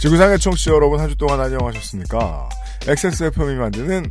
지구상의 0.00 0.38
청취자 0.38 0.72
여러분 0.72 0.98
한 1.00 1.08
주 1.10 1.16
동안 1.16 1.40
안녕하셨습니까? 1.40 2.48
XSFM이 2.86 3.56
만드는 3.56 4.06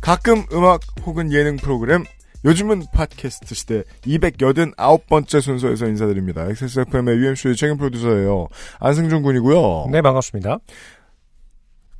가끔 0.00 0.44
음악 0.52 0.80
혹은 1.06 1.32
예능 1.32 1.56
프로그램 1.56 2.04
요즘은 2.44 2.84
팟캐스트 2.92 3.54
시대 3.54 3.82
289번째 4.02 5.40
순서에서 5.40 5.86
인사드립니다. 5.86 6.44
XSFM의 6.48 7.16
UMC의 7.18 7.56
책임 7.56 7.76
프로듀서예요. 7.76 8.48
안승준 8.80 9.22
군이고요. 9.22 9.88
네, 9.90 10.00
반갑습니다. 10.02 10.58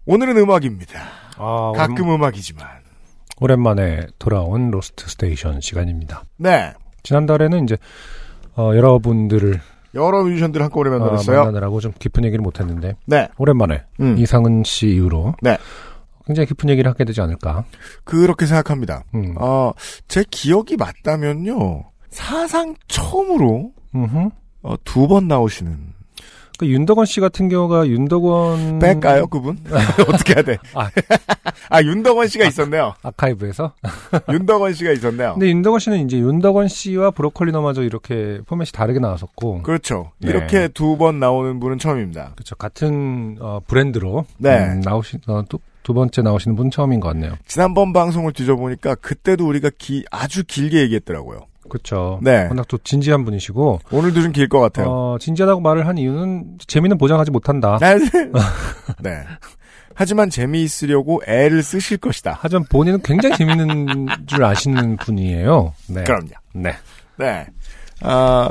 오늘은 0.07 0.37
음악입니다. 0.39 1.01
아, 1.37 1.73
가끔 1.77 2.07
오랜, 2.09 2.15
음악이지만. 2.17 2.67
오랜만에 3.41 4.07
돌아온 4.19 4.71
Lost 4.71 5.09
Station 5.09 5.61
시간입니다. 5.61 6.25
네. 6.39 6.73
지난달에는 7.03 7.65
이제 7.65 7.77
어, 8.57 8.73
여러분들을 8.75 9.61
여러 9.95 10.23
뮤지션들 10.23 10.63
한꺼번에 10.63 10.95
어, 10.95 10.99
만나봤어요. 10.99 11.39
만나느라고 11.39 11.81
좀 11.81 11.93
깊은 11.99 12.25
얘기를 12.25 12.43
못했는데 12.43 12.97
네. 13.07 13.29
오랜만에 13.39 13.85
음. 14.01 14.17
이상은 14.19 14.63
씨 14.65 14.89
이후로 14.89 15.35
네. 15.43 15.57
굉장히 16.27 16.47
깊은 16.47 16.69
얘기를 16.69 16.89
하게 16.91 17.05
되지 17.05 17.21
않을까. 17.21 17.65
그렇게 18.05 18.47
생각합니다. 18.47 19.03
음. 19.15 19.35
어, 19.39 19.73
제 20.07 20.25
기억이 20.31 20.77
맞다면요. 20.77 21.85
사상 22.11 22.75
처음으로. 22.89 23.73
어, 24.63 24.75
두 24.85 25.09
번 25.09 25.27
나오시는 25.27 25.95
그 26.61 26.67
윤덕원 26.69 27.07
씨 27.07 27.21
같은 27.21 27.49
경우가 27.49 27.89
윤덕원 27.89 28.81
뺄까요, 28.81 29.29
그분? 29.29 29.57
어떻게 30.13 30.35
해야 30.35 30.43
돼? 30.43 30.59
아. 30.75 30.91
아, 31.71 31.83
윤덕원 31.83 32.29
씨가 32.29 32.45
있었네요. 32.45 32.93
아카이브에서. 33.03 33.73
윤덕원 34.31 34.75
씨가 34.75 34.91
있었네요. 34.93 35.33
근데 35.33 35.49
윤덕원 35.49 35.81
씨는 35.81 36.05
이제 36.05 36.19
윤덕원 36.19 36.69
씨와 36.69 37.13
브로콜리 37.13 37.51
너마저 37.53 37.83
이렇게 37.83 38.41
포맷이 38.47 38.73
다르게 38.73 38.99
나왔었고. 39.01 39.63
그렇죠. 39.63 40.13
네. 40.19 40.29
이렇게 40.29 40.69
두 40.69 40.99
번 40.99 41.19
나오는 41.19 41.59
분은 41.61 41.79
처음입니다. 41.79 42.33
그렇죠. 42.35 42.57
같은 42.57 43.39
어, 43.41 43.61
브랜드로 43.67 44.27
네. 44.37 44.59
음, 44.59 44.81
나오신 44.81 45.21
어, 45.29 45.43
또, 45.49 45.61
두 45.83 45.95
번째 45.95 46.21
나오시는 46.21 46.57
분 46.57 46.71
처음인 46.71 47.01
것 47.01 47.09
같네요. 47.09 47.37
지난번 47.47 47.95
방송을 47.95 48.35
뒤져보니까 48.35 48.97
그때도 48.97 49.47
우리가 49.49 49.71
기, 49.79 50.05
아주 50.11 50.45
길게 50.47 50.79
얘기했더라고요. 50.83 51.47
그렇죠. 51.69 52.19
네. 52.23 52.47
워낙 52.49 52.67
또 52.69 52.79
진지한 52.79 53.25
분이시고 53.25 53.81
오늘도 53.93 54.23
좀 54.23 54.33
길 54.33 54.49
것 54.49 54.61
같아요. 54.61 54.87
어, 54.89 55.17
진지하다고 55.21 55.61
말을 55.61 55.87
한 55.87 55.99
이유는 55.99 56.59
재미는 56.67 56.99
보장하지 56.99 57.31
못한다. 57.31 57.79
네. 57.81 57.97
네. 59.01 59.23
하지만 59.95 60.31
재미있으려고 60.31 61.21
애를 61.27 61.63
쓰실 61.63 61.99
것이다. 61.99 62.39
하지만 62.41 62.65
본인은 62.71 63.03
굉장히 63.03 63.37
재밌는 63.37 64.07
줄 64.27 64.43
아시는 64.45 64.97
분이에요. 64.97 65.75
네. 65.89 66.05
그럼요. 66.05 66.31
네. 66.55 66.73
네. 67.19 67.47
아, 68.03 68.51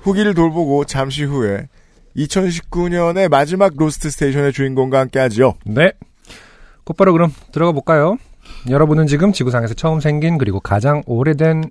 후기를 0.00 0.32
돌보고 0.34 0.86
잠시 0.86 1.24
후에 1.24 1.68
2019년의 2.16 3.28
마지막 3.28 3.74
Lost 3.76 4.10
Station의 4.10 4.52
주인공과 4.52 4.98
함께 5.00 5.18
하지요. 5.18 5.54
네. 5.64 5.92
곧바로 6.84 7.12
그럼 7.12 7.32
들어가 7.52 7.72
볼까요? 7.72 8.16
여러분은 8.68 9.06
지금 9.06 9.32
지구상에서 9.32 9.74
처음 9.74 10.00
생긴 10.00 10.38
그리고 10.38 10.60
가장 10.60 11.02
오래된 11.06 11.70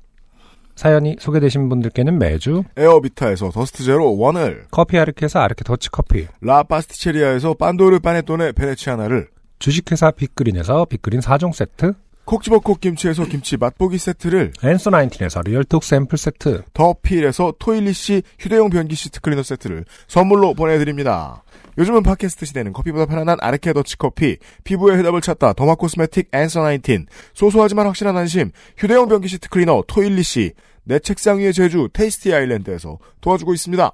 사연이 0.81 1.15
소개되신 1.19 1.69
분들께는 1.69 2.17
매주 2.17 2.63
에어비타에서 2.75 3.51
더스트 3.51 3.83
제로 3.83 4.17
원을, 4.17 4.65
커피 4.71 4.97
아르케에서 4.97 5.37
아르케 5.37 5.63
더치 5.63 5.91
커피 5.91 6.25
라 6.41 6.63
파스티체리아에서 6.63 7.53
판도르 7.53 7.99
파네톤의 7.99 8.53
베네치아나를, 8.53 9.27
주식회사 9.59 10.09
빅그린에서 10.09 10.85
빅그린 10.85 11.19
4종 11.19 11.53
세트 11.53 11.93
콕 12.25 12.41
집어 12.41 12.57
콕 12.57 12.81
김치에서 12.81 13.25
김치 13.25 13.57
맛보기 13.57 13.99
세트를, 13.99 14.53
앤서 14.63 14.89
나인틴에서 14.89 15.43
리얼톡스 15.43 15.83
앰플 15.83 16.17
세트 16.17 16.63
더 16.73 16.95
필에서 16.99 17.53
토일리시 17.59 18.23
휴대용 18.39 18.71
변기 18.71 18.95
시트 18.95 19.21
클리너 19.21 19.43
세트를 19.43 19.85
선물로 20.07 20.55
보내드립니다. 20.55 21.43
요즘은 21.77 22.01
팟캐스트 22.01 22.45
시대는 22.47 22.73
커피보다 22.73 23.05
편안한 23.05 23.37
아르케 23.39 23.73
더치 23.73 23.99
커피, 23.99 24.37
피부의 24.63 24.97
해답을 24.97 25.21
찾다 25.21 25.53
derma 25.53 25.75
cosmetic 25.75 26.29
앤서 26.31 26.63
나인틴, 26.63 27.05
소소하지만 27.35 27.85
확실한 27.85 28.17
안심, 28.17 28.49
휴대용 28.77 29.07
변기 29.07 29.27
시트 29.27 29.47
클리너 29.47 29.83
토일리시, 29.87 30.53
내 30.83 30.99
책상 30.99 31.39
위의 31.39 31.53
제주 31.53 31.89
테이스티 31.93 32.33
아일랜드에서 32.33 32.97
도와주고 33.21 33.53
있습니다. 33.53 33.91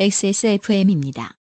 XSFM입니다. 0.00 1.34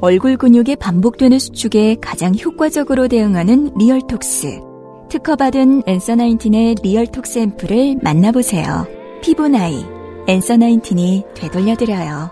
얼굴 0.00 0.36
근육이 0.36 0.76
반복되는 0.76 1.38
수축에 1.38 1.96
가장 2.00 2.34
효과적으로 2.34 3.06
대응하는 3.06 3.72
리얼톡스. 3.78 4.60
특허받은 5.08 5.84
앤서 5.86 6.16
나인틴의 6.16 6.76
리얼톡스 6.82 7.38
앰플을 7.38 7.98
만나보세요. 8.02 8.86
피부 9.22 9.46
나이, 9.46 9.84
앤서 10.26 10.56
나인틴이 10.56 11.24
되돌려드려요. 11.34 12.30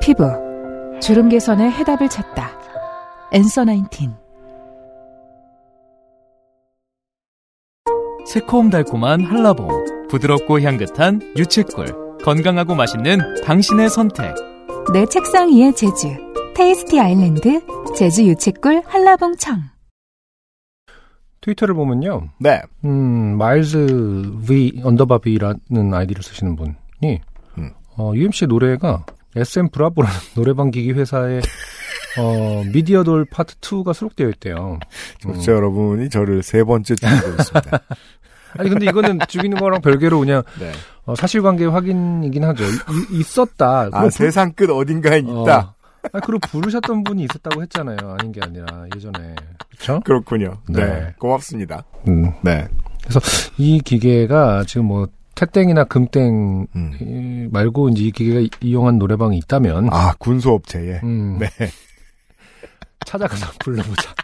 피부, 0.00 0.24
주름 1.00 1.28
개선의 1.28 1.70
해답을 1.70 2.08
찾다. 2.08 2.50
앤서 3.32 3.64
나인틴. 3.64 4.19
새콤달콤한 8.26 9.24
한라봉, 9.24 10.06
부드럽고 10.08 10.60
향긋한 10.60 11.20
유채꿀, 11.36 12.18
건강하고 12.22 12.74
맛있는 12.74 13.42
당신의 13.44 13.90
선택. 13.90 14.34
내 14.92 15.06
책상 15.06 15.48
위의 15.48 15.74
제주. 15.74 16.08
테이스티 16.54 17.00
아일랜드 17.00 17.60
제주 17.96 18.24
유채꿀 18.26 18.82
한라봉청. 18.86 19.62
트위터를 21.40 21.74
보면요. 21.74 22.28
네. 22.38 22.60
음, 22.84 23.38
마일즈 23.38 24.30
V 24.46 24.82
언더바 24.84 25.18
V라는 25.18 25.94
아이디를 25.94 26.22
쓰시는 26.22 26.56
분이 26.56 27.20
음. 27.58 27.70
어, 27.96 28.12
UMC 28.14 28.46
노래가 28.46 29.06
SM 29.34 29.70
브라보라는 29.70 30.16
노래방 30.34 30.70
기기 30.70 30.92
회사의 30.92 31.40
어, 32.18 32.62
Media 32.72 33.02
Doll 33.04 33.24
Part 33.24 33.54
2가 33.56 33.94
수록되어 33.94 34.28
있대요. 34.30 34.74
음. 34.74 34.78
청취자 35.20 35.52
여러분이 35.52 36.10
저를 36.10 36.42
세 36.42 36.64
번째 36.64 36.94
죽이고 36.94 37.28
있습니다. 37.38 37.78
아니 38.58 38.68
근데 38.68 38.86
이거는 38.86 39.20
죽이는 39.28 39.58
거랑 39.58 39.80
별개로 39.80 40.18
그냥 40.18 40.42
네. 40.58 40.72
어, 41.04 41.14
사실관계 41.14 41.66
확인이긴 41.66 42.42
하죠. 42.44 42.64
이- 42.64 43.18
있었다. 43.20 43.88
아, 43.92 44.02
부- 44.02 44.10
세상 44.10 44.52
끝 44.52 44.68
어딘가에 44.68 45.22
어, 45.24 45.42
있다. 45.44 45.74
아니, 46.12 46.22
그리고 46.24 46.40
부르셨던 46.48 47.04
분이 47.04 47.24
있었다고 47.30 47.62
했잖아요. 47.62 47.96
아닌 48.18 48.32
게 48.32 48.40
아니라 48.42 48.64
예전에 48.96 49.36
그렇죠? 49.70 50.00
그렇군요. 50.04 50.56
네. 50.68 50.84
네. 50.84 51.14
고맙습니다. 51.18 51.84
음. 52.08 52.32
네. 52.42 52.66
이 53.56 53.80
기계가 53.80 54.64
지금 54.66 54.86
뭐 54.86 55.06
태땡이나 55.36 55.84
금땡 55.84 56.66
음. 56.74 56.92
이- 57.00 57.48
말고 57.52 57.90
이제 57.90 58.02
이 58.02 58.10
기계가 58.10 58.40
이- 58.40 58.50
이용한 58.62 58.98
노래방이 58.98 59.38
있다면 59.38 59.90
아, 59.92 60.12
군소업체에. 60.18 61.00
음, 61.04 61.38
네. 61.38 61.48
찾아가서 63.06 63.52
불러보자. 63.60 64.14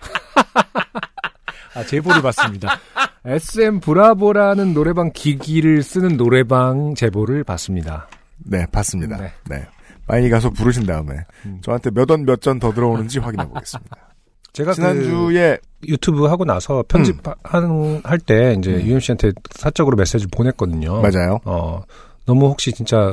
아, 1.75 1.84
제보를 1.84 2.23
받습니다. 2.23 2.78
SM 3.25 3.81
브라보라는 3.81 4.73
노래방 4.73 5.11
기기를 5.12 5.82
쓰는 5.82 6.17
노래방 6.17 6.94
제보를 6.94 7.44
받습니다. 7.44 8.08
네, 8.38 8.64
봤습니다. 8.73 9.17
네. 9.19 9.32
네. 9.49 9.67
많이 10.06 10.31
가서 10.31 10.50
부르신 10.50 10.87
다음에 10.87 11.14
음. 11.44 11.61
저한테 11.62 11.90
몇 11.90 12.11
원 12.11 12.25
몇 12.25 12.40
전 12.40 12.58
더 12.61 12.73
들어오는지 12.73 13.19
확인해 13.19 13.46
보겠습니다. 13.49 13.96
제가 14.52 14.70
그 14.70 14.76
지난주에 14.76 15.58
유튜브 15.87 16.25
하고 16.26 16.44
나서 16.46 16.82
편집하는 16.88 18.00
할때 18.05 18.55
이제 18.58 18.70
음. 18.70 18.87
UMC한테 18.87 19.32
사적으로 19.50 19.96
메시지를 19.96 20.28
보냈거든요. 20.32 21.02
맞아요. 21.02 21.40
어, 21.44 21.82
너무 22.25 22.46
혹시 22.46 22.73
진짜 22.73 23.12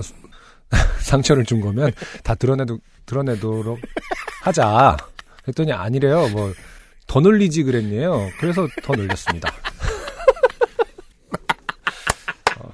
상처를 1.01 1.44
준 1.44 1.60
거면 1.60 1.92
다 2.24 2.33
드러내도 2.36 2.77
드러내도록 3.06 3.80
하자. 4.44 4.95
그랬더니 5.44 5.72
아니래요. 5.74 6.30
뭐 6.30 6.54
더 7.07 7.19
늘리지 7.19 7.63
그랬네요. 7.63 8.30
그래서 8.40 8.68
더 8.81 8.95
늘렸습니다. 8.95 9.50
어, 12.60 12.69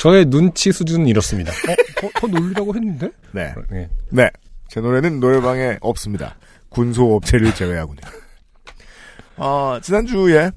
저의 0.00 0.26
눈치 0.26 0.72
수준은 0.72 1.06
이렇습니다. 1.06 1.52
어, 1.52 1.74
더, 2.00 2.08
더 2.20 2.26
늘리라고 2.26 2.74
했는데? 2.74 3.10
네. 3.32 3.54
네. 3.70 3.88
네. 4.10 4.30
제 4.68 4.80
노래는 4.80 5.20
노래방에 5.20 5.78
없습니다. 5.80 6.36
군소업체를 6.70 7.54
제외하고는. 7.54 8.02
어, 9.36 9.78
지난주에, 9.82 10.50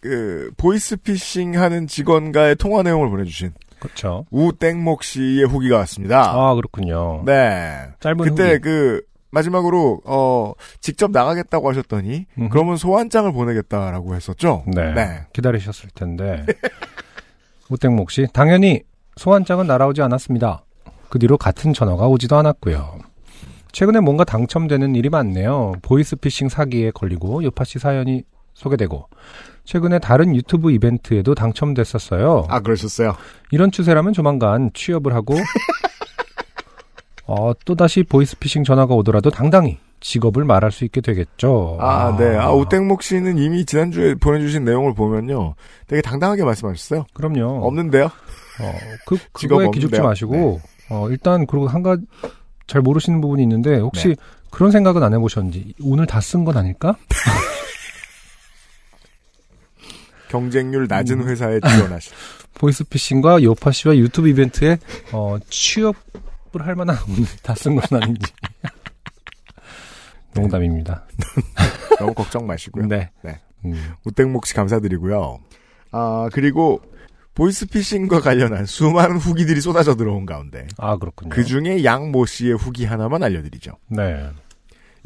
그, 0.00 0.50
보이스피싱 0.56 1.58
하는 1.60 1.86
직원과의 1.86 2.56
통화 2.56 2.82
내용을 2.82 3.08
보내주신 3.10 3.52
그렇죠. 3.78 4.24
우땡목 4.30 5.02
씨의 5.02 5.44
후기가 5.44 5.76
왔습니다. 5.78 6.32
아, 6.32 6.54
그렇군요. 6.54 7.22
네. 7.26 7.88
짧은 8.00 8.16
그때 8.18 8.52
후기. 8.52 8.60
그, 8.60 9.02
마지막으로, 9.32 10.00
어, 10.04 10.52
직접 10.80 11.10
나가겠다고 11.10 11.68
하셨더니, 11.70 12.26
음흠. 12.38 12.48
그러면 12.50 12.76
소환장을 12.76 13.32
보내겠다라고 13.32 14.14
했었죠? 14.14 14.62
네. 14.66 15.22
기다리셨을 15.32 15.90
텐데. 15.94 16.44
우땡목 17.70 18.10
씨, 18.10 18.26
당연히 18.32 18.82
소환장은 19.16 19.66
날아오지 19.66 20.02
않았습니다. 20.02 20.64
그 21.08 21.18
뒤로 21.18 21.36
같은 21.36 21.72
전화가 21.72 22.06
오지도 22.08 22.36
않았고요. 22.36 22.98
최근에 23.72 24.00
뭔가 24.00 24.24
당첨되는 24.24 24.94
일이 24.94 25.08
많네요. 25.08 25.72
보이스피싱 25.82 26.50
사기에 26.50 26.90
걸리고 26.90 27.42
요파 27.42 27.64
씨 27.64 27.78
사연이 27.78 28.22
소개되고 28.54 29.08
최근에 29.64 29.98
다른 29.98 30.34
유튜브 30.36 30.72
이벤트에도 30.72 31.34
당첨됐었어요. 31.34 32.46
아, 32.48 32.60
그러셨어요? 32.60 33.16
이런 33.50 33.70
추세라면 33.70 34.12
조만간 34.12 34.70
취업을 34.74 35.14
하고 35.14 35.34
어, 37.26 37.52
또다시 37.64 38.02
보이스피싱 38.02 38.64
전화가 38.64 38.94
오더라도 38.94 39.30
당당히 39.30 39.78
직업을 40.00 40.44
말할 40.44 40.72
수 40.72 40.84
있게 40.84 41.00
되겠죠. 41.00 41.78
아, 41.80 42.16
네. 42.18 42.36
아, 42.36 42.52
우땡목 42.52 43.02
씨는 43.02 43.38
이미 43.38 43.64
지난주에 43.64 44.14
보내주신 44.16 44.64
내용을 44.64 44.94
보면요. 44.94 45.54
되게 45.86 46.02
당당하게 46.02 46.42
말씀하셨어요. 46.44 47.06
그럼요. 47.14 47.64
없는데요? 47.66 48.06
어, 48.06 48.72
그, 49.06 49.16
그거에 49.32 49.70
기죽지? 49.70 50.00
마시고, 50.00 50.60
어, 50.90 51.08
일단, 51.08 51.46
그리고 51.46 51.68
한 51.68 51.82
가지, 51.84 52.02
잘 52.66 52.82
모르시는 52.82 53.20
부분이 53.20 53.42
있는데, 53.44 53.78
혹시 53.78 54.08
네. 54.08 54.16
그런 54.50 54.70
생각은 54.72 55.02
안 55.02 55.14
해보셨는지, 55.14 55.74
오늘 55.82 56.06
다 56.06 56.18
쓴 56.20 56.44
건 56.44 56.56
아닐까? 56.56 56.96
경쟁률 60.28 60.86
낮은 60.88 61.20
음. 61.20 61.28
회사에 61.28 61.60
지원하신. 61.60 62.12
보이스피싱과 62.54 63.42
요파 63.42 63.72
씨와 63.72 63.96
유튜브 63.96 64.28
이벤트에, 64.28 64.78
어, 65.12 65.36
취업 65.48 65.96
을할 66.54 66.74
만한, 66.74 66.96
오늘 67.08 67.24
다 67.42 67.54
쓴 67.54 67.74
건 67.76 68.02
아닌지. 68.02 68.32
농담입니다. 70.34 71.04
너무 71.98 72.14
걱정 72.14 72.46
마시고요. 72.46 72.86
네. 72.86 73.10
네. 73.22 73.40
음, 73.64 73.92
우땡목 74.04 74.46
씨 74.46 74.54
감사드리고요. 74.54 75.38
아, 75.92 76.28
그리고 76.32 76.80
보이스피싱과 77.34 78.20
관련한 78.20 78.66
수많은 78.66 79.16
후기들이 79.18 79.60
쏟아져 79.60 79.94
들어온 79.94 80.26
가운데 80.26 80.66
아, 80.78 80.96
그렇군요. 80.96 81.30
그 81.30 81.44
중에 81.44 81.84
양모 81.84 82.26
씨의 82.26 82.54
후기 82.56 82.84
하나만 82.84 83.22
알려드리죠. 83.22 83.72
네. 83.88 84.28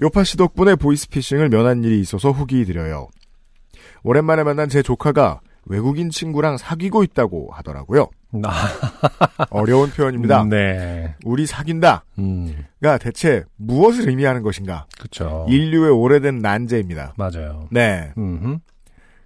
요파 0.01 0.25
씨 0.25 0.37
덕분에 0.37 0.75
보이스피싱을 0.77 1.49
면한 1.49 1.83
일이 1.85 2.01
있어서 2.01 2.31
후기 2.31 2.65
드려요. 2.65 3.09
오랜만에 4.03 4.43
만난 4.45 4.69
제 4.69 4.83
조카가 4.83 5.41
외국인 5.67 6.11
친구랑 6.11 6.57
사귀고 6.57 7.03
있다고 7.03 7.51
하더라고요. 7.53 8.09
아, 8.45 8.69
어려운 9.51 9.91
표현입니다. 9.91 10.45
네. 10.45 11.15
우리 11.25 11.47
사귄다가 11.47 12.03
음, 12.19 12.65
대체 13.01 13.45
무엇을 13.57 14.09
의미하는 14.09 14.43
것인가? 14.43 14.87
그쵸. 14.99 15.47
인류의 15.49 15.91
오래된 15.91 16.39
난제입니다. 16.39 17.15
맞아요. 17.17 17.69
네. 17.71 18.13
음, 18.17 18.61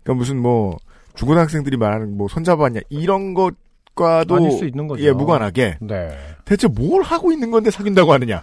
그러니까 0.03 0.15
무슨 0.19 0.41
뭐 0.41 0.77
중고등학생들이 1.15 1.77
말하는 1.77 2.17
뭐 2.17 2.29
손잡았냐 2.29 2.81
이런 2.89 3.35
것과도 3.35 4.37
아닐 4.37 4.53
수 4.53 4.65
있는 4.65 4.89
거죠. 4.89 5.05
예 5.05 5.13
무관하게 5.13 5.79
네. 5.81 6.09
대체 6.45 6.69
뭘 6.69 7.03
하고 7.03 7.33
있는 7.33 7.51
건데 7.51 7.71
사귄다고 7.71 8.13
하느냐? 8.15 8.43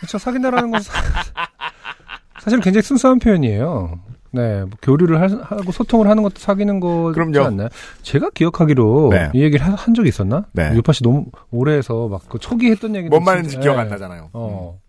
그렇죠. 0.00 0.18
사귄다라는 0.18 0.70
건 0.70 0.82
사, 0.82 1.00
사실 2.40 2.60
굉장히 2.60 2.82
순수한 2.82 3.18
표현이에요. 3.18 4.00
네, 4.32 4.60
뭐 4.64 4.70
교류를 4.80 5.20
할- 5.20 5.42
하고 5.42 5.72
소통을 5.72 6.08
하는 6.08 6.22
것도 6.22 6.34
사귀는 6.38 6.80
거지 6.80 7.14
그럼요. 7.18 7.46
않나요? 7.46 7.68
제가 8.02 8.30
기억하기로 8.30 9.10
네. 9.10 9.30
이 9.34 9.42
얘기를 9.42 9.64
한, 9.64 9.74
한 9.74 9.92
적이 9.94 10.08
있었나? 10.08 10.46
네. 10.52 10.72
유파 10.74 10.92
씨 10.92 11.02
너무 11.02 11.26
오래 11.50 11.74
해서 11.76 12.08
막 12.08 12.22
그 12.28 12.38
초기 12.38 12.70
했던 12.70 12.94
얘기도 12.96 13.10
뭔 13.10 13.24
말인지 13.24 13.58
기억 13.60 13.74
네. 13.74 13.80
안 13.82 13.88
나잖아요. 13.88 14.30
어. 14.32 14.80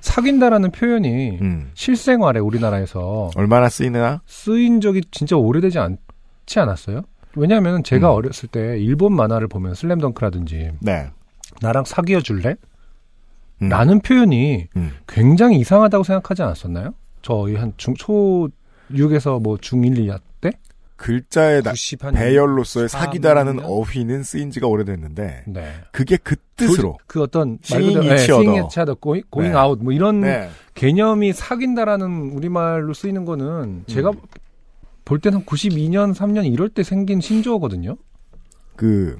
사귄다라는 0.00 0.72
표현이 0.72 1.38
음. 1.40 1.70
실생활에 1.74 2.40
우리나라에서 2.40 3.30
얼마나 3.36 3.68
쓰이느냐? 3.68 4.20
쓰인 4.26 4.80
적이 4.80 5.02
진짜 5.12 5.36
오래되지 5.36 5.78
않지 5.78 6.58
않았어요? 6.58 7.02
왜냐하면 7.36 7.84
제가 7.84 8.10
음. 8.10 8.16
어렸을 8.16 8.48
때 8.48 8.78
일본 8.80 9.14
만화를 9.14 9.46
보면 9.46 9.74
슬램덩크라든지 9.74 10.72
네. 10.80 11.06
나랑 11.60 11.84
사귀어 11.84 12.20
줄래? 12.20 12.56
음. 13.62 13.68
라는 13.68 14.00
표현이 14.00 14.66
음. 14.76 14.90
굉장히 15.06 15.58
이상하다고 15.60 16.02
생각하지 16.02 16.42
않았었나요? 16.42 16.94
저희 17.22 17.54
한 17.54 17.72
중, 17.76 17.94
초 17.94 18.48
6에서 18.92 19.40
뭐 19.42 19.56
중1, 19.56 19.98
2학 19.98 20.20
때? 20.40 20.52
글자의 20.96 21.62
나- 21.62 21.70
90 21.72 22.04
한. 22.04 22.14
배열로서의 22.14 22.88
삼 22.88 23.02
사기다라는 23.02 23.56
년? 23.56 23.64
어휘는 23.64 24.22
쓰인 24.22 24.50
지가 24.50 24.68
오래됐는데 24.68 25.44
네. 25.48 25.72
그게 25.90 26.16
그 26.16 26.36
뜻으로 26.56 26.98
그, 27.06 27.14
그 27.14 27.22
어떤 27.22 27.58
말 27.70 27.80
그대로 27.82 28.00
other, 28.04 28.94
going, 29.00 29.24
going 29.30 29.52
네. 29.52 29.82
뭐 29.82 29.92
이런 29.92 30.20
네. 30.20 30.48
개념이 30.74 31.32
사귄다라는 31.32 32.30
우리말로 32.32 32.94
쓰이는 32.94 33.24
거는 33.24 33.84
제가 33.88 34.10
음. 34.10 34.20
볼 35.04 35.18
때는 35.18 35.38
한 35.38 35.44
92년, 35.44 36.14
3년 36.14 36.50
이럴 36.52 36.68
때 36.68 36.84
생긴 36.84 37.20
신조어거든요. 37.20 37.96
그 38.76 39.18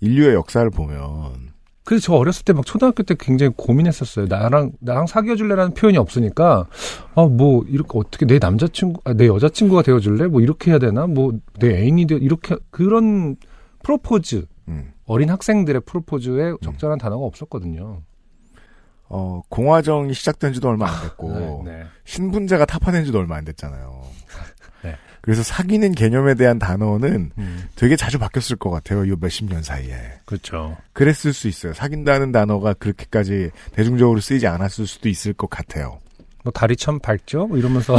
인류의 0.00 0.34
역사를 0.34 0.68
보면 0.70 1.49
그래서 1.90 2.04
저 2.06 2.14
어렸을 2.14 2.44
때 2.44 2.52
막 2.52 2.64
초등학교 2.64 3.02
때 3.02 3.16
굉장히 3.18 3.52
고민했었어요. 3.56 4.26
나랑 4.28 4.72
나랑 4.78 5.06
사귀어 5.08 5.34
줄래라는 5.34 5.74
표현이 5.74 5.98
없으니까 5.98 6.68
아 7.16 7.22
뭐 7.26 7.64
이렇게 7.68 7.90
어떻게 7.98 8.26
내 8.26 8.38
남자친구 8.38 9.00
아, 9.04 9.12
내 9.12 9.26
여자친구가 9.26 9.82
되어 9.82 9.98
줄래? 9.98 10.28
뭐 10.28 10.40
이렇게 10.40 10.70
해야 10.70 10.78
되나? 10.78 11.06
뭐 11.08 11.32
내 11.58 11.80
애인이 11.82 12.06
되어 12.06 12.18
이렇게 12.18 12.56
그런 12.70 13.34
프로포즈 13.82 14.46
음. 14.68 14.92
어린 15.06 15.30
학생들의 15.30 15.80
프로포즈에 15.84 16.54
적절한 16.62 16.98
단어가 16.98 17.24
없었거든요. 17.26 18.02
어, 19.08 19.42
공화정이 19.48 20.14
시작된 20.14 20.52
지도 20.52 20.68
얼마 20.68 20.86
안 20.88 21.02
됐고 21.02 21.32
네, 21.32 21.60
네. 21.64 21.82
신분제가 22.04 22.64
타파된 22.66 23.04
지도 23.04 23.18
얼마 23.18 23.34
안 23.36 23.44
됐잖아요. 23.44 24.02
네. 25.20 25.22
그래서 25.22 25.42
사귀는 25.42 25.92
개념에 25.92 26.34
대한 26.34 26.58
단어는 26.58 27.32
음, 27.36 27.68
되게 27.76 27.96
자주 27.96 28.18
바뀌었을 28.18 28.56
것 28.56 28.70
같아요. 28.70 29.04
이 29.04 29.14
몇십 29.20 29.48
년 29.48 29.62
사이에. 29.62 29.94
그렇죠. 30.24 30.76
그랬을 30.92 31.32
수 31.32 31.48
있어요. 31.48 31.74
사귄다는 31.74 32.32
단어가 32.32 32.72
그렇게까지 32.74 33.50
대중적으로 33.72 34.20
쓰이지 34.20 34.46
않았을 34.46 34.86
수도 34.86 35.08
있을 35.08 35.32
것 35.34 35.48
같아요. 35.50 35.98
뭐 36.42 36.52
다리 36.52 36.74
참 36.74 36.98
밝죠? 36.98 37.46
뭐 37.46 37.58
이러면서 37.58 37.96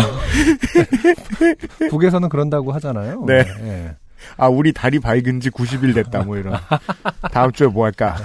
북에서는 1.89 2.27
그런다고 2.29 2.71
하잖아요. 2.71 3.23
네. 3.25 3.45
예. 3.61 3.95
아, 4.37 4.47
우리 4.47 4.71
다리 4.73 4.99
밝은 4.99 5.39
지 5.39 5.49
90일 5.49 5.93
됐다, 5.95 6.23
뭐 6.23 6.37
이런. 6.37 6.55
다음 7.31 7.51
주에 7.51 7.67
뭐 7.67 7.85
할까? 7.85 8.17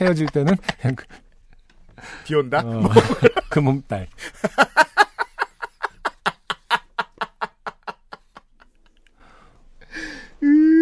헤어질 0.00 0.26
때는 0.26 0.54
그냥 0.80 0.94
그, 0.96 1.04
비 2.24 2.34
온다? 2.34 2.62
어, 2.64 2.88
그 3.48 3.58
몸딸. 3.58 4.06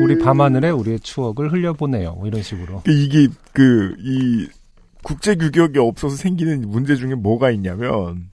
우리 0.05 0.19
밤하늘에 0.19 0.71
우리의 0.71 1.01
추억을 1.01 1.53
흘려보내요. 1.53 2.13
뭐 2.15 2.27
이런 2.27 2.43
식으로. 2.43 2.83
그 2.85 2.93
이게, 2.93 3.29
그, 3.53 3.95
이, 3.99 4.49
국제 5.03 5.35
규격이 5.35 5.79
없어서 5.79 6.17
생기는 6.17 6.69
문제 6.69 6.97
중에 6.97 7.15
뭐가 7.15 7.51
있냐면, 7.51 8.31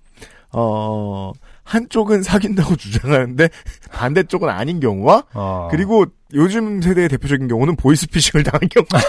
어, 0.51 1.32
한쪽은 1.63 2.24
사귄다고 2.24 2.75
주장하는데, 2.78 3.50
반대쪽은 3.92 4.50
아닌 4.50 4.80
경우와, 4.80 5.24
어. 5.34 5.68
그리고 5.72 6.06
요즘 6.34 6.82
세대의 6.82 7.10
대표적인 7.10 7.48
경우는 7.48 7.75
보이스피싱을 7.75 8.44
당한 8.44 8.68
경우. 8.70 8.86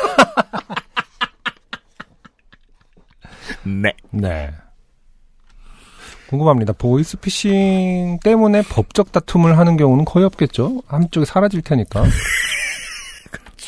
네. 3.64 3.92
네. 4.10 4.50
궁금합니다. 6.28 6.72
보이스피싱 6.72 8.18
때문에 8.24 8.62
법적 8.62 9.12
다툼을 9.12 9.58
하는 9.58 9.76
경우는 9.76 10.06
거의 10.06 10.24
없겠죠? 10.24 10.82
한쪽이 10.86 11.26
사라질 11.26 11.60
테니까. 11.60 12.04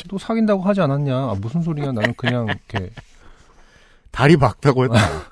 또 0.07 0.17
사귄다고 0.17 0.61
하지 0.61 0.81
않았냐? 0.81 1.15
아, 1.15 1.35
무슨 1.39 1.61
소리냐? 1.61 1.91
나는 1.91 2.13
그냥 2.15 2.47
이렇게 2.47 2.91
다리 4.11 4.37
박다고 4.37 4.85
했다. 4.85 4.97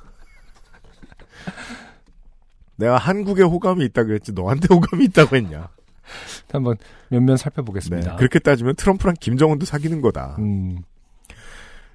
내가 2.75 2.97
한국에 2.97 3.43
호감이 3.43 3.85
있다 3.85 4.03
그랬지 4.03 4.33
너한테 4.33 4.73
호감이 4.73 5.05
있다고 5.05 5.35
했냐. 5.35 5.69
한번 6.51 6.77
네. 7.09 7.37
살펴보겠습니다. 7.37 8.15
그렇게 8.17 8.39
따지면 8.39 8.75
트럼프랑 8.75 9.15
김정은도 9.19 9.65
사귀는 9.65 10.01
거다. 10.01 10.35
음, 10.39 10.83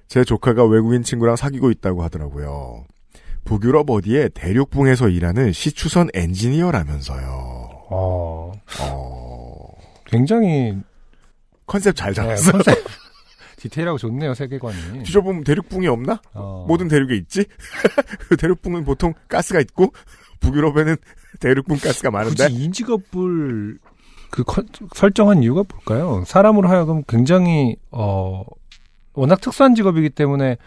제 0.07 0.23
조카가 0.23 0.65
외국인 0.65 1.03
친구랑 1.03 1.35
사귀고 1.35 1.71
있다고 1.71 2.03
하더라고요. 2.03 2.85
북유럽 3.45 3.89
어디에 3.89 4.29
대륙붕에서 4.29 5.09
일하는 5.09 5.51
시추선 5.53 6.09
엔지니어라면서요. 6.13 7.27
어, 7.91 8.51
어, 8.81 9.73
굉장히 10.05 10.75
컨셉 11.69 11.95
잘 11.95 12.09
네, 12.13 12.15
잡았어. 12.15 12.51
컨셉 12.51 12.83
디테일하고 13.57 13.97
좋네요 13.97 14.33
세계관이. 14.33 15.03
뒤져보면 15.03 15.43
대륙붕이 15.43 15.87
없나? 15.87 16.21
어. 16.33 16.65
모든 16.67 16.87
대륙에 16.87 17.15
있지? 17.15 17.45
그 18.29 18.37
대륙붕은 18.37 18.85
보통 18.85 19.13
가스가 19.27 19.59
있고, 19.61 19.93
북유럽에는 20.39 20.95
대륙붕 21.39 21.77
가스가 21.77 22.09
많은데, 22.11 22.45
굳이 22.47 22.55
이 22.63 22.71
직업을 22.71 23.77
그 24.31 24.43
컨- 24.43 24.67
설정한 24.95 25.43
이유가 25.43 25.63
뭘까요? 25.69 26.23
사람으로 26.25 26.69
하여금 26.69 27.03
굉장히 27.07 27.75
어 27.91 28.43
워낙 29.13 29.41
특수한 29.41 29.75
직업이기 29.75 30.11
때문에 30.11 30.57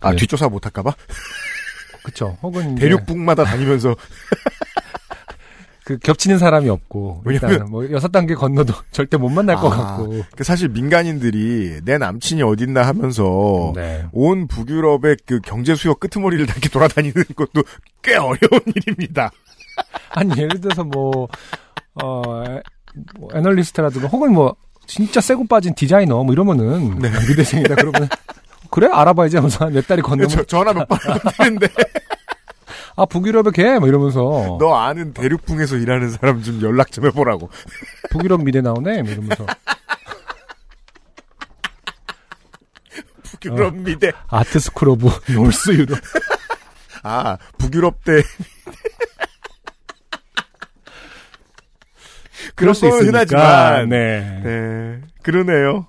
아, 0.00 0.10
네. 0.12 0.16
뒷조사 0.18 0.48
못할까봐? 0.48 0.94
그쵸. 2.04 2.38
혹은 2.42 2.76
대륙붕마다 2.76 3.42
다니면서, 3.44 3.96
그 5.88 5.96
겹치는 5.96 6.36
사람이 6.36 6.68
없고 6.68 7.22
왜냐면- 7.24 7.50
일단 7.50 7.70
뭐 7.70 7.90
여섯 7.90 8.12
단계 8.12 8.34
건너도 8.34 8.74
절대 8.92 9.16
못 9.16 9.30
만날 9.30 9.56
것 9.56 9.72
아, 9.72 9.76
같고. 9.96 10.22
그 10.36 10.44
사실 10.44 10.68
민간인들이 10.68 11.80
내 11.82 11.96
남친이 11.96 12.42
어딨나 12.42 12.82
하면서, 12.82 13.72
네. 13.74 14.04
온 14.12 14.46
북유럽의 14.48 15.16
그 15.24 15.40
경제 15.40 15.74
수요 15.74 15.94
끄트머리를 15.94 16.44
다 16.44 16.52
이렇게 16.52 16.68
돌아다니는 16.68 17.14
것도 17.34 17.62
꽤 18.02 18.16
어려운 18.16 18.36
일입니다. 18.76 19.30
아니 20.10 20.30
예를 20.36 20.60
들어서 20.60 20.84
뭐 20.84 21.26
어, 22.02 22.22
에- 22.46 22.60
뭐 23.18 23.30
애널리스트라든가 23.34 24.08
혹은 24.08 24.34
뭐 24.34 24.54
진짜 24.86 25.22
세고 25.22 25.46
빠진 25.46 25.74
디자이너 25.74 26.22
뭐 26.22 26.34
이러면은 26.34 26.98
네. 26.98 27.10
미대생이다 27.28 27.76
그러면 27.76 28.10
그래 28.70 28.88
알아봐야지 28.92 29.36
하면서 29.36 29.64
한몇 29.64 29.86
달이 29.86 30.02
건너면 30.02 30.28
저, 30.28 30.42
전화 30.44 30.74
몇번 30.74 30.98
하면 31.02 31.20
되는데, 31.58 31.68
아 32.98 33.04
북유럽의 33.04 33.52
걔뭐 33.52 33.86
이러면서 33.86 34.56
너 34.58 34.74
아는 34.74 35.14
대륙붕에서 35.14 35.76
일하는 35.76 36.10
사람 36.10 36.42
좀 36.42 36.60
연락 36.62 36.90
좀 36.90 37.06
해보라고. 37.06 37.48
북유럽 38.10 38.42
미대 38.42 38.60
나오네 38.60 39.02
뭐 39.02 39.12
이러면서 39.12 39.46
북유럽 43.22 43.76
미대. 43.76 44.10
Art 44.26 44.58
School 44.58 44.88
of 44.88 45.08
North 45.32 45.70
유럽 45.70 45.96
아, 47.04 47.38
북유럽 47.58 48.02
대. 48.02 48.20
그럴 52.56 52.74
수건 52.74 52.90
있으니까 52.94 53.06
흔하지만. 53.10 53.88
네. 53.90 54.40
네, 54.42 55.00
그러네요. 55.22 55.86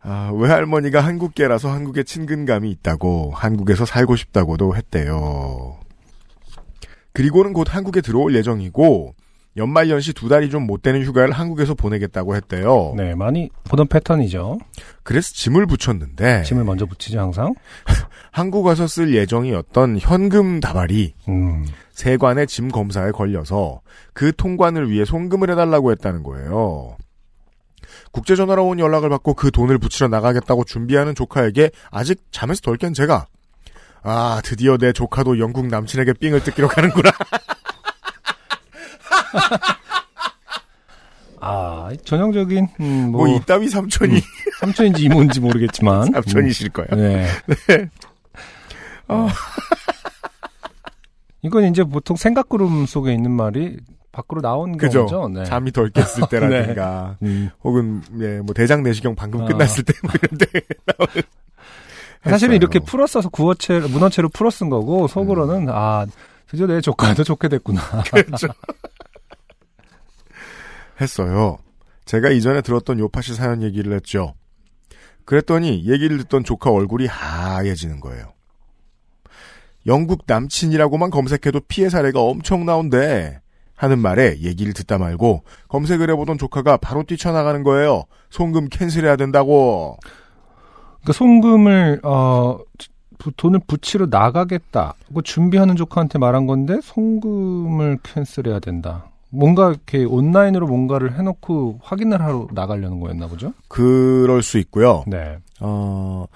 아, 0.00 0.30
외할머니가 0.34 1.02
한국계라서 1.02 1.70
한국에 1.70 2.04
친근감이 2.04 2.70
있다고, 2.70 3.32
한국에서 3.34 3.84
살고 3.84 4.16
싶다고도 4.16 4.74
했대요. 4.76 5.78
그리고는 7.12 7.52
곧 7.52 7.74
한국에 7.74 8.00
들어올 8.00 8.34
예정이고, 8.34 9.14
연말연시 9.56 10.12
두 10.12 10.28
달이 10.28 10.48
좀 10.48 10.66
못 10.66 10.80
되는 10.82 11.02
휴가를 11.02 11.32
한국에서 11.32 11.74
보내겠다고 11.74 12.36
했대요. 12.36 12.94
네, 12.96 13.14
많이 13.16 13.50
보던 13.64 13.88
패턴이죠. 13.88 14.58
그래서 15.02 15.32
짐을 15.32 15.66
붙였는데, 15.66 16.44
짐을 16.44 16.62
먼저 16.64 16.86
붙이죠 16.86 17.18
항상. 17.18 17.54
한국 18.30 18.66
와서 18.66 18.86
쓸 18.86 19.12
예정이었던 19.12 19.98
현금 20.00 20.60
다발이 20.60 21.14
음, 21.28 21.66
세관의 21.90 22.46
짐 22.46 22.68
검사에 22.68 23.10
걸려서 23.10 23.80
그 24.12 24.32
통관을 24.36 24.88
위해 24.88 25.04
송금을 25.04 25.50
해달라고 25.50 25.90
했다는 25.90 26.22
거예요. 26.22 26.96
국제전화로 28.12 28.66
온 28.66 28.78
연락을 28.78 29.08
받고 29.08 29.34
그 29.34 29.50
돈을 29.50 29.78
붙이러 29.78 30.08
나가겠다고 30.08 30.64
준비하는 30.64 31.14
조카에게 31.16 31.70
아직 31.90 32.22
잠에서 32.30 32.60
덜 32.60 32.76
깬 32.76 32.94
제가 32.94 33.26
아 34.02 34.40
드디어 34.44 34.76
내 34.76 34.92
조카도 34.92 35.38
영국 35.38 35.66
남친에게 35.66 36.14
삥을 36.14 36.42
뜯기로 36.42 36.68
가는구나. 36.68 37.10
아 41.42 41.90
전형적인 42.04 42.68
음, 42.80 43.10
뭐, 43.12 43.26
뭐, 43.26 43.36
이따위 43.36 43.68
삼촌이 43.68 44.20
삼촌인지 44.60 45.04
이모인지 45.04 45.40
모르겠지만 45.40 46.12
삼촌이실 46.12 46.68
거예요. 46.70 46.88
음, 46.92 47.26
네. 47.68 47.88
어. 49.08 49.26
이건 51.42 51.64
이제 51.64 51.82
보통 51.82 52.16
생각구름 52.16 52.84
속에 52.84 53.14
있는 53.14 53.30
말이 53.30 53.78
밖으로 54.12 54.42
나온 54.42 54.76
그죠. 54.76 55.06
거죠. 55.06 55.28
네. 55.28 55.44
잠이 55.44 55.72
덜 55.72 55.88
깼을 55.88 56.28
때라든가 56.28 57.16
음. 57.22 57.48
혹은 57.64 58.02
예, 58.20 58.40
뭐 58.40 58.52
대장 58.54 58.82
내시경 58.82 59.14
방금 59.14 59.42
아. 59.42 59.44
끝났을 59.46 59.82
때 59.84 59.94
뭐 60.02 60.12
이런 60.22 60.36
때 60.38 60.46
사실은 62.22 62.54
했어요. 62.54 62.56
이렇게 62.56 62.78
풀었어서 62.78 63.28
구어체 63.30 63.80
문어체로 63.80 64.28
풀어 64.28 64.50
쓴 64.50 64.68
거고 64.68 65.06
속으로는 65.08 65.68
음. 65.68 65.68
아 65.70 66.06
드디어 66.48 66.66
내 66.66 66.80
조카도 66.80 67.24
좋게 67.24 67.48
됐구나. 67.48 67.80
그렇죠. 68.12 68.48
했어요. 71.00 71.58
제가 72.04 72.30
이전에 72.30 72.60
들었던 72.60 72.98
요파시 72.98 73.34
사연 73.34 73.62
얘기를 73.62 73.94
했죠. 73.94 74.34
그랬더니 75.24 75.86
얘기를 75.86 76.18
듣던 76.18 76.44
조카 76.44 76.70
얼굴이 76.70 77.06
하얘지는 77.06 78.00
거예요. 78.00 78.32
영국 79.86 80.24
남친이라고만 80.26 81.10
검색해도 81.10 81.60
피해 81.68 81.88
사례가 81.88 82.20
엄청 82.20 82.66
나온대. 82.66 83.40
하는 83.80 83.98
말에 83.98 84.36
얘기를 84.40 84.74
듣다 84.74 84.98
말고 84.98 85.42
검색을 85.68 86.10
해보던 86.10 86.36
조카가 86.36 86.76
바로 86.76 87.02
뛰쳐나가는 87.02 87.62
거예요. 87.62 88.04
송금 88.28 88.68
캔슬해야 88.68 89.16
된다고. 89.16 89.96
그 91.04 91.12
송금을 91.12 92.00
어 92.04 92.58
부- 93.18 93.32
돈을 93.32 93.60
붙이러 93.66 94.06
나가겠다. 94.10 94.94
그 95.14 95.22
준비하는 95.22 95.76
조카한테 95.76 96.18
말한 96.18 96.46
건데 96.46 96.78
송금을 96.82 97.98
캔슬해야 98.02 98.60
된다. 98.60 99.06
뭔가 99.30 99.68
이렇게 99.70 100.04
온라인으로 100.04 100.66
뭔가를 100.66 101.16
해놓고 101.18 101.80
확인을 101.82 102.20
하러 102.20 102.48
나가려는 102.52 102.98
거였나 102.98 103.28
보죠? 103.28 103.52
그럴 103.68 104.42
수 104.42 104.58
있고요. 104.58 105.04
네, 105.06 105.38
어, 105.60 106.26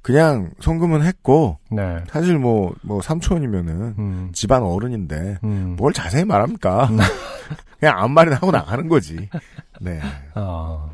그냥 0.00 0.50
송금은 0.60 1.02
했고, 1.02 1.58
네, 1.72 1.98
사실 2.08 2.38
뭐, 2.38 2.72
뭐, 2.82 3.02
삼촌이면은 3.02 3.94
음, 3.98 4.30
집안 4.32 4.62
어른인데, 4.62 5.38
음, 5.42 5.74
뭘 5.76 5.92
자세히 5.92 6.24
말합니까? 6.24 6.88
그냥 7.80 7.98
아무 7.98 8.14
말이나 8.14 8.36
하고 8.36 8.52
나가는 8.52 8.88
거지. 8.88 9.28
네. 9.80 9.98
아, 10.34 10.88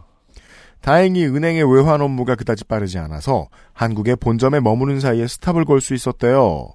다행히 0.83 1.25
은행의 1.25 1.65
외환 1.73 2.01
업무가 2.01 2.35
그다지 2.35 2.65
빠르지 2.65 2.99
않아서 2.99 3.49
한국의 3.73 4.17
본점에 4.17 4.61
머무는 4.61 5.01
사이에 5.01 5.27
스탑을 5.27 5.65
걸 5.65 5.81
수 5.81 5.95
있었대요. 5.95 6.69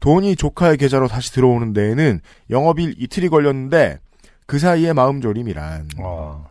돈이 0.00 0.36
조카의 0.36 0.76
계좌로 0.76 1.08
다시 1.08 1.32
들어오는 1.32 1.72
데에는 1.72 2.20
영업일 2.50 2.94
이틀이 2.98 3.28
걸렸는데 3.28 3.98
그 4.46 4.58
사이에 4.58 4.92
마음 4.92 5.20
졸임이란. 5.22 5.88
어, 5.98 6.44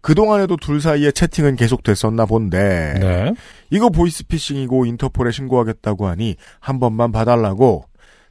그동안에도 0.00 0.56
둘 0.56 0.80
사이에 0.80 1.10
채팅은 1.10 1.56
계속됐었나 1.56 2.26
본데 2.26 2.94
네, 3.00 3.34
이거 3.70 3.88
보이스피싱이고 3.88 4.86
인터폴에 4.86 5.32
신고하겠다고 5.32 6.06
하니 6.06 6.36
한 6.60 6.78
번만 6.78 7.10
봐달라고 7.10 7.84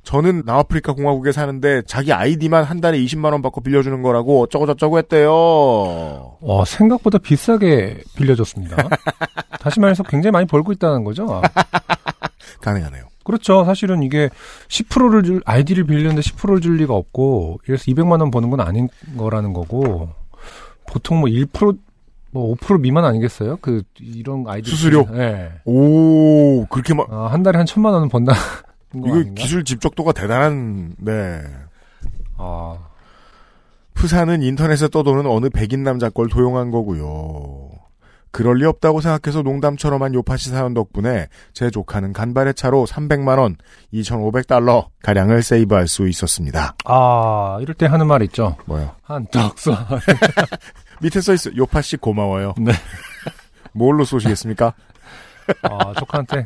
저는 0.07 0.43
남아프리카 0.45 0.93
공화국에 0.93 1.33
사는데 1.33 1.81
자기 1.81 2.13
아이디만 2.13 2.63
한 2.63 2.79
달에 2.79 2.97
20만 2.97 3.33
원 3.33 3.41
받고 3.41 3.59
빌려주는 3.59 4.01
거라고 4.01 4.41
어쩌고 4.41 4.65
저쩌고 4.65 4.99
했대요. 4.99 6.37
와 6.39 6.63
생각보다 6.63 7.17
비싸게 7.17 8.03
빌려줬습니다. 8.15 8.87
다시 9.59 9.81
말해서 9.81 10.03
굉장히 10.03 10.31
많이 10.31 10.45
벌고 10.47 10.71
있다는 10.71 11.03
거죠. 11.03 11.41
가능하네요. 12.63 13.03
그렇죠. 13.25 13.65
사실은 13.65 14.01
이게 14.01 14.29
10%를 14.69 15.23
줄, 15.23 15.41
아이디를 15.43 15.83
빌렸는데 15.83 16.21
10%를 16.21 16.61
줄 16.61 16.77
리가 16.77 16.93
없고, 16.93 17.59
이래서 17.67 17.83
200만 17.91 18.21
원 18.21 18.31
버는 18.31 18.49
건 18.49 18.61
아닌 18.61 18.87
거라는 19.17 19.51
거고, 19.51 20.07
보통 20.87 21.19
뭐 21.19 21.27
1%, 21.27 21.77
뭐 22.31 22.55
5% 22.55 22.79
미만 22.79 23.03
아니겠어요? 23.03 23.57
그, 23.59 23.83
이런 23.99 24.45
아이디. 24.47 24.69
수수료? 24.69 25.05
예. 25.15 25.51
오 25.65 26.65
그렇게 26.67 26.93
막 26.93 27.11
아, 27.11 27.27
한 27.27 27.43
달에 27.43 27.57
한 27.57 27.65
천만 27.65 27.91
원은 27.91 28.07
번다. 28.07 28.31
거 28.91 28.99
이거 29.07 29.15
아닌가? 29.15 29.41
기술 29.41 29.63
집적도가 29.63 30.11
대단한 30.13 30.95
네. 30.97 31.41
아, 32.37 32.77
푸사는 33.93 34.41
인터넷에 34.43 34.87
떠도는 34.87 35.25
어느 35.25 35.49
백인 35.49 35.83
남자 35.83 36.09
걸 36.09 36.27
도용한 36.29 36.71
거고요. 36.71 37.71
그럴 38.31 38.57
리 38.57 38.65
없다고 38.65 39.01
생각해서 39.01 39.41
농담처럼 39.41 40.03
한 40.03 40.13
요팟시 40.13 40.49
사연 40.51 40.75
덕분에 40.75 41.27
제 41.53 41.71
조카는 41.71 42.13
간발의 42.13 42.53
차로 42.53 42.85
300만 42.85 43.39
원, 43.39 43.55
2,500달러 43.93 44.87
가량을 45.01 45.41
세이브할 45.41 45.87
수 45.87 46.07
있었습니다. 46.07 46.75
아, 46.85 47.57
이럴 47.61 47.73
때 47.73 47.87
하는 47.87 48.05
말 48.05 48.21
있죠. 48.23 48.55
뭐요? 48.65 48.91
한떡 49.01 49.55
쏴. 49.55 49.75
밑에 51.01 51.19
써 51.21 51.33
있어. 51.33 51.55
요파씨 51.55 51.97
고마워요. 51.97 52.53
네. 52.59 52.73
뭘로 53.71 54.05
쏘시겠습니까? 54.05 54.73
아, 55.63 55.93
조카한테, 55.97 56.45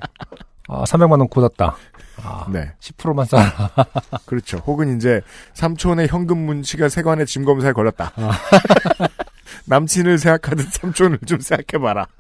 아, 0.69 0.83
300만 0.83 1.11
원 1.19 1.27
굳었다. 1.27 1.75
아, 2.23 2.45
네. 2.51 2.71
10%만 2.79 3.25
싸라. 3.25 3.71
그렇죠. 4.25 4.57
혹은 4.59 4.95
이제 4.97 5.21
삼촌의 5.53 6.07
현금 6.07 6.37
문치가 6.39 6.89
세관의 6.89 7.25
짐 7.25 7.45
검사에 7.45 7.71
걸렸다. 7.71 8.13
남친을 9.65 10.17
생각하듯 10.17 10.71
삼촌을 10.73 11.19
좀 11.25 11.39
생각해봐라. 11.39 12.07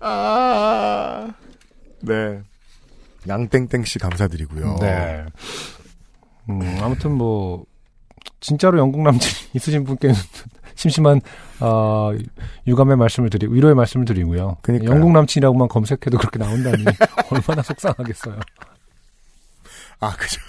아, 0.00 1.32
네. 2.00 2.42
양땡땡 3.26 3.84
씨 3.84 3.98
감사드리고요. 3.98 4.76
네. 4.80 5.24
음, 6.50 6.78
아무튼 6.82 7.12
뭐 7.12 7.64
진짜로 8.40 8.78
영국 8.78 9.02
남친 9.02 9.48
있으신 9.54 9.84
분께는 9.84 10.14
심심한 10.74 11.20
어, 11.60 12.12
유감의 12.66 12.96
말씀을 12.96 13.30
드리고 13.30 13.54
위로의 13.54 13.74
말씀을 13.74 14.04
드리고요. 14.04 14.56
그러니까요. 14.62 14.90
영국 14.90 15.12
남친이라고만 15.12 15.68
검색해도 15.68 16.18
그렇게 16.18 16.38
나온다니 16.38 16.84
얼마나 17.30 17.62
속상하겠어요. 17.62 18.38
아, 20.00 20.14
그죠. 20.16 20.40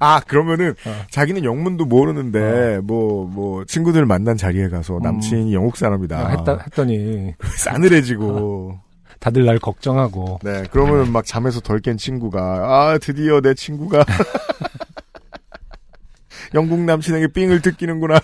아, 0.00 0.20
그러면은, 0.26 0.74
어. 0.86 1.02
자기는 1.10 1.44
영문도 1.44 1.84
모르는데, 1.84 2.80
뭐, 2.82 3.28
뭐, 3.28 3.64
친구들 3.64 4.06
만난 4.06 4.36
자리에 4.36 4.68
가서 4.68 4.98
남친이 5.00 5.54
영국 5.54 5.76
사람이다. 5.76 6.18
아, 6.18 6.28
했다 6.30 6.58
했더니 6.64 7.34
싸늘해지고. 7.58 8.80
다들 9.20 9.46
날 9.46 9.58
걱정하고 9.58 10.40
네, 10.42 10.64
그러면은 10.70 11.10
막 11.10 11.24
잠에서 11.24 11.60
덜 11.60 11.80
깬 11.80 11.96
친구가, 11.96 12.40
아, 12.40 12.98
드디어 12.98 13.40
내 13.40 13.54
친구가. 13.54 14.04
영국 16.54 16.80
남친에게 16.80 17.28
삥을 17.28 17.62
뜯기는구나. 17.62 18.20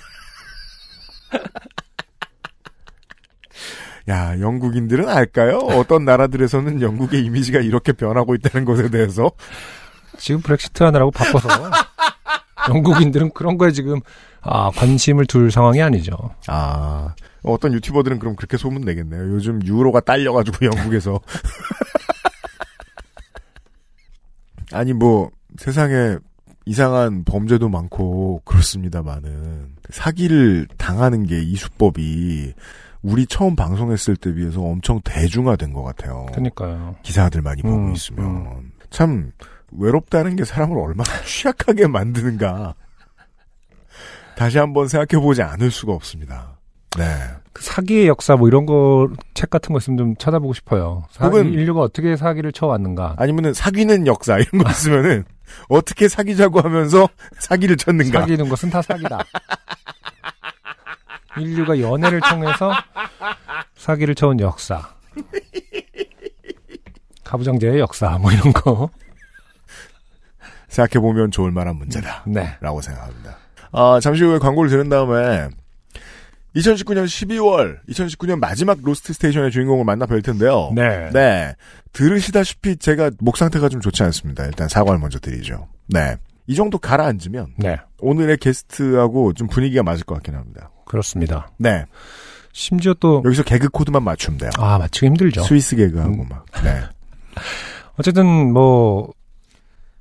야, 4.09 4.41
영국인들은 4.41 5.09
알까요? 5.09 5.59
어떤 5.59 6.05
나라들에서는 6.05 6.83
영국의 6.83 7.25
이미지가 7.25 7.61
이렇게 7.61 7.93
변하고 7.93 8.35
있다는 8.35 8.65
것에 8.65 8.91
대해서. 8.91 9.31
지금 10.19 10.43
브렉시트 10.43 10.83
하느라고 10.83 11.13
바빠서 11.13 11.49
영국인들은 12.69 13.31
그런 13.33 13.57
거에 13.57 13.71
지금 13.71 14.01
아, 14.43 14.71
관심을 14.71 15.27
둘 15.27 15.51
상황이 15.51 15.83
아니죠. 15.83 16.17
아, 16.47 17.15
어떤 17.43 17.73
유튜버들은 17.75 18.19
그럼 18.19 18.37
그렇게 18.37 18.57
소문 18.57 18.83
내겠네요. 18.83 19.35
요즘 19.35 19.65
유로가 19.65 20.01
딸려가지고 20.01 20.67
영국에서. 20.67 21.21
아니, 24.73 24.93
뭐, 24.93 25.31
세상에 25.59 26.17
이상한 26.71 27.25
범죄도 27.25 27.69
많고, 27.69 28.43
그렇습니다만은, 28.45 29.75
사기를 29.91 30.69
당하는 30.79 31.27
게 31.27 31.43
이 31.43 31.57
수법이, 31.57 32.55
우리 33.03 33.27
처음 33.27 33.57
방송했을 33.57 34.15
때 34.15 34.33
비해서 34.33 34.61
엄청 34.62 35.00
대중화된 35.03 35.73
것 35.73 35.83
같아요. 35.83 36.27
그러니까요. 36.31 36.95
기사들 37.03 37.43
많이 37.43 37.61
보고 37.62 37.75
음, 37.75 37.93
있으면. 37.93 38.71
참, 38.89 39.33
외롭다는 39.73 40.37
게 40.37 40.45
사람을 40.45 40.79
얼마나 40.79 41.11
취약하게 41.27 41.89
만드는가. 41.89 42.77
다시 44.37 44.59
한번 44.59 44.87
생각해 44.87 45.21
보지 45.21 45.43
않을 45.43 45.73
수가 45.73 45.93
없습니다. 45.93 46.57
네. 46.99 47.04
그 47.52 47.62
사기의 47.62 48.09
역사 48.09 48.37
뭐 48.37 48.49
이런 48.49 48.66
거 48.66 49.09
책 49.35 49.49
같은 49.50 49.73
거 49.73 49.78
있으면 49.78 49.97
좀 49.97 50.16
찾아보고 50.16 50.52
싶어요. 50.54 51.04
사, 51.11 51.26
혹은- 51.26 51.52
인류가 51.52 51.80
어떻게 51.80 52.16
사기를 52.16 52.52
쳐왔는가. 52.52 53.14
아니면은 53.18 53.54
사귀는 53.54 54.06
역사 54.06 54.38
이런 54.38 54.62
거 54.62 54.68
있으면은 54.70 55.25
어떻게 55.68 56.09
사귀자고 56.09 56.61
하면서 56.61 57.09
사기를 57.38 57.76
쳤는가. 57.76 58.20
사귀는 58.20 58.49
것은 58.49 58.70
다 58.70 58.82
사기다. 58.82 59.18
인류가 61.38 61.80
연애를 61.80 62.20
통해서 62.20 62.73
사기를 63.76 64.14
쳐온 64.14 64.40
역사. 64.40 64.90
가부장제의 67.25 67.78
역사 67.80 68.18
뭐 68.18 68.30
이런 68.32 68.52
거. 68.52 68.90
생각해보면 70.68 71.30
좋을 71.30 71.50
만한 71.50 71.76
문제다. 71.76 72.25
네. 72.26 72.56
라고 72.61 72.80
생각합니다. 72.80 73.37
아, 73.73 73.99
잠시 74.02 74.23
후에 74.25 74.38
광고를 74.38 74.70
들은 74.70 74.88
다음에 74.88 75.49
2019년 76.57 77.04
12월, 77.04 77.78
2019년 77.88 78.38
마지막 78.38 78.78
Lost 78.83 79.12
Station의 79.12 79.51
주인공을 79.51 79.85
만나 79.85 80.07
뵐 80.07 80.22
텐데요. 80.22 80.72
네. 80.75 81.11
네. 81.12 81.55
들으시다시피 81.92 82.77
제가 82.77 83.11
목 83.20 83.37
상태가 83.37 83.68
좀 83.68 83.81
좋지 83.81 84.03
않습니다. 84.05 84.44
일단 84.44 84.68
사과를 84.68 84.98
먼저 84.98 85.18
드리죠. 85.18 85.68
네. 85.87 86.16
이 86.46 86.55
정도 86.55 86.79
가라앉으면 86.79 87.55
네. 87.59 87.77
오늘의 88.01 88.38
게스트하고 88.38 89.33
좀 89.35 89.46
분위기가 89.46 89.83
맞을 89.83 90.05
것 90.05 90.14
같긴 90.16 90.35
합니다. 90.35 90.70
그렇습니다. 90.87 91.51
네. 91.59 91.85
심지어 92.53 92.94
또, 92.98 93.22
여기서 93.25 93.44
개그 93.44 93.68
코드만 93.68 94.03
맞추면 94.03 94.38
돼요. 94.38 94.51
아, 94.59 94.77
맞추기 94.79 95.07
힘들죠. 95.07 95.44
스위스 95.44 95.77
개그하고 95.77 96.22
음. 96.22 96.29
막. 96.29 96.44
네. 96.64 96.81
어쨌든 97.96 98.53
뭐, 98.53 99.12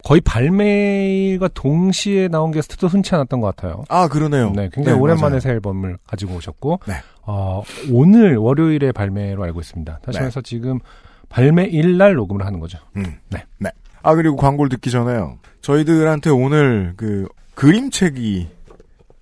거의 0.04 0.22
발매일과 0.22 1.50
동시에 1.50 2.28
나온 2.30 2.52
게스트도 2.52 2.88
흔치 2.88 3.14
않았던 3.16 3.42
것 3.42 3.56
같아요. 3.56 3.84
아, 3.90 4.08
그러네요. 4.08 4.52
네, 4.52 4.70
굉장히 4.72 4.98
네, 4.98 5.02
오랜만에 5.02 5.32
맞아요. 5.32 5.40
새 5.42 5.50
앨범을 5.52 5.98
가지고 6.08 6.36
오셨고, 6.36 6.80
네. 6.88 6.94
어, 7.24 7.64
오늘 7.92 8.38
월요일에 8.38 8.92
발매로 8.92 9.44
알고 9.44 9.60
있습니다. 9.60 10.00
다시 10.02 10.18
네. 10.18 10.22
말해서 10.22 10.42
지금 10.42 10.80
발매일 11.28 11.98
날 11.98 12.14
녹음을 12.16 12.46
하는 12.46 12.60
거죠. 12.60 12.80
음. 12.96 13.18
네. 13.30 13.44
네. 13.58 13.70
아, 14.02 14.16
그리고 14.16 14.36
광고를 14.38 14.70
듣기 14.70 14.90
전에요. 14.90 15.38
저희들한테 15.62 16.30
오늘 16.30 16.94
그 16.96 17.28
그림책이 17.56 18.48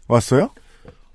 왔어요? 0.07 0.51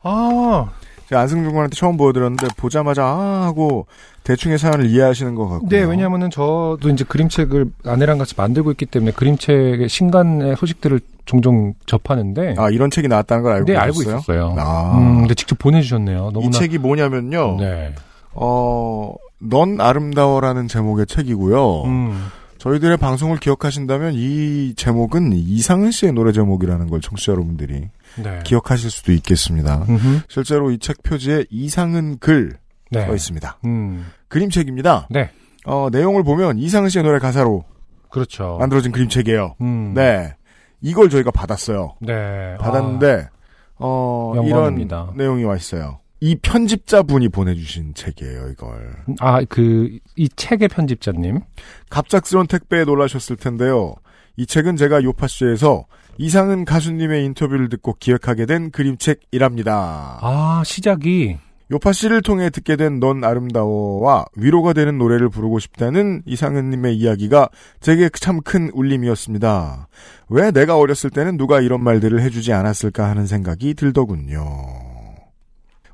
아, 0.03 0.70
안승준 1.16 1.53
군한테 1.53 1.75
처음 1.77 1.96
보여드렸는데 1.96 2.48
보자마자 2.57 3.05
아 3.05 3.42
하고 3.44 3.87
대충의 4.25 4.59
사연을 4.59 4.87
이해하시는 4.87 5.35
것 5.35 5.48
같고요. 5.48 5.68
네, 5.68 5.83
왜냐하면은 5.83 6.31
저도 6.31 6.88
이제 6.92 7.05
그림책을 7.05 7.66
아내랑 7.85 8.18
같이 8.18 8.35
만들고 8.37 8.70
있기 8.72 8.87
때문에 8.87 9.12
그림책의 9.12 9.88
신간의 9.88 10.57
소식들을 10.57 11.01
종종 11.25 11.75
접하는데, 11.87 12.55
아 12.59 12.70
이런 12.70 12.90
책이 12.90 13.09
나왔다는 13.09 13.42
걸 13.42 13.53
알고 13.53 13.66
네, 13.66 13.77
알고? 13.77 14.03
있었어요. 14.03 14.55
아. 14.59 14.96
음, 14.98 15.20
근데 15.20 15.35
직접 15.35 15.59
보내주셨네요. 15.59 16.29
이 16.31 16.33
너무나. 16.33 16.51
책이 16.51 16.79
뭐냐면요. 16.79 17.57
네. 17.59 17.94
어, 18.35 19.14
넌 19.38 19.81
아름다워라는 19.81 20.68
제목의 20.68 21.07
책이고요. 21.07 21.83
음, 21.83 22.27
저희들의 22.59 22.96
방송을 22.96 23.38
기억하신다면 23.38 24.12
이 24.14 24.75
제목은 24.77 25.33
이상은 25.35 25.90
씨의 25.90 26.12
노래 26.12 26.33
제목이라는 26.33 26.88
걸 26.88 27.01
청취자 27.01 27.33
여러분들이 27.33 27.88
네. 28.16 28.40
기억하실 28.44 28.90
수도 28.90 29.12
있겠습니다. 29.12 29.85
음흠. 29.88 30.20
실제로 30.29 30.70
이 30.70 30.79
책 30.79 31.03
표지에 31.03 31.46
이상은 31.51 32.18
글 32.18 32.59
네. 32.90 33.07
써 33.07 33.14
있습니다. 33.14 33.59
음, 33.64 34.07
그림책입니다. 34.29 35.09
네. 35.11 35.31
어, 35.64 35.88
내용을 35.90 36.22
보면 36.25 36.59
이상은 36.59 36.88
씨의 36.88 37.05
노래 37.05 37.18
가사로 37.18 37.64
그렇죠. 38.11 38.57
만들어진 38.61 38.92
그림책이에요. 38.92 39.57
음, 39.61 39.94
네. 39.94 40.35
이걸 40.81 41.09
저희가 41.09 41.31
받았어요. 41.31 41.94
네. 42.01 42.57
받았는데, 42.59 43.29
어, 43.79 44.33
영광입니다. 44.37 45.05
이런 45.05 45.16
내용이 45.16 45.44
와 45.44 45.57
있어요. 45.57 46.01
이 46.20 46.37
편집자분이 46.37 47.31
보내주신 47.31 47.94
책이에요, 47.94 48.48
이걸. 48.51 48.96
아, 49.20 49.42
그, 49.48 49.98
이 50.16 50.29
책의 50.29 50.68
편집자님. 50.68 51.40
갑작스런 51.90 52.46
택배에 52.48 52.85
놀라셨을 52.85 53.37
텐데요. 53.37 53.94
이 54.37 54.46
책은 54.46 54.77
제가 54.77 55.03
요파씨에서 55.03 55.85
이상은 56.18 56.64
가수님의 56.64 57.25
인터뷰를 57.27 57.68
듣고 57.68 57.94
기획하게 57.98 58.46
된 58.46 58.70
그림책이랍니다. 58.70 60.18
아, 60.20 60.62
시작이. 60.64 61.38
요파 61.70 61.92
씨를 61.92 62.20
통해 62.20 62.51
듣게 62.51 62.77
된 62.77 63.01
넌 63.01 63.25
아름다워와 63.25 64.27
위로가 64.37 64.75
되는 64.75 64.98
노래를 64.98 65.31
부르고 65.31 65.59
싶다는 65.59 66.22
이상은님의 66.27 66.96
이야기가 66.96 67.48
제게 67.81 68.11
참 68.11 68.42
큰 68.42 68.70
울림이었습니다. 68.75 69.88
왜 70.29 70.51
내가 70.51 70.77
어렸을 70.77 71.09
때는 71.09 71.38
누가 71.38 71.61
이런 71.61 71.83
말들을 71.83 72.20
해주지 72.20 72.53
않았을까 72.53 73.09
하는 73.09 73.27
생각이 73.27 73.72
들더군요. 73.75 74.44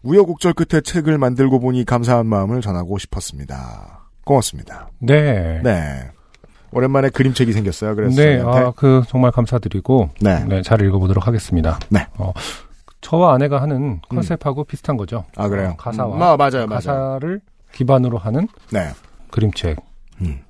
우여곡절 0.03 0.55
끝에 0.55 0.81
책을 0.81 1.17
만들고 1.19 1.61
보니 1.61 1.85
감사한 1.85 2.27
마음을 2.27 2.61
전하고 2.61 2.99
싶었습니다. 2.99 4.09
고맙습니다. 4.25 4.91
네. 4.99 5.61
네. 5.63 6.11
오랜만에 6.73 7.11
그림책이 7.11 7.53
생겼어요. 7.53 7.95
그래서 7.95 8.21
네. 8.21 8.41
아, 8.45 8.73
그, 8.77 9.03
정말 9.09 9.31
감사드리고. 9.31 10.11
네. 10.21 10.45
네, 10.45 10.63
잘 10.63 10.81
읽어보도록 10.83 11.27
하겠습니다. 11.27 11.79
네. 11.89 12.07
어, 12.17 12.33
저와 13.01 13.35
아내가 13.35 13.63
하는 13.63 14.01
컨셉하고 14.09 14.65
비슷한 14.65 14.97
거죠. 14.97 15.25
아 15.37 15.49
그래요. 15.49 15.71
어, 15.71 15.77
가사와. 15.77 16.17
음, 16.17 16.23
아, 16.23 16.37
맞아요, 16.37 16.67
맞아요. 16.67 16.69
가사를 16.69 17.41
기반으로 17.73 18.19
하는 18.19 18.49
네. 18.73 18.91
그림책. 19.31 19.77
음. 20.23 20.41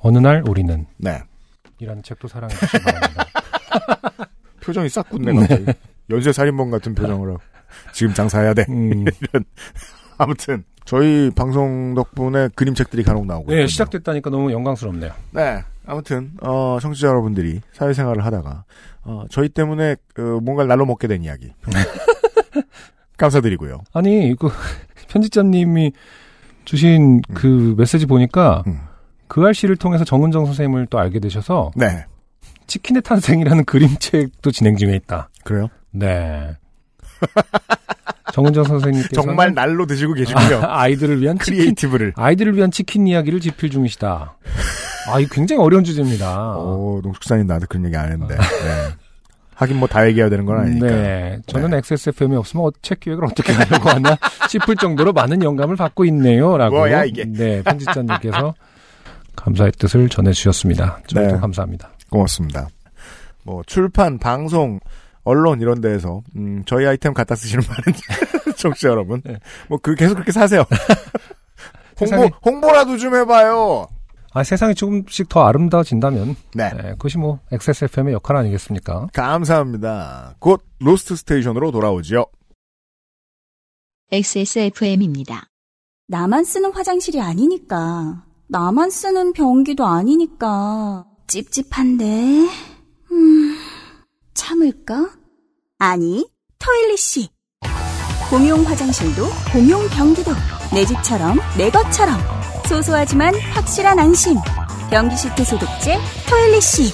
어느 0.00 0.18
날 0.18 0.42
우리는. 0.48 0.86
네. 0.96 1.20
이라는 1.80 2.02
책도 2.02 2.28
사랑해 2.28 2.54
주시기 2.54 2.82
바랍니다. 2.82 3.26
표정이 4.62 4.88
싹 4.88 5.08
굳네 5.08 5.32
갑자기. 5.32 5.66
연쇄 6.10 6.32
살인범 6.32 6.70
같은 6.70 6.94
표정으로 6.94 7.38
지금 7.92 8.14
장사해야 8.14 8.54
돼. 8.54 8.64
음, 8.68 9.04
아무튼 10.24 10.64
저희 10.84 11.30
방송 11.30 11.94
덕분에 11.94 12.48
그림책들이 12.54 13.02
간혹 13.02 13.26
나오고. 13.26 13.48
네, 13.48 13.56
있군요. 13.56 13.66
시작됐다니까 13.68 14.30
너무 14.30 14.52
영광스럽네요. 14.52 15.12
네. 15.32 15.62
아무튼 15.86 16.32
어 16.42 16.78
청취자 16.80 17.08
여러분들이 17.08 17.60
사회생활을 17.72 18.24
하다가 18.24 18.64
어 19.04 19.24
저희 19.30 19.48
때문에 19.48 19.96
그 20.12 20.20
뭔가를 20.42 20.68
날로 20.68 20.84
먹게 20.84 21.08
된 21.08 21.22
이야기. 21.22 21.52
감사드리고요. 23.18 23.82
아니, 23.92 24.34
그, 24.38 24.48
편집자님이 25.08 25.92
주신 26.64 27.20
그 27.34 27.74
메시지 27.76 28.06
보니까 28.06 28.62
음. 28.66 28.80
그알싫을 29.26 29.76
통해서 29.76 30.04
정은정 30.04 30.46
선생님을 30.46 30.86
또 30.86 30.98
알게 30.98 31.18
되셔서 31.18 31.72
네. 31.74 32.04
치킨의 32.66 33.02
탄생이라는 33.02 33.64
그림책도 33.64 34.50
진행 34.52 34.76
중에 34.76 34.94
있다. 34.94 35.28
그래요? 35.44 35.68
네. 35.90 36.56
정은정 38.32 38.64
선생님께서 38.64 39.22
정말 39.22 39.54
날로 39.54 39.86
드시고 39.86 40.14
계시군요. 40.14 40.60
아 40.64 40.88
이들을 40.88 41.20
위한 41.20 41.38
치킨 41.38 41.56
creative를. 41.56 42.12
아이들을 42.16 42.56
위한 42.56 42.70
치킨 42.70 43.06
이야기를 43.06 43.40
집필 43.40 43.70
중이시다. 43.70 44.36
아, 45.10 45.20
이 45.20 45.26
굉장히 45.30 45.62
어려운 45.62 45.84
주제입니다. 45.84 46.56
오, 46.58 47.00
농축산인 47.02 47.46
나한테 47.46 47.66
그런 47.66 47.86
얘기 47.86 47.96
안 47.96 48.12
했는데. 48.12 48.36
네. 48.36 48.42
하긴 49.54 49.78
뭐 49.78 49.88
다 49.88 50.06
얘기해야 50.06 50.28
되는 50.28 50.44
건 50.44 50.58
아니니까. 50.60 50.86
네. 50.86 51.38
저는 51.46 51.74
XSFM이 51.78 52.36
없으면 52.36 52.66
어, 52.66 52.70
책 52.82 53.00
기획을 53.00 53.24
어떻게 53.24 53.52
하려고 53.52 53.88
하나 53.88 54.16
싶을 54.48 54.76
정도로 54.76 55.12
많은 55.12 55.42
영감을 55.42 55.74
받고 55.76 56.04
있네요. 56.06 56.56
라고. 56.58 56.76
뭐야, 56.76 57.04
이게. 57.04 57.24
네. 57.24 57.62
편집자님께서 57.62 58.54
감사의 59.34 59.72
뜻을 59.72 60.08
전해주셨습니다. 60.10 61.00
저희도 61.08 61.34
네. 61.34 61.40
감사합니다. 61.40 61.90
고맙습니다. 62.10 62.68
뭐 63.44 63.62
출판, 63.66 64.18
방송, 64.18 64.78
언론 65.28 65.60
이런 65.60 65.80
데에서 65.80 66.22
음, 66.36 66.62
저희 66.66 66.86
아이템 66.86 67.12
갖다 67.14 67.34
쓰시는 67.34 67.62
많은 67.68 67.82
청취자 68.56 68.88
여러분, 68.88 69.20
네. 69.24 69.38
뭐 69.68 69.78
그 69.82 69.94
계속 69.94 70.14
그렇게 70.14 70.32
사세요. 70.32 70.64
홍보 72.00 72.16
세상에- 72.16 72.32
홍보라도 72.44 72.96
좀 72.96 73.14
해봐요. 73.14 73.86
아, 74.32 74.42
세상이 74.44 74.74
조금씩 74.74 75.28
더 75.28 75.46
아름다워진다면, 75.46 76.36
네. 76.54 76.70
네, 76.74 76.82
그것이 76.92 77.18
뭐, 77.18 77.40
XSFM의 77.50 78.12
역할 78.14 78.36
아니겠습니까? 78.36 79.08
감사합니다. 79.12 80.34
곧 80.38 80.62
Lost 80.80 81.16
Station으로 81.16 81.70
돌아오지요. 81.72 82.24
XSFM입니다. 84.12 85.48
나만 86.06 86.44
쓰는 86.44 86.72
화장실이 86.72 87.20
아니니까. 87.20 88.24
나만 88.48 88.90
쓰는 88.90 89.32
변기도 89.32 89.84
아니니까. 89.86 91.04
찝찝한데. 91.26 92.48
음, 93.12 93.56
참을까? 94.34 95.10
아니, 95.80 96.28
토일리씨. 96.58 97.28
공용 98.28 98.64
화장실도 98.64 99.26
공용 99.52 99.88
변기도 99.88 100.32
내 100.74 100.84
집처럼 100.84 101.38
내 101.56 101.70
것처럼 101.70 102.18
소소하지만 102.68 103.32
확실한 103.52 103.96
안심. 103.96 104.34
변기 104.90 105.16
시트 105.16 105.44
소독제 105.44 105.96
토일리씨. 106.28 106.92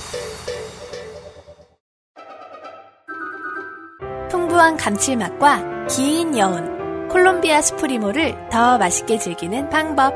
풍부한 4.31 4.77
감칠맛과 4.77 5.87
긴 5.87 6.37
여운, 6.37 7.09
콜롬비아 7.09 7.63
스프리모를 7.63 8.51
더 8.51 8.77
맛있게 8.77 9.19
즐기는 9.19 9.71
방법. 9.71 10.13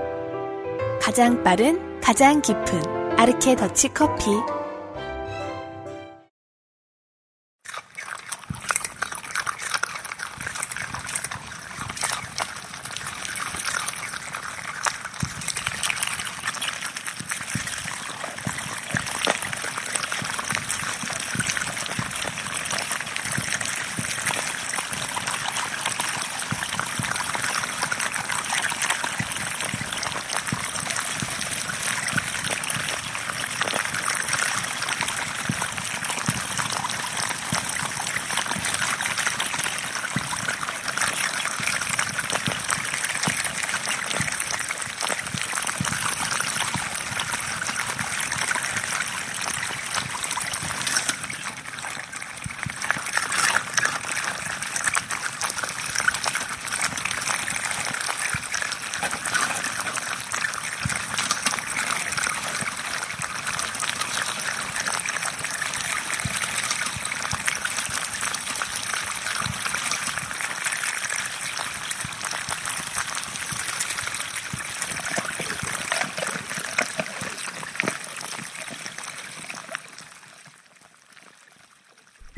가장 1.00 1.42
빠른, 1.42 2.00
가장 2.02 2.42
깊은 2.42 3.18
아르케 3.18 3.56
더치 3.56 3.88
커피. 3.94 4.30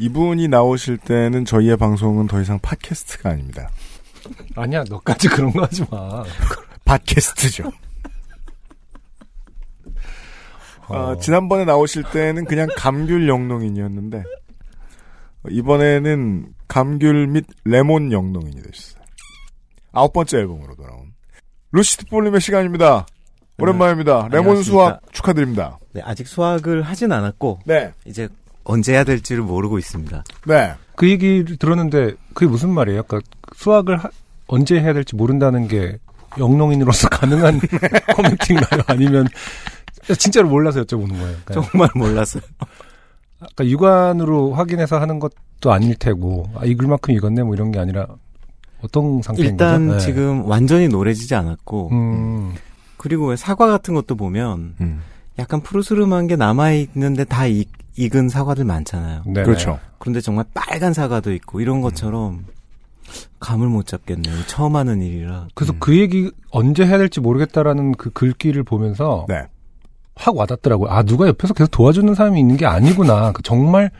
이분이 0.00 0.48
나오실 0.48 0.96
때는 0.96 1.44
저희의 1.44 1.76
방송은 1.76 2.26
더 2.26 2.40
이상 2.40 2.58
팟캐스트가 2.58 3.28
아닙니다. 3.30 3.68
아니야, 4.56 4.82
너까지 4.88 5.28
그런 5.28 5.52
거 5.52 5.62
하지 5.62 5.84
마. 5.90 6.24
팟캐스트죠. 6.86 7.70
어. 10.88 10.94
어, 10.94 11.18
지난번에 11.18 11.66
나오실 11.66 12.04
때는 12.04 12.46
그냥 12.46 12.68
감귤 12.74 13.28
영농인이었는데 13.28 14.24
이번에는 15.50 16.54
감귤 16.66 17.26
및 17.26 17.44
레몬 17.64 18.10
영농인이 18.10 18.62
되셨어요. 18.62 19.04
아홉 19.92 20.14
번째 20.14 20.38
앨범으로 20.38 20.76
돌아온 20.76 21.12
루시드 21.72 22.06
볼림의 22.06 22.40
시간입니다. 22.40 23.06
오랜만입니다. 23.58 24.28
레몬 24.32 24.56
안녕하십니까. 24.56 24.62
수확 24.62 25.12
축하드립니다. 25.12 25.78
네, 25.92 26.00
아직 26.02 26.26
수학을 26.26 26.82
하진 26.82 27.12
않았고 27.12 27.60
네, 27.66 27.92
이제 28.06 28.28
언제 28.70 28.92
해야 28.94 29.04
될지를 29.04 29.42
모르고 29.42 29.78
있습니다. 29.78 30.24
네. 30.46 30.74
그 30.96 31.08
얘기를 31.08 31.56
들었는데, 31.56 32.14
그게 32.34 32.46
무슨 32.46 32.70
말이에요? 32.70 33.02
그러니까 33.04 33.28
수학을 33.56 33.96
하- 33.98 34.10
언제 34.46 34.78
해야 34.80 34.92
될지 34.92 35.14
모른다는 35.16 35.68
게 35.68 35.98
영농인으로서 36.38 37.08
가능한 37.10 37.60
코멘트인가요? 38.16 38.82
아니면 38.86 39.26
진짜로 40.18 40.48
몰라서 40.48 40.82
여쭤보는 40.82 41.10
거예요. 41.18 41.36
그러니까 41.44 41.70
정말 41.70 41.88
몰랐어요. 41.94 42.42
아까 43.40 43.66
육안으로 43.66 44.52
확인해서 44.54 45.00
하는 45.00 45.18
것도 45.18 45.72
아닐 45.72 45.94
테고 45.96 46.50
아, 46.56 46.64
익을 46.64 46.86
만큼 46.88 47.14
익었네 47.14 47.42
뭐 47.42 47.54
이런 47.54 47.70
게 47.72 47.78
아니라 47.78 48.06
어떤 48.82 49.22
상태인 49.22 49.50
일단 49.52 49.86
거죠? 49.86 49.98
네. 49.98 50.04
지금 50.04 50.44
완전히 50.46 50.88
노래지지 50.88 51.34
않았고 51.34 51.88
음, 51.92 52.54
그리고 52.98 53.28
왜 53.28 53.36
사과 53.36 53.66
같은 53.66 53.94
것도 53.94 54.14
보면 54.16 54.74
음, 54.80 55.00
약간 55.40 55.60
푸르스름한 55.60 56.26
게 56.26 56.36
남아 56.36 56.72
있는데 56.72 57.24
다 57.24 57.46
익, 57.46 57.70
익은 57.96 58.28
사과들 58.28 58.64
많잖아요. 58.64 59.22
네네. 59.24 59.42
그렇죠. 59.42 59.78
그런데 59.98 60.20
정말 60.20 60.44
빨간 60.54 60.92
사과도 60.92 61.32
있고 61.32 61.60
이런 61.60 61.80
것처럼 61.80 62.44
감을 63.40 63.68
못 63.68 63.86
잡겠네요. 63.86 64.46
처음 64.46 64.76
하는 64.76 65.02
일이라. 65.02 65.48
그래서 65.54 65.72
음. 65.72 65.76
그 65.80 65.98
얘기 65.98 66.30
언제 66.50 66.86
해야 66.86 66.98
될지 66.98 67.20
모르겠다라는 67.20 67.92
그 67.92 68.10
글귀를 68.10 68.62
보면서 68.62 69.26
네. 69.28 69.42
확 70.14 70.36
와닿더라고요. 70.36 70.90
아 70.90 71.02
누가 71.02 71.26
옆에서 71.26 71.54
계속 71.54 71.70
도와주는 71.70 72.14
사람이 72.14 72.38
있는 72.38 72.56
게 72.56 72.66
아니구나. 72.66 73.32
그 73.32 73.42
정말 73.42 73.90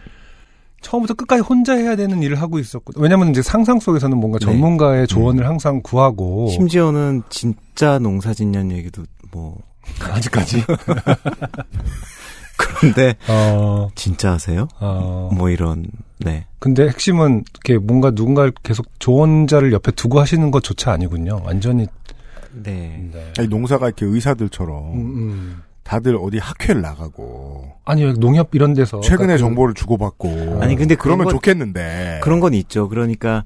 처음부터 0.83 1.15
끝까지 1.15 1.43
혼자 1.43 1.75
해야 1.75 1.97
되는 1.97 2.23
일을 2.23 2.41
하고 2.41 2.59
있었고 2.59 2.93
왜냐면 2.97 3.31
이제 3.31 3.43
상상 3.43 3.81
속에서는 3.81 4.17
뭔가 4.17 4.39
네. 4.39 4.47
전문가의 4.47 5.07
조언을 5.07 5.47
항상 5.47 5.81
구하고 5.83 6.49
심지어는 6.49 7.23
진짜 7.29 7.99
농사짓는 7.99 8.73
얘기도 8.73 9.05
뭐 9.33 9.59
아직까지 10.01 10.65
그런데 12.57 13.17
어, 13.29 13.89
진짜 13.95 14.33
하세요? 14.33 14.69
어, 14.81 15.31
뭐 15.33 15.49
이런 15.51 15.87
네. 16.19 16.47
근데 16.59 16.87
핵심은 16.89 17.45
이렇게 17.55 17.79
뭔가 17.79 18.11
누군가를 18.11 18.53
계속 18.63 18.87
조언자를 18.99 19.73
옆에 19.73 19.93
두고 19.93 20.21
하시는 20.21 20.51
것조차 20.51 20.93
아니군요. 20.93 21.41
완전히 21.45 21.87
네. 22.53 23.09
네. 23.13 23.33
아니, 23.39 23.49
농사가 23.49 23.87
이렇게 23.87 24.05
의사들처럼 24.07 24.93
음, 24.93 24.99
음. 25.01 25.63
다들 25.85 26.17
어디 26.17 26.39
학회를 26.39 26.83
나가고 26.83 27.73
아니 27.85 28.05
농협 28.13 28.55
이런 28.55 28.75
데서 28.75 29.01
최근에 29.01 29.17
그러니까 29.27 29.35
그- 29.35 29.39
정보를 29.39 29.75
주고받고 29.75 30.59
아니, 30.63 30.77
근데 30.77 30.95
그러면 30.95 31.25
건- 31.27 31.35
좋겠는데 31.35 32.21
그런 32.23 32.41
건 32.41 32.55
있죠. 32.55 32.89
그러니까 32.89 33.45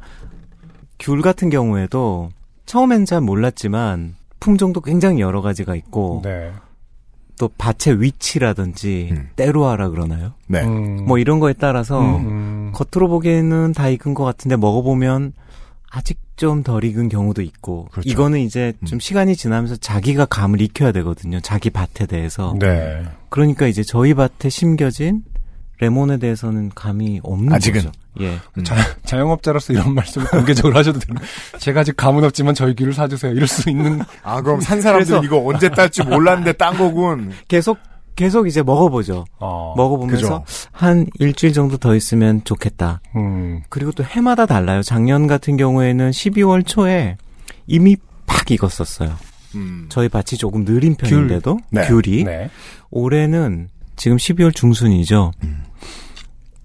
귤 0.98 1.22
같은 1.22 1.50
경우에도 1.50 2.30
처음엔 2.66 3.04
잘 3.04 3.20
몰랐지만 3.20 4.16
품종도 4.44 4.82
굉장히 4.82 5.22
여러 5.22 5.40
가지가 5.40 5.74
있고 5.74 6.20
네. 6.22 6.52
또 7.38 7.48
밭의 7.56 8.02
위치라든지 8.02 9.08
음. 9.10 9.28
때로하라 9.36 9.88
그러나요? 9.88 10.34
네. 10.48 10.62
음. 10.62 11.06
뭐 11.06 11.18
이런 11.18 11.40
거에 11.40 11.54
따라서 11.54 11.98
음, 11.98 12.26
음. 12.26 12.72
겉으로 12.74 13.08
보기에는 13.08 13.72
다 13.72 13.88
익은 13.88 14.12
것 14.12 14.24
같은데 14.24 14.56
먹어보면 14.56 15.32
아직 15.90 16.18
좀 16.36 16.62
덜 16.64 16.84
익은 16.84 17.08
경우도 17.08 17.42
있고 17.42 17.86
그렇죠. 17.92 18.08
이거는 18.08 18.40
이제 18.40 18.74
음. 18.80 18.86
좀 18.86 18.98
시간이 19.00 19.34
지나면서 19.36 19.76
자기가 19.76 20.26
감을 20.26 20.60
익혀야 20.60 20.92
되거든요. 20.92 21.40
자기 21.40 21.70
밭에 21.70 22.06
대해서. 22.06 22.54
네. 22.58 23.02
그러니까 23.30 23.66
이제 23.66 23.82
저희 23.82 24.12
밭에 24.14 24.50
심겨진 24.50 25.22
레몬에 25.80 26.18
대해서는 26.18 26.70
감이 26.74 27.20
없는 27.22 27.52
아직은. 27.52 27.80
거죠. 27.82 27.92
예. 28.20 28.38
음. 28.56 28.64
자, 28.64 28.76
자영업자로서 29.04 29.72
이런 29.72 29.94
말씀 29.94 30.24
공개적으로 30.26 30.78
하셔도 30.78 30.98
돼요. 31.00 31.16
제가 31.58 31.80
아직 31.80 31.96
감은 31.96 32.22
없지만 32.24 32.54
저희 32.54 32.74
귤을 32.74 32.92
사주세요. 32.92 33.32
이럴 33.32 33.48
수 33.48 33.68
있는 33.68 34.00
아 34.22 34.40
그럼 34.40 34.60
산 34.60 34.80
그래서- 34.80 35.22
이거 35.24 35.42
언제 35.44 35.68
딸지 35.68 36.04
몰랐는데 36.04 36.52
딴 36.54 36.76
거군. 36.76 37.32
계속 37.48 37.78
계속 38.16 38.46
이제 38.46 38.62
먹어보죠. 38.62 39.24
어. 39.40 39.74
먹어보면서 39.76 40.44
그죠. 40.44 40.68
한 40.70 41.06
일주일 41.18 41.52
정도 41.52 41.76
더 41.76 41.96
있으면 41.96 42.42
좋겠다. 42.44 43.00
음. 43.16 43.62
그리고 43.68 43.90
또 43.90 44.04
해마다 44.04 44.46
달라요. 44.46 44.82
작년 44.82 45.26
같은 45.26 45.56
경우에는 45.56 46.10
12월 46.12 46.64
초에 46.64 47.16
이미 47.66 47.96
팍 48.26 48.48
익었었어요. 48.52 49.12
음. 49.56 49.86
저희 49.88 50.08
밭이 50.08 50.38
조금 50.38 50.64
느린 50.64 50.94
편인데도 50.94 51.58
네. 51.70 51.86
귤이 51.88 52.22
네. 52.24 52.50
올해는 52.90 53.68
지금 53.96 54.16
12월 54.16 54.54
중순이죠. 54.54 55.32
음. 55.42 55.64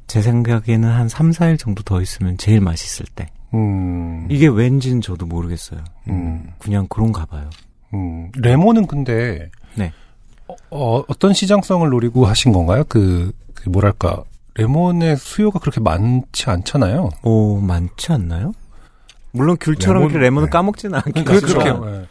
제 0.08 0.22
생각에는 0.22 0.90
한 0.90 1.08
3, 1.08 1.32
4일 1.32 1.60
정도 1.60 1.84
더 1.84 2.02
있으면 2.02 2.38
제일 2.38 2.62
맛있을 2.62 3.06
때. 3.16 3.28
음. 3.54 4.28
이게 4.30 4.48
왠지는 4.48 5.02
저도 5.02 5.26
모르겠어요. 5.26 5.84
음. 6.08 6.52
그냥 6.58 6.88
그런가 6.90 7.26
봐요. 7.26 7.50
음. 7.94 8.32
레몬은 8.38 8.88
근데 8.88 9.50
네. 9.76 9.92
어, 10.72 11.04
어떤 11.08 11.34
시장성을 11.34 11.88
노리고 11.90 12.26
하신 12.26 12.52
건가요? 12.52 12.84
그, 12.88 13.32
그 13.54 13.70
뭐랄까 13.70 14.24
레몬의 14.56 15.18
수요가 15.18 15.60
그렇게 15.60 15.80
많지 15.80 16.50
않잖아요. 16.50 17.10
오, 17.24 17.60
많지 17.62 18.12
않나요? 18.12 18.54
물론 19.32 19.58
귤처럼 19.60 20.02
레몬, 20.02 20.12
이렇게 20.12 20.24
레몬을 20.24 20.48
네. 20.48 20.52
까먹지는 20.52 21.00
않긴 21.06 21.24
그렇죠. 21.24 21.86
네. 21.86 22.06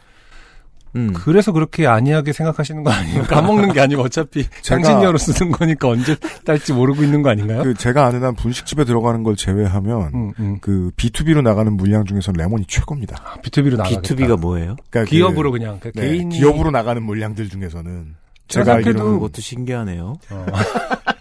음. 0.97 1.13
그래서 1.13 1.53
그렇게 1.53 1.87
안이하게 1.87 2.33
생각하시는 2.33 2.83
거 2.83 2.91
아니에요? 2.91 3.23
까먹는 3.29 3.73
게 3.73 3.81
아니고 3.81 4.03
어차피 4.03 4.47
향신료로 4.69 5.19
쓰는 5.19 5.53
거니까 5.53 5.89
언제 5.89 6.17
딸지 6.45 6.73
모르고 6.73 7.03
있는 7.03 7.23
거 7.23 7.31
아닌가요? 7.31 7.63
그 7.63 7.75
제가 7.75 8.07
아는 8.07 8.23
한 8.23 8.35
분식집에 8.35 8.85
들어가는 8.85 9.23
걸 9.23 9.37
제외하면 9.37 10.11
음, 10.15 10.33
음. 10.39 10.59
그 10.61 10.91
B2B로 10.97 11.43
나가는 11.43 11.73
물량 11.73 12.05
중에서 12.05 12.33
레몬이 12.33 12.65
최고입니다. 12.67 13.17
아, 13.25 13.41
B2B로 13.43 13.77
나가겠다. 13.77 14.03
B2B가 14.03 14.41
뭐예요? 14.41 14.77
그러니까 14.91 15.11
기업으로 15.11 15.53
그, 15.53 15.59
그냥 15.59 15.79
그 15.81 15.93
네, 15.95 16.09
개인 16.09 16.29
기업으로 16.29 16.71
나가는 16.71 17.03
물량들 17.03 17.49
중에서는 17.49 18.17
제가 18.49 18.75
알기로는 18.75 19.13
그것도 19.15 19.41
신기하네요. 19.41 20.17
어. 20.31 20.47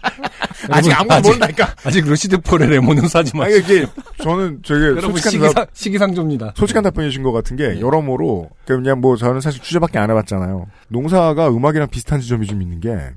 아직 0.70 0.92
아무도 0.98 1.20
모른다니까. 1.28 1.74
아직 1.84 2.04
루시드폴의 2.04 2.68
레몬은 2.70 3.08
사지 3.08 3.32
아니 3.34 3.40
마시고 3.40 3.72
이게 3.72 3.86
저는 4.22 4.62
되게 4.62 4.80
여러분 4.80 5.12
솔직한 5.12 5.30
시기상, 5.30 5.54
답, 5.54 5.68
시기상조입니다. 5.72 6.52
솔직한 6.56 6.82
답변이신 6.82 7.22
것 7.22 7.32
같은 7.32 7.56
게 7.56 7.68
네. 7.74 7.80
여러모로 7.80 8.50
그냥 8.66 9.00
뭐 9.00 9.16
저는 9.16 9.40
사실 9.40 9.62
취재밖에 9.62 9.98
안 9.98 10.10
해봤잖아요. 10.10 10.66
농사가 10.88 11.48
음악이랑 11.48 11.88
비슷한 11.88 12.20
지점이 12.20 12.46
좀 12.46 12.62
있는 12.62 12.80
게내 12.80 13.12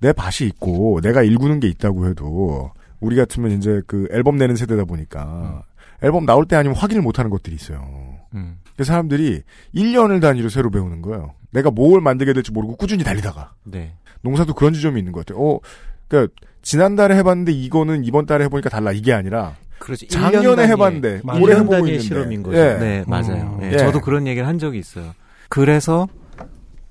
네. 0.00 0.12
밭이 0.12 0.48
있고 0.48 1.00
내가 1.02 1.22
일구는 1.22 1.60
게 1.60 1.68
있다고 1.68 2.06
해도 2.08 2.72
우리 3.00 3.16
같으면 3.16 3.52
이제 3.52 3.80
그 3.86 4.08
앨범 4.10 4.36
내는 4.36 4.56
세대다 4.56 4.84
보니까 4.84 5.62
앨범 6.02 6.26
나올 6.26 6.46
때 6.46 6.56
아니면 6.56 6.76
확인을 6.76 7.02
못하는 7.02 7.30
것들이 7.30 7.56
있어요. 7.56 8.18
음. 8.34 8.58
그 8.76 8.84
사람들이 8.84 9.42
1년을 9.74 10.20
단위로 10.20 10.48
새로 10.48 10.70
배우는 10.70 11.02
거예요. 11.02 11.34
내가 11.50 11.70
뭘 11.70 12.00
만들게 12.00 12.32
될지 12.32 12.52
모르고 12.52 12.76
꾸준히 12.76 13.02
달리다가 13.02 13.54
네. 13.64 13.94
농사도 14.22 14.54
그런 14.54 14.72
지점이 14.72 14.98
있는 15.00 15.12
것 15.12 15.24
같아요. 15.26 15.42
어, 15.42 15.60
그러니까 16.06 16.32
지난달에 16.72 17.16
해봤는데 17.16 17.52
이거는 17.52 18.04
이번 18.04 18.26
달에 18.26 18.44
해보니까 18.44 18.68
달라 18.68 18.92
이게 18.92 19.14
아니라 19.14 19.54
그렇죠. 19.78 20.06
작년에 20.08 20.44
1년 20.44 20.56
단위의- 20.56 20.68
해봤는데 20.68 21.20
맞아요. 21.24 21.42
올해 21.42 21.54
1년 21.54 21.58
해보고 21.60 21.72
단위의 21.76 21.92
있는데. 21.94 22.06
실험인 22.06 22.42
거죠. 22.42 22.58
예. 22.58 22.74
네, 22.78 23.04
맞아요. 23.06 23.56
음. 23.58 23.62
예, 23.62 23.72
예. 23.72 23.78
저도 23.78 24.00
그런 24.02 24.26
얘기를 24.26 24.46
한 24.46 24.58
적이 24.58 24.78
있어요. 24.78 25.14
그래서 25.48 26.06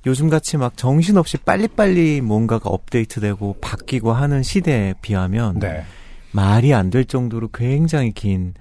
요즘 0.07 0.29
같이 0.29 0.57
막 0.57 0.75
정신없이 0.77 1.37
빨리빨리 1.37 2.21
뭔가가 2.21 2.69
업데이트되고 2.69 3.57
바뀌고 3.61 4.13
하는 4.13 4.41
시대에 4.41 4.95
비하면 5.01 5.59
네. 5.59 5.83
말이 6.31 6.73
안 6.73 6.89
될 6.89 7.05
정도로 7.05 7.49
굉장히 7.53 8.13
긴 8.13 8.55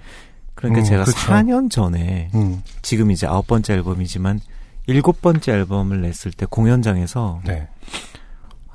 그러니까 0.54 0.82
음, 0.82 0.84
제가 0.84 1.04
그렇죠. 1.04 1.18
4년 1.28 1.70
전에 1.70 2.28
음. 2.34 2.60
지금 2.82 3.10
이제 3.10 3.26
아홉 3.26 3.46
번째 3.46 3.72
앨범이지만 3.74 4.40
일곱 4.86 5.22
번째 5.22 5.52
앨범을 5.52 6.02
냈을 6.02 6.30
때 6.32 6.44
공연장에서 6.44 7.40
네. 7.46 7.68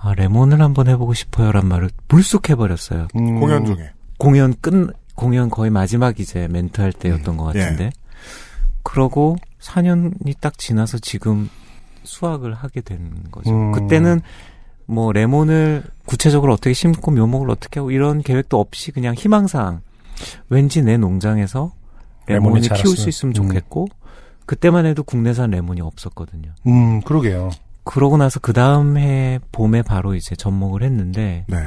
아 0.02 0.14
레몬을 0.16 0.62
한번 0.62 0.88
해보고 0.88 1.14
싶어요란 1.14 1.68
말을 1.68 1.90
불쑥 2.08 2.50
해버렸어요. 2.50 3.08
음. 3.16 3.40
공연 3.40 3.66
중에. 3.66 3.92
공연 4.18 4.54
끝 4.60 4.94
공연 5.16 5.50
거의 5.50 5.70
마지막 5.70 6.20
이제 6.20 6.48
멘트 6.48 6.82
할 6.82 6.92
때였던 6.92 7.36
음, 7.36 7.38
것 7.38 7.46
같은데 7.46 7.92
그러고 8.84 9.38
4년이 9.60 10.36
딱 10.40 10.58
지나서 10.58 10.98
지금 11.00 11.50
수확을 12.04 12.54
하게 12.54 12.82
된 12.82 13.12
거죠. 13.32 13.52
음. 13.52 13.72
그때는 13.72 14.22
뭐 14.86 15.12
레몬을 15.12 15.84
구체적으로 16.06 16.54
어떻게 16.54 16.74
심고 16.74 17.12
묘목을 17.12 17.50
어떻게 17.52 17.80
하고 17.80 17.92
이런 17.92 18.22
계획도 18.22 18.60
없이 18.60 18.92
그냥 18.92 19.14
희망사항 19.14 19.82
왠지 20.50 20.82
내 20.82 20.98
농장에서 20.98 21.74
레몬을 22.28 22.62
키울 22.62 22.98
수. 22.98 23.10
있으면 23.10 23.32
음. 23.32 23.34
좋겠고 23.34 23.88
그때만 24.46 24.86
해도 24.86 25.04
국내산 25.04 25.52
레몬이 25.52 25.82
없었거든요. 25.82 26.52
음, 26.68 27.02
그러게요. 27.02 27.52
그러고 27.84 28.18
나서 28.18 28.40
그 28.40 28.54
다음 28.54 28.98
해 28.98 29.40
봄에 29.52 29.82
바로 29.82 30.14
이제 30.16 30.36
접목을 30.36 30.84
했는데 30.84 31.46
네. 31.48 31.58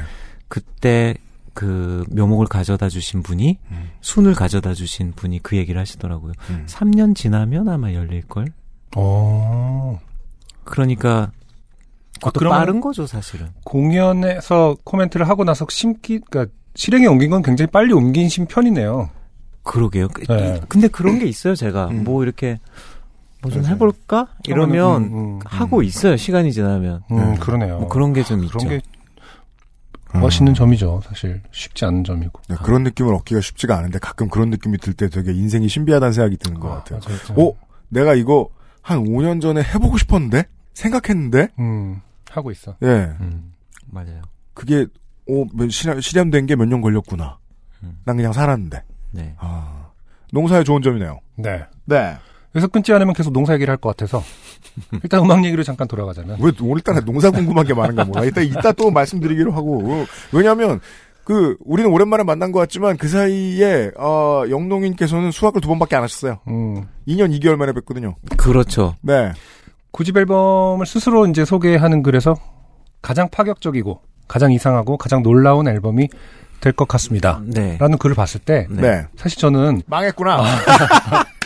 그때 0.48 1.14
그 1.55 2.05
묘목을 2.11 2.46
가져다 2.46 2.88
주신 2.88 3.22
분이 3.22 3.59
음. 3.70 3.90
순을 4.00 4.35
가져다 4.35 4.74
주신 4.74 5.12
분이 5.12 5.40
그 5.42 5.57
얘기를 5.57 5.81
하시더라고요. 5.81 6.33
음. 6.50 6.64
3년 6.68 7.14
지나면 7.14 7.68
아마 7.68 7.92
열릴 7.92 8.22
걸. 8.22 8.46
어. 8.96 9.98
그러니까 10.64 11.31
아, 12.22 12.31
그것도 12.31 12.38
그러면 12.38 12.59
빠른 12.59 12.81
거죠, 12.81 13.07
사실은. 13.07 13.48
공연에서 13.64 14.77
코멘트를 14.85 15.29
하고 15.29 15.44
나서 15.44 15.66
심기, 15.68 16.20
그러니까 16.20 16.53
실행에 16.74 17.07
옮긴 17.07 17.31
건 17.31 17.42
굉장히 17.42 17.70
빨리 17.70 17.92
옮긴 17.92 18.29
편이네요. 18.48 19.11
그러게요. 19.62 20.09
그- 20.09 20.27
네. 20.27 20.61
근데 20.68 20.88
그런 20.88 21.18
게 21.18 21.27
있어요, 21.27 21.55
제가. 21.55 21.88
음. 21.88 22.05
뭐 22.05 22.22
이렇게 22.22 22.59
뭐좀 23.44 23.62
맞아요. 23.62 23.74
해볼까? 23.74 24.28
이러면 24.48 25.04
음, 25.04 25.14
음, 25.37 25.40
하고 25.44 25.83
있어요, 25.83 26.16
시간이 26.16 26.52
지나면. 26.52 27.02
음, 27.11 27.16
네. 27.16 27.38
그러네요. 27.38 27.78
뭐 27.80 27.88
그런 27.88 28.12
게좀 28.12 28.44
있죠. 28.44 28.59
그런 28.59 28.68
게 28.70 28.83
음. 30.14 30.20
멋있는 30.20 30.54
점이죠. 30.54 31.00
사실 31.04 31.42
쉽지 31.52 31.85
않은 31.87 32.04
점이고. 32.04 32.40
네, 32.48 32.57
그런 32.62 32.83
느낌을 32.85 33.12
얻기가 33.14 33.40
쉽지가 33.40 33.76
않은데 33.78 33.98
가끔 33.98 34.28
그런 34.28 34.50
느낌이 34.50 34.78
들 34.78 34.94
때 34.94 35.09
되게 35.09 35.33
인생이 35.33 35.68
신비하다는 35.68 36.12
생각이 36.12 36.37
드는 36.37 36.61
것 36.61 36.68
같아요. 36.68 37.00
맞아요. 37.04 37.18
맞아요. 37.37 37.48
어? 37.48 37.52
내가 37.88 38.14
이거 38.14 38.48
한 38.83 39.02
5년 39.04 39.40
전에 39.40 39.62
해보고 39.62 39.98
싶었는데? 39.98 40.44
생각했는데? 40.74 41.48
음, 41.59 42.00
하고 42.30 42.50
있어. 42.50 42.76
예. 42.83 42.87
음, 43.20 43.52
맞아요. 43.87 44.22
그게, 44.54 44.87
오, 45.26 45.46
몇- 45.52 45.70
실현, 45.70 46.00
실현된 46.00 46.46
게 46.46 46.54
몇 46.57 46.66
년 46.68 46.80
걸렸구나. 46.80 47.38
음. 47.83 47.98
난 48.04 48.16
그냥 48.16 48.33
살았는데. 48.33 48.83
네. 49.12 49.35
아, 49.38 49.88
농사의 50.33 50.64
좋은 50.64 50.83
점이네요. 50.83 51.20
네. 51.37 51.64
네. 51.87 52.16
그래서 52.54 52.68
끊지 52.68 52.92
않으면 52.92 53.14
계속 53.14 53.32
농사 53.32 53.52
얘기를 53.54 53.70
할 53.72 53.78
것 53.78 53.88
같아서 53.96 54.22
일단 55.02 55.20
음악 55.20 55.44
얘기로 55.44 55.64
잠깐 55.64 55.88
돌아가자면 55.88 56.38
왜 56.40 56.52
오늘따라 56.62 57.00
농사 57.00 57.30
궁금한 57.30 57.66
게 57.66 57.74
많은가 57.74 58.04
몰라. 58.04 58.24
이따, 58.24 58.40
이따 58.40 58.70
또 58.72 58.90
말씀드리기로 58.92 59.50
하고. 59.52 60.06
왜냐면, 60.32 60.78
그, 61.24 61.56
우리는 61.64 61.90
오랜만에 61.90 62.22
만난 62.22 62.52
것 62.52 62.60
같지만 62.60 62.96
그 62.96 63.08
사이에, 63.08 63.90
어, 63.98 64.44
영농인께서는 64.48 65.32
수학을 65.32 65.60
두 65.60 65.68
번밖에 65.68 65.96
안 65.96 66.02
하셨어요. 66.04 66.38
음, 66.46 66.86
2년 67.08 67.36
2개월 67.38 67.56
만에 67.56 67.72
뵀거든요. 67.72 68.14
그렇죠. 68.36 68.94
네. 69.02 69.32
구집 69.90 70.16
앨범을 70.16 70.86
스스로 70.86 71.26
이제 71.26 71.44
소개하는 71.44 72.02
글에서 72.04 72.36
가장 73.02 73.28
파격적이고 73.30 74.00
가장 74.28 74.52
이상하고 74.52 74.96
가장 74.96 75.22
놀라운 75.22 75.66
앨범이 75.68 76.08
될 76.60 76.72
것 76.72 76.86
같습니다. 76.88 77.42
네. 77.44 77.76
라는 77.78 77.98
글을 77.98 78.14
봤을 78.16 78.40
때 78.40 78.66
네. 78.70 79.06
사실 79.16 79.38
저는 79.38 79.82
망했구나. 79.86 80.42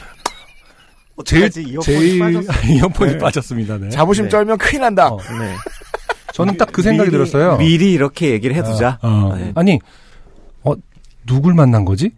제일 1.25 1.51
제일 1.51 2.17
이어폰이 2.71 3.13
네. 3.13 3.19
빠졌습니다. 3.19 3.79
네. 3.79 3.89
자부심 3.91 4.25
네. 4.25 4.29
쩔면 4.31 4.59
큰일 4.59 4.81
난다. 4.83 5.09
어, 5.09 5.17
네. 5.19 5.55
저는 6.35 6.57
딱 6.57 6.69
그 6.73 6.83
생각이 6.83 7.11
미리- 7.11 7.19
들었어요. 7.19 7.57
미리 7.57 7.93
이렇게 7.93 8.31
얘기를 8.31 8.55
해두자. 8.57 8.99
어, 9.03 9.35
네. 9.37 9.53
아니, 9.57 9.81
어, 10.63 10.75
누굴 11.27 11.55
만난 11.55 11.85
거지? 11.85 12.13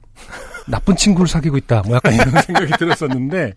나쁜 0.66 0.94
친구를 0.96 1.26
사귀고 1.28 1.56
있다. 1.56 1.82
뭐 1.86 1.96
약간 1.96 2.12
이런 2.14 2.30
생각이 2.42 2.72
들었었는데, 2.78 3.54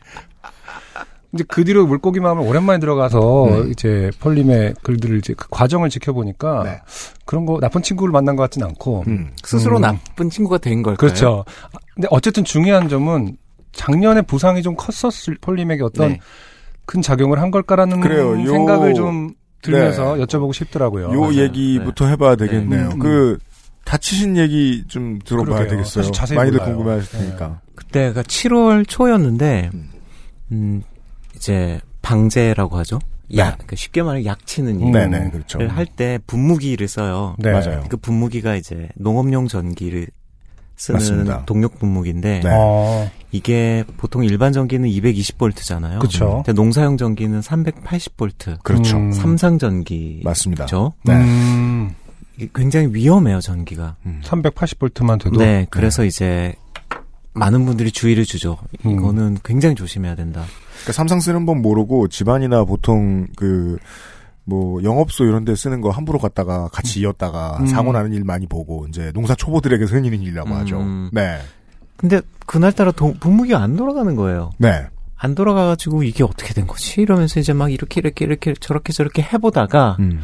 이제 1.33 1.43
그 1.47 1.63
뒤로 1.65 1.85
물고기 1.87 2.19
마음을 2.19 2.47
오랜만에 2.47 2.79
들어가서 2.79 3.47
네. 3.49 3.69
이제 3.71 4.11
폴림의 4.19 4.75
글들을 4.83 5.17
이제 5.17 5.33
그 5.35 5.47
과정을 5.49 5.89
지켜보니까 5.89 6.63
네. 6.63 6.81
그런 7.25 7.45
거 7.45 7.59
나쁜 7.59 7.81
친구를 7.81 8.11
만난 8.11 8.35
것 8.35 8.43
같진 8.43 8.63
않고, 8.63 9.03
음. 9.07 9.31
스스로 9.43 9.77
음. 9.77 9.81
나쁜 9.81 10.29
친구가 10.29 10.59
된 10.59 10.81
걸까요? 10.83 10.95
그렇죠. 10.97 11.43
근데 11.95 12.07
어쨌든 12.11 12.43
중요한 12.43 12.87
점은 12.87 13.35
작년에 13.73 14.21
부상이 14.21 14.61
좀 14.61 14.75
컸었을 14.75 15.37
폴림에게 15.41 15.83
어떤 15.83 16.09
네. 16.09 16.19
큰 16.85 17.01
작용을 17.01 17.41
한 17.41 17.51
걸까라는 17.51 17.99
그래요. 18.01 18.41
요- 18.43 18.47
생각을 18.51 18.93
좀 18.93 19.33
들면서 19.61 20.15
네. 20.17 20.23
여쭤보고 20.25 20.53
싶더라고요. 20.53 21.11
요 21.13 21.21
맞아요. 21.21 21.35
얘기부터 21.35 22.07
해봐야 22.07 22.35
되겠네요. 22.35 22.89
네. 22.89 22.93
음, 22.95 22.99
그 22.99 23.37
다치신 23.85 24.37
얘기 24.37 24.83
좀 24.87 25.19
들어봐야 25.25 25.59
그러게요. 25.59 25.69
되겠어요. 25.77 26.11
자세히 26.11 26.37
많이들 26.37 26.59
몰라요. 26.59 26.75
궁금해하실 26.75 27.11
네. 27.19 27.25
테니까. 27.25 27.61
그때가 27.75 28.23
7월 28.23 28.87
초였는데, 28.87 29.69
음. 29.73 29.89
음, 30.51 30.83
이제 31.35 31.79
방제라고 32.01 32.77
하죠. 32.79 32.99
약, 33.35 33.53
그러니까 33.53 33.75
쉽게 33.77 34.03
말해 34.03 34.25
약 34.25 34.45
치는 34.45 34.79
일. 34.79 34.91
네네 34.91 35.31
그렇죠. 35.31 35.57
를할때 35.57 36.19
분무기를 36.27 36.87
써요. 36.87 37.35
네. 37.39 37.51
맞아요. 37.51 37.83
그 37.89 37.97
분무기가 37.97 38.55
이제 38.55 38.89
농업용 38.95 39.47
전기를 39.47 40.07
쓰는 40.75 40.99
맞습니다. 40.99 41.45
동력 41.45 41.79
분무기인데 41.79 42.41
네. 42.43 42.49
어, 42.51 43.09
이게 43.31 43.83
보통 43.97 44.23
일반 44.23 44.51
전기는 44.53 44.87
220볼트잖아요. 44.89 45.99
그쵸. 45.99 46.43
근데 46.45 46.53
농사용 46.53 46.97
전기는 46.97 47.39
380볼트. 47.39 48.63
그렇죠. 48.63 48.97
음. 48.97 49.11
삼상 49.11 49.57
전기죠. 49.59 50.23
맞습니다. 50.23 50.65
죠 50.65 50.93
네. 51.03 51.13
음, 51.15 51.93
굉장히 52.53 52.87
위험해요 52.91 53.39
전기가. 53.39 53.95
380볼트만 54.23 55.21
돼도 55.23 55.37
네, 55.37 55.67
그래서 55.69 56.03
이제 56.03 56.53
많은 57.33 57.65
분들이 57.65 57.91
주의를 57.91 58.25
주죠. 58.25 58.57
음. 58.85 58.91
이거는 58.91 59.37
굉장히 59.43 59.75
조심해야 59.75 60.15
된다. 60.15 60.43
그러니까 60.73 60.93
삼상 60.93 61.19
쓰는 61.19 61.45
법 61.45 61.57
모르고 61.59 62.07
집안이나 62.07 62.63
보통 62.63 63.27
그, 63.35 63.77
뭐, 64.45 64.83
영업소 64.83 65.23
이런 65.25 65.45
데 65.45 65.55
쓰는 65.55 65.81
거 65.81 65.89
함부로 65.89 66.19
갔다가 66.19 66.67
같이 66.69 66.99
이었다가 67.01 67.57
음. 67.61 67.65
사고 67.67 67.91
나는 67.91 68.11
일 68.13 68.23
많이 68.23 68.45
보고, 68.47 68.85
이제 68.87 69.11
농사 69.13 69.35
초보들에게 69.35 69.85
흔히 69.85 70.07
있는 70.07 70.21
일이라고 70.21 70.49
음. 70.49 70.53
하죠. 70.55 70.81
네. 71.11 71.39
근데 71.95 72.19
그날따라 72.45 72.91
동- 72.91 73.13
분무기가 73.19 73.59
안 73.61 73.75
돌아가는 73.77 74.13
거예요. 74.15 74.51
네. 74.57 74.85
안 75.15 75.35
돌아가가지고 75.35 76.03
이게 76.03 76.23
어떻게 76.25 76.53
된 76.53 76.67
거지? 76.67 76.99
이러면서 77.01 77.39
이제 77.39 77.53
막 77.53 77.71
이렇게 77.71 78.01
이렇게 78.01 78.25
이렇게 78.25 78.53
저렇게 78.59 78.91
저렇게 78.91 79.21
해보다가 79.21 79.95
음. 79.99 80.19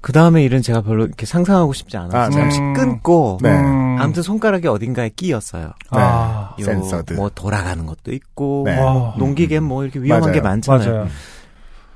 그 0.00 0.10
다음에 0.12 0.42
일은 0.42 0.60
제가 0.62 0.80
별로 0.82 1.04
이렇게 1.06 1.24
상상하고 1.24 1.72
싶지 1.72 1.96
않아서 1.96 2.16
아, 2.16 2.28
네. 2.28 2.34
잠시 2.34 2.58
음. 2.58 2.72
끊고 2.72 3.38
네. 3.40 3.50
음. 3.50 3.98
아무튼 4.00 4.24
손가락이 4.24 4.66
어딘가에 4.66 5.10
끼었어요. 5.10 5.70
아, 5.90 6.54
네. 6.58 6.62
요 6.62 6.66
센서드. 6.66 7.12
뭐 7.12 7.30
돌아가는 7.32 7.86
것도 7.86 8.12
있고 8.12 8.64
네. 8.66 8.76
와. 8.80 9.14
농기계 9.16 9.60
뭐 9.60 9.84
이렇게 9.84 10.00
위험한 10.00 10.22
맞아요. 10.22 10.34
게 10.34 10.40
많잖아요. 10.40 10.90
맞아요. 10.94 11.08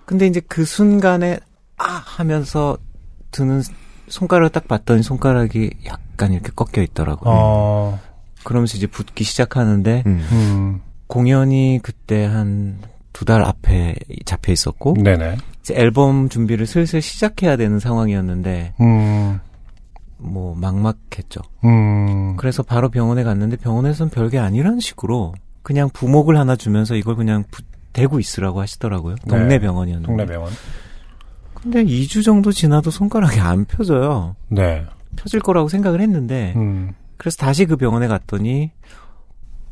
근데 0.07 0.27
이제 0.27 0.41
그 0.49 0.65
순간에 0.65 1.39
아 1.79 1.85
하면서 2.05 2.79
드는 3.33 3.63
손가락을 4.09 4.51
딱 4.51 4.69
봤더니 4.69 5.03
손가락이 5.03 5.71
약간 5.87 6.33
이렇게 6.33 6.51
꺾여 6.55 6.83
있더라고요. 6.85 7.31
어, 7.35 8.01
그러면서 8.45 8.77
이제 8.77 8.87
붓기 8.87 9.25
시작하는데 9.25 10.05
음. 10.07 10.27
음, 10.33 10.81
공연이 11.09 11.81
그때 11.83 12.25
한 12.25 12.79
두 13.13 13.25
달 13.25 13.43
앞에 13.43 13.95
잡혀 14.27 14.53
있었고 14.53 14.95
네네. 15.03 15.39
이제 15.63 15.73
앨범 15.75 16.29
준비를 16.29 16.67
슬슬 16.67 17.01
시작해야 17.01 17.57
되는 17.57 17.79
상황이었는데 17.79 18.75
음, 18.83 19.41
뭐 20.19 20.55
막막했죠. 20.55 21.41
음, 21.65 22.37
그래서 22.37 22.63
바로 22.63 22.91
병원에 22.91 23.25
갔는데 23.25 23.57
병원에서는 23.57 24.11
별게 24.11 24.39
아니라는 24.39 24.81
식으로 24.81 25.33
그냥 25.63 25.89
부목을 25.95 26.37
하나 26.39 26.57
주면서 26.57 26.95
이걸 26.95 27.17
그냥 27.17 27.45
부- 27.51 27.63
대고 27.97 28.21
있으라고 28.21 28.61
하시더라고요. 28.61 29.17
동네 29.27 29.47
네. 29.47 29.59
병원이었는데. 29.59 30.07
동네 30.07 30.27
병원. 30.27 30.53
근데 31.55 31.83
2주 31.83 32.23
정도 32.23 32.53
지나도 32.53 32.91
손가락이 32.91 33.41
안 33.41 33.65
펴져요. 33.65 34.37
네. 34.49 34.85
펴질 35.17 35.41
거라고 35.41 35.69
생각을 35.69 36.03
했는데 36.03 36.53
음, 36.57 36.93
그래서 37.17 37.39
다시 37.39 37.65
그 37.65 37.77
병원에 37.77 38.07
갔더니 38.07 38.71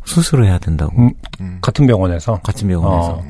수술을 0.04 0.46
해야 0.46 0.58
된다고. 0.58 0.96
음, 0.98 1.12
음. 1.40 1.58
같은 1.60 1.86
병원에서. 1.86 2.40
같은 2.40 2.66
병원에서. 2.66 3.12
어. 3.12 3.24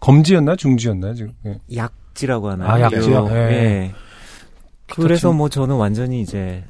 검지였나 0.00 0.56
중지였나 0.56 1.14
지금? 1.14 1.32
예. 1.46 1.58
약지라고 1.74 2.50
하나요? 2.50 2.68
아, 2.70 2.80
약지요? 2.82 3.26
예. 3.30 3.34
예. 3.34 3.92
그래서 4.92 5.32
뭐 5.32 5.48
저는 5.48 5.76
완전히 5.76 6.20
이제 6.20 6.62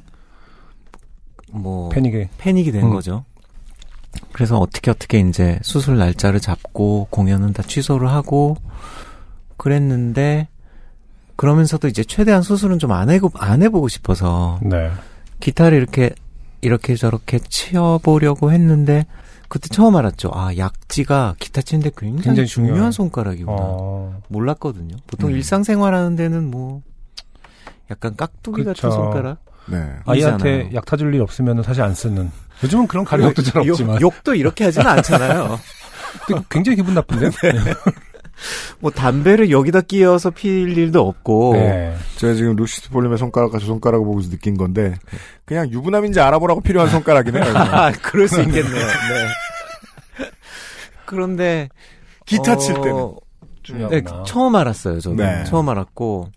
뭐 1.51 1.89
패닉이. 1.89 2.29
패닉이 2.37 2.71
된 2.71 2.85
음. 2.85 2.91
거죠. 2.91 3.25
그래서 4.31 4.57
어떻게 4.57 4.91
어떻게 4.91 5.19
이제 5.19 5.59
수술 5.63 5.97
날짜를 5.97 6.39
잡고 6.39 7.07
공연은 7.09 7.53
다 7.53 7.63
취소를 7.63 8.09
하고 8.09 8.57
그랬는데 9.57 10.47
그러면서도 11.35 11.87
이제 11.87 12.03
최대한 12.03 12.41
수술은 12.41 12.79
좀 12.79 12.91
안 12.91 13.09
해고 13.09 13.31
안 13.35 13.61
해보고 13.61 13.87
싶어서 13.87 14.59
네. 14.63 14.91
기타를 15.39 15.77
이렇게 15.77 16.11
이렇게 16.61 16.95
저렇게 16.95 17.39
치어보려고 17.39 18.51
했는데 18.51 19.05
그때 19.47 19.67
처음 19.69 19.95
알았죠. 19.95 20.31
아 20.33 20.55
약지가 20.57 21.35
기타 21.39 21.61
치는데 21.61 21.91
굉장히, 21.95 22.23
굉장히 22.23 22.47
중요한 22.47 22.73
중요한. 22.75 22.91
손가락이구나. 22.91 23.55
어, 23.57 24.21
몰랐거든요. 24.29 24.95
보통 25.07 25.29
음. 25.29 25.35
일상생활하는 25.35 26.15
데는 26.15 26.49
뭐 26.49 26.81
약간 27.91 28.15
깍두기 28.15 28.63
그쵸. 28.63 28.89
같은 28.89 28.91
손가락. 28.91 29.45
네. 29.67 29.93
아이한테. 30.05 30.71
약 30.73 30.85
타줄 30.85 31.13
일 31.13 31.21
없으면 31.21 31.61
사실 31.63 31.83
안 31.83 31.93
쓰는. 31.93 32.31
요즘은 32.63 32.87
그런 32.87 33.03
가격도 33.05 33.41
잘 33.43 33.65
욕- 33.65 33.71
없지만. 33.73 34.01
욕 34.01 34.23
도 34.23 34.33
이렇게 34.35 34.63
하지는 34.65 34.87
않잖아요. 34.87 35.59
근데 36.27 36.41
굉장히 36.49 36.77
기분 36.77 36.93
나쁜데? 36.93 37.29
뭐 38.79 38.91
담배를 38.91 39.49
여기다 39.51 39.81
끼워서 39.81 40.29
필 40.29 40.77
일도 40.77 41.07
없고 41.07 41.53
네. 41.53 41.95
제가 42.17 42.33
지금 42.33 42.55
루시드 42.55 42.89
볼륨의 42.89 43.17
손가락과 43.17 43.59
저 43.59 43.65
손가락을 43.65 44.05
보고서 44.05 44.29
느낀 44.29 44.57
건데, 44.57 44.95
그냥 45.45 45.69
유부남인지 45.69 46.19
알아보라고 46.19 46.61
필요한 46.61 46.89
손가락이네요. 46.89 47.43
아, 47.55 47.91
그럴 48.01 48.27
수 48.27 48.41
있겠네요. 48.41 48.73
네. 48.85 50.25
그런데 51.05 51.69
기타 52.25 52.57
칠 52.57 52.75
때는. 52.75 52.95
네, 52.97 53.51
중요하구나. 53.63 54.23
처음 54.25 54.55
알았어요. 54.55 54.99
저는 54.99 55.17
네. 55.17 55.43
처음 55.45 55.69
알았고 55.69 56.29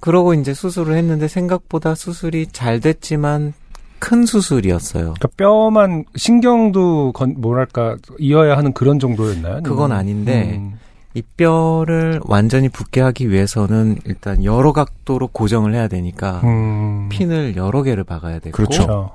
그러고 0.00 0.34
이제 0.34 0.54
수술을 0.54 0.96
했는데 0.96 1.26
생각보다 1.28 1.94
수술이 1.94 2.48
잘 2.52 2.78
됐지만 2.80 3.52
큰 3.98 4.26
수술이었어요. 4.26 5.14
그러니까 5.14 5.28
뼈만 5.36 6.04
신경도 6.16 7.12
건, 7.12 7.34
뭐랄까 7.38 7.96
이어야 8.18 8.56
하는 8.56 8.72
그런 8.72 8.98
정도였나요? 8.98 9.62
그건? 9.62 9.92
아닌데 9.92 10.56
음. 10.58 10.78
이 11.14 11.22
뼈를 11.22 12.20
완전히 12.24 12.68
붙게 12.68 13.00
하기 13.00 13.30
위해서는 13.30 13.96
일단 14.04 14.44
여러 14.44 14.72
각도로 14.72 15.28
고정을 15.28 15.74
해야 15.74 15.88
되니까 15.88 16.40
음. 16.44 17.08
핀을 17.10 17.56
여러 17.56 17.82
개를 17.82 18.04
박아야 18.04 18.38
되고 18.38 18.54
그렇죠. 18.54 18.86
그렇죠. 18.86 19.10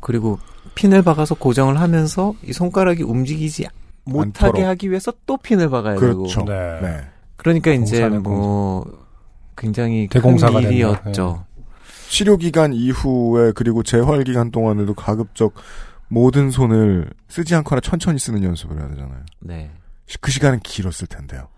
그리고 0.00 0.38
핀을 0.74 1.02
박아서 1.02 1.34
고정을 1.34 1.80
하면서 1.80 2.34
이 2.46 2.52
손가락이 2.52 3.02
움직이지 3.02 3.66
못하게 4.04 4.46
않도록. 4.46 4.66
하기 4.68 4.90
위해서 4.90 5.12
또 5.26 5.36
핀을 5.36 5.70
박아야 5.70 5.96
그렇죠. 5.96 6.40
되고 6.44 6.52
네. 6.52 6.80
네. 6.82 7.00
그러니까 7.36 7.72
이제 7.72 8.08
뭐 8.08 8.84
굉장히 9.56 10.08
대공사가 10.08 10.60
큰. 10.60 10.62
일이었죠. 10.70 11.44
치료 12.12 12.36
기간 12.36 12.74
이후에 12.74 13.52
그리고 13.54 13.82
재활 13.82 14.22
기간 14.24 14.50
동안에도 14.50 14.92
가급적 14.92 15.54
모든 16.08 16.50
손을 16.50 17.08
쓰지 17.28 17.54
않거나 17.54 17.80
천천히 17.80 18.18
쓰는 18.18 18.44
연습을 18.44 18.78
해야 18.78 18.86
되잖아요. 18.90 19.20
네. 19.40 19.70
그 20.20 20.30
시간은 20.30 20.60
길었을 20.60 21.06
텐데요. 21.08 21.48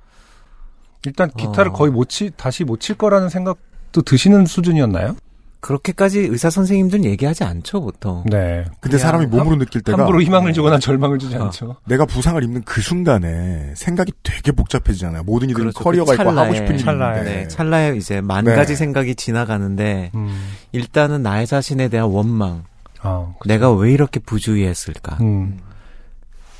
일단 1.06 1.28
기타를 1.36 1.72
어. 1.72 1.74
거의 1.74 1.90
못 1.90 2.08
치, 2.08 2.30
다시 2.36 2.62
못 2.62 2.78
칠 2.78 2.96
거라는 2.96 3.30
생각도 3.30 4.02
드시는 4.02 4.46
수준이었나요? 4.46 5.16
그렇게까지 5.64 6.20
의사 6.20 6.50
선생님들은 6.50 7.06
얘기하지 7.06 7.42
않죠 7.42 7.80
보통. 7.80 8.22
네. 8.26 8.66
근데 8.80 8.98
사람이 8.98 9.26
몸으로 9.28 9.56
느낄 9.56 9.80
때가 9.80 9.96
함부로 9.96 10.20
희망을 10.20 10.52
주거나 10.52 10.78
절망을 10.78 11.18
주지 11.18 11.36
어. 11.36 11.44
않죠. 11.44 11.76
내가 11.86 12.04
부상을 12.04 12.42
입는 12.44 12.64
그 12.66 12.82
순간에 12.82 13.72
생각이 13.74 14.12
되게 14.22 14.52
복잡해지잖아요. 14.52 15.22
모든 15.22 15.48
이들은 15.48 15.70
그렇죠. 15.70 15.82
커리어가 15.82 16.10
그 16.16 16.20
있고 16.20 16.22
하고 16.32 16.34
찰나에. 16.36 16.54
싶은 16.54 16.74
일이 16.74 16.84
찰나에. 16.84 17.18
있는데 17.18 17.36
네, 17.40 17.48
찰나에 17.48 17.96
이제 17.96 18.20
만 18.20 18.44
네. 18.44 18.54
가지 18.54 18.76
생각이 18.76 19.14
지나가는데 19.14 20.10
음. 20.14 20.48
일단은 20.72 21.22
나의 21.22 21.46
자신에 21.46 21.88
대한 21.88 22.10
원망. 22.10 22.64
아, 23.00 23.32
그- 23.40 23.48
내가 23.48 23.72
왜 23.72 23.90
이렇게 23.90 24.20
부주의했을까? 24.20 25.16
음. 25.22 25.60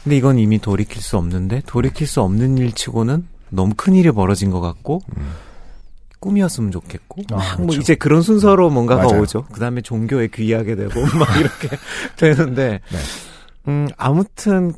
근데 0.03 0.17
이건 0.17 0.39
이미 0.39 0.59
돌이킬 0.59 1.03
수 1.03 1.19
없는데 1.19 1.61
돌이킬 1.67 2.07
수 2.07 2.23
없는 2.23 2.57
일치고는 2.57 3.27
너무 3.51 3.75
큰 3.77 3.95
일이 3.95 4.11
벌어진 4.13 4.51
것 4.51 4.63
같고 4.63 5.03
꿈이었으면 6.25 6.71
좋겠고 6.71 7.23
아, 7.33 7.37
막뭐 7.37 7.57
그렇죠. 7.67 7.81
이제 7.83 7.95
그런 7.95 8.23
순서로 8.23 8.71
뭔가가 8.71 9.05
맞아요. 9.05 9.21
오죠. 9.21 9.45
그 9.53 9.61
다음에 9.61 9.83
종교에 9.83 10.29
귀하게 10.29 10.75
되고 10.75 10.99
막 11.19 11.29
이렇게 11.39 11.69
되는데 12.17 12.81
네. 12.91 12.99
음 13.69 13.89
아무튼 13.99 14.73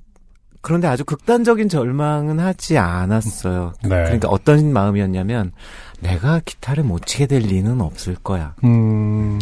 그런데 0.60 0.88
아주 0.88 1.04
극단적인 1.04 1.68
절망은 1.68 2.40
하지 2.40 2.76
않았어요. 2.78 3.74
네. 3.84 3.88
그러니까 3.88 4.28
어떤 4.28 4.72
마음이었냐면 4.72 5.52
내가 6.00 6.40
기타를 6.44 6.82
못 6.82 7.06
치게 7.06 7.26
될 7.26 7.42
리는 7.42 7.80
없을 7.80 8.16
거야. 8.16 8.54
음. 8.64 9.38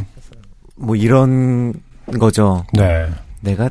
뭐 0.76 0.97
이런 0.97 1.72
거죠. 2.20 2.66
네. 2.74 3.09
내가 3.41 3.70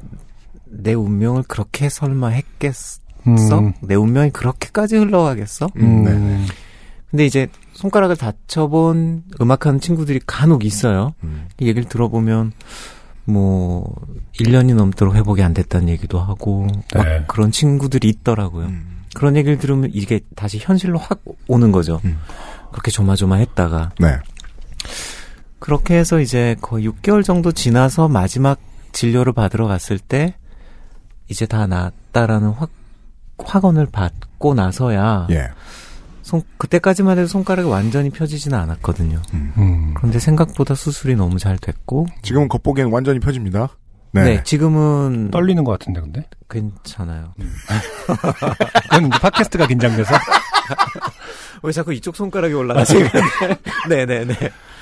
내 0.65 0.93
운명을 0.93 1.43
그렇게 1.47 1.89
설마 1.89 2.29
했겠어? 2.29 2.99
음. 3.27 3.73
내 3.81 3.93
운명이 3.93 4.31
그렇게까지 4.31 4.97
흘러가겠어? 4.97 5.69
음. 5.77 6.03
네. 6.03 6.45
근데 7.11 7.25
이제 7.27 7.47
손가락을 7.73 8.15
다쳐본 8.15 9.23
음악하는 9.41 9.79
친구들이 9.79 10.21
간혹 10.25 10.63
있어요. 10.65 11.13
음. 11.23 11.47
이 11.59 11.67
얘기를 11.67 11.87
들어보면 11.87 12.53
뭐 13.25 13.95
1년이 14.39 14.75
넘도록 14.75 15.15
회복이 15.15 15.41
안 15.41 15.53
됐다는 15.53 15.89
얘기도 15.89 16.19
하고 16.19 16.67
막 16.93 17.03
네. 17.03 17.23
그런 17.27 17.51
친구들이 17.51 18.09
있더라고요. 18.09 18.67
음. 18.67 19.03
그런 19.15 19.35
얘기를 19.35 19.57
들으면 19.57 19.91
이게 19.93 20.21
다시 20.35 20.57
현실로 20.59 20.97
확 20.97 21.21
오는 21.47 21.71
거죠. 21.71 22.01
음. 22.05 22.19
그렇게 22.71 22.91
조마조마했다가 22.91 23.91
네. 23.99 24.17
그렇게 25.59 25.95
해서 25.95 26.19
이제 26.19 26.55
거의 26.61 26.87
6개월 26.87 27.23
정도 27.23 27.51
지나서 27.51 28.07
마지막 28.07 28.59
진료를 28.91 29.33
받으러 29.33 29.67
갔을 29.67 29.97
때 29.97 30.35
이제 31.29 31.45
다 31.45 31.67
나았다라는 31.67 32.49
확 32.49 32.69
확언을 33.39 33.87
받고 33.87 34.53
나서야 34.53 35.27
예. 35.31 35.49
손 36.23 36.41
그때까지만 36.57 37.19
해도 37.19 37.27
손가락이 37.27 37.67
완전히 37.69 38.09
펴지지는 38.09 38.57
않았거든요. 38.57 39.21
음. 39.33 39.93
그런데 39.95 40.19
생각보다 40.19 40.73
수술이 40.73 41.15
너무 41.15 41.37
잘 41.37 41.57
됐고 41.57 42.07
지금은 42.23 42.47
겉보기엔 42.47 42.91
완전히 42.91 43.19
펴집니다. 43.19 43.69
네. 44.13 44.23
네, 44.23 44.43
지금은 44.43 45.31
떨리는 45.31 45.63
것 45.63 45.71
같은데 45.71 45.99
근데 45.99 46.23
괜찮아요. 46.49 47.33
그건 48.83 49.07
이제 49.07 49.19
팟캐스트가 49.19 49.67
긴장돼서 49.67 50.13
왜 51.63 51.71
자꾸 51.71 51.93
이쪽 51.93 52.15
손가락이 52.15 52.53
올라가지? 52.53 52.95
네, 53.89 54.05
네, 54.05 54.23
네. 54.23 54.35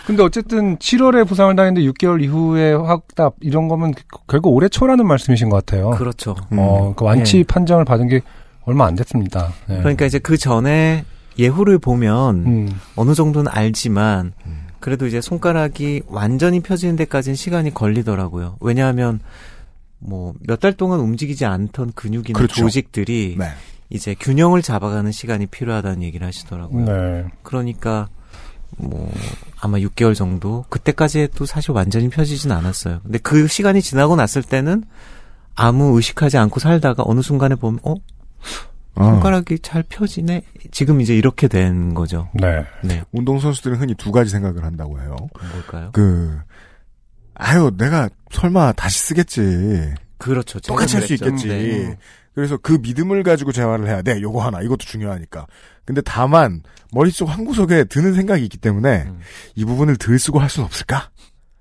근데 0.05 0.23
어쨌든 0.23 0.77
7월에 0.77 1.27
부상을 1.27 1.55
당했는데 1.55 1.89
6개월 1.91 2.21
이후에 2.23 2.73
확답 2.73 3.35
이런 3.39 3.67
거면 3.67 3.93
결국 4.27 4.49
올해 4.53 4.67
초라는 4.67 5.07
말씀이신 5.07 5.49
것 5.49 5.65
같아요. 5.65 5.91
그렇죠. 5.91 6.35
어, 6.51 6.93
그 6.95 7.05
완치 7.05 7.37
네. 7.37 7.43
판정을 7.43 7.85
받은 7.85 8.09
게 8.09 8.21
얼마 8.63 8.85
안 8.85 8.95
됐습니다. 8.95 9.53
네. 9.67 9.77
그러니까 9.79 10.05
이제 10.05 10.19
그 10.19 10.37
전에 10.37 11.05
예후를 11.41 11.79
보면 11.79 12.35
음, 12.45 12.79
어느 12.95 13.13
정도는 13.13 13.51
알지만 13.53 14.33
그래도 14.79 15.05
이제 15.07 15.21
손가락이 15.21 16.03
완전히 16.07 16.59
펴지는 16.59 16.95
데까지는 16.95 17.35
시간이 17.35 17.73
걸리더라고요. 17.73 18.57
왜냐하면 18.61 19.19
뭐 19.99 20.33
몇 20.47 20.59
달 20.59 20.73
동안 20.73 20.99
움직이지 20.99 21.45
않던 21.45 21.93
근육이나 21.93 22.37
그렇죠. 22.37 22.55
조직들이 22.55 23.35
네. 23.37 23.49
이제 23.89 24.15
균형을 24.19 24.61
잡아가는 24.61 25.11
시간이 25.11 25.47
필요하다는 25.47 26.01
얘기를 26.03 26.25
하시더라고요. 26.25 26.85
네. 26.85 27.25
그러니까 27.43 28.07
뭐 28.77 29.11
아마 29.59 29.77
6개월 29.79 30.15
정도 30.15 30.65
그때까지 30.69 31.27
도 31.35 31.45
사실 31.45 31.71
완전히 31.71 32.09
펴지진 32.09 32.51
않았어요. 32.51 33.01
근데 33.03 33.17
그 33.19 33.47
시간이 33.47 33.81
지나고 33.81 34.15
났을 34.15 34.41
때는 34.43 34.83
아무 35.55 35.95
의식하지 35.97 36.37
않고 36.37 36.59
살다가 36.59 37.03
어느 37.05 37.21
순간에 37.21 37.55
보면 37.55 37.79
어 37.83 37.91
어. 37.93 37.95
손가락이 38.95 39.59
잘 39.59 39.83
펴지네. 39.83 40.43
지금 40.71 41.01
이제 41.01 41.15
이렇게 41.15 41.47
된 41.47 41.93
거죠. 41.93 42.29
네. 42.33 42.65
네, 42.83 43.03
운동 43.11 43.39
선수들은 43.39 43.77
흔히 43.77 43.95
두 43.95 44.11
가지 44.11 44.29
생각을 44.29 44.63
한다고 44.63 44.99
해요. 44.99 45.15
뭘까요? 45.53 45.89
그, 45.93 46.39
아유, 47.33 47.71
내가 47.77 48.09
설마 48.31 48.73
다시 48.73 48.99
쓰겠지. 48.99 49.93
그렇죠. 50.17 50.59
똑같이 50.59 50.97
할 50.97 51.05
수. 51.05 51.13
있겠지. 51.13 51.47
네. 51.47 51.97
그래서 52.33 52.57
그 52.57 52.77
믿음을 52.81 53.23
가지고 53.23 53.51
재활을 53.51 53.87
해야 53.87 54.01
돼. 54.01 54.21
요거 54.21 54.41
하나. 54.41 54.61
이것도 54.61 54.85
중요하니까. 54.85 55.47
근데 55.83 56.01
다만, 56.01 56.61
머릿속 56.91 57.27
한 57.27 57.43
구석에 57.43 57.85
드는 57.85 58.13
생각이 58.13 58.43
있기 58.43 58.57
때문에, 58.57 59.05
음. 59.07 59.19
이 59.55 59.65
부분을 59.65 59.97
덜 59.97 60.17
쓰고 60.19 60.39
할 60.39 60.49
수는 60.49 60.65
없을까? 60.65 61.09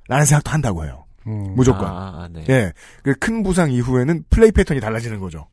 라는 0.09 0.27
생각도 0.27 0.51
한다고 0.51 0.85
해요. 0.85 1.05
음, 1.27 1.55
무조건. 1.55 1.87
아, 1.87 2.29
네. 2.33 2.45
예. 2.49 2.73
그큰 3.03 3.43
부상 3.43 3.71
이후에는 3.71 4.25
플레이 4.31 4.53
패턴이 4.53 4.81
달라지는 4.81 5.21
거죠. 5.21 5.47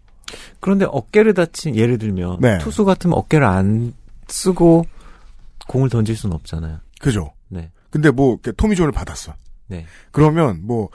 그런데 0.59 0.85
어깨를 0.89 1.33
다친 1.33 1.75
예를 1.75 1.97
들면 1.97 2.37
네. 2.41 2.57
투수 2.59 2.85
같으면 2.85 3.17
어깨를 3.17 3.45
안 3.45 3.93
쓰고 4.27 4.85
공을 5.67 5.89
던질 5.89 6.15
수는 6.15 6.35
없잖아요. 6.35 6.79
그죠? 6.99 7.33
네. 7.49 7.71
근데 7.89 8.11
뭐, 8.11 8.37
토미존을 8.57 8.91
받았어. 8.91 9.33
네. 9.67 9.85
그러면 10.11 10.59
뭐, 10.63 10.89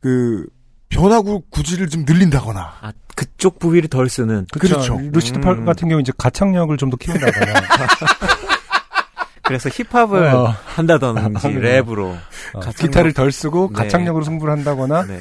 그, 0.00 0.46
변화구 0.90 1.42
구질을 1.50 1.88
좀 1.88 2.04
늘린다거나. 2.06 2.60
아, 2.80 2.92
그쪽 3.14 3.58
부위를 3.58 3.88
덜 3.88 4.08
쓰는 4.08 4.46
그렇죠. 4.52 4.94
그렇죠. 4.96 5.10
루시드 5.12 5.40
팔 5.40 5.54
음. 5.54 5.64
같은 5.64 5.88
경우 5.88 6.00
이제 6.00 6.12
가창력을 6.16 6.74
좀 6.76 6.88
더 6.90 6.96
키운다거나. 6.96 7.52
그래서 9.44 9.70
힙합을 9.70 10.24
어. 10.34 10.54
한다든지 10.66 11.48
랩으로 11.48 12.18
어, 12.54 12.60
가창력- 12.60 12.76
기타를 12.76 13.12
덜 13.14 13.32
쓰고 13.32 13.70
네. 13.72 13.82
가창력으로 13.82 14.24
승부를 14.24 14.52
한다거나 14.52 15.04
네. 15.06 15.20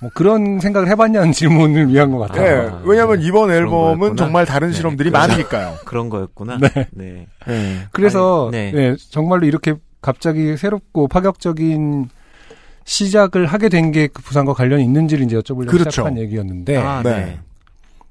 뭐 0.00 0.10
그런 0.14 0.60
생각을 0.60 0.88
해봤냐는 0.88 1.32
질문을 1.32 1.88
위한 1.92 2.10
것 2.10 2.22
예. 2.24 2.28
같아요. 2.28 2.68
아, 2.70 2.82
왜냐면 2.84 3.20
이번 3.22 3.48
그런 3.48 3.62
앨범은 3.62 3.98
거였구나. 3.98 4.16
정말 4.16 4.46
다른 4.46 4.68
네, 4.68 4.74
실험들이 4.74 5.10
그렇죠. 5.10 5.28
많으니까요. 5.28 5.76
그런 5.84 6.08
거였구나. 6.08 6.58
네. 6.58 6.86
네. 6.92 7.26
예. 7.48 7.86
그래서 7.92 8.48
아니, 8.48 8.56
네. 8.56 8.72
네, 8.72 8.96
정말로 9.10 9.46
이렇게 9.46 9.74
갑자기 10.00 10.56
새롭고 10.56 11.08
파격적인 11.08 12.08
시작을 12.84 13.44
하게 13.46 13.68
된 13.68 13.92
게 13.92 14.08
그 14.08 14.22
부상과 14.22 14.54
관련이 14.54 14.82
있는지를 14.84 15.24
이제 15.26 15.36
여쭤보려고 15.36 15.68
그렇죠. 15.68 15.90
시작한 15.90 16.16
얘기였는데 16.18 16.76
아, 16.78 17.02
네. 17.02 17.10
네. 17.10 17.38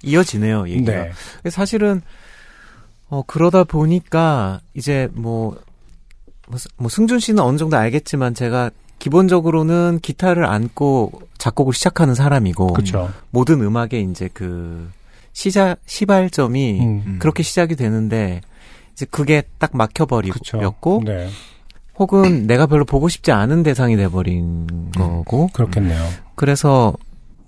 이어지네요, 0.04 0.70
얘기가. 0.70 0.92
네. 0.92 1.50
사실은 1.50 2.02
어 3.10 3.24
그러다 3.26 3.64
보니까 3.64 4.62
이제 4.76 5.10
뭐, 5.14 5.58
뭐, 6.48 6.58
스- 6.60 6.70
뭐 6.78 6.88
승준 6.90 7.20
씨는 7.20 7.42
어느 7.44 7.58
정도 7.58 7.76
알겠지만 7.76 8.36
제가 8.36 8.70
기본적으로는 9.00 10.00
기타를 10.02 10.46
안고 10.46 11.22
작곡을 11.38 11.74
시작하는 11.74 12.16
사람이고 12.16 12.74
그렇죠. 12.74 13.12
모든 13.32 13.62
음악의 13.62 14.08
이제 14.12 14.30
그 14.34 14.90
시작 15.32 15.78
시발점이 15.86 16.80
음. 16.82 17.16
그렇게 17.20 17.44
시작이 17.44 17.76
되는데 17.76 18.42
이제 18.94 19.06
그게 19.10 19.44
딱. 19.58 19.72
막혀버리고 19.74 20.40
네. 21.06 21.30
혹은 21.98 22.48
내가 22.48 22.66
별로 22.66 22.86
보고 22.86 23.10
싶지 23.10 23.32
않은 23.32 23.64
대상이 23.64 23.96
돼버린 23.98 24.92
거고 24.96 25.50
그렇겠네요. 25.54 26.02
그래서 26.36 26.94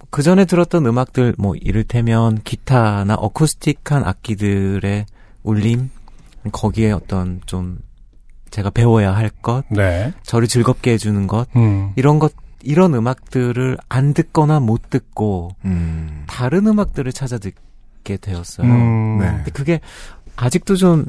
그 0.10 0.22
전에 0.22 0.46
들었던 0.46 0.86
음악들 0.86 1.36
뭐 1.38 1.56
이를테면 1.56 2.40
기타나 2.44 3.16
어쿠스틱한 3.16 4.04
악기들의 4.04 5.06
울림 5.44 5.90
거기에 6.52 6.92
어떤 6.92 7.40
좀 7.46 7.80
제가 8.52 8.70
배워야 8.70 9.16
할 9.16 9.30
것, 9.30 9.64
네. 9.70 10.14
저를 10.24 10.48
즐겁게 10.48 10.92
해주는 10.92 11.26
것 11.28 11.48
음. 11.56 11.92
이런 11.96 12.20
것 12.20 12.34
이런 12.64 12.94
음악들을 12.94 13.78
안 13.90 14.14
듣거나 14.14 14.60
못 14.60 14.90
듣고 14.90 15.56
음. 15.66 16.26
다른 16.28 16.68
음악들을 16.68 17.12
찾아 17.14 17.40
듣게 17.40 18.18
되었어요. 18.18 18.68
음. 18.68 19.18
네. 19.20 19.28
근데 19.38 19.52
그게 19.52 19.80
아직도 20.36 20.76
좀 20.76 21.06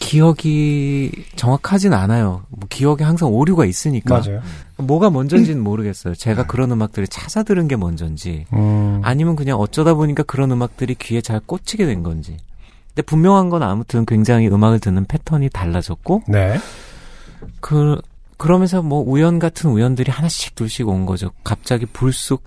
기억이 0.00 1.10
정확하진 1.36 1.94
않아요. 1.94 2.44
뭐 2.50 2.66
기억에 2.68 3.04
항상 3.04 3.32
오류가 3.32 3.64
있으니까 3.64 4.20
맞아요. 4.20 4.40
뭐가 4.76 5.10
먼저인지는 5.10 5.62
모르겠어요. 5.62 6.14
제가 6.14 6.46
그런 6.46 6.70
음악들을 6.72 7.08
찾아 7.08 7.42
들은 7.42 7.68
게 7.68 7.76
먼저인지 7.76 8.46
음. 8.52 9.00
아니면 9.02 9.34
그냥 9.34 9.58
어쩌다 9.58 9.94
보니까 9.94 10.22
그런 10.24 10.50
음악들이 10.52 10.94
귀에 10.94 11.20
잘 11.20 11.40
꽂히게 11.40 11.86
된 11.86 12.02
건지. 12.02 12.36
근데 12.98 13.06
분명한 13.06 13.48
건 13.48 13.62
아무튼 13.62 14.04
굉장히 14.04 14.48
음악을 14.48 14.80
듣는 14.80 15.04
패턴이 15.04 15.50
달라졌고 15.50 16.24
네. 16.26 16.58
그 17.60 18.00
그러면서 18.36 18.82
뭐 18.82 19.04
우연 19.06 19.38
같은 19.38 19.70
우연들이 19.70 20.10
하나씩 20.10 20.56
둘씩 20.56 20.88
온 20.88 21.06
거죠. 21.06 21.30
갑자기 21.44 21.86
불쑥 21.86 22.42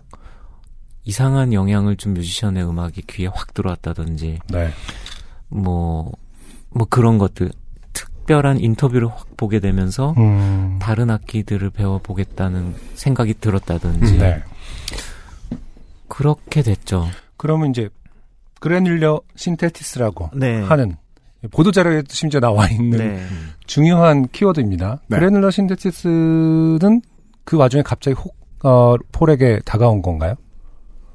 이상한 1.06 1.54
영향을 1.54 1.96
준 1.96 2.16
뮤지션의 2.16 2.66
음악이 2.66 3.04
귀에 3.08 3.28
확 3.28 3.54
들어왔다든지 3.54 4.40
네. 4.50 4.72
뭐뭐 5.48 6.12
그런 6.90 7.18
것들 7.18 7.50
특별한 7.94 8.60
인터뷰를 8.60 9.08
확 9.08 9.38
보게 9.38 9.62
되면서 9.62 10.14
음. 10.18 10.80
다른 10.82 11.10
악기들을 11.12 11.70
배워보겠다는 11.70 12.76
생각이 12.96 13.36
들었다든지 13.36 14.18
네. 14.18 14.44
그렇게 16.10 16.62
됐죠. 16.62 17.08
그러면 17.38 17.70
이제 17.70 17.90
그래뉼러 18.62 19.22
신테티스라고 19.36 20.30
네. 20.36 20.62
하는 20.62 20.96
보도 21.50 21.72
자료에도 21.72 22.08
심지어 22.14 22.40
나와 22.40 22.70
있는 22.70 22.98
네. 22.98 23.26
중요한 23.66 24.28
키워드입니다. 24.28 25.02
네. 25.08 25.18
그래뉼러 25.18 25.50
신테티스는 25.50 27.02
그 27.44 27.58
와중에 27.58 27.82
갑자기 27.84 28.16
혹 28.16 28.40
어, 28.64 28.96
폴에게 29.12 29.60
다가온 29.66 30.04
건가요? 30.04 30.36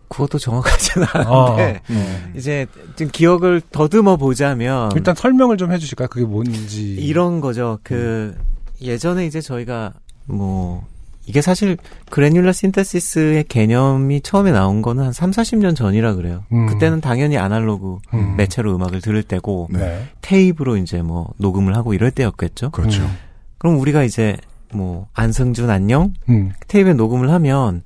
그것도 0.08 0.38
정확하진 0.38 1.04
어, 1.26 1.54
않은데 1.54 1.80
음. 1.90 2.32
이제 2.36 2.66
좀 2.96 3.08
기억을 3.12 3.60
더듬어 3.70 4.16
보자면 4.16 4.90
일단 4.96 5.14
설명을 5.14 5.56
좀 5.56 5.70
해주실까요? 5.72 6.08
그게 6.08 6.26
뭔지. 6.26 6.94
이런 6.94 7.40
거죠. 7.40 7.78
그 7.84 8.36
예전에 8.80 9.24
이제 9.26 9.40
저희가 9.40 9.94
뭐 10.26 10.84
이게 11.26 11.42
사실 11.42 11.76
그래뉼러 12.10 12.52
신테시스의 12.52 13.44
개념이 13.44 14.20
처음에 14.20 14.52
나온 14.52 14.80
거는 14.80 15.04
한 15.04 15.12
3, 15.12 15.32
40년 15.32 15.74
전이라 15.74 16.14
그래요. 16.14 16.44
음. 16.52 16.66
그때는 16.66 17.00
당연히 17.00 17.36
아날로그 17.36 17.98
음. 18.14 18.36
매체로 18.36 18.74
음악을 18.76 19.00
들을 19.00 19.22
때고 19.22 19.68
네. 19.70 20.06
테이프로 20.22 20.76
이제 20.76 21.02
뭐 21.02 21.32
녹음을 21.38 21.76
하고 21.76 21.94
이럴 21.94 22.12
때였겠죠. 22.12 22.70
그렇죠. 22.70 23.02
음. 23.02 23.16
그럼 23.58 23.80
우리가 23.80 24.04
이제 24.04 24.36
뭐 24.72 25.08
안승준 25.14 25.68
안녕 25.68 26.14
음. 26.28 26.52
테이프에 26.68 26.94
녹음을 26.94 27.30
하면 27.30 27.82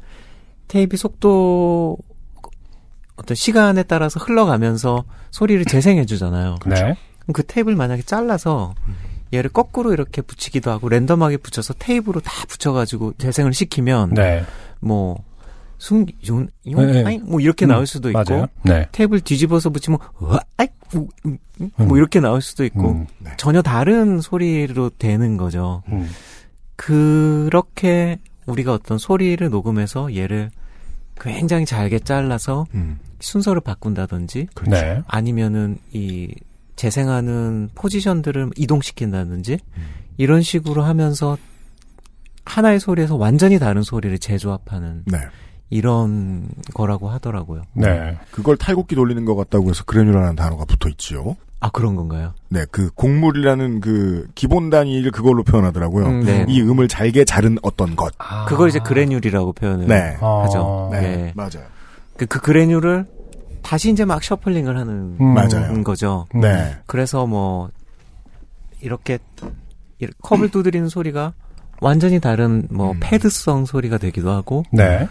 테이프 0.69 0.99
속도 0.99 1.97
어떤 3.17 3.35
시간에 3.35 3.83
따라서 3.83 4.21
흘러가면서 4.21 5.05
소리를 5.31 5.65
재생해 5.65 6.05
주잖아요. 6.05 6.57
네. 6.67 6.97
그럼 7.21 7.33
그 7.33 7.43
테이프를 7.43 7.77
만약에 7.77 8.03
잘라서 8.03 8.75
얘를 9.33 9.51
거꾸로 9.51 9.93
이렇게 9.93 10.23
붙이기도 10.23 10.71
하고 10.71 10.89
랜덤하게 10.89 11.39
붙여서 11.39 11.75
테이프로 11.79 12.21
다 12.21 12.33
붙여가지고 12.49 13.15
재생을 13.19 13.53
시키면 13.53 14.15
네. 14.15 14.45
뭐 14.81 15.23
숨, 15.79 16.05
용, 16.29 16.47
네, 16.65 16.73
용, 16.73 16.93
네. 16.93 17.05
아이, 17.05 17.19
뭐 17.19 17.41
이렇게 17.41 17.65
음, 17.65 17.69
나올 17.69 17.87
수도 17.87 18.11
있고. 18.11 18.47
네. 18.65 18.87
테이프를 18.93 19.23
뒤집어서 19.23 19.71
붙이면 19.71 19.99
으아, 20.23 20.39
아이, 20.59 20.69
우, 20.95 21.09
음, 21.25 21.39
음, 21.61 21.71
음. 21.81 21.89
뭐 21.89 21.97
이렇게 21.97 22.21
나올 22.21 22.43
수도 22.43 22.65
있고 22.65 22.91
음. 22.91 23.07
전혀 23.39 23.63
다른 23.63 24.21
소리로 24.21 24.91
되는 24.99 25.39
거죠. 25.39 25.83
음. 25.89 26.09
그렇게 26.77 28.19
우리가 28.47 28.75
어떤 28.75 28.99
소리를 28.99 29.49
녹음해서 29.49 30.15
얘를 30.17 30.51
굉장히 31.19 31.65
잘게 31.65 32.01
잘라서 32.01 32.67
음. 32.75 32.99
순서를 33.21 33.61
바꾼다든지 33.61 34.49
네. 34.69 35.03
아니면은 35.07 35.79
이 35.93 36.35
재생하는 36.81 37.69
포지션들을 37.75 38.53
이동시킨다든지 38.57 39.59
이런 40.17 40.41
식으로 40.41 40.83
하면서 40.83 41.37
하나의 42.47 42.81
소리에서 42.81 43.17
완전히 43.17 43.59
다른 43.59 43.83
소리를 43.83 44.19
재조합하는 44.19 45.03
네. 45.05 45.19
이런 45.69 46.49
거라고 46.73 47.11
하더라고요. 47.11 47.65
네. 47.75 48.17
그걸 48.31 48.57
탈곡기 48.57 48.95
돌리는 48.95 49.27
것 49.27 49.37
같다고 49.37 49.69
해서 49.69 49.85
그래뉴라는 49.85 50.37
단어가 50.37 50.65
붙어 50.65 50.89
있지요. 50.89 51.37
아 51.61 51.69
그런 51.69 51.97
건가요? 51.97 52.33
네, 52.49 52.65
그 52.71 52.91
곡물이라는 52.95 53.81
그 53.81 54.27
기본 54.35 54.71
단위를 54.71 55.11
그걸로 55.11 55.43
표현하더라고요. 55.43 56.07
음, 56.07 56.25
네. 56.25 56.47
이 56.49 56.63
음을 56.63 56.89
잘게 56.89 57.27
자른 57.27 57.59
어떤 57.61 57.95
것. 57.95 58.15
아. 58.17 58.47
그걸 58.47 58.71
이제 58.71 58.79
그래뉴리라고 58.79 59.53
표현을 59.53 59.87
네. 59.87 60.17
아. 60.23 60.45
하죠. 60.45 60.89
네, 60.93 61.01
네. 61.01 61.33
맞아요. 61.37 61.67
그, 62.17 62.25
그 62.25 62.41
그래뉴를 62.41 63.05
다시 63.63 63.91
이제 63.91 64.05
막 64.05 64.23
셔플링을 64.23 64.77
하는 64.77 65.17
음. 65.21 65.35
맞아요. 65.35 65.83
거죠. 65.85 66.27
음. 66.35 66.41
네. 66.41 66.77
그래서 66.87 67.27
뭐 67.27 67.71
이렇게, 68.81 69.19
이렇게 69.99 70.17
컵을 70.23 70.51
두드리는 70.51 70.89
소리가 70.89 71.35
완전히 71.81 72.21
다른 72.21 72.67
뭐 72.71 72.93
음. 72.93 73.01
패드성 73.01 73.65
소리가 73.67 73.99
되기도 73.99 74.31
하고 74.31 74.65
네. 74.73 75.09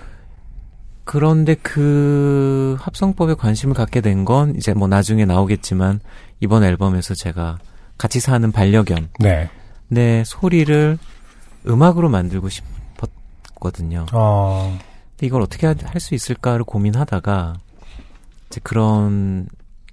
그런데 1.03 1.55
그 1.55 2.77
합성법에 2.79 3.33
관심을 3.35 3.73
갖게 3.73 4.01
된 4.01 4.25
건 4.25 4.55
이제 4.55 4.73
뭐 4.73 4.87
나중에 4.87 5.25
나오겠지만 5.25 5.99
이번 6.39 6.63
앨범에서 6.63 7.15
제가 7.15 7.57
같이 7.97 8.19
사는 8.19 8.51
반려견 8.51 9.09
네. 9.19 9.49
내 9.87 10.23
소리를 10.23 10.97
음악으로 11.67 12.09
만들고 12.09 12.47
싶었거든요. 12.49 14.05
어. 14.13 14.77
근데 15.11 15.25
이걸 15.27 15.41
어떻게 15.41 15.65
할 15.67 15.75
수 15.99 16.13
있을까를 16.15 16.63
고민하다가 16.63 17.55
이제 18.49 18.59
그런 18.63 19.47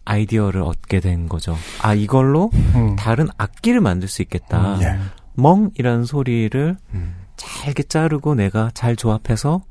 아이디어를 0.05 0.63
얻게 0.63 1.01
된 1.01 1.29
거죠. 1.29 1.57
아 1.83 1.95
이걸로 1.95 2.51
음. 2.75 2.97
다른 2.97 3.29
악기를 3.37 3.81
만들 3.81 4.09
수 4.09 4.23
있겠다. 4.23 4.77
음, 4.77 4.83
예. 4.83 4.99
멍이라는 5.35 6.05
소리를 6.05 6.77
음. 6.95 7.15
잘게 7.37 7.83
자르고 7.85 8.35
내가 8.35 8.71
잘 8.73 8.97
조합해서 8.97 9.63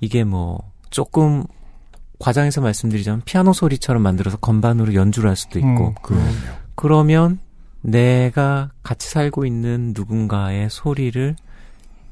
이게 0.00 0.24
뭐 0.24 0.58
조금 0.88 1.44
과장해서 2.18 2.60
말씀드리자면 2.60 3.22
피아노 3.24 3.52
소리처럼 3.52 4.02
만들어서 4.02 4.36
건반으로 4.38 4.94
연주를 4.94 5.28
할 5.28 5.36
수도 5.36 5.58
있고 5.58 5.94
음. 6.10 6.26
그러면 6.74 7.38
내가 7.82 8.70
같이 8.82 9.08
살고 9.08 9.44
있는 9.44 9.92
누군가의 9.94 10.68
소리를 10.70 11.34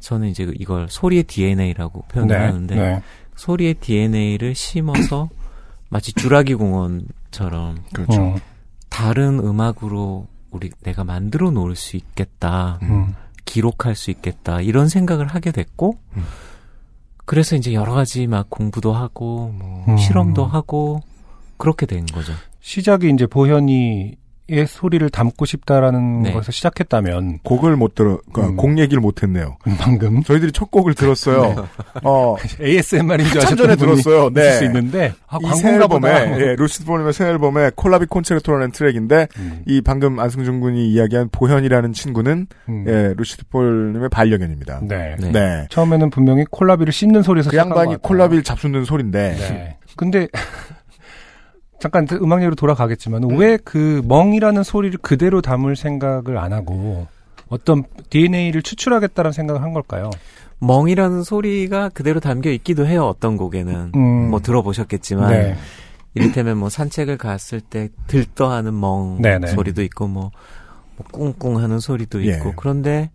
저는 0.00 0.28
이제 0.28 0.50
이걸 0.56 0.88
소리의 0.88 1.24
DNA라고 1.24 2.02
표현을 2.08 2.36
네. 2.36 2.44
하는데 2.44 2.74
네. 2.74 3.02
소리의 3.36 3.74
DNA를 3.74 4.54
심어서 4.54 5.28
마치 5.88 6.12
주라기 6.12 6.54
공원처럼 6.54 7.78
그렇죠. 7.92 8.20
음. 8.20 8.36
다른 8.88 9.38
음악으로 9.38 10.26
우리 10.50 10.70
내가 10.82 11.04
만들어 11.04 11.50
놓을 11.50 11.76
수 11.76 11.96
있겠다. 11.96 12.78
음. 12.82 13.14
기록할 13.44 13.94
수 13.94 14.10
있겠다. 14.10 14.60
이런 14.60 14.88
생각을 14.88 15.26
하게 15.26 15.52
됐고 15.52 15.96
음. 16.16 16.24
그래서 17.24 17.56
이제 17.56 17.72
여러 17.74 17.92
가지 17.92 18.26
막 18.26 18.48
공부도 18.50 18.92
하고 18.92 19.52
뭐 19.56 19.84
음. 19.88 19.96
실험도 19.98 20.44
하고 20.44 21.00
그렇게 21.56 21.86
된 21.86 22.06
거죠. 22.06 22.32
시작이 22.60 23.10
이제 23.10 23.26
보현이 23.26 24.16
의 24.50 24.66
소리를 24.66 25.10
담고 25.10 25.44
싶다라는 25.44 26.22
네. 26.22 26.32
것에서 26.32 26.52
시작했다면 26.52 27.40
곡을 27.42 27.76
못 27.76 27.94
들어, 27.94 28.18
그러니까 28.32 28.54
음. 28.54 28.56
곡 28.56 28.78
얘기를 28.78 28.98
못 28.98 29.22
했네요. 29.22 29.58
방금 29.78 30.22
저희들이 30.22 30.52
첫 30.52 30.70
곡을 30.70 30.94
들었어요. 30.94 31.68
어, 32.02 32.34
ASMR인 32.58 33.26
줄 33.26 33.38
아셨던 33.38 33.56
전에 33.58 33.76
분이 33.76 33.92
들었어요. 34.02 34.30
네. 34.30 34.40
있을 34.40 34.52
수 34.52 34.64
있는데 34.64 35.12
아, 35.26 35.36
이새 35.42 35.76
광고인가 35.76 35.84
앨범에. 35.84 36.40
예, 36.40 36.56
루시드 36.56 36.86
폴님의 36.86 37.12
새 37.12 37.26
앨범에 37.26 37.72
콜라비 37.74 38.06
콘체르토라는 38.06 38.72
트랙인데, 38.72 39.28
음. 39.36 39.62
이 39.66 39.82
방금 39.82 40.18
안승준 40.18 40.60
군이 40.60 40.88
이야기한 40.92 41.28
보현이라는 41.30 41.92
친구는, 41.92 42.46
음. 42.70 42.84
예, 42.88 43.12
루시드 43.18 43.48
폴님의 43.50 44.08
반려견입니다. 44.08 44.80
네. 44.84 45.16
네. 45.20 45.30
네. 45.30 45.66
처음에는 45.68 46.08
분명히 46.08 46.46
콜라비를 46.50 46.90
씻는 46.90 47.22
소리에서 47.22 47.50
그 47.50 47.56
시작한 47.56 47.76
양반이. 47.76 47.96
콜라비를 48.00 48.42
잡수는 48.42 48.84
소린데, 48.84 49.36
네. 49.38 49.76
근데 49.96 50.28
잠깐 51.78 52.06
음악 52.12 52.40
얘기로 52.40 52.54
돌아가겠지만 52.54 53.24
음. 53.24 53.36
왜그 53.36 54.02
멍이라는 54.04 54.62
소리를 54.62 54.98
그대로 55.00 55.40
담을 55.40 55.76
생각을 55.76 56.38
안 56.38 56.52
하고 56.52 57.06
어떤 57.48 57.84
DNA를 58.10 58.62
추출하겠다는 58.62 59.32
생각을 59.32 59.62
한 59.62 59.72
걸까요? 59.72 60.10
멍이라는 60.60 61.22
소리가 61.22 61.88
그대로 61.90 62.20
담겨 62.20 62.50
있기도 62.50 62.86
해요. 62.86 63.04
어떤 63.04 63.36
곡에는 63.36 63.92
음. 63.94 64.30
뭐 64.30 64.40
들어보셨겠지만 64.40 65.30
네. 65.30 65.56
이를테면 66.14 66.58
뭐 66.58 66.68
산책을 66.68 67.16
갔을 67.16 67.60
때 67.60 67.90
들떠하는 68.08 68.78
멍 68.78 69.22
네네. 69.22 69.48
소리도 69.48 69.82
있고 69.82 70.08
뭐, 70.08 70.30
뭐 70.96 71.06
꿍꿍하는 71.12 71.78
소리도 71.78 72.26
예. 72.26 72.34
있고 72.34 72.54
그런데 72.56 73.10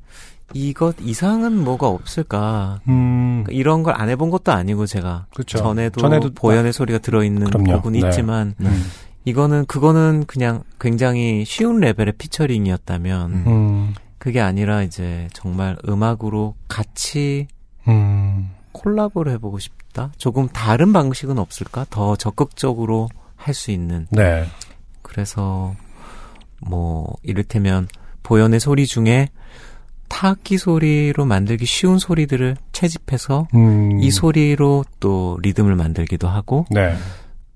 이것 0.54 0.96
이상은 1.02 1.58
뭐가 1.64 1.88
없을까? 1.88 2.80
음. 2.88 3.44
이런 3.50 3.84
걸 3.84 3.94
안 3.96 4.10
해본 4.10 4.30
것도 4.30 4.52
아니고 4.52 4.86
제가 4.86 5.26
그렇죠. 5.34 5.58
전에도, 5.58 6.00
전에도 6.02 6.32
보현의 6.34 6.74
소리가 6.74 7.00
들어있는 7.00 7.46
그럼요. 7.48 7.82
곡은 7.82 7.94
네. 7.94 8.00
있지만 8.08 8.56
음. 8.62 8.84
이거는 9.26 9.66
그거는 9.66 10.26
그냥 10.26 10.64
굉장히 10.80 11.46
쉬운 11.46 11.80
레벨의 11.80 12.14
피처링이었다면 12.18 13.32
음. 13.32 13.44
음. 13.48 13.94
그게 14.18 14.40
아니라 14.42 14.84
이제 14.84 15.28
정말 15.34 15.78
음악으로 15.88 16.56
같이 16.68 17.48
음. 17.88 18.52
콜라보를 18.72 19.32
해보고 19.34 19.60
싶다. 19.60 20.12
조금 20.18 20.48
다른 20.50 20.94
방식은 20.94 21.38
없을까? 21.38 21.86
더 21.90 22.16
적극적으로 22.16 23.10
할 23.36 23.54
수 23.54 23.72
있는. 23.72 24.08
네. 24.10 24.46
그래서 25.02 25.76
뭐 26.66 27.14
이를테면 27.24 27.88
보현의 28.24 28.60
소리 28.62 28.88
중에 28.88 29.30
타악기 30.14 30.60
소리로 30.60 31.26
만들기 31.26 31.66
쉬운 31.66 31.98
소리들을 31.98 32.56
채집해서 32.72 33.48
음. 33.56 34.00
이 34.00 34.12
소리로 34.12 34.86
또 35.00 35.40
리듬을 35.42 35.76
만들기도 35.76 36.28
하고 36.28 36.68
네. 36.70 36.96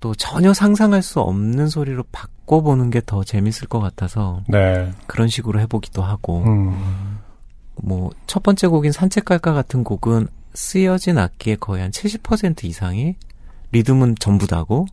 또 0.00 0.12
전혀 0.16 0.52
상상할 0.52 1.00
수 1.00 1.20
없는 1.20 1.68
소리로 1.68 2.02
바꿔보는 2.10 2.90
게 2.90 3.00
더 3.00 3.22
재밌을 3.22 3.68
것 3.68 3.78
같아서 3.78 4.42
네. 4.48 4.90
그런 5.06 5.28
식으로 5.28 5.60
해보기도 5.60 6.02
하고 6.02 6.42
음. 6.46 7.20
뭐첫 7.76 8.42
번째 8.42 8.66
곡인 8.66 8.90
산책 8.90 9.24
갈까 9.24 9.52
같은 9.52 9.84
곡은 9.84 10.26
쓰여진 10.52 11.16
악기의 11.16 11.58
거의 11.60 11.82
한 11.82 11.92
70% 11.92 12.64
이상이 12.64 13.14
리듬은 13.70 14.16
전부 14.18 14.48
다고 14.48 14.86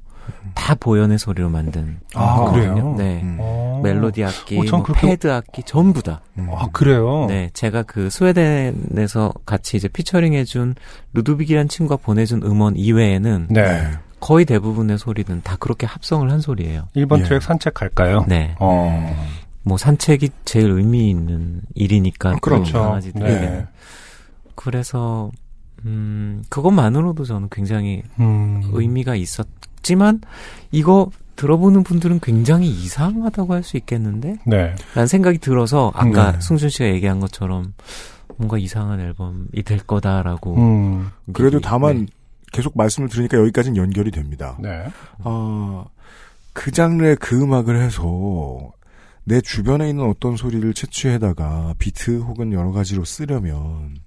다 0.53 0.73
보현의 0.75 1.17
소리로 1.19 1.49
만든 1.49 1.99
아, 2.13 2.35
거거든요. 2.37 2.73
그래요? 2.73 2.95
네. 2.97 3.21
음. 3.21 3.37
어. 3.39 3.81
멜로디 3.83 4.23
악기, 4.23 4.57
어, 4.59 4.65
전뭐 4.65 4.83
그렇게- 4.85 5.07
패드 5.07 5.31
악기 5.31 5.61
전부 5.63 6.01
다. 6.01 6.21
음. 6.37 6.47
아, 6.51 6.67
그래요? 6.71 7.25
네, 7.27 7.49
제가 7.53 7.83
그 7.83 8.09
스웨덴에서 8.09 9.33
같이 9.45 9.77
이제 9.77 9.87
피처링해준 9.87 10.75
루드빅이란 11.13 11.67
친구가 11.67 11.97
보내준 12.01 12.41
음원 12.43 12.75
이외에는 12.77 13.47
네. 13.49 13.91
거의 14.19 14.45
대부분의 14.45 14.97
소리는 14.97 15.41
다 15.43 15.55
그렇게 15.59 15.85
합성을 15.85 16.31
한 16.31 16.39
소리예요. 16.41 16.87
1번 16.95 17.19
예. 17.19 17.23
트랙 17.23 17.43
산책 17.43 17.73
갈까요? 17.75 18.23
네, 18.27 18.55
어. 18.59 19.15
뭐 19.63 19.77
산책이 19.77 20.29
제일 20.45 20.71
의미 20.71 21.09
있는 21.09 21.61
일이니까 21.75 22.31
또 22.33 22.39
그렇죠. 22.39 22.79
강아지들에게. 22.81 23.39
네. 23.39 23.65
그래서 24.55 25.31
음 25.85 26.43
그것만으로도 26.49 27.25
저는 27.25 27.49
굉장히 27.51 28.01
음. 28.19 28.61
의미가 28.73 29.15
있었 29.15 29.47
지만 29.85 30.19
이거 30.71 31.11
들어보는 31.35 31.83
분들은 31.83 32.19
굉장히 32.21 32.69
이상하다고 32.69 33.53
할 33.53 33.63
수 33.63 33.77
있겠는데? 33.77 34.37
네. 34.47 34.73
라는 34.95 35.07
생각이 35.07 35.37
들어서 35.37 35.91
아까 35.93 36.31
네. 36.31 36.41
승준 36.41 36.69
씨가 36.69 36.87
얘기한 36.89 37.19
것처럼 37.19 37.73
뭔가 38.37 38.57
이상한 38.57 38.99
앨범이 38.99 39.63
될 39.63 39.79
거다라고. 39.79 40.55
음. 40.57 41.09
그래도 41.33 41.59
다만, 41.59 42.05
네. 42.05 42.05
계속 42.51 42.75
말씀을 42.77 43.09
들으니까 43.09 43.37
여기까지는 43.37 43.77
연결이 43.77 44.11
됩니다. 44.11 44.57
네. 44.59 44.85
아, 45.23 45.85
그 46.53 46.71
장르의 46.71 47.17
그 47.17 47.41
음악을 47.41 47.79
해서 47.81 48.71
내 49.23 49.41
주변에 49.41 49.89
있는 49.89 50.09
어떤 50.09 50.35
소리를 50.37 50.73
채취해다가 50.73 51.75
비트 51.77 52.19
혹은 52.21 52.53
여러 52.53 52.71
가지로 52.71 53.03
쓰려면 53.05 53.97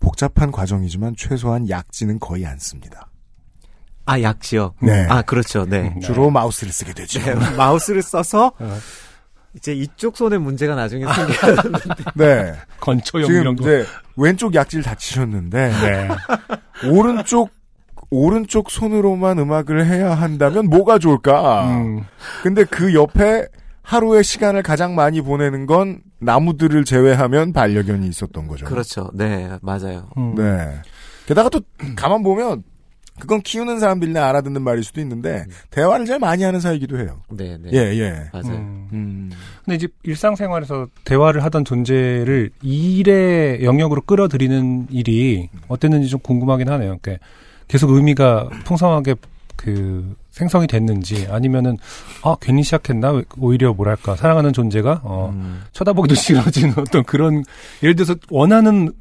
복잡한 0.00 0.52
과정이지만 0.52 1.14
최소한 1.16 1.68
약지는 1.68 2.18
거의 2.18 2.44
안 2.46 2.58
씁니다. 2.58 3.08
아, 4.04 4.20
약지요? 4.20 4.74
네. 4.80 5.06
아, 5.08 5.22
그렇죠. 5.22 5.64
네. 5.64 5.92
네. 5.94 6.00
주로 6.00 6.30
마우스를 6.30 6.72
쓰게 6.72 6.92
되죠. 6.92 7.20
네, 7.20 7.34
마우스를 7.56 8.02
써서 8.02 8.52
어. 8.58 8.78
이제 9.54 9.72
이쪽 9.72 10.16
손에 10.16 10.38
문제가 10.38 10.74
나중에 10.74 11.04
생겨요. 11.04 11.56
네. 12.16 12.54
건초용 12.80 13.26
지금 13.26 13.40
이런 13.40 13.56
거. 13.56 13.62
이제 13.62 13.86
왼쪽 14.16 14.54
약지를 14.54 14.82
다치셨는데 14.82 15.68
네. 15.68 16.08
오른쪽 16.90 17.50
오른쪽 18.10 18.70
손으로만 18.70 19.38
음악을 19.38 19.86
해야 19.86 20.14
한다면 20.14 20.66
뭐가 20.68 20.98
좋을까? 20.98 21.68
음. 21.68 22.04
근데 22.42 22.64
그 22.64 22.92
옆에 22.92 23.46
하루의 23.82 24.22
시간을 24.22 24.62
가장 24.62 24.94
많이 24.94 25.20
보내는 25.22 25.66
건 25.66 26.00
나무들을 26.18 26.84
제외하면 26.84 27.52
반려견이 27.52 28.06
있었던 28.08 28.46
거죠. 28.48 28.66
그렇죠. 28.66 29.10
네, 29.14 29.50
맞아요. 29.62 30.08
음. 30.18 30.34
네. 30.36 30.80
게다가 31.26 31.48
또 31.48 31.60
가만 31.96 32.22
보면 32.22 32.62
그건 33.20 33.42
키우는 33.42 33.78
사람들이나 33.78 34.28
알아듣는 34.28 34.62
말일 34.62 34.82
수도 34.82 35.00
있는데 35.00 35.44
대화를 35.70 36.06
제일 36.06 36.18
많이 36.18 36.42
하는 36.42 36.60
사이기도 36.60 36.98
해요. 36.98 37.20
네, 37.30 37.58
네. 37.60 37.70
예, 37.72 37.78
예. 37.98 38.30
맞아요. 38.32 38.56
음. 38.56 38.88
음. 38.92 39.30
근데 39.64 39.76
이제 39.76 39.88
일상생활에서 40.02 40.88
대화를 41.04 41.44
하던 41.44 41.64
존재를 41.64 42.50
일의 42.62 43.64
영역으로 43.64 44.02
끌어들이는 44.02 44.88
일이 44.90 45.48
어땠는지 45.68 46.08
좀 46.08 46.20
궁금하긴 46.20 46.68
하네요. 46.68 46.98
그러니까 47.00 47.24
계속 47.68 47.90
의미가 47.90 48.48
풍성하게 48.64 49.14
그 49.56 50.16
생성이 50.30 50.66
됐는지 50.66 51.28
아니면은 51.30 51.76
아 52.22 52.36
괜히 52.40 52.62
시작했나 52.64 53.22
오히려 53.38 53.72
뭐랄까 53.72 54.16
사랑하는 54.16 54.52
존재가 54.52 55.02
어 55.04 55.30
음. 55.32 55.62
쳐다보기도 55.72 56.14
싫어지는 56.16 56.74
어떤 56.78 57.04
그런 57.04 57.44
예를 57.82 57.94
들어서 57.94 58.16
원하는 58.30 58.92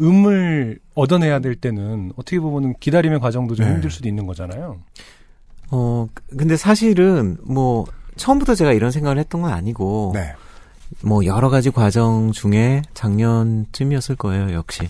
음을 0.00 0.78
얻어내야 0.94 1.40
될 1.40 1.54
때는 1.56 2.12
어떻게 2.16 2.40
보면은 2.40 2.74
기다림의 2.80 3.20
과정도 3.20 3.54
좀 3.54 3.66
네. 3.66 3.72
힘들 3.72 3.90
수도 3.90 4.08
있는 4.08 4.26
거잖아요. 4.26 4.78
어, 5.70 6.06
근데 6.36 6.56
사실은 6.56 7.36
뭐 7.42 7.84
처음부터 8.16 8.54
제가 8.54 8.72
이런 8.72 8.90
생각을 8.90 9.18
했던 9.18 9.42
건 9.42 9.52
아니고 9.52 10.12
네. 10.14 10.34
뭐 11.02 11.24
여러 11.24 11.48
가지 11.48 11.70
과정 11.70 12.32
중에 12.32 12.82
작년쯤이었을 12.94 14.16
거예요, 14.16 14.52
역시. 14.52 14.88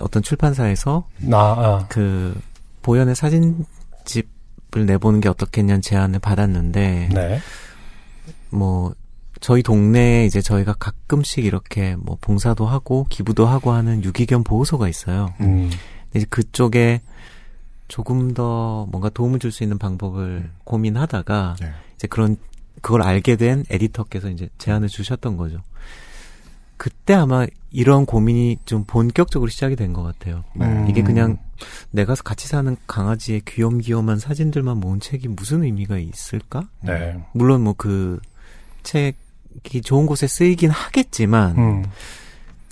어떤 0.00 0.22
출판사에서 0.22 1.06
나 1.18 1.38
아, 1.38 1.86
그 1.88 2.38
보현의 2.82 3.14
사진집을 3.14 4.86
내보는 4.86 5.20
게 5.20 5.28
어떻겠냐는 5.28 5.80
제안을 5.82 6.20
받았는데 6.20 7.08
네. 7.12 7.40
뭐 8.50 8.94
저희 9.40 9.62
동네에 9.62 10.26
이제 10.26 10.40
저희가 10.42 10.74
가끔씩 10.74 11.44
이렇게 11.44 11.96
뭐 11.96 12.18
봉사도 12.20 12.66
하고 12.66 13.06
기부도 13.08 13.46
하고 13.46 13.72
하는 13.72 14.04
유기견 14.04 14.44
보호소가 14.44 14.88
있어요. 14.88 15.32
음. 15.40 15.70
이제 16.14 16.26
그쪽에 16.28 17.00
조금 17.88 18.34
더 18.34 18.86
뭔가 18.90 19.08
도움을 19.08 19.38
줄 19.38 19.50
수 19.50 19.62
있는 19.62 19.78
방법을 19.78 20.50
고민하다가 20.64 21.56
네. 21.60 21.72
이제 21.96 22.06
그런 22.06 22.36
그걸 22.82 23.02
알게 23.02 23.36
된 23.36 23.64
에디터께서 23.70 24.30
이제 24.30 24.48
제안을 24.58 24.88
주셨던 24.88 25.36
거죠. 25.36 25.58
그때 26.76 27.12
아마 27.14 27.46
이런 27.70 28.06
고민이 28.06 28.58
좀 28.64 28.84
본격적으로 28.84 29.50
시작이 29.50 29.76
된 29.76 29.92
것 29.92 30.02
같아요. 30.02 30.44
음. 30.60 30.86
이게 30.88 31.02
그냥 31.02 31.36
내가 31.90 32.14
같이 32.14 32.48
사는 32.48 32.74
강아지의 32.86 33.42
귀염귀염한 33.46 34.18
사진들만 34.18 34.78
모은 34.78 35.00
책이 35.00 35.28
무슨 35.28 35.62
의미가 35.64 35.98
있을까? 35.98 36.68
네. 36.82 37.18
물론 37.32 37.62
뭐 37.64 37.74
그 37.76 38.18
책이 38.82 39.16
좋은 39.82 40.06
곳에 40.06 40.26
쓰이긴 40.26 40.70
하겠지만 40.70 41.58
음. 41.58 41.84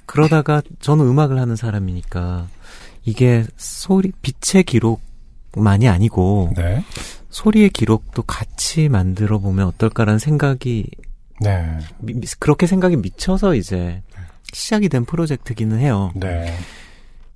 그러다가 0.07 0.63
저는 0.81 1.07
음악을 1.07 1.39
하는 1.39 1.55
사람이니까 1.57 2.47
이게 3.05 3.45
소리 3.57 4.13
빛의 4.23 4.65
기록만이 4.65 5.89
아니고 5.89 6.53
네. 6.57 6.83
소리의 7.31 7.71
기록도 7.71 8.23
같이 8.23 8.89
만들어 8.89 9.39
보면 9.39 9.67
어떨까라는 9.69 10.19
생각이 10.19 10.87
네. 11.41 11.79
미- 11.99 12.15
미- 12.15 12.27
그렇게 12.39 12.67
생각이 12.67 12.97
미쳐서 12.97 13.55
이제 13.55 14.03
시작이 14.53 14.89
된 14.89 15.05
프로젝트기는 15.05 15.79
해요. 15.79 16.11
네. 16.15 16.55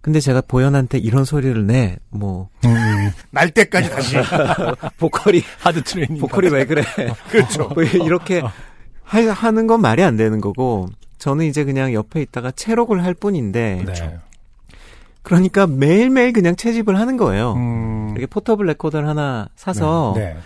근데 0.01 0.19
제가 0.19 0.41
보현한테 0.41 0.99
이런 0.99 1.25
소리를 1.25 1.65
내, 1.67 1.97
뭐, 2.11 2.49
음. 2.65 3.11
날 3.31 3.51
때까지 3.51 3.89
다시. 3.91 4.17
보컬이, 4.99 5.43
하드 5.61 5.85
트레이닝. 5.85 6.19
보컬이 6.21 6.49
왜 6.49 6.65
그래. 6.67 6.83
그렇죠. 7.31 7.69
뭐 7.69 7.83
이렇게 7.85 8.43
하, 9.05 9.21
하는 9.31 9.67
건 9.67 9.81
말이 9.81 10.03
안 10.03 10.17
되는 10.17 10.41
거고, 10.41 10.89
저는 11.19 11.47
이제 11.47 11.65
그냥 11.65 11.93
옆에 11.93 12.23
있다가 12.23 12.51
채록을 12.51 13.05
할 13.05 13.15
뿐인데, 13.15 13.85
네. 13.87 14.19
그러니까 15.23 15.67
매일매일 15.67 16.33
그냥 16.33 16.57
채집을 16.57 16.99
하는 16.99 17.17
거예요. 17.17 17.55
음. 17.55 18.09
이렇게 18.11 18.27
portable 18.27 18.67
레코더를 18.67 19.09
하나 19.09 19.49
사서, 19.55 20.15
네. 20.17 20.37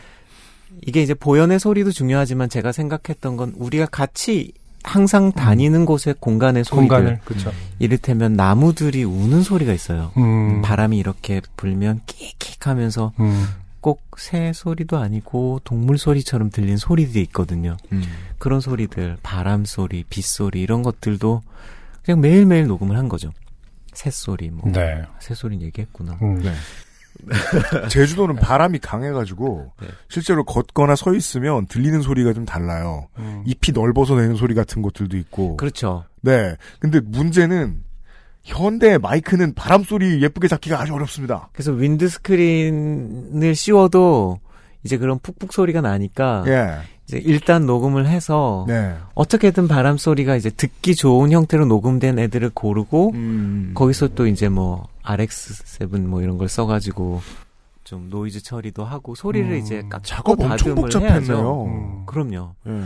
이게 0.82 1.02
이제 1.02 1.14
보현의 1.14 1.58
소리도 1.58 1.90
중요하지만 1.90 2.50
제가 2.50 2.72
생각했던 2.72 3.36
건 3.38 3.54
우리가 3.56 3.86
같이 3.86 4.52
항상 4.82 5.32
다니는 5.32 5.84
곳의 5.84 6.14
공간의 6.20 6.64
소리들. 6.64 6.88
공간을 6.88 7.20
그렇죠. 7.24 7.50
이를테면 7.78 8.34
나무들이 8.34 9.02
우는 9.02 9.42
소리가 9.42 9.72
있어요. 9.72 10.12
음. 10.16 10.62
바람이 10.62 10.96
이렇게 10.96 11.40
불면 11.56 12.00
끽끽 12.06 12.66
하면서 12.66 13.12
음. 13.18 13.46
꼭 13.86 14.16
새 14.16 14.52
소리도 14.52 14.96
아니고 14.96 15.60
동물 15.62 15.98
소리처럼 15.98 16.50
들린 16.50 16.76
소리들이 16.76 17.22
있거든요. 17.24 17.76
음. 17.92 18.02
그런 18.38 18.60
소리들, 18.60 19.16
바람 19.22 19.64
소리, 19.64 20.02
빗소리 20.04 20.60
이런 20.60 20.82
것들도 20.82 21.42
그냥 22.04 22.20
매일매일 22.20 22.66
녹음을 22.66 22.96
한 22.96 23.08
거죠. 23.08 23.30
새소리 23.92 24.50
뭐. 24.50 24.70
네. 24.72 25.02
새소리는 25.20 25.64
얘기했구나. 25.66 26.18
음. 26.22 26.42
네. 26.42 26.52
제주도는 27.88 28.36
바람이 28.36 28.78
강해가지고 28.80 29.72
네. 29.80 29.88
실제로 30.08 30.44
걷거나 30.44 30.96
서 30.96 31.14
있으면 31.14 31.66
들리는 31.66 32.02
소리가 32.02 32.32
좀 32.32 32.44
달라요. 32.44 33.08
음. 33.18 33.42
잎이 33.46 33.72
넓어서 33.74 34.16
내는 34.16 34.34
소리 34.36 34.54
같은 34.54 34.82
것들도 34.82 35.16
있고. 35.18 35.56
그렇죠. 35.56 36.04
네. 36.22 36.56
근데 36.80 37.00
문제는 37.00 37.82
현대 38.46 38.96
마이크는 38.96 39.54
바람 39.54 39.82
소리 39.82 40.22
예쁘게 40.22 40.46
잡기가 40.46 40.80
아주 40.80 40.94
어렵습니다. 40.94 41.48
그래서 41.52 41.72
윈드 41.72 42.08
스크린을 42.08 43.54
씌워도 43.56 44.38
이제 44.84 44.96
그런 44.98 45.18
푹푹 45.18 45.52
소리가 45.52 45.80
나니까 45.80 46.44
예. 46.46 46.78
이제 47.08 47.18
일단 47.18 47.66
녹음을 47.66 48.06
해서 48.06 48.64
네. 48.68 48.94
어떻게든 49.14 49.66
바람 49.66 49.96
소리가 49.96 50.36
이제 50.36 50.50
듣기 50.50 50.94
좋은 50.94 51.32
형태로 51.32 51.66
녹음된 51.66 52.20
애들을 52.20 52.50
고르고 52.54 53.10
음. 53.14 53.72
거기서 53.74 54.08
또 54.14 54.28
이제 54.28 54.48
뭐 54.48 54.86
RX7 55.02 56.00
뭐 56.02 56.22
이런 56.22 56.38
걸 56.38 56.48
써가지고 56.48 57.22
좀 57.82 58.08
노이즈 58.10 58.44
처리도 58.44 58.84
하고 58.84 59.16
소리를 59.16 59.50
음. 59.50 59.56
이제 59.56 59.82
깎고 59.88 60.04
작업 60.04 60.40
엄청 60.40 60.76
복잡했네요. 60.76 61.64
음. 61.64 62.06
그럼요. 62.06 62.54
예. 62.68 62.82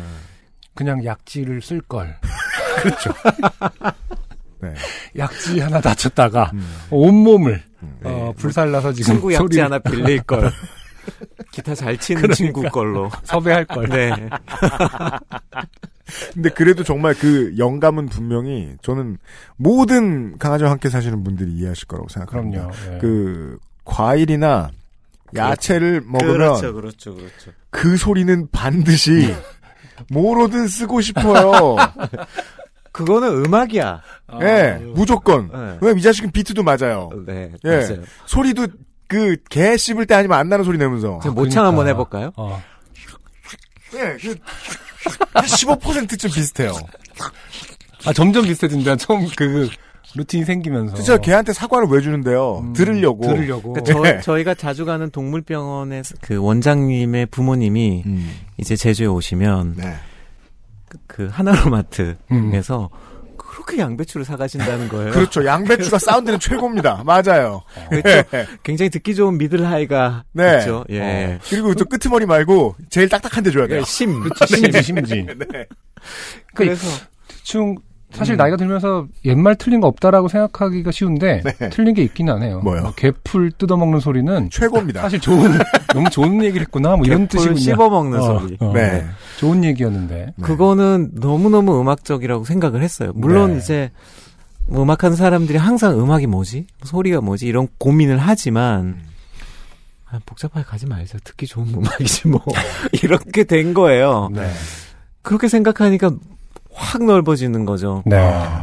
그냥 0.74 1.04
약지를 1.04 1.60
쓸 1.60 1.82
걸. 1.82 2.16
네. 4.62 4.74
약지 5.16 5.60
하나 5.60 5.80
다쳤다가 5.80 6.50
음. 6.54 6.66
온몸을 6.90 7.62
음. 7.82 8.00
어, 8.04 8.32
불살라서 8.36 8.92
지금 8.92 9.14
친구 9.14 9.32
약지 9.32 9.38
소리를 9.38 9.64
하나 9.64 9.78
빌릴 9.78 10.22
걸. 10.22 10.50
기타 11.50 11.74
잘 11.74 11.96
치는 11.96 12.22
그러니까. 12.22 12.36
친구 12.36 12.62
걸로. 12.68 13.10
섭외할 13.24 13.64
걸. 13.64 13.88
네. 13.88 14.10
근데 16.34 16.50
그래도 16.50 16.82
정말 16.84 17.14
그 17.14 17.54
영감은 17.56 18.06
분명히 18.06 18.74
저는 18.82 19.18
모든 19.56 20.36
강아지와 20.38 20.70
함께 20.70 20.88
사시는 20.88 21.22
분들이 21.24 21.52
이해하실 21.52 21.88
거라고 21.88 22.08
생각합니다. 22.08 22.68
그럼요. 22.68 22.94
예. 22.94 22.98
그 22.98 23.58
과일이나 23.84 24.70
야채를 25.34 26.02
먹으면 26.04 26.32
그렇죠, 26.34 26.74
그렇죠, 26.74 27.14
그렇죠. 27.14 27.52
그 27.70 27.96
소리는 27.96 28.48
반드시 28.50 29.34
뭐로든 30.10 30.66
쓰고 30.66 31.00
싶어요. 31.00 31.76
그거는 32.92 33.44
음악이야. 33.44 34.02
예, 34.42 34.80
무조건. 34.94 35.48
네. 35.52 35.78
왜냐면 35.80 35.98
이 35.98 36.02
자식은 36.02 36.30
비트도 36.32 36.62
맞아요. 36.62 37.10
네, 37.26 37.52
예. 37.64 37.68
맞아요. 37.68 38.02
소리도 38.26 38.66
그 39.06 39.36
개 39.48 39.76
씹을 39.76 40.06
때 40.06 40.14
아니면 40.14 40.38
안 40.38 40.48
나는 40.48 40.64
소리 40.64 40.78
내면서. 40.78 41.18
제가 41.22 41.34
모창 41.34 41.66
한번 41.66 41.84
그러니까. 41.86 41.90
해볼까요? 42.04 42.32
어. 42.36 42.62
예, 43.94 44.16
그, 44.20 44.36
한 45.34 45.44
15%쯤 45.44 46.30
비슷해요. 46.30 46.72
아 48.06 48.12
점점 48.12 48.44
비슷해진다. 48.44 48.96
처음 48.96 49.26
그 49.36 49.68
루틴이 50.14 50.44
생기면서. 50.44 50.94
진짜 50.96 51.18
개한테 51.18 51.52
사과를 51.52 51.88
왜 51.88 52.00
주는데요? 52.00 52.58
음, 52.60 52.72
들으려고. 52.72 53.22
들으려고. 53.26 53.72
그러니까 53.72 54.02
네. 54.02 54.16
저, 54.20 54.32
저희가 54.32 54.54
자주 54.54 54.84
가는 54.84 55.10
동물병원의 55.10 56.02
그 56.20 56.36
원장님의 56.36 57.26
부모님이 57.26 58.02
음, 58.06 58.32
이제 58.58 58.76
제주에 58.76 59.06
오시면 59.06 59.74
네. 59.76 59.94
그 61.06 61.28
하나로마트에서 61.30 62.90
음. 62.92 63.00
그렇게 63.36 63.78
양배추를 63.78 64.24
사가신다는 64.24 64.88
거예요. 64.90 65.10
그렇죠. 65.12 65.44
양배추가 65.44 65.98
사운드는 65.98 66.38
최고입니다. 66.40 67.02
맞아요. 67.04 67.62
그렇죠. 67.88 68.28
예. 68.34 68.46
굉장히 68.62 68.90
듣기 68.90 69.14
좋은 69.14 69.38
미들 69.38 69.66
하이가 69.66 70.24
네. 70.32 70.58
있죠. 70.58 70.84
예. 70.90 71.38
그리고 71.48 71.74
또 71.74 71.84
끄트머리 71.84 72.26
말고 72.26 72.76
제일 72.90 73.08
딱딱한 73.08 73.42
데 73.42 73.50
줘야 73.50 73.66
돼요. 73.66 73.82
심. 73.86 74.22
심지 74.46 74.82
심지. 74.82 75.26
네. 75.26 75.66
그래서 76.54 76.86
대충 77.28 77.76
사실 78.12 78.36
나이가 78.36 78.56
들면서 78.56 79.06
옛말 79.24 79.56
틀린 79.56 79.80
거 79.80 79.86
없다라고 79.86 80.28
생각하기가 80.28 80.90
쉬운데 80.90 81.42
네. 81.44 81.70
틀린 81.70 81.94
게 81.94 82.02
있긴 82.02 82.28
하네요. 82.30 82.60
뭐요? 82.60 82.82
뭐 82.82 82.92
개풀 82.92 83.52
뜯어먹는 83.52 84.00
소리는 84.00 84.50
최고입니다. 84.50 85.00
사실 85.02 85.20
좋은 85.20 85.50
너무 85.94 86.10
좋은 86.10 86.42
얘기를 86.42 86.62
했구나 86.62 86.96
뭐 86.96 87.06
이런 87.06 87.28
개풀 87.28 87.38
뜻이군요. 87.54 87.58
씹어먹는 87.58 88.18
어, 88.18 88.40
소리. 88.40 88.56
어, 88.60 88.72
네. 88.72 89.06
좋은 89.38 89.64
얘기였는데. 89.64 90.34
그거는 90.42 91.12
너무 91.14 91.50
너무 91.50 91.80
음악적이라고 91.80 92.44
생각을 92.44 92.82
했어요. 92.82 93.12
물론 93.14 93.52
네. 93.52 93.58
이제 93.58 93.90
뭐 94.66 94.82
음악하는 94.82 95.16
사람들이 95.16 95.58
항상 95.58 95.98
음악이 95.98 96.26
뭐지? 96.26 96.66
소리가 96.84 97.20
뭐지? 97.20 97.46
이런 97.46 97.68
고민을 97.78 98.18
하지만 98.18 98.98
아, 100.10 100.18
복잡하게 100.26 100.64
가지 100.66 100.86
말자. 100.86 101.18
듣기 101.22 101.46
좋은 101.46 101.68
음악이지 101.68 102.28
뭐. 102.28 102.42
이렇게 103.02 103.44
된 103.44 103.72
거예요. 103.72 104.28
네. 104.32 104.50
그렇게 105.22 105.48
생각하니까 105.48 106.10
확 106.72 107.04
넓어지는 107.04 107.64
거죠. 107.64 108.02
네. 108.06 108.16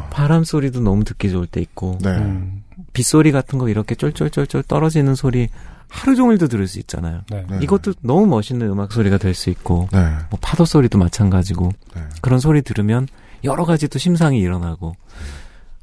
바람 0.10 0.43
소리도 0.43 0.80
너무 0.82 1.03
듣기 1.03 1.30
좋을 1.30 1.45
때 1.47 1.62
있고 1.62 1.97
네. 2.01 2.10
음, 2.10 2.64
빗소리 2.93 3.32
같은 3.32 3.60
거 3.60 3.70
이렇게 3.70 3.95
쫄쫄쫄쫄 3.95 4.64
떨어지는 4.64 5.16
소리 5.16 5.49
하루 5.89 6.16
종일도 6.16 6.47
들을 6.47 6.68
수 6.68 6.80
있잖아요. 6.80 7.22
네. 7.30 7.45
네. 7.49 7.60
이것도 7.62 7.93
너무 8.01 8.26
멋있는 8.28 8.68
음악 8.70 8.91
소리가 8.91 9.18
될 9.18 9.34
수 9.34 9.49
있고 9.49 9.88
네. 9.91 9.99
뭐 10.30 10.39
파도 10.41 10.66
소리도 10.66 10.97
마찬가지고 10.97 11.72
네. 11.95 12.01
그런 12.22 12.39
소리 12.39 12.62
들으면 12.62 13.08
여러 13.43 13.66
가지 13.66 13.88
또 13.88 13.99
심상이 13.99 14.39
일어나고 14.39 14.95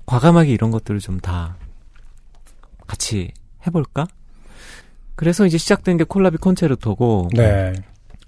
과감하게 0.06 0.50
이런 0.50 0.70
것들을 0.70 1.00
좀 1.00 1.20
다 1.20 1.56
같이 2.86 3.32
해볼까? 3.66 4.06
그래서 5.16 5.46
이제 5.46 5.56
시작된 5.56 5.96
게 5.96 6.04
콜라비 6.04 6.36
콘체르토고 6.38 7.30
네. 7.34 7.72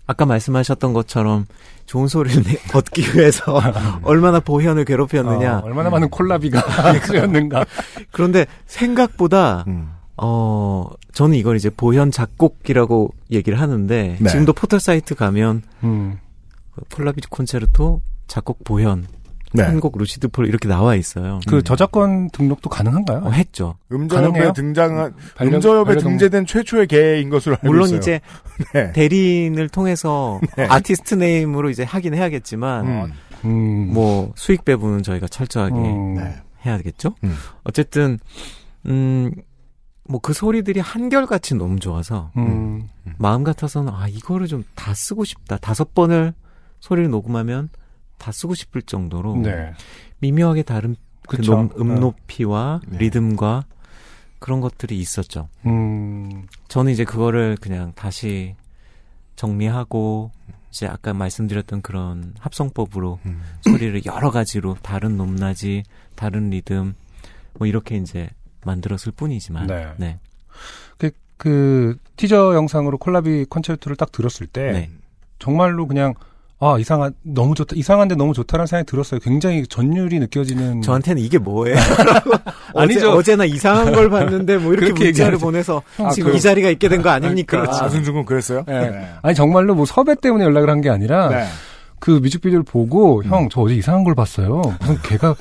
아까 0.06 0.24
말씀하셨던 0.26 0.92
것처럼 0.92 1.46
좋은 1.86 2.06
소리를 2.08 2.42
내- 2.44 2.58
얻기 2.74 3.16
위해서 3.16 3.60
얼마나 4.02 4.40
보현을 4.40 4.84
괴롭혔느냐. 4.84 5.58
어, 5.58 5.62
얼마나 5.64 5.90
많은 5.90 6.08
콜라비가 6.10 6.62
그였는가. 7.02 7.64
그런데 8.12 8.46
생각보다 8.66 9.64
음. 9.66 9.90
어 10.16 10.88
저는 11.12 11.36
이걸 11.36 11.56
이제 11.56 11.68
보현 11.70 12.10
작곡이라고 12.10 13.12
얘기를 13.32 13.60
하는데 13.60 14.16
네. 14.18 14.28
지금도 14.30 14.52
포털 14.54 14.80
사이트 14.80 15.14
가면 15.14 15.62
음. 15.84 16.18
그 16.74 16.82
콜라비 16.88 17.20
콘체르토 17.28 18.00
작곡 18.26 18.64
보현 18.64 19.06
네. 19.52 19.62
편곡 19.62 19.96
루시드 19.96 20.28
폴 20.28 20.46
이렇게 20.48 20.68
나와 20.68 20.94
있어요. 20.96 21.40
그 21.46 21.62
저작권 21.62 22.28
등록도 22.30 22.68
가능한가요? 22.68 23.18
어, 23.24 23.30
했죠. 23.30 23.76
음저협에? 23.92 24.52
등장한 24.52 25.14
반려- 25.36 25.56
음저협에 25.56 25.96
등재된 25.96 26.46
최초의 26.46 26.86
개인 26.88 27.30
것으로 27.30 27.54
알고 27.54 27.66
물론 27.68 27.86
있어요. 27.86 27.98
이제 27.98 28.20
네. 28.74 28.92
대리인을 28.92 29.68
통해서 29.68 30.40
네. 30.56 30.66
artist 30.68 31.14
name으로 31.14 31.70
이제 31.70 31.84
하긴 31.84 32.14
해야겠지만 32.14 32.86
음. 32.86 33.12
음. 33.44 33.92
뭐 33.94 34.32
수익 34.36 34.64
배분은 34.64 35.02
저희가 35.02 35.28
철저하게 35.28 35.74
음. 35.74 36.14
네. 36.14 36.34
해야겠죠. 36.66 37.14
음. 37.24 37.34
어쨌든 37.64 38.18
음. 38.86 39.30
뭐 40.08 40.20
그 40.22 40.32
소리들이 40.32 40.78
한결같이 40.80 41.54
너무 41.56 41.80
좋아서 41.80 42.30
음. 42.36 42.88
마음 43.18 43.42
같아서는 43.42 43.92
아 43.92 44.06
이거를 44.08 44.46
좀 44.46 44.64
다 44.76 44.94
쓰고 44.94 45.24
싶다 45.24 45.56
다섯 45.56 45.94
번을 45.94 46.32
소리를 46.78 47.10
녹음하면 47.10 47.70
다 48.18 48.32
쓰고 48.32 48.54
싶을 48.54 48.82
정도로 48.82 49.36
네. 49.36 49.72
미묘하게 50.20 50.62
다른 50.62 50.96
그. 51.28 51.40
높- 51.42 51.78
음 51.80 51.94
높이와 52.00 52.80
네. 52.86 52.98
리듬과 52.98 53.64
그런 54.38 54.60
것들이 54.60 54.98
있었죠. 54.98 55.48
음. 55.66 56.46
저는 56.68 56.92
이제 56.92 57.04
그거를 57.04 57.56
그냥 57.60 57.92
다시 57.94 58.54
정리하고 59.36 60.30
이제 60.70 60.86
아까 60.86 61.12
말씀드렸던 61.14 61.82
그런 61.82 62.34
합성법으로 62.38 63.18
음. 63.26 63.42
소리를 63.62 64.04
여러 64.06 64.30
가지로 64.30 64.76
다른 64.82 65.16
높낮이, 65.16 65.82
다른 66.14 66.50
리듬 66.50 66.94
뭐 67.58 67.66
이렇게 67.66 67.96
이제 67.96 68.28
만들었을 68.64 69.12
뿐이지만 69.16 69.66
네. 69.68 69.92
네. 69.96 70.18
그, 70.98 71.10
그 71.36 71.96
티저 72.16 72.54
영상으로 72.54 72.98
콜라비 72.98 73.46
콘체르토를 73.46 73.96
딱 73.96 74.12
들었을 74.12 74.46
때 74.46 74.72
네. 74.72 74.90
정말로 75.38 75.86
그냥 75.86 76.14
아 76.58 76.76
이상한 76.78 77.12
너무 77.22 77.54
좋다 77.54 77.74
이상한데 77.76 78.14
너무 78.14 78.32
좋다라는 78.32 78.66
생각이 78.66 78.86
들었어요. 78.90 79.20
굉장히 79.20 79.66
전율이 79.66 80.18
느껴지는. 80.20 80.80
저한테는 80.80 81.20
이게 81.22 81.36
뭐예요? 81.38 81.76
아니죠. 82.74 83.10
어제, 83.10 83.32
어제나 83.32 83.44
이상한 83.44 83.92
걸 83.92 84.08
봤는데 84.08 84.56
뭐 84.56 84.72
이렇게 84.72 84.88
문자를 84.92 85.06
얘기하죠. 85.08 85.38
보내서 85.38 85.82
아, 85.98 86.10
지금 86.10 86.30
그- 86.32 86.36
이 86.38 86.40
자리가 86.40 86.70
있게 86.70 86.88
된 86.88 87.02
거 87.02 87.10
아닙니까? 87.10 87.60
그렇죠. 87.60 87.84
아, 87.84 87.88
승준 87.90 88.14
군 88.14 88.24
그랬어요? 88.24 88.64
네. 88.66 89.06
아니 89.22 89.34
정말로 89.34 89.74
뭐 89.74 89.84
섭외 89.84 90.14
때문에 90.14 90.44
연락을 90.44 90.70
한 90.70 90.80
게 90.80 90.88
아니라 90.88 91.28
네. 91.28 91.44
그 91.98 92.10
뮤직비디오를 92.12 92.62
보고 92.64 93.22
형저 93.24 93.60
어제 93.62 93.74
이상한 93.74 94.02
걸 94.04 94.14
봤어요. 94.14 94.62
무슨 94.80 94.98
걔가 95.02 95.34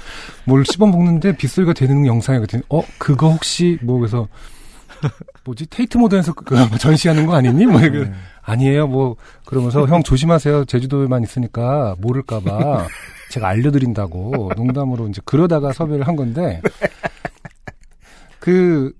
뭘 0.45 0.63
씹어 0.65 0.85
먹는데 0.87 1.35
빗소리가 1.37 1.73
되는 1.73 2.05
영상이거든요. 2.05 2.61
어 2.69 2.81
그거 2.97 3.29
혹시 3.29 3.77
뭐 3.81 3.99
그래서 3.99 4.27
뭐지 5.43 5.67
테이트 5.69 5.97
모드에서 5.97 6.33
그 6.33 6.55
전시하는 6.79 7.25
거 7.25 7.35
아니니? 7.35 7.65
뭐 7.65 7.79
이렇게 7.81 8.11
아니에요. 8.45 8.87
뭐 8.87 9.15
그러면서 9.45 9.85
형 9.87 10.03
조심하세요. 10.03 10.65
제주도에만 10.65 11.23
있으니까 11.23 11.95
모를까봐 11.99 12.87
제가 13.31 13.47
알려드린다고 13.49 14.51
농담으로 14.55 15.07
이제 15.07 15.21
그러다가 15.25 15.73
섭외를 15.73 16.07
한 16.07 16.15
건데 16.15 16.61
그. 18.39 18.93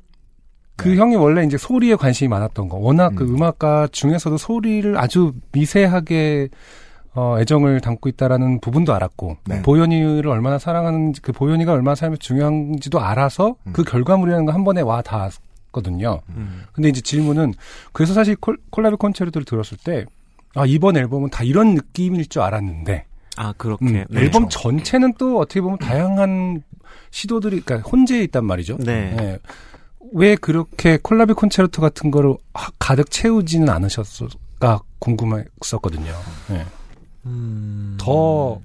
그 0.78 0.94
형이 0.98 1.16
원래 1.16 1.46
이제 1.46 1.58
소리에 1.58 1.96
관심이 1.96 2.28
많았던 2.28 2.68
거. 2.68 2.76
워낙 2.76 3.14
그 3.16 3.24
음. 3.24 3.36
음악가 3.36 3.88
중에서도 3.94 4.36
소리를 4.36 4.98
아주 4.98 5.32
미세하게 5.54 6.50
어, 7.14 7.38
애정을 7.40 7.80
담고 7.80 8.10
있다라는 8.10 8.60
부분도 8.60 8.94
알았고 8.94 9.38
네. 9.46 9.62
보현이를 9.62 10.30
얼마나 10.30 10.60
사랑하는지 10.60 11.22
그 11.22 11.32
보현이가 11.32 11.72
얼마나 11.72 11.96
삶에 11.96 12.18
중요한지도 12.18 13.00
알아서 13.00 13.56
음. 13.68 13.72
그 13.72 13.86
결과물이라는 13.86 14.46
거 14.46 14.52
한 14.52 14.66
번에 14.66 14.82
와 14.82 15.02
닿았 15.02 15.32
거든요. 15.76 16.22
음. 16.30 16.64
근데 16.72 16.88
이제 16.90 17.02
질문은 17.02 17.54
그래서 17.92 18.14
사실 18.14 18.36
콜, 18.38 18.58
콜라비 18.70 18.96
콘체르토를 18.96 19.46
들었을 19.46 19.78
때 19.84 20.06
아, 20.56 20.66
이번 20.66 20.96
앨범은 20.96 21.30
다 21.32 21.44
이런 21.44 21.76
느낌일 21.76 22.28
줄 22.28 22.42
알았는데 22.42 23.06
아 23.36 23.54
그렇게 23.58 23.86
음, 23.86 24.06
네. 24.10 24.22
앨범 24.22 24.48
전체는 24.50 25.16
또 25.18 25.40
어떻게 25.40 25.60
보면 25.60 25.78
다양한 25.80 26.64
시도들이 27.12 27.62
그러니까 27.62 27.90
혼재해 27.90 28.24
있단 28.24 28.46
말이죠. 28.46 28.78
네. 28.80 29.16
예. 29.20 29.40
왜 30.14 30.36
그렇게 30.36 30.98
콜라비 31.02 31.34
콘체르토 31.34 31.82
같은 31.82 32.12
거를 32.12 32.36
하- 32.54 32.72
가득 32.80 33.12
채우지는 33.12 33.68
않으셨을까 33.70 34.80
궁금했었거든요. 35.00 36.14
예. 36.52 36.66
음. 37.26 37.98
더, 38.00 38.62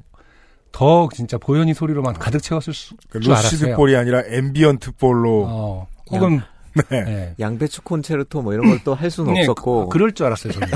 더 0.70 1.08
진짜 1.14 1.38
보현이 1.38 1.74
소리로만 1.74 2.14
가득 2.14 2.40
채웠을 2.42 2.74
수, 2.74 2.94
그줄 3.08 3.32
루시드 3.32 3.64
알았어요. 3.64 3.76
폴이 3.76 3.96
아니라 3.96 4.22
ambient 4.26 4.92
폴로 4.92 5.46
어, 5.48 5.86
혹은, 6.10 6.42
네. 6.74 7.04
예. 7.06 7.34
양배추 7.40 7.82
콘체르토 7.82 8.42
뭐 8.42 8.52
이런 8.54 8.68
걸 8.68 8.78
또 8.84 8.94
할 8.94 9.10
수는 9.10 9.34
네, 9.34 9.40
없었고 9.40 9.88
그, 9.88 9.98
럴줄 9.98 10.26
알았어요, 10.26 10.52
저는. 10.52 10.68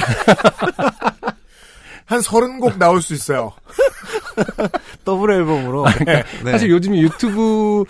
한 2.07 2.21
서른 2.21 2.61
곡 2.61 2.79
나올 2.79 3.01
수 3.01 3.15
있어요. 3.15 3.53
더블 5.05 5.31
앨범으로 5.33 5.87
네. 6.05 6.23
사실 6.51 6.69
요즘 6.71 6.95
유튜브, 6.97 7.85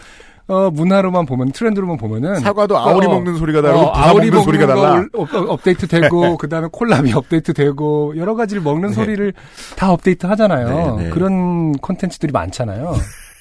어, 0.47 0.71
문화로만 0.71 1.27
보면, 1.27 1.51
트렌드로만 1.53 1.97
보면은. 1.97 2.37
사과도 2.41 2.79
아오리 2.79 3.07
어, 3.07 3.11
먹는 3.11 3.37
소리가 3.39 3.63
다르고 3.63 3.81
어, 3.81 3.93
부사 3.93 4.07
아오리 4.11 4.31
먹는 4.31 4.45
소리가 4.45 4.67
거 4.67 4.75
달라. 4.75 4.93
올- 4.95 5.11
업, 5.15 5.35
업데이트 5.35 5.89
되고, 5.89 6.37
그 6.37 6.49
다음에 6.49 6.69
콜라비 6.71 7.13
업데이트 7.13 7.53
되고, 7.55 8.13
여러 8.17 8.35
가지를 8.37 8.63
먹는 8.63 8.91
네. 8.91 8.95
소리를 8.95 9.33
다 9.77 9.91
업데이트 9.91 10.27
하잖아요. 10.27 10.97
네, 10.97 11.05
네. 11.05 11.11
그런 11.11 11.73
콘텐츠들이 11.79 12.31
많잖아요. 12.33 12.95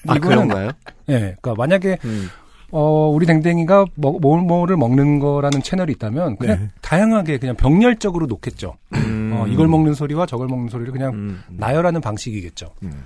아 0.07 0.15
이거는- 0.15 0.21
그런가요? 0.21 0.69
예, 1.09 1.35
그러니까 1.41 1.53
만약에 1.57 1.97
음. 2.05 2.29
어, 2.75 3.07
우리 3.13 3.27
댕댕이가 3.27 3.85
뭐, 3.93 4.17
뭐, 4.19 4.35
뭐를 4.37 4.77
먹는 4.77 5.19
거라는 5.19 5.61
채널이 5.61 5.91
있다면 5.93 6.37
그냥 6.37 6.57
네. 6.59 6.69
다양하게 6.81 7.37
그냥 7.37 7.55
병렬적으로 7.55 8.25
놓겠죠. 8.25 8.77
음. 8.95 9.31
어, 9.35 9.45
이걸 9.47 9.67
먹는 9.67 9.93
소리와 9.93 10.25
저걸 10.25 10.47
먹는 10.47 10.69
소리를 10.69 10.91
그냥 10.91 11.13
음. 11.13 11.43
나열하는 11.49 12.01
방식이겠죠. 12.01 12.71
음. 12.81 13.03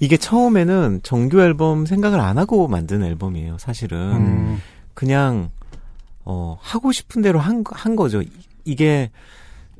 이게 0.00 0.16
처음에는 0.16 1.00
정규 1.02 1.42
앨범 1.42 1.84
생각을 1.84 2.18
안 2.18 2.38
하고 2.38 2.66
만든 2.66 3.02
앨범이에요. 3.02 3.58
사실은 3.58 3.98
음, 3.98 4.60
그냥 4.94 5.50
어 6.24 6.56
하고 6.60 6.90
싶은 6.90 7.20
대로 7.20 7.38
한, 7.38 7.62
한 7.70 7.96
거죠. 7.96 8.22
이- 8.22 8.30
이게 8.64 9.10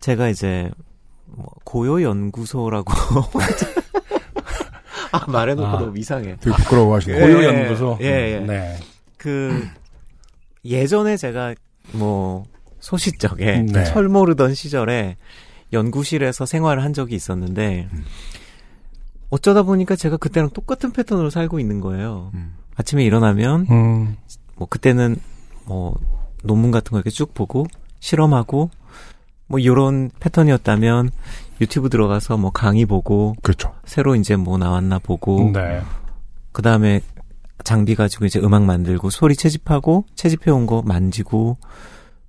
제가 0.01 0.29
이제 0.29 0.71
뭐 1.27 1.47
고요 1.65 2.03
연구소라고 2.03 2.93
아 5.13 5.31
말해놓고 5.31 5.67
아. 5.69 5.79
너무 5.79 5.99
이상해. 5.99 6.37
되게 6.41 6.55
부끄러워하시네요. 6.57 7.23
예. 7.23 7.35
고요연구소. 7.35 7.99
예, 8.03 8.07
예. 8.07 8.41
네. 8.41 8.77
그 9.25 9.67
예전에 10.67 11.17
제가 11.17 11.55
뭐 11.93 12.45
소시적에 12.81 13.63
네. 13.63 13.85
철 13.85 14.11
모르던 14.11 14.53
시절에 14.53 15.17
연구실에서 15.73 16.45
생활을 16.45 16.85
한 16.85 16.93
적이 16.93 17.15
있었는데 17.15 17.89
어쩌다 19.31 19.63
보니까 19.63 19.97
제가 19.97 20.19
그때랑 20.19 20.51
똑같은 20.51 20.93
패턴으로 20.93 21.31
살고 21.31 21.59
있는 21.59 21.81
거예요. 21.81 22.33
음. 22.35 22.55
아침에 22.77 23.03
일어나면 23.03 23.67
음, 23.71 24.17
뭐 24.57 24.69
그때는 24.69 25.17
뭐 25.65 25.99
논문 26.43 26.71
같은 26.71 26.91
거 26.91 26.99
이렇게 26.99 27.09
쭉 27.09 27.33
보고 27.33 27.67
실험하고 28.01 28.69
뭐 29.47 29.65
요런 29.65 30.11
패턴이었다면 30.21 31.11
유튜브 31.63 31.89
들어가서 31.89 32.37
뭐 32.37 32.51
강의 32.51 32.85
보고 32.85 33.37
그렇죠. 33.43 33.73
새로 33.87 34.17
이제 34.17 34.37
뭐 34.37 34.59
나왔나 34.59 34.99
보고 34.99 35.51
네. 35.55 35.81
그 36.53 36.61
다음에 36.61 37.01
장비 37.63 37.95
가지고 37.95 38.25
이제 38.25 38.41
음악 38.41 38.65
만들고 38.65 39.11
소리 39.11 39.37
채집하고 39.37 40.07
채집해 40.15 40.51
온 40.51 40.67
거 40.67 40.83
만지고 40.83 41.57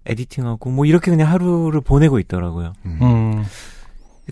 에디팅하고 0.05 0.69
뭐 0.69 0.86
이렇게 0.86 1.09
그냥 1.09 1.32
하루를 1.32 1.82
보내고 1.82 2.19
있더라고요. 2.19 2.73
음, 2.86 3.43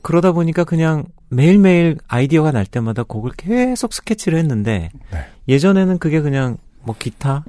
그러다 0.04 0.32
보니까 0.32 0.64
그냥 0.64 1.06
매일매일 1.30 1.98
아이디어가 2.08 2.52
날 2.52 2.66
때마다 2.66 3.04
곡을 3.04 3.32
계속 3.38 3.94
스케치를 3.94 4.38
했는데 4.38 4.90
네. 5.12 5.26
예전에는 5.48 5.98
그게 5.98 6.22
그냥 6.22 6.58
뭐 6.84 6.96
기타 6.98 7.44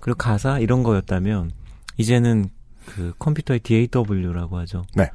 그리고 0.00 0.16
가사 0.16 0.58
이런 0.58 0.82
거였다면 0.82 1.52
이제는 1.98 2.46
그 2.86 3.12
컴퓨터의 3.18 3.60
DAW라고 3.60 4.58
하죠. 4.58 4.84
네. 4.94 5.10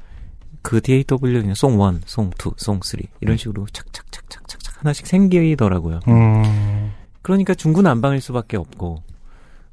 그 0.62 0.80
DAW 0.80 1.04
그냥 1.42 1.54
송 1.54 1.74
1, 1.74 2.00
송 2.06 2.30
2, 2.30 2.50
송 2.56 2.80
3 2.82 3.00
이런 3.20 3.36
식으로 3.36 3.66
착착착착착착 3.72 4.80
하나씩 4.80 5.06
생기더라고요. 5.06 6.00
음, 6.08 6.90
그러니까 7.24 7.54
중구난방일 7.54 8.20
수밖에 8.20 8.58
없고 8.58 9.02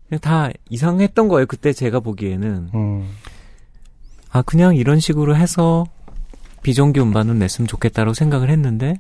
그냥 0.08 0.20
다 0.22 0.50
이상했던 0.70 1.28
거예요. 1.28 1.46
그때 1.46 1.74
제가 1.74 2.00
보기에는 2.00 2.70
음, 2.74 3.10
아 4.32 4.42
그냥 4.42 4.78
이런 4.78 5.02
식으로 5.02 5.36
해서 5.36 5.86
비정규 6.64 7.02
음반은 7.02 7.40
냈으면 7.40 7.68
좋겠다라고 7.68 8.14
생각을 8.14 8.50
했는데 8.50 8.96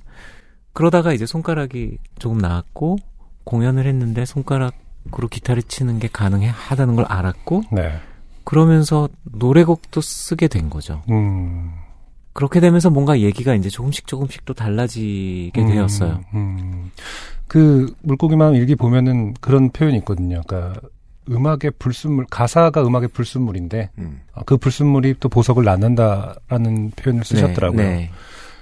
그러다가 0.74 1.14
이제 1.14 1.26
손가락이 1.26 1.98
조금 2.20 2.40
나았고 2.40 2.98
공연을 3.46 3.86
했는데 3.88 4.26
손가락으로 4.26 5.30
기타를 5.30 5.64
치는 5.64 6.00
게 6.00 6.10
가능하다는 6.12 6.98
걸 6.98 7.06
알았고 7.06 7.64
네. 7.72 8.00
그러면서 8.44 9.08
노래곡도 9.24 10.02
쓰게 10.02 10.50
된 10.50 10.70
거죠. 10.70 11.04
음. 11.10 11.72
그렇게 12.34 12.60
되면서 12.60 12.90
뭔가 12.90 13.20
얘기가 13.20 13.56
이제 13.56 13.70
조금씩 13.70 14.08
조금씩 14.08 14.46
또 14.46 14.54
달라지게 14.54 15.62
음, 15.62 15.68
되었어요. 15.68 16.22
음. 16.34 16.92
그 17.48 17.94
물고기만 18.02 18.56
일기 18.56 18.76
보면은 18.76 19.34
그런 19.42 19.70
표현이 19.72 19.98
있거든요. 20.00 20.42
그러니까 20.48 20.80
음악의 21.30 21.74
불순물 21.78 22.26
가사가 22.30 22.86
음악의 22.86 23.10
불순물인데 23.10 23.90
음. 23.98 24.22
아, 24.34 24.42
그 24.46 24.58
불순물이 24.58 25.16
또 25.20 25.30
보석을 25.30 25.64
낳는다라는 25.64 26.92
표현을 26.96 27.24
쓰셨더라고요. 27.26 27.78
네, 27.82 27.96
네. 27.96 28.10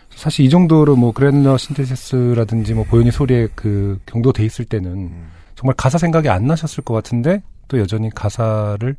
사실 0.09 0.45
이 0.45 0.49
정도로 0.49 0.95
뭐 0.95 1.11
그랜러 1.11 1.57
신테시스라든지 1.57 2.73
뭐 2.73 2.83
보현이 2.83 3.11
소리에 3.11 3.47
그 3.55 3.99
경도 4.05 4.33
돼 4.33 4.43
있을 4.43 4.65
때는 4.65 4.91
음. 4.91 5.27
정말 5.55 5.75
가사 5.75 5.97
생각이 5.97 6.27
안 6.27 6.47
나셨을 6.47 6.83
것 6.83 6.93
같은데 6.93 7.41
또 7.67 7.79
여전히 7.79 8.09
가사를 8.09 8.95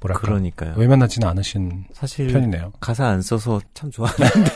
뭐랄까 0.00 0.20
그러니까요. 0.22 0.74
외면하지는 0.76 1.28
않으신 1.28 1.84
사실 1.92 2.28
편이네요. 2.28 2.72
가사 2.80 3.06
안 3.06 3.22
써서 3.22 3.60
참 3.74 3.90
좋아하는데. 3.90 4.50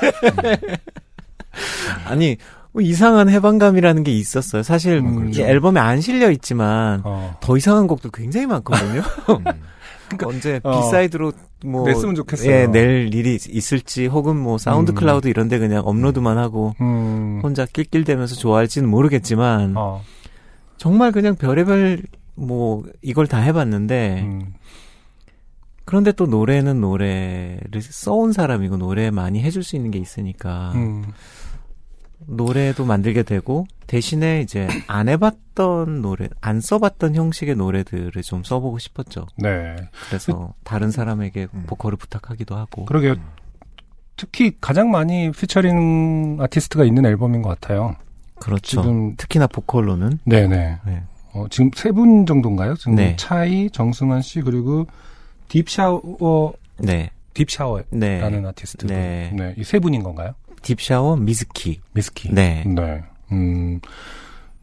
아니, 2.06 2.36
뭐 2.72 2.82
이상한 2.82 3.28
해방감이라는 3.28 4.02
게 4.02 4.12
있었어요. 4.12 4.62
사실 4.62 4.98
음, 4.98 5.28
이 5.28 5.32
그렇죠. 5.32 5.42
앨범에 5.42 5.78
안 5.78 6.00
실려 6.00 6.30
있지만 6.30 7.02
어. 7.04 7.36
더 7.40 7.56
이상한 7.56 7.86
곡도 7.86 8.10
굉장히 8.10 8.46
많거든요. 8.46 9.02
음. 9.30 9.44
그러니까 10.08 10.26
언제 10.28 10.60
어. 10.62 10.80
B-side로 10.80 11.32
뭐 11.64 11.86
냈으면 11.86 12.14
좋겠어요. 12.14 12.50
예, 12.50 12.66
낼 12.66 13.14
일이 13.14 13.38
있을지 13.48 14.06
혹은 14.06 14.36
뭐 14.36 14.58
사운드 14.58 14.90
음. 14.90 14.94
클라우드 14.96 15.28
이런데 15.28 15.58
그냥 15.58 15.82
업로드만 15.86 16.36
하고 16.36 16.74
음. 16.80 17.40
혼자 17.42 17.64
낄낄대면서 17.64 18.34
좋아할지는 18.34 18.88
모르겠지만 18.88 19.74
어. 19.76 20.02
정말 20.76 21.12
그냥 21.12 21.36
별의별 21.36 22.02
뭐 22.34 22.84
이걸 23.02 23.26
다 23.26 23.38
해봤는데 23.38 24.22
음. 24.22 24.54
그런데 25.84 26.12
또 26.12 26.26
노래는 26.26 26.80
노래를 26.80 27.82
써온 27.82 28.32
사람이고 28.32 28.76
노래 28.78 29.10
많이 29.10 29.42
해줄 29.42 29.62
수 29.62 29.76
있는 29.76 29.90
게 29.90 29.98
있으니까 29.98 30.72
음. 30.74 31.04
노래도 32.26 32.84
만들게 32.86 33.22
되고 33.22 33.66
대신에 33.86 34.40
이제 34.40 34.66
안 34.86 35.08
해봤던 35.10 36.00
노래, 36.00 36.28
안 36.40 36.60
써봤던 36.60 37.14
형식의 37.14 37.56
노래들을 37.56 38.22
좀 38.22 38.42
써보고 38.44 38.78
싶었죠. 38.78 39.26
네. 39.36 39.76
그래서 40.08 40.54
다른 40.64 40.90
사람에게 40.90 41.48
음. 41.52 41.64
보컬을 41.66 41.98
부탁하기도 41.98 42.56
하고. 42.56 42.86
그러게요. 42.86 43.16
특히 44.16 44.52
가장 44.60 44.90
많이 44.90 45.30
피처링 45.32 46.38
아티스트가 46.40 46.84
있는 46.84 47.04
앨범인 47.04 47.42
것 47.42 47.48
같아요. 47.60 47.96
그렇죠. 48.36 48.80
지금 48.80 49.16
특히나 49.16 49.46
보컬로는 49.46 50.18
네네. 50.24 50.78
네. 50.86 51.02
어, 51.34 51.46
지금 51.50 51.70
세 51.74 51.90
분 51.90 52.24
정도인가요? 52.24 52.74
지금 52.76 52.94
네. 52.94 53.16
차이, 53.16 53.68
정승환 53.70 54.22
씨 54.22 54.40
그리고 54.40 54.86
딥샤워 55.48 56.54
네, 56.78 57.10
딥샤워라는 57.34 57.88
네, 58.42 58.42
아티스트. 58.48 58.86
네. 58.86 59.30
네. 59.34 59.54
이 59.56 59.64
세 59.64 59.78
분인 59.78 60.02
건가요? 60.02 60.34
딥샤워, 60.62 61.16
미즈키. 61.16 61.80
미스키. 61.92 62.32
네, 62.32 62.64
네. 62.66 63.02
음. 63.32 63.80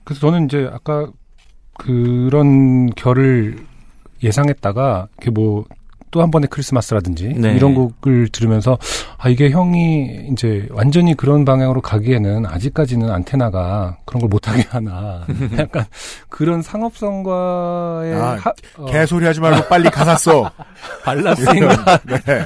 그래서 0.04 0.22
저는 0.22 0.46
이제 0.46 0.70
아까 0.72 1.12
그런 1.78 2.88
결을 2.96 3.58
예상했다가 4.24 5.08
이게 5.22 5.32
뭐 5.32 5.66
또 6.12 6.22
한 6.22 6.30
번의 6.30 6.49
크리스마스라든지 6.49 7.30
네. 7.38 7.55
이런 7.55 7.74
곡을 7.74 8.28
들으면서 8.30 8.78
아 9.18 9.30
이게 9.30 9.49
형이 9.49 10.28
이제 10.32 10.68
완전히 10.72 11.16
그런 11.16 11.45
방향으로 11.45 11.82
가기에는 11.82 12.45
아직까지는 12.45 13.09
안테나가 13.09 13.97
그런 14.05 14.22
걸 14.22 14.30
못하게 14.30 14.64
하나 14.70 15.26
약간 15.57 15.86
그런 16.30 16.62
상업성과의 16.62 18.14
아, 18.14 18.36
하, 18.39 18.53
어, 18.78 18.86
개소리 18.86 19.26
하지 19.26 19.39
말고 19.39 19.68
빨리 19.68 19.89
가사 19.89 20.16
써. 20.16 20.51
밸런스인가 21.05 21.97
네. 22.05 22.45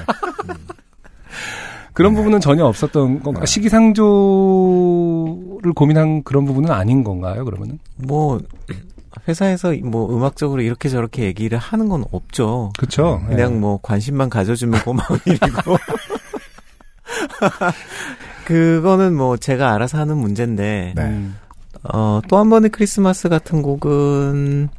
그런 1.94 2.14
부분은 2.14 2.40
전혀 2.42 2.66
없었던 2.66 3.24
건가 3.24 3.40
네. 3.42 3.46
시기상조를 3.46 4.04
고민한 5.74 6.24
그런 6.24 6.46
부분은 6.46 6.70
아닌 6.72 7.04
건가요 7.04 7.44
그러면은 7.46 7.80
뭐 7.98 8.40
회사에서 9.28 9.74
뭐 9.84 10.16
음악적으로 10.16 10.62
이렇게 10.62 10.90
저렇게 10.90 11.24
얘기를 11.24 11.58
하는 11.58 11.90
건 11.90 12.04
없죠. 12.12 12.72
그렇죠 12.78 13.22
그냥 13.28 13.60
뭐 13.60 13.80
관심만 13.82 14.30
가져주면 14.30 14.82
고마운 14.84 15.20
일이고. 15.26 15.78
그거는 18.46 19.16
뭐 19.16 19.38
제가 19.38 19.74
알아서 19.74 19.98
하는 19.98 20.18
문제인데 20.18 20.94
네. 20.96 21.02
음. 21.04 21.36
어, 21.84 22.22
또 22.28 22.38
한 22.38 22.50
번의 22.50 22.70
크리스마스 22.72 23.30
같은 23.30 23.62
곡은 23.62 24.70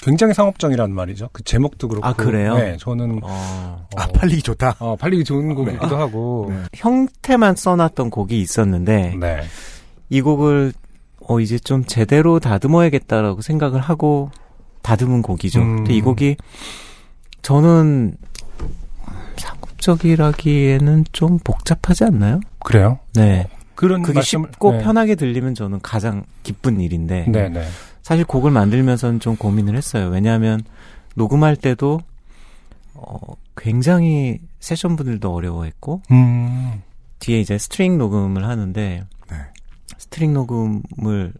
굉장히 0.00 0.34
상업적이라는 0.34 0.94
말이죠. 0.94 1.28
그 1.32 1.42
제목도 1.44 1.88
그렇고. 1.88 2.06
아, 2.06 2.12
그래요? 2.12 2.56
네, 2.56 2.76
저는 2.78 3.20
어, 3.22 3.86
아, 3.96 4.06
팔리기 4.08 4.42
좋다. 4.42 4.76
어, 4.80 4.96
팔리기 4.96 5.24
좋은 5.24 5.54
곡이기도 5.54 5.96
하고. 5.96 6.48
네. 6.50 6.62
형태만 6.74 7.54
써놨던 7.56 8.10
곡이 8.10 8.40
있었는데 8.40 9.16
네. 9.20 9.42
이 10.08 10.20
곡을 10.20 10.72
어 11.28 11.40
이제 11.40 11.58
좀 11.58 11.84
제대로 11.84 12.40
다듬어야겠다라고 12.40 13.42
생각을 13.42 13.80
하고 13.80 14.30
다듬은 14.82 15.22
곡이죠. 15.22 15.60
음. 15.60 15.76
근데 15.76 15.94
이 15.94 16.00
곡이 16.00 16.36
저는 17.42 18.16
상업적이라기에는 19.36 21.04
좀 21.12 21.38
복잡하지 21.38 22.04
않나요? 22.04 22.40
그래요? 22.60 22.98
네. 23.14 23.48
그런 23.74 24.02
그게 24.02 24.20
말씀을- 24.20 24.22
쉽고 24.52 24.72
네. 24.72 24.78
편하게 24.82 25.14
들리면 25.14 25.54
저는 25.54 25.80
가장 25.82 26.24
기쁜 26.42 26.80
일인데 26.80 27.26
네, 27.28 27.48
네. 27.48 27.64
사실 28.02 28.24
곡을 28.24 28.50
만들면서는 28.50 29.18
좀 29.20 29.36
고민을 29.36 29.76
했어요. 29.76 30.08
왜냐하면 30.08 30.60
녹음할 31.16 31.56
때도 31.56 32.00
어, 32.94 33.18
굉장히 33.56 34.38
세션 34.60 34.94
분들도 34.96 35.32
어려워했고 35.34 36.02
음. 36.10 36.82
뒤에 37.18 37.40
이제 37.40 37.58
스트링 37.58 37.98
녹음을 37.98 38.46
하는데 38.46 38.80
네. 38.80 39.02
스트링 40.12 40.34
녹음을 40.34 41.32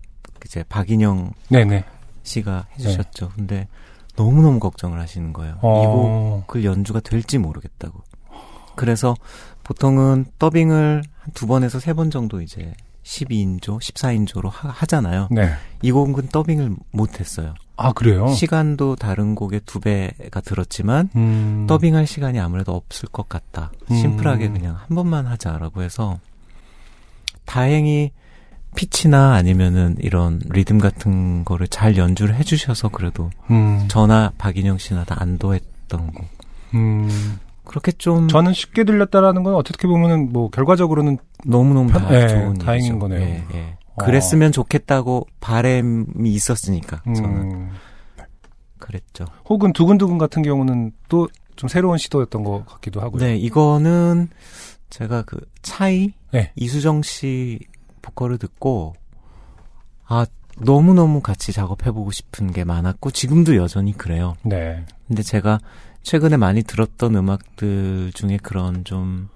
이제 0.44 0.64
박인영 0.68 1.32
네, 1.50 1.64
네. 1.64 1.84
씨가 2.22 2.66
해주셨죠. 2.78 3.30
근데 3.36 3.68
너무 4.16 4.42
너무 4.42 4.58
걱정을 4.60 4.98
하시는 4.98 5.32
거예요. 5.32 5.54
이 5.56 5.58
어. 5.62 6.44
곡을 6.46 6.64
연주가 6.64 7.00
될지 7.00 7.36
모르겠다고. 7.38 8.00
그래서 8.74 9.14
보통은 9.62 10.24
더빙을 10.38 11.02
한 11.18 11.34
두 11.34 11.46
번에서 11.46 11.78
세 11.78 11.92
번 11.92 12.10
정도 12.10 12.40
이제 12.40 12.72
12인조, 13.04 13.78
14인조로 13.80 14.48
하, 14.50 14.86
잖아요 14.86 15.28
네. 15.30 15.52
이 15.82 15.92
곡은 15.92 16.28
더빙을 16.28 16.74
못했어요. 16.92 17.54
아, 17.76 17.92
그래요? 17.92 18.28
시간도 18.28 18.96
다른 18.96 19.34
곡의 19.34 19.60
두 19.66 19.80
배가 19.80 20.40
들었지만 20.40 21.10
음. 21.16 21.66
더빙할 21.68 22.06
시간이 22.06 22.40
아무래도 22.40 22.74
없을 22.74 23.08
것 23.08 23.28
같다. 23.28 23.70
음. 23.90 23.96
심플하게 23.96 24.48
그냥 24.48 24.76
한 24.76 24.94
번만 24.96 25.26
하자라고 25.26 25.82
해서 25.82 26.18
다행히 27.44 28.12
피치나 28.74 29.34
아니면은 29.34 29.96
이런 30.00 30.40
리듬 30.50 30.78
같은 30.78 31.44
거를 31.44 31.68
잘 31.68 31.96
연주를 31.96 32.34
해주셔서 32.36 32.88
그래도 32.88 33.30
음. 33.50 33.84
저나 33.88 34.32
박인영 34.38 34.78
씨나 34.78 35.04
다 35.04 35.16
안도했던 35.18 36.12
곡. 36.12 36.24
음. 36.74 37.38
그렇게 37.64 37.92
좀 37.92 38.28
저는 38.28 38.52
쉽게 38.54 38.84
들렸다라는 38.84 39.42
건 39.44 39.54
어떻게 39.54 39.86
보면은 39.86 40.32
뭐 40.32 40.50
결과적으로는 40.50 41.18
너무 41.44 41.74
너무 41.74 41.90
편- 41.92 42.02
다 42.02 42.14
예, 42.14 42.26
좋은 42.28 42.54
다행인 42.54 42.86
일이죠. 42.86 42.98
거네요. 42.98 43.20
예, 43.20 43.44
예. 43.54 43.76
어. 43.94 44.04
그랬으면 44.04 44.52
좋겠다고 44.52 45.26
바램이 45.40 46.30
있었으니까 46.30 47.02
저는 47.14 47.24
음. 47.52 47.70
그랬죠. 48.78 49.26
혹은 49.48 49.72
두근두근 49.72 50.18
같은 50.18 50.42
경우는 50.42 50.92
또 51.08 51.28
좀 51.54 51.68
새로운 51.68 51.98
시도였던 51.98 52.44
것 52.44 52.64
같기도 52.66 53.02
하고요. 53.02 53.20
네, 53.22 53.36
이거는 53.36 54.28
제가 54.88 55.20
그 55.22 55.38
차이 55.60 56.12
네. 56.32 56.50
이수정 56.56 57.02
씨 57.02 57.58
보컬을 58.02 58.38
듣고 58.38 58.94
아 60.06 60.26
너무 60.58 60.92
너무 60.92 61.20
같이 61.20 61.52
작업해보고 61.52 62.10
싶은 62.10 62.52
게 62.52 62.64
많았고 62.64 63.10
지금도 63.12 63.56
여전히 63.56 63.96
그래요. 63.96 64.34
네. 64.42 64.84
근데 65.08 65.22
제가 65.22 65.58
최근에 66.02 66.36
많이 66.36 66.62
들었던 66.62 67.14
음악들 67.16 68.12
중에 68.12 68.38
그런 68.42 68.84
좀 68.84 69.28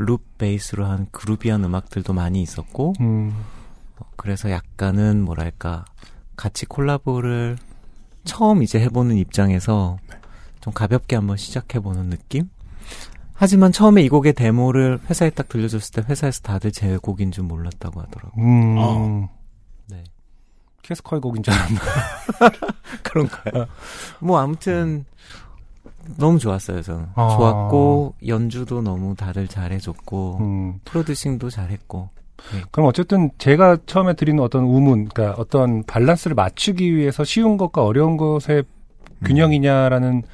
룹 0.00 0.38
베이스로 0.38 0.86
한 0.86 1.06
그루비한 1.12 1.62
음악들도 1.62 2.14
많이 2.14 2.40
있었고 2.40 2.94
음. 3.00 3.34
어, 3.98 4.06
그래서 4.16 4.50
약간은 4.50 5.22
뭐랄까 5.22 5.84
같이 6.36 6.64
콜라보를 6.64 7.58
처음 8.24 8.62
이제 8.62 8.80
해보는 8.80 9.16
입장에서 9.16 9.98
좀 10.62 10.72
가볍게 10.72 11.16
한번 11.16 11.36
시작해보는 11.36 12.08
느낌? 12.08 12.48
하지만 13.40 13.72
처음에 13.72 14.02
이 14.02 14.10
곡의 14.10 14.34
데모를 14.34 15.00
회사에 15.08 15.30
딱 15.30 15.48
들려줬을 15.48 15.94
때 15.94 16.06
회사에서 16.06 16.42
다들 16.42 16.72
제 16.72 16.98
곡인 16.98 17.32
줄 17.32 17.44
몰랐다고 17.44 17.98
하더라고요. 17.98 18.44
음. 18.44 18.76
어. 18.78 19.30
네. 19.88 20.04
캐스커의 20.82 21.22
곡인 21.22 21.42
줄 21.42 21.54
알았나. 21.54 21.80
그런가요? 23.02 23.66
뭐 24.18 24.38
아무튼 24.40 25.06
너무 26.18 26.38
좋았어요, 26.38 26.82
저는. 26.82 27.06
아. 27.14 27.28
좋았고 27.30 28.16
연주도 28.26 28.82
너무 28.82 29.14
다들 29.16 29.48
잘해줬고 29.48 30.38
음. 30.42 30.80
프로듀싱도 30.84 31.48
잘했고. 31.48 32.10
그럼 32.70 32.88
어쨌든 32.90 33.30
제가 33.38 33.78
처음에 33.86 34.12
드리는 34.12 34.42
어떤 34.42 34.64
우문, 34.64 35.08
그러니까 35.08 35.40
어떤 35.40 35.82
밸런스를 35.84 36.34
맞추기 36.34 36.94
위해서 36.94 37.24
쉬운 37.24 37.56
것과 37.56 37.84
어려운 37.84 38.18
것의 38.18 38.64
균형이냐라는 39.24 40.24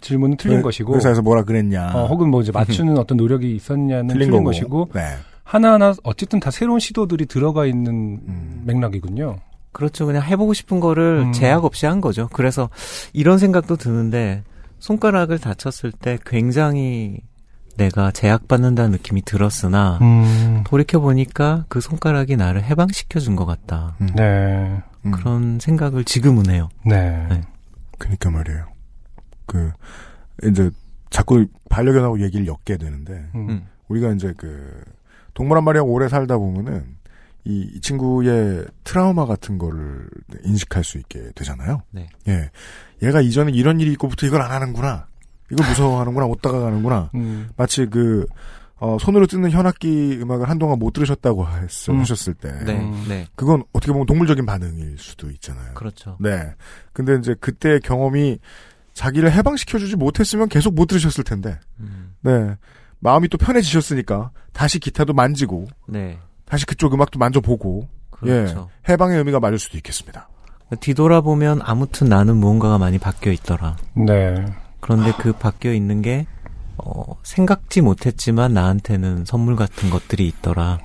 질문은 0.00 0.36
틀린 0.36 0.58
회- 0.58 0.62
것이고 0.62 0.94
회사에서 0.96 1.22
뭐라 1.22 1.44
그랬냐. 1.44 1.92
어, 1.94 2.06
혹은 2.06 2.28
뭐 2.30 2.42
이제 2.42 2.52
맞추는 2.52 2.98
어떤 2.98 3.16
노력이 3.16 3.54
있었냐는 3.54 4.08
틀린 4.08 4.30
틀린. 4.30 4.44
것이고 4.44 4.90
네. 4.94 5.02
하나하나 5.44 5.94
어쨌든 6.04 6.38
다 6.40 6.50
새로운 6.50 6.78
시도들이 6.80 7.26
들어가 7.26 7.66
있는 7.66 8.20
음. 8.26 8.62
맥락이군요. 8.66 9.36
그렇죠. 9.72 10.06
그냥 10.06 10.22
해보고 10.22 10.52
싶은 10.52 10.80
거를 10.80 11.24
음. 11.26 11.32
제약 11.32 11.64
없이 11.64 11.86
한 11.86 12.00
거죠. 12.00 12.28
그래서 12.32 12.70
이런 13.12 13.38
생각도 13.38 13.76
드는데 13.76 14.42
손가락을 14.78 15.38
다쳤을 15.38 15.92
때 15.92 16.18
굉장히 16.26 17.18
내가 17.76 18.10
제약받는다는 18.10 18.90
느낌이 18.92 19.22
들었으나 19.22 19.98
음. 20.02 20.64
돌이켜 20.66 21.00
보니까 21.00 21.64
그 21.68 21.80
손가락이 21.80 22.36
나를 22.36 22.62
해방시켜 22.64 23.20
준 23.20 23.36
것 23.36 23.46
같다. 23.46 23.94
네. 24.16 24.80
음. 25.06 25.10
그런 25.12 25.58
생각을 25.60 26.04
지금은 26.04 26.50
해요. 26.50 26.68
네. 26.84 27.26
네. 27.28 27.40
그니까 27.98 28.30
말이에요. 28.30 28.64
그, 29.50 29.72
이제, 30.44 30.70
자꾸 31.10 31.44
반려견하고 31.68 32.22
얘기를 32.22 32.46
엮게 32.46 32.76
되는데, 32.76 33.28
음. 33.34 33.50
음. 33.50 33.66
우리가 33.88 34.12
이제 34.12 34.32
그, 34.36 34.82
동물 35.34 35.56
한 35.56 35.64
마리랑 35.64 35.88
오래 35.88 36.08
살다 36.08 36.38
보면은, 36.38 36.96
이, 37.44 37.68
이 37.74 37.80
친구의 37.80 38.66
트라우마 38.84 39.26
같은 39.26 39.58
거를 39.58 40.08
인식할 40.44 40.84
수 40.84 40.98
있게 40.98 41.32
되잖아요. 41.34 41.82
네. 41.90 42.06
예. 42.28 42.50
얘가 43.02 43.20
이전에 43.20 43.50
이런 43.52 43.80
일이 43.80 43.92
있고부터 43.92 44.26
이걸 44.26 44.42
안 44.42 44.52
하는구나. 44.52 45.06
이걸 45.50 45.66
무서워하는구나. 45.68 46.26
못 46.26 46.42
다가가는구나. 46.42 47.10
음. 47.16 47.48
마치 47.56 47.86
그, 47.86 48.26
어, 48.80 48.96
손으로 48.98 49.26
뜯는 49.26 49.50
현악기 49.50 50.18
음악을 50.22 50.48
한동안 50.48 50.78
못 50.78 50.92
들으셨다고 50.92 51.46
했, 51.48 51.88
음. 51.90 52.00
하셨을 52.00 52.34
때. 52.34 52.52
네, 52.64 52.78
음. 52.78 53.04
네. 53.08 53.26
그건 53.34 53.62
어떻게 53.72 53.92
보면 53.92 54.06
동물적인 54.06 54.46
반응일 54.46 54.96
수도 54.98 55.30
있잖아요. 55.30 55.74
그렇죠. 55.74 56.16
네. 56.20 56.54
근데 56.92 57.16
이제 57.16 57.34
그때 57.40 57.78
경험이 57.78 58.38
자기를 59.00 59.32
해방시켜주지 59.32 59.96
못했으면 59.96 60.50
계속 60.50 60.74
못 60.74 60.84
들으셨을 60.84 61.24
텐데. 61.24 61.58
음. 61.78 62.12
네. 62.20 62.54
마음이 62.98 63.28
또 63.28 63.38
편해지셨으니까 63.38 64.30
다시 64.52 64.78
기타도 64.78 65.14
만지고 65.14 65.68
네. 65.88 66.18
다시 66.44 66.66
그쪽 66.66 66.92
음악도 66.92 67.18
만져보고 67.18 67.88
그렇죠. 68.10 68.68
예. 68.70 68.92
해방의 68.92 69.16
의미가 69.16 69.40
맞을 69.40 69.58
수도 69.58 69.78
있겠습니다. 69.78 70.28
뒤돌아보면 70.80 71.60
아무튼 71.62 72.10
나는 72.10 72.36
무언가가 72.36 72.76
많이 72.76 72.98
바뀌어 72.98 73.32
있더라. 73.32 73.78
네. 73.94 74.34
그런데 74.80 75.12
그 75.18 75.32
바뀌어 75.32 75.72
있는 75.72 76.02
게 76.02 76.26
어, 76.76 77.16
생각지 77.22 77.80
못했지만 77.80 78.52
나한테는 78.52 79.24
선물 79.24 79.56
같은 79.56 79.88
것들이 79.88 80.28
있더라. 80.28 80.78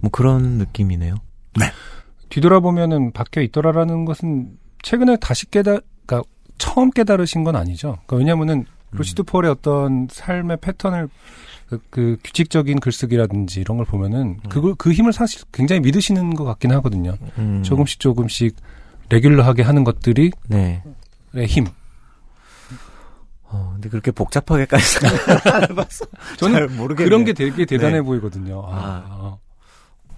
뭐 0.00 0.10
그런 0.10 0.58
느낌이네요. 0.58 1.14
뒤돌아보면은 2.30 3.12
바뀌어 3.12 3.44
있더라라는 3.44 4.06
것은 4.06 4.58
최근에 4.82 5.18
다시 5.20 5.48
깨달, 5.52 5.82
처음 6.58 6.90
깨달으신 6.90 7.44
건 7.44 7.56
아니죠. 7.56 7.98
그러니까 8.06 8.16
왜냐면은 8.16 8.66
루시드 8.92 9.24
폴의 9.24 9.50
어떤 9.50 10.06
삶의 10.10 10.58
패턴을 10.60 11.08
그, 11.68 11.80
그 11.90 12.16
규칙적인 12.22 12.80
글쓰기라든지 12.80 13.60
이런 13.60 13.76
걸 13.78 13.86
보면은 13.86 14.38
그걸 14.48 14.74
그 14.76 14.92
힘을 14.92 15.12
사실 15.12 15.42
굉장히 15.52 15.80
믿으시는 15.80 16.34
것 16.34 16.44
같긴 16.44 16.72
하거든요. 16.72 17.16
음, 17.38 17.62
조금씩 17.62 18.00
조금씩 18.00 18.56
레귤러하게 19.10 19.62
하는 19.62 19.84
것들이 19.84 20.30
네. 20.48 20.82
힘. 21.46 21.66
어, 23.44 23.70
근데 23.74 23.88
그렇게 23.88 24.10
복잡하게까지 24.10 24.84
생각 24.84 25.54
안 25.54 25.62
해봤어. 25.70 26.06
저는 26.38 26.54
잘 26.54 26.68
모르겠네요. 26.68 27.08
그런 27.08 27.24
게 27.24 27.32
되게 27.32 27.64
대단해 27.64 27.94
네. 27.94 28.02
보이거든요. 28.02 28.62
아, 28.66 29.04
아. 29.08 29.36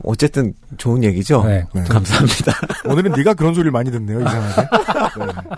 어쨌든 0.05 0.55
좋은 0.77 1.03
얘기죠. 1.05 1.45
네. 1.45 1.65
네. 1.75 1.83
감사합니다. 1.85 2.53
오늘은 2.85 3.13
제가 3.13 3.35
그런 3.35 3.55
소리를 3.55 3.71
많이 3.71 3.91
듣네요. 3.91 4.21
이상하게. 4.21 4.69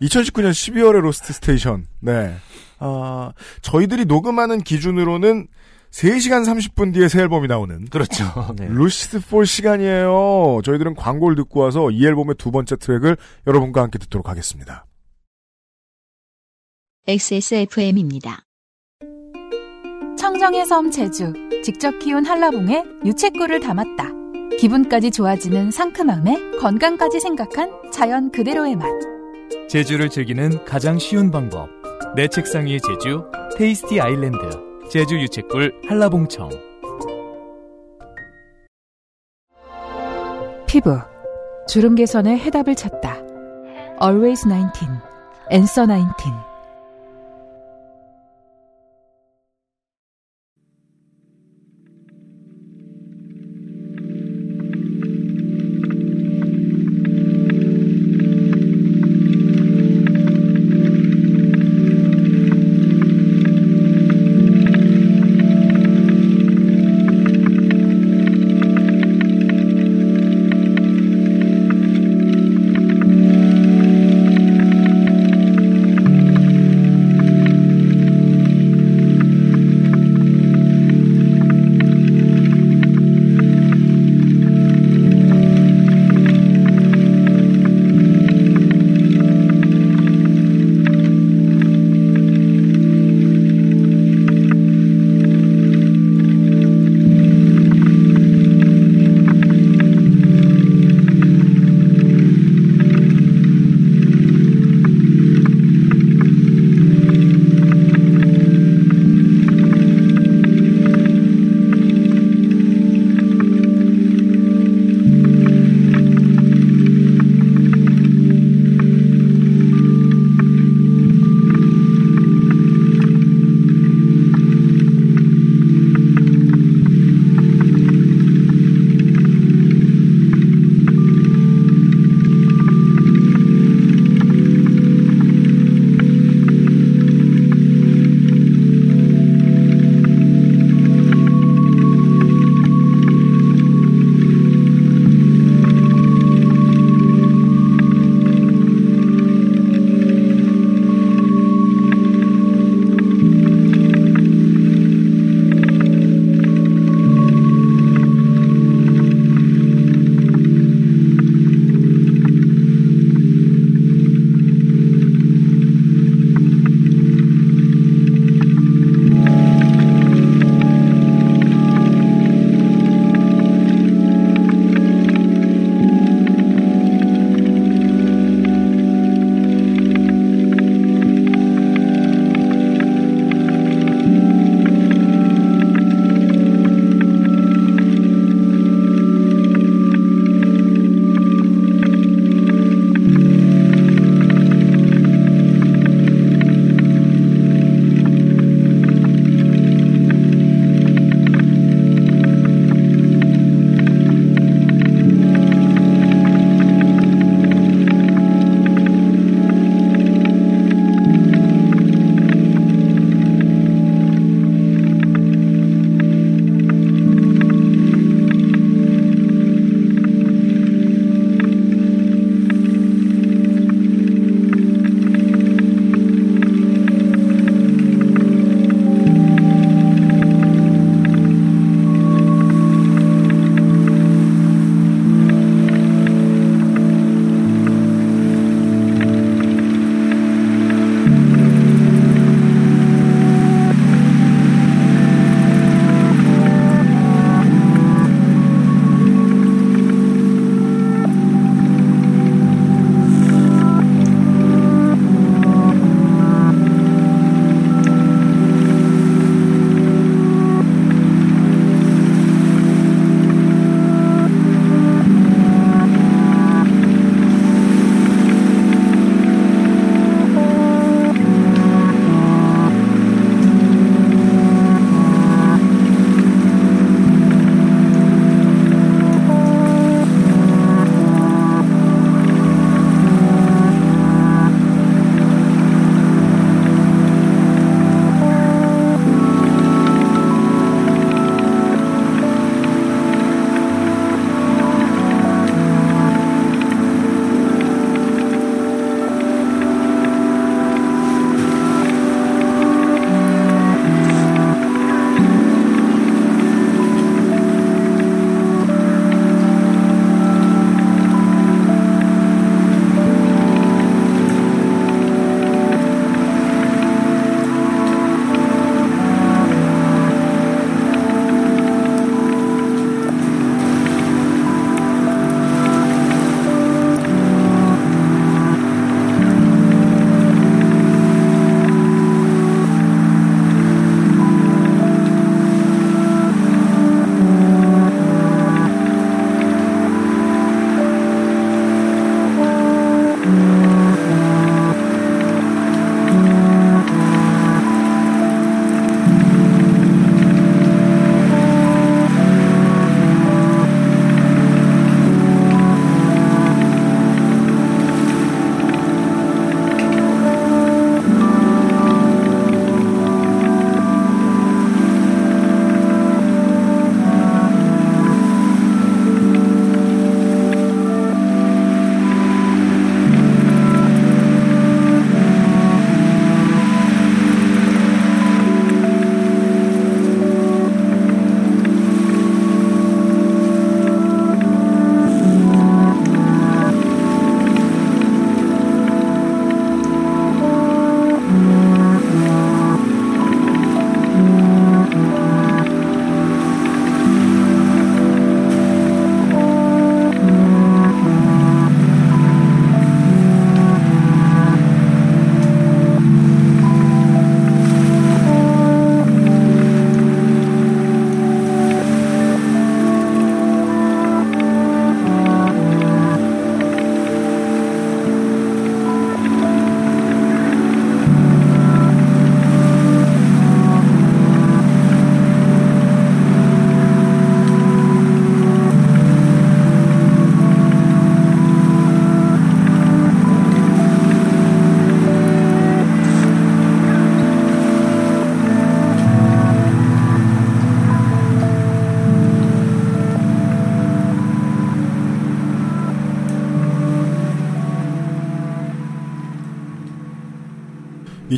네. 0.00 0.06
2019년 0.06 0.50
12월의 0.50 1.00
로스트 1.00 1.32
스테이션. 1.32 1.86
네. 2.00 2.34
아, 2.78 3.32
저희들이 3.62 4.06
녹음하는 4.06 4.60
기준으로는 4.60 5.48
3시간 5.90 6.44
30분 6.44 6.94
뒤에 6.94 7.08
새 7.08 7.20
앨범이 7.20 7.48
나오는 7.48 7.84
그렇죠. 7.86 8.24
네. 8.56 8.68
루시드 8.68 9.20
폴 9.28 9.44
시간이에요. 9.46 10.60
저희들은 10.64 10.94
광고를 10.94 11.36
듣고 11.36 11.60
와서 11.60 11.90
이 11.90 12.06
앨범의 12.06 12.36
두 12.38 12.50
번째 12.50 12.76
트랙을 12.76 13.16
여러분과 13.46 13.82
함께 13.82 13.98
듣도록 13.98 14.28
하겠습니다. 14.28 14.86
XSFM입니다. 17.06 18.44
청정의 20.16 20.66
섬 20.66 20.90
제주 20.90 21.32
직접 21.64 21.98
키운 21.98 22.24
한라봉에 22.24 22.84
유채꿀을 23.04 23.60
담았다. 23.60 24.10
기분까지 24.58 25.10
좋아지는 25.10 25.70
상큼함에 25.70 26.58
건강까지 26.60 27.18
생각한 27.18 27.90
자연 27.90 28.30
그대로의 28.30 28.76
맛. 28.76 28.86
제주를 29.68 30.08
즐기는 30.08 30.64
가장 30.64 30.98
쉬운 30.98 31.30
방법. 31.30 31.68
내 32.16 32.28
책상 32.28 32.66
위의 32.66 32.80
제주, 32.80 33.24
테이스티 33.56 34.00
아일랜드, 34.00 34.38
제주 34.90 35.14
유채꿀 35.20 35.82
한라봉청. 35.88 36.50
피부 40.66 40.98
주름 41.68 41.94
개선의 41.94 42.38
해답을 42.38 42.74
찾다. 42.74 43.16
Always 44.02 44.42
19, 44.42 44.88
Answer 45.52 45.86
19. 45.86 46.49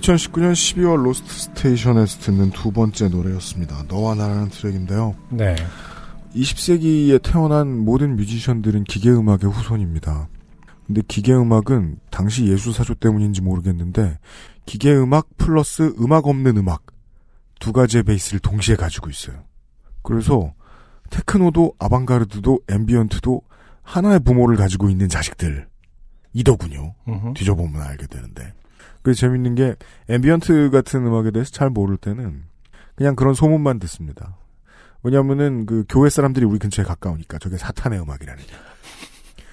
2019년 0.03 0.53
12월 0.53 1.03
로스트 1.05 1.33
스테이션에서 1.33 2.20
듣는 2.20 2.51
두 2.51 2.73
번째 2.73 3.09
노래였습니다. 3.09 3.85
너와 3.89 4.15
나라는 4.16 4.49
트랙인데요. 4.49 5.15
네. 5.31 5.55
20세기에 6.35 7.23
태어난 7.23 7.79
모든 7.79 8.16
뮤지션들은 8.16 8.85
기계음악의 8.85 9.45
후손입니다. 9.45 10.29
근데 10.87 11.03
기계음악은 11.07 12.01
당시 12.11 12.47
예술사조 12.47 12.95
때문인지 12.97 13.43
모르겠는데 13.43 14.19
기계음악 14.66 15.29
플러스 15.37 15.95
음악 16.01 16.27
없는 16.27 16.57
음악 16.57 16.87
두 17.61 17.73
가지의 17.73 18.03
베이스를 18.03 18.41
동시에 18.41 18.74
가지고 18.74 19.09
있어요. 19.09 19.45
그래서 20.03 20.53
테크노도 21.11 21.74
아방가르드도 21.79 22.61
ambient도 22.69 23.43
하나의 23.83 24.20
부모를 24.20 24.57
가지고 24.57 24.91
있는 24.91 25.09
자식들이더군요. 25.09 26.95
뒤져보면 27.35 27.81
알게 27.81 28.07
되는데. 28.09 28.53
그래서 29.03 29.20
재밌는 29.20 29.55
게 29.55 29.74
ambient 30.09 30.70
같은 30.70 31.07
음악에 31.07 31.31
대해서 31.31 31.51
잘 31.51 31.70
모를 31.70 31.97
때는 31.97 32.43
그냥 32.95 33.16
그런 33.16 33.35
소문만 33.35 33.79
듣습니다. 33.81 34.37
왜냐면은 35.03 35.66
그 35.66 35.85
교회 35.89 36.09
사람들이 36.09 36.45
우리 36.47 36.59
근처에 36.59 36.85
가까우니까 36.85 37.39
저게 37.39 37.57
사탄의 37.57 38.01
음악이라는. 38.01 38.43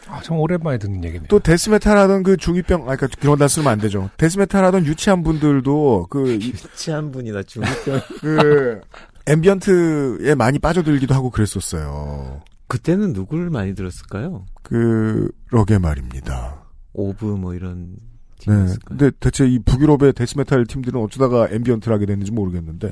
아, 0.07 0.21
참 0.21 0.37
오랜만에 0.39 0.77
듣는 0.79 1.03
얘기네요. 1.03 1.27
또 1.27 1.39
데스메탈 1.39 1.95
하던 1.97 2.23
그 2.23 2.35
중이병, 2.37 2.89
아, 2.89 2.95
그니까 2.95 3.07
그런 3.19 3.37
단어 3.37 3.47
쓰면 3.47 3.71
안 3.71 3.79
되죠. 3.79 4.09
데스메탈 4.17 4.63
하던 4.65 4.85
유치한 4.85 5.23
분들도 5.23 6.07
그, 6.09 6.31
이- 6.31 6.49
유치한 6.49 7.11
분이나 7.11 7.43
중이병. 7.43 8.01
그, 8.21 8.81
ambient에 9.27 10.33
많이 10.35 10.57
빠져들기도 10.59 11.13
하고 11.13 11.29
그랬었어요. 11.29 12.41
그때는 12.67 13.13
누굴 13.13 13.49
많이 13.49 13.73
들었을까요? 13.75 14.45
그러게 14.63 15.77
말입니다. 15.79 16.63
오브 16.93 17.25
뭐 17.25 17.53
이런 17.53 17.95
네. 17.95 17.99
팀이었을까요? 18.39 18.79
근데 18.97 19.11
대체 19.19 19.45
이 19.47 19.59
북유럽의 19.59 20.13
데스메탈 20.13 20.65
팀들은 20.65 20.99
어쩌다가 21.01 21.47
ambient를 21.51 21.93
하게 21.93 22.05
됐는지 22.05 22.31
모르겠는데, 22.31 22.91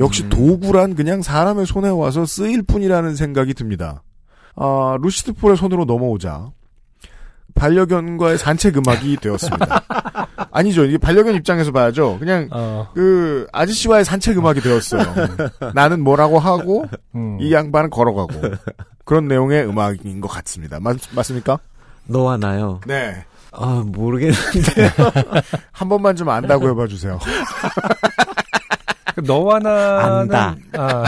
역시 0.00 0.24
음. 0.24 0.28
도구란 0.30 0.94
그냥 0.94 1.22
사람의 1.22 1.66
손에 1.66 1.88
와서 1.88 2.26
쓰일 2.26 2.62
뿐이라는 2.62 3.14
생각이 3.16 3.54
듭니다. 3.54 4.02
아, 4.56 4.96
루시드 5.00 5.32
폴의 5.34 5.56
손으로 5.56 5.84
넘어오자, 5.84 6.50
반려견과의 7.54 8.38
산책 8.38 8.76
음악이 8.78 9.16
되었습니다. 9.22 9.84
아니죠. 10.50 10.84
이게 10.84 10.98
반려견 10.98 11.34
입장에서 11.36 11.70
봐야죠. 11.72 12.18
그냥, 12.18 12.48
어, 12.52 12.88
그, 12.94 13.46
아저씨와의 13.52 14.04
산책 14.04 14.38
음악이 14.38 14.60
되었어요. 14.60 15.02
나는 15.74 16.02
뭐라고 16.02 16.38
하고, 16.38 16.84
음. 17.14 17.38
이 17.40 17.52
양반은 17.52 17.90
걸어가고. 17.90 18.32
그런 19.04 19.28
내용의 19.28 19.66
음악인 19.68 20.20
것 20.20 20.28
같습니다. 20.28 20.80
맞, 20.80 20.96
맞습니까? 21.14 21.58
너와 22.06 22.36
나요. 22.38 22.80
네. 22.86 23.24
아 23.56 23.82
모르겠는데. 23.86 24.90
한 25.72 25.88
번만 25.88 26.16
좀 26.16 26.28
안다고 26.28 26.68
해봐 26.70 26.86
주세요. 26.88 27.18
그 29.14 29.20
너와 29.26 29.58
나는 29.60 30.32
안다. 30.32 30.56
아, 30.76 31.04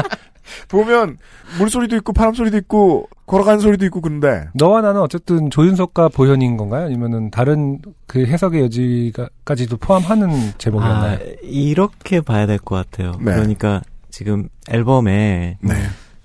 보면 0.68 1.18
물소리도 1.58 1.94
있고 1.96 2.12
바람 2.12 2.34
소리도 2.34 2.56
있고 2.58 3.08
걸어가는 3.26 3.60
소리도 3.60 3.84
있고 3.86 4.00
그런데 4.00 4.48
너와 4.54 4.80
나는 4.80 5.00
어쨌든 5.00 5.48
조윤석과 5.50 6.08
보현인 6.08 6.56
건가요? 6.56 6.86
아니면은 6.86 7.30
다른 7.30 7.78
그 8.06 8.24
해석의 8.26 8.62
여지까지도 8.64 9.76
포함하는 9.76 10.30
아, 10.30 10.52
제목이었나요? 10.58 11.18
이렇게 11.42 12.20
봐야 12.20 12.46
될 12.46 12.58
것 12.58 12.76
같아요. 12.90 13.12
네. 13.20 13.32
그러니까 13.32 13.80
지금 14.10 14.48
앨범에 14.68 15.58
네. 15.60 15.74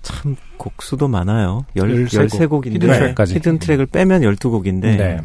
참 0.02 0.36
곡수도 0.56 1.08
많아요. 1.08 1.64
열, 1.76 1.90
열세 2.12 2.46
곡. 2.46 2.64
13곡인데 2.64 2.74
hidden 2.74 2.88
track까지. 2.92 3.34
hidden 3.34 3.58
track을 3.58 3.86
빼면 3.86 4.22
12곡인데 4.22 4.80
네. 4.96 5.20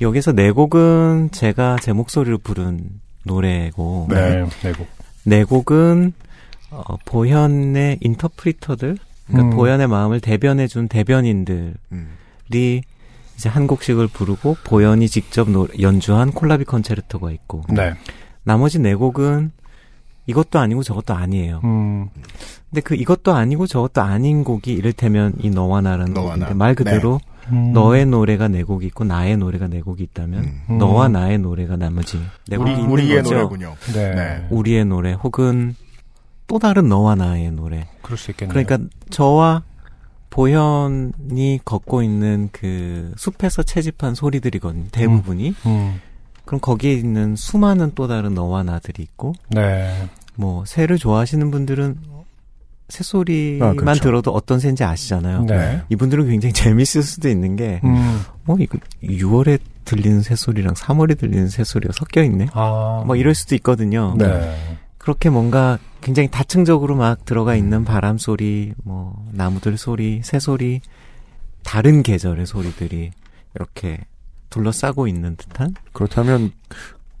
여기서 0.00 0.32
네 0.32 0.50
곡은 0.50 1.30
제가 1.32 1.76
제 1.82 1.92
목소리로 1.92 2.38
부른 2.38 2.80
노래고 3.24 4.06
네. 4.10 4.44
네 4.62 4.72
곡. 4.72 4.86
네 5.24 5.44
곡은 5.44 6.12
어, 6.70 6.82
보현의 7.04 7.98
interpreter들 8.00 8.96
그러니까 9.26 9.48
음. 9.54 9.56
보현의 9.56 9.88
마음을 9.88 10.20
대변해 10.20 10.66
준 10.66 10.88
대변인들이 10.88 11.74
음. 11.92 12.08
이제 13.36 13.48
한 13.48 13.66
곡씩을 13.66 14.08
부르고 14.08 14.56
보현이 14.64 15.08
직접 15.08 15.48
노- 15.50 15.68
연주한 15.80 16.32
콜라비 16.32 16.64
컨체르토가 16.64 17.30
있고 17.32 17.62
네. 17.70 17.94
나머지 18.42 18.78
네 18.78 18.94
곡은 18.94 19.52
이것도 20.28 20.58
아니고 20.58 20.82
저것도 20.82 21.14
아니에요. 21.14 21.60
음. 21.64 22.08
근데 22.70 22.82
그 22.82 22.94
이것도 22.94 23.32
아니고 23.32 23.66
저것도 23.66 24.02
아닌 24.02 24.44
곡이 24.44 24.72
이를테면 24.72 25.32
이 25.38 25.48
너와 25.50 25.80
나라는 25.80 26.12
너와 26.12 26.34
곡인데 26.34 26.48
나. 26.50 26.54
말 26.54 26.74
그대로 26.74 27.18
음. 27.50 27.72
너의 27.72 28.04
노래가 28.04 28.46
네 28.46 28.62
곡이 28.62 28.86
있고 28.86 29.04
나의 29.04 29.38
노래가 29.38 29.68
네 29.68 29.80
곡이 29.80 30.02
있다면 30.02 30.44
음. 30.68 30.78
너와 30.78 31.08
나의 31.08 31.38
노래가 31.38 31.76
나머지 31.76 32.20
네 32.46 32.58
곡이 32.58 32.70
우리 32.70 32.78
있는 32.78 32.92
우리의 32.92 33.22
거죠. 33.22 33.34
노래군요. 33.34 33.74
네. 33.94 34.14
네. 34.14 34.46
우리의 34.50 34.84
노래 34.84 35.12
혹은 35.14 35.74
또 36.46 36.58
다른 36.58 36.88
너와 36.88 37.14
나의 37.14 37.50
노래. 37.50 37.88
그럴 38.02 38.18
수 38.18 38.30
있겠네요. 38.30 38.52
그러니까 38.52 38.78
저와 39.08 39.62
보현이 40.28 41.60
걷고 41.64 42.02
있는 42.02 42.50
그 42.52 43.12
숲에서 43.16 43.62
채집한 43.62 44.14
소리들이거든요. 44.14 44.88
대부분이. 44.92 45.54
음. 45.64 46.00
그럼 46.44 46.60
거기에 46.60 46.94
있는 46.94 47.36
수많은 47.36 47.92
또 47.94 48.08
다른 48.08 48.32
너와 48.32 48.62
나들이 48.62 49.02
있고 49.02 49.34
네. 49.50 50.08
뭐 50.38 50.64
새를 50.64 50.98
좋아하시는 50.98 51.50
분들은 51.50 51.98
새소리만 52.88 53.68
아, 53.68 53.72
그렇죠. 53.74 54.00
들어도 54.00 54.30
어떤 54.30 54.60
새인지 54.60 54.84
아시잖아요. 54.84 55.44
네. 55.44 55.82
이분들은 55.90 56.28
굉장히 56.28 56.52
재밌을 56.54 57.02
수도 57.02 57.28
있는 57.28 57.56
게, 57.56 57.80
음. 57.82 58.20
어, 58.46 58.56
이거 58.58 58.78
6월에 59.02 59.58
들리는 59.84 60.22
새소리랑 60.22 60.74
3월에 60.74 61.18
들리는 61.18 61.48
새소리가 61.48 61.92
섞여 61.92 62.22
있네? 62.22 62.46
아. 62.52 63.02
뭐 63.04 63.16
이럴 63.16 63.34
수도 63.34 63.56
있거든요. 63.56 64.14
네. 64.16 64.78
그렇게 64.96 65.28
뭔가 65.28 65.78
굉장히 66.00 66.30
다층적으로 66.30 66.94
막 66.94 67.24
들어가 67.24 67.56
있는 67.56 67.84
바람 67.84 68.16
소리, 68.16 68.74
뭐, 68.84 69.26
나무들 69.32 69.76
소리, 69.76 70.20
새 70.22 70.38
소리, 70.38 70.80
다른 71.64 72.04
계절의 72.04 72.46
소리들이 72.46 73.10
이렇게 73.56 73.98
둘러싸고 74.50 75.08
있는 75.08 75.36
듯한? 75.36 75.74
그렇다면 75.92 76.52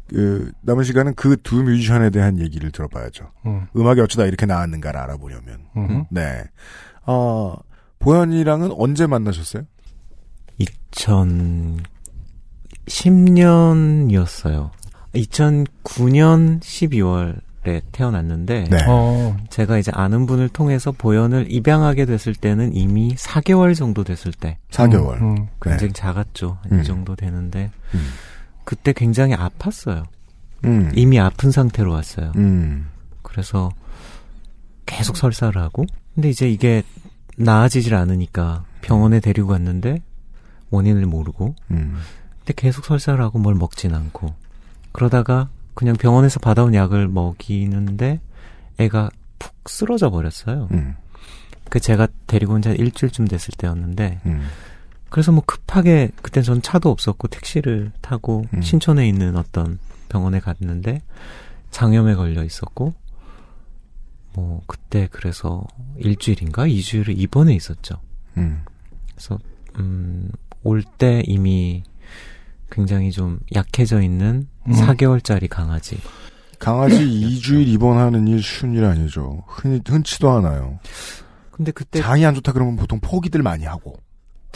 그 0.08 0.50
남은 0.62 0.84
시간은 0.84 1.14
그 1.14 1.36
두 1.42 1.62
뮤지션에 1.62 2.10
대한 2.10 2.38
얘기를 2.38 2.70
들어봐야죠. 2.70 3.30
음. 3.46 3.66
음악이 3.76 4.00
어쩌다 4.00 4.24
이렇게 4.26 4.46
나왔는가를 4.46 4.98
알아보려면. 5.00 5.60
음. 5.76 6.04
네. 6.10 6.42
어, 7.06 7.54
보현이랑은 7.98 8.72
언제 8.76 9.06
만나셨어요? 9.06 9.64
2010년이었어요. 13.38 14.70
2009년 15.14 16.60
12월에 16.60 17.82
태어났는데, 17.92 18.64
네. 18.70 18.76
어. 18.88 19.36
제가 19.50 19.78
이제 19.78 19.90
아는 19.94 20.26
분을 20.26 20.48
통해서 20.48 20.92
보현을 20.92 21.50
입양하게 21.50 22.04
됐을 22.06 22.34
때는 22.34 22.74
이미 22.74 23.14
4개월 23.14 23.74
정도 23.74 24.04
됐을 24.04 24.32
때, 24.32 24.58
4개월. 24.70 25.20
음. 25.20 25.22
음. 25.22 25.36
네. 25.36 25.70
굉장히 25.70 25.92
작았죠. 25.92 26.58
음. 26.70 26.80
이 26.80 26.84
정도 26.84 27.16
되는데, 27.16 27.70
음. 27.94 28.00
그때 28.68 28.92
굉장히 28.92 29.34
아팠어요. 29.34 30.04
음. 30.66 30.92
이미 30.94 31.18
아픈 31.18 31.50
상태로 31.50 31.90
왔어요. 31.90 32.32
음. 32.36 32.90
그래서 33.22 33.70
계속 34.84 35.16
설사를 35.16 35.58
하고 35.58 35.86
근데 36.14 36.28
이제 36.28 36.50
이게 36.50 36.82
나아지질 37.38 37.94
않으니까 37.94 38.64
병원에 38.82 39.20
데리고 39.20 39.48
갔는데 39.48 40.02
원인을 40.68 41.06
모르고 41.06 41.54
음. 41.70 41.96
근데 42.40 42.52
계속 42.56 42.84
설사를 42.84 43.18
하고 43.24 43.38
뭘 43.38 43.54
먹진 43.54 43.94
않고 43.94 44.34
그러다가 44.92 45.48
그냥 45.72 45.96
병원에서 45.96 46.38
받아온 46.38 46.74
약을 46.74 47.08
먹이는데 47.08 48.20
애가 48.76 49.08
푹 49.38 49.70
쓰러져 49.70 50.10
버렸어요. 50.10 50.68
음. 50.72 50.94
그 51.70 51.80
제가 51.80 52.06
데리고 52.26 52.52
온 52.52 52.60
지 52.60 52.68
일주일쯤 52.68 53.28
됐을 53.28 53.54
때였는데 53.56 54.20
음. 54.26 54.46
그래서 55.10 55.32
뭐 55.32 55.42
급하게 55.46 56.10
그때 56.22 56.42
전 56.42 56.60
차도 56.62 56.90
없었고 56.90 57.28
택시를 57.28 57.92
타고 58.00 58.44
음. 58.54 58.62
신촌에 58.62 59.08
있는 59.08 59.36
어떤 59.36 59.78
병원에 60.08 60.40
갔는데 60.40 61.02
장염에 61.70 62.14
걸려 62.14 62.44
있었고 62.44 62.94
뭐 64.34 64.62
그때 64.66 65.08
그래서 65.10 65.64
일주일인가 65.96 66.66
이주일을 66.66 67.18
입원해 67.18 67.54
있었죠. 67.54 68.00
음. 68.36 68.62
그래서 69.14 69.38
음 69.78 70.30
올 70.64 70.82
때 70.82 71.22
이미 71.24 71.84
굉장히 72.70 73.10
좀 73.12 73.38
약해져 73.54 74.02
있는 74.02 74.48
음. 74.66 74.72
4개월짜리 74.72 75.48
강아지. 75.48 75.98
강아지 76.58 76.96
2주일 76.96 77.68
입원하는 77.68 78.26
일 78.26 78.42
쉬운 78.42 78.74
일 78.74 78.84
아니죠. 78.84 79.44
흔, 79.46 79.80
흔치도 79.86 80.28
않아요. 80.30 80.80
근데 81.52 81.70
그때 81.70 82.00
장이 82.00 82.26
안 82.26 82.34
좋다 82.34 82.52
그러면 82.52 82.74
보통 82.76 82.98
포기들 83.00 83.42
많이 83.42 83.64
하고. 83.64 83.96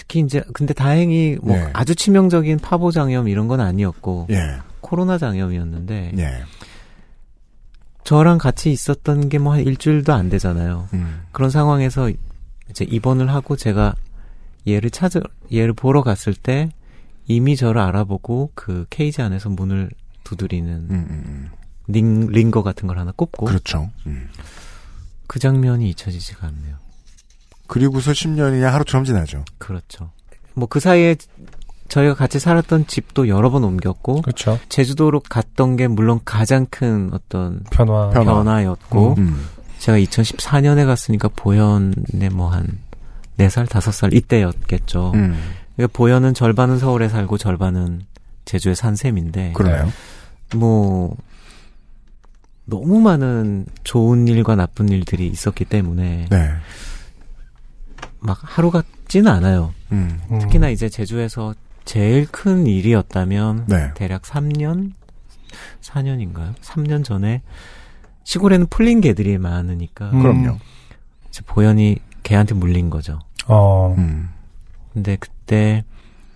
특히 0.03 0.21
이제 0.21 0.43
근데 0.53 0.75
다행히 0.75 1.39
뭐 1.41 1.57
네. 1.57 1.71
아주 1.73 1.95
치명적인 1.95 2.59
파보 2.59 2.91
장염 2.91 3.29
이런 3.29 3.47
건 3.47 3.61
아니었고 3.61 4.27
예. 4.31 4.57
코로나 4.81 5.17
장염이었는데 5.17 6.13
예. 6.19 6.43
저랑 8.05 8.39
같이 8.39 8.73
있었던 8.73 9.29
게 9.29 9.39
뭐 9.39 9.53
한 9.53 9.61
일주일도 9.61 10.13
안 10.13 10.29
되잖아요. 10.29 10.89
음. 10.93 11.23
그런 11.31 11.51
상황에서 11.51 12.11
이제 12.69 12.85
입원을 12.85 13.31
하고 13.31 13.57
제가 13.57 13.95
얘를 14.67 14.91
찾으 14.91 15.21
얘를 15.53 15.73
보러 15.73 16.03
갔을 16.03 16.35
때 16.35 16.69
이미 17.27 17.55
저를 17.57 17.81
알아보고 17.81 18.51
그 18.55 18.87
케이지 18.91 19.23
안에서 19.23 19.51
문을 19.51 19.89
두드리는 20.25 20.69
음, 20.69 20.91
음, 20.91 21.07
음. 21.27 21.51
링, 21.87 22.27
링거 22.27 22.63
같은 22.65 22.89
걸 22.89 22.99
하나 22.99 23.13
꼽고 23.13 23.47
그렇죠. 23.47 23.91
음. 24.07 24.29
그 25.29 25.39
장면이 25.39 25.89
잊혀지지가 25.91 26.47
않네요. 26.49 26.77
그리고서 27.73 28.13
10년이냐 28.13 28.65
하루처럼 28.71 29.05
지나죠. 29.05 29.45
그렇죠. 29.59 30.11
뭐 30.55 30.67
그 30.69 30.79
사이에 30.79 31.17
저희가 31.89 32.15
같이 32.15 32.39
살았던 32.39 32.87
집도 32.87 33.29
여러 33.29 33.51
번 33.51 33.65
옮겼고 33.65 34.21
그렇죠. 34.23 34.59
제주도로 34.69 35.21
갔던 35.21 35.77
게 35.77 35.89
물론 35.89 36.21
가장 36.25 36.67
큰 36.71 37.11
어떤 37.13 37.65
변화. 37.71 38.11
변화. 38.11 38.35
변화였고 38.35 39.15
음. 39.19 39.47
제가 39.79 39.99
2014년에 39.99 40.85
갔으니까 40.87 41.29
보현에 41.35 42.29
뭐 42.33 42.49
한 42.51 42.67
4살, 43.39 43.67
5살 43.67 44.15
이때였겠죠. 44.15 45.13
음. 45.15 45.39
그러니까 45.77 45.97
보현은 45.97 46.35
절반은 46.35 46.79
서울에 46.79 47.09
살고 47.09 47.39
절반은 47.39 48.03
제주에 48.45 48.75
산 48.75 48.97
셈인데 48.97 49.53
그러네요. 49.55 49.91
뭐 50.57 51.17
너무 52.67 53.01
많은 53.01 53.65
좋은 53.85 54.29
일과 54.29 54.57
나쁜 54.57 54.89
일들이 54.91 55.27
있었기 55.29 55.65
때문에 55.65 56.27
네. 56.31 56.51
막 58.23 58.39
하루 58.43 58.71
같지는 58.71 59.31
않아요. 59.31 59.75
음. 59.91 60.21
음. 60.31 60.39
특히나 60.39 60.71
이제 60.71 60.89
제주에서 60.89 61.55
제일 61.85 62.27
큰 62.27 62.67
일이었다면 62.67 63.67
네. 63.67 63.93
대략 63.95 64.23
3년, 64.23 64.93
4년인가요? 65.81 66.55
3년 66.57 67.05
전에 67.05 67.43
시골에는 68.25 68.67
풀린 68.69 69.01
개들이 69.01 69.37
많으니까 69.39 70.11
음. 70.11 70.23
그럼요. 70.23 70.59
이제 71.29 71.43
보현이 71.45 71.99
개한테 72.23 72.55
물린 72.55 72.89
거죠. 72.89 73.19
어. 73.49 73.95
음. 73.99 74.31
근데 74.93 75.17
그때 75.17 75.85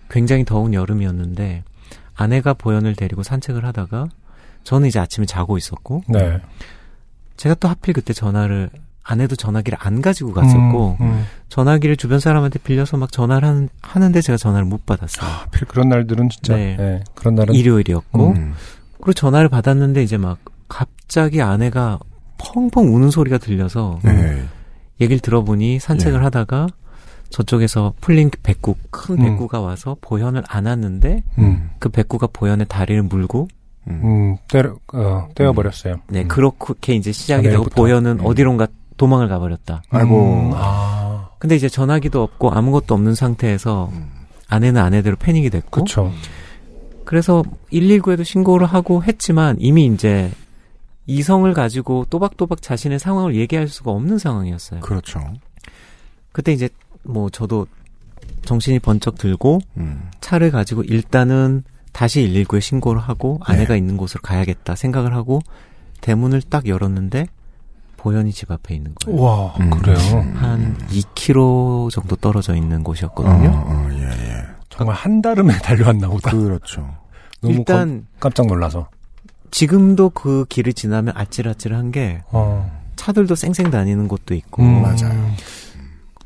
굉장히 0.09 0.43
더운 0.43 0.73
여름이었는데 0.73 1.63
아내가 2.15 2.53
보현을 2.53 2.95
데리고 2.95 3.23
산책을 3.23 3.63
하다가 3.63 4.09
저는 4.63 4.89
이제 4.89 4.99
아침에 4.99 5.25
자고 5.25 5.57
있었고 5.57 6.03
네. 6.09 6.41
제가 7.37 7.55
또 7.55 7.69
하필 7.69 7.93
그때 7.93 8.11
전화를 8.11 8.69
아내도 9.07 9.35
전화기를 9.37 9.77
안 9.81 10.01
가지고 10.01 10.33
갔었고 10.33 10.97
음, 10.99 11.05
음. 11.05 11.25
전화기를 11.47 11.95
주변 11.95 12.19
사람한테 12.19 12.59
빌려서 12.59 12.97
막 12.97 13.11
전화를 13.11 13.47
하는, 13.47 13.69
하는데 13.81 14.21
제가 14.21 14.35
전화를 14.35 14.65
못 14.65 14.85
받았어요. 14.85 15.29
하필 15.29 15.65
그런 15.67 15.87
날들은 15.87 16.27
진짜. 16.29 16.55
네. 16.55 16.75
네. 16.77 17.03
그런 17.15 17.35
날은. 17.35 17.55
일요일이었고 17.55 18.31
음. 18.31 18.53
그리고 18.97 19.13
전화를 19.13 19.47
받았는데 19.47 20.03
이제 20.03 20.17
막 20.17 20.39
갑자기 20.67 21.41
아내가 21.41 21.99
펑펑 22.37 22.93
우는 22.93 23.09
소리가 23.09 23.37
들려서 23.37 23.99
네. 24.03 24.43
얘기를 24.99 25.19
들어보니 25.19 25.79
산책을 25.79 26.19
예. 26.19 26.23
하다가 26.23 26.67
저쪽에서 27.29 27.93
풀린 28.01 28.29
백구 28.43 28.75
큰 28.91 29.19
음. 29.19 29.23
백구가 29.23 29.61
와서 29.61 29.95
보현을 30.01 30.43
안았는데 30.47 31.23
음. 31.37 31.69
그 31.79 31.89
백구가 31.89 32.27
보현의 32.33 32.67
다리를 32.67 33.03
물고 33.03 33.47
음. 33.87 34.01
음. 34.03 34.37
때려, 34.49 34.75
어, 34.93 35.29
떼어버렸어요. 35.35 35.95
네 36.09 36.23
음. 36.23 36.27
그렇게 36.27 36.95
이제 36.95 37.11
시작이 37.11 37.49
되고. 37.49 37.63
보현은 37.63 38.19
음. 38.19 38.25
어디론가 38.25 38.67
도망을 38.97 39.27
가버렸다. 39.27 39.83
아이고. 39.89 40.49
음. 40.49 40.51
아. 40.53 41.29
근데 41.39 41.55
이제 41.55 41.69
전화기도 41.69 42.21
없고 42.23 42.51
아무것도 42.51 42.93
없는 42.95 43.15
상태에서 43.15 43.89
음. 43.93 44.11
아내는 44.47 44.81
아내대로 44.81 45.15
패닉이 45.17 45.49
됐고 45.49 45.81
그쵸. 45.81 46.11
그래서 47.05 47.43
119에도 47.71 48.23
신고를 48.23 48.67
하고 48.67 49.03
했지만 49.03 49.55
이미 49.59 49.85
이제 49.85 50.31
이성을 51.05 51.51
가지고 51.53 52.05
또박또박 52.09 52.61
자신의 52.61 52.99
상황을 52.99 53.35
얘기할 53.35 53.67
수가 53.67 53.91
없는 53.91 54.17
상황이었어요. 54.17 54.81
그렇죠. 54.81 55.21
그때 56.31 56.51
이제 56.51 56.69
뭐 57.03 57.29
저도 57.29 57.67
정신이 58.43 58.79
번쩍 58.79 59.17
들고 59.17 59.59
음. 59.77 60.09
차를 60.19 60.51
가지고 60.51 60.83
일단은 60.83 61.63
다시 61.93 62.21
119에 62.27 62.61
신고를 62.61 63.01
하고 63.01 63.39
네. 63.47 63.53
아내가 63.53 63.75
있는 63.75 63.97
곳으로 63.97 64.21
가야겠다 64.21 64.75
생각을 64.75 65.13
하고 65.15 65.41
대문을 66.01 66.41
딱 66.43 66.67
열었는데 66.67 67.27
보현이 67.97 68.31
집 68.31 68.51
앞에 68.51 68.75
있는 68.75 68.93
거예요. 69.03 69.19
와, 69.21 69.55
음. 69.59 69.69
그래요. 69.71 69.97
한 70.35 70.77
2km 70.89 71.91
정도 71.91 72.15
떨어져 72.15 72.55
있는 72.55 72.79
어, 72.81 72.83
곳이었거든요. 72.83 73.49
어, 73.49 73.87
예, 73.91 74.03
예. 74.03 74.43
정말 74.69 74.95
한 74.95 75.21
달음에 75.21 75.57
달려왔나 75.59 76.07
보다. 76.07 76.31
그렇죠. 76.31 76.95
너무 77.41 77.55
일단 77.55 77.77
깜- 77.87 78.05
깜짝 78.19 78.47
놀라서. 78.47 78.87
지금도 79.51 80.09
그 80.11 80.45
길을 80.49 80.73
지나면 80.73 81.13
아찔아찔한 81.17 81.91
게 81.91 82.21
어. 82.31 82.69
차들도 82.95 83.35
쌩쌩 83.35 83.71
다니는 83.71 84.07
곳도 84.07 84.33
있고 84.35 84.61
음. 84.63 84.81
맞아요. 84.81 85.31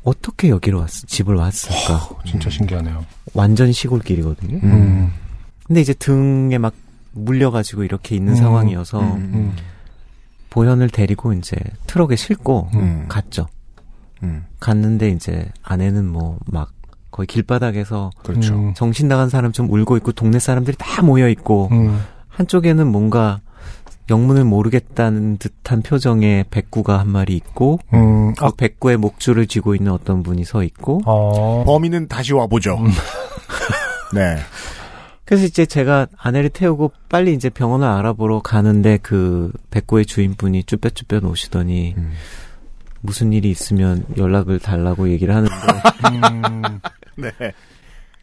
어떻게 0.04 0.48
여기로 0.48 0.80
왔 0.80 0.88
집을 0.90 1.36
왔을까? 1.36 2.08
진짜 2.26 2.50
신기하네요. 2.50 3.04
완전 3.34 3.70
시골길이거든요. 3.72 4.56
음. 4.56 4.64
음. 4.72 5.12
근데 5.66 5.80
이제 5.80 5.94
등에 5.94 6.58
막 6.58 6.74
물려가지고 7.12 7.84
이렇게 7.84 8.16
있는 8.16 8.32
음. 8.32 8.36
상황이어서 8.36 9.00
음. 9.00 9.54
보현을 10.52 10.90
데리고 10.90 11.32
이제 11.32 11.56
트럭에 11.86 12.16
싣고 12.16 12.68
음. 12.74 13.06
갔죠. 13.08 13.46
음. 14.22 14.44
갔는데 14.60 15.08
이제 15.08 15.48
아내는 15.62 16.06
뭐 16.06 16.38
막 16.46 16.70
거의 17.12 17.26
길바닥에서 17.26 18.10
그렇죠. 18.24 18.54
음. 18.54 18.74
정신 18.74 19.06
나간 19.06 19.28
사람 19.28 19.52
좀 19.52 19.70
울고 19.70 19.96
있고 19.98 20.12
동네 20.12 20.38
사람들이 20.38 20.76
다 20.78 21.02
모여 21.02 21.28
있고 21.28 21.68
음. 21.70 22.02
한쪽에는 22.28 22.86
뭔가 22.90 23.40
영문을 24.10 24.44
모르겠다는 24.44 25.36
듯한 25.36 25.82
표정의 25.82 26.46
백구가 26.50 26.98
한 26.98 27.08
마리 27.08 27.36
있고 27.36 27.78
음. 27.92 28.34
그 28.34 28.50
백구의 28.56 28.96
목줄을 28.96 29.46
쥐고 29.46 29.74
있는 29.74 29.92
어떤 29.92 30.22
분이 30.22 30.44
서 30.44 30.64
있고 30.64 31.02
어. 31.04 31.64
범인은 31.64 32.08
다시 32.08 32.32
와보죠. 32.32 32.78
음. 32.78 32.90
네. 34.14 34.38
그래서 35.24 35.44
이제 35.44 35.66
제가 35.66 36.08
아내를 36.16 36.50
태우고 36.50 36.92
빨리 37.08 37.32
이제 37.32 37.48
병원을 37.48 37.86
알아보러 37.86 38.40
가는데 38.40 38.98
그 39.02 39.52
백구의 39.70 40.06
주인분이 40.06 40.64
쭈뼛쭈뼛 40.64 41.24
오시더니 41.24 41.94
음. 41.96 42.12
무슨 43.00 43.32
일이 43.32 43.50
있으면 43.50 44.04
연락을 44.16 44.58
달라고 44.58 45.08
얘기를 45.10 45.34
하는데 45.34 45.54
음. 46.12 46.80
네. 47.16 47.52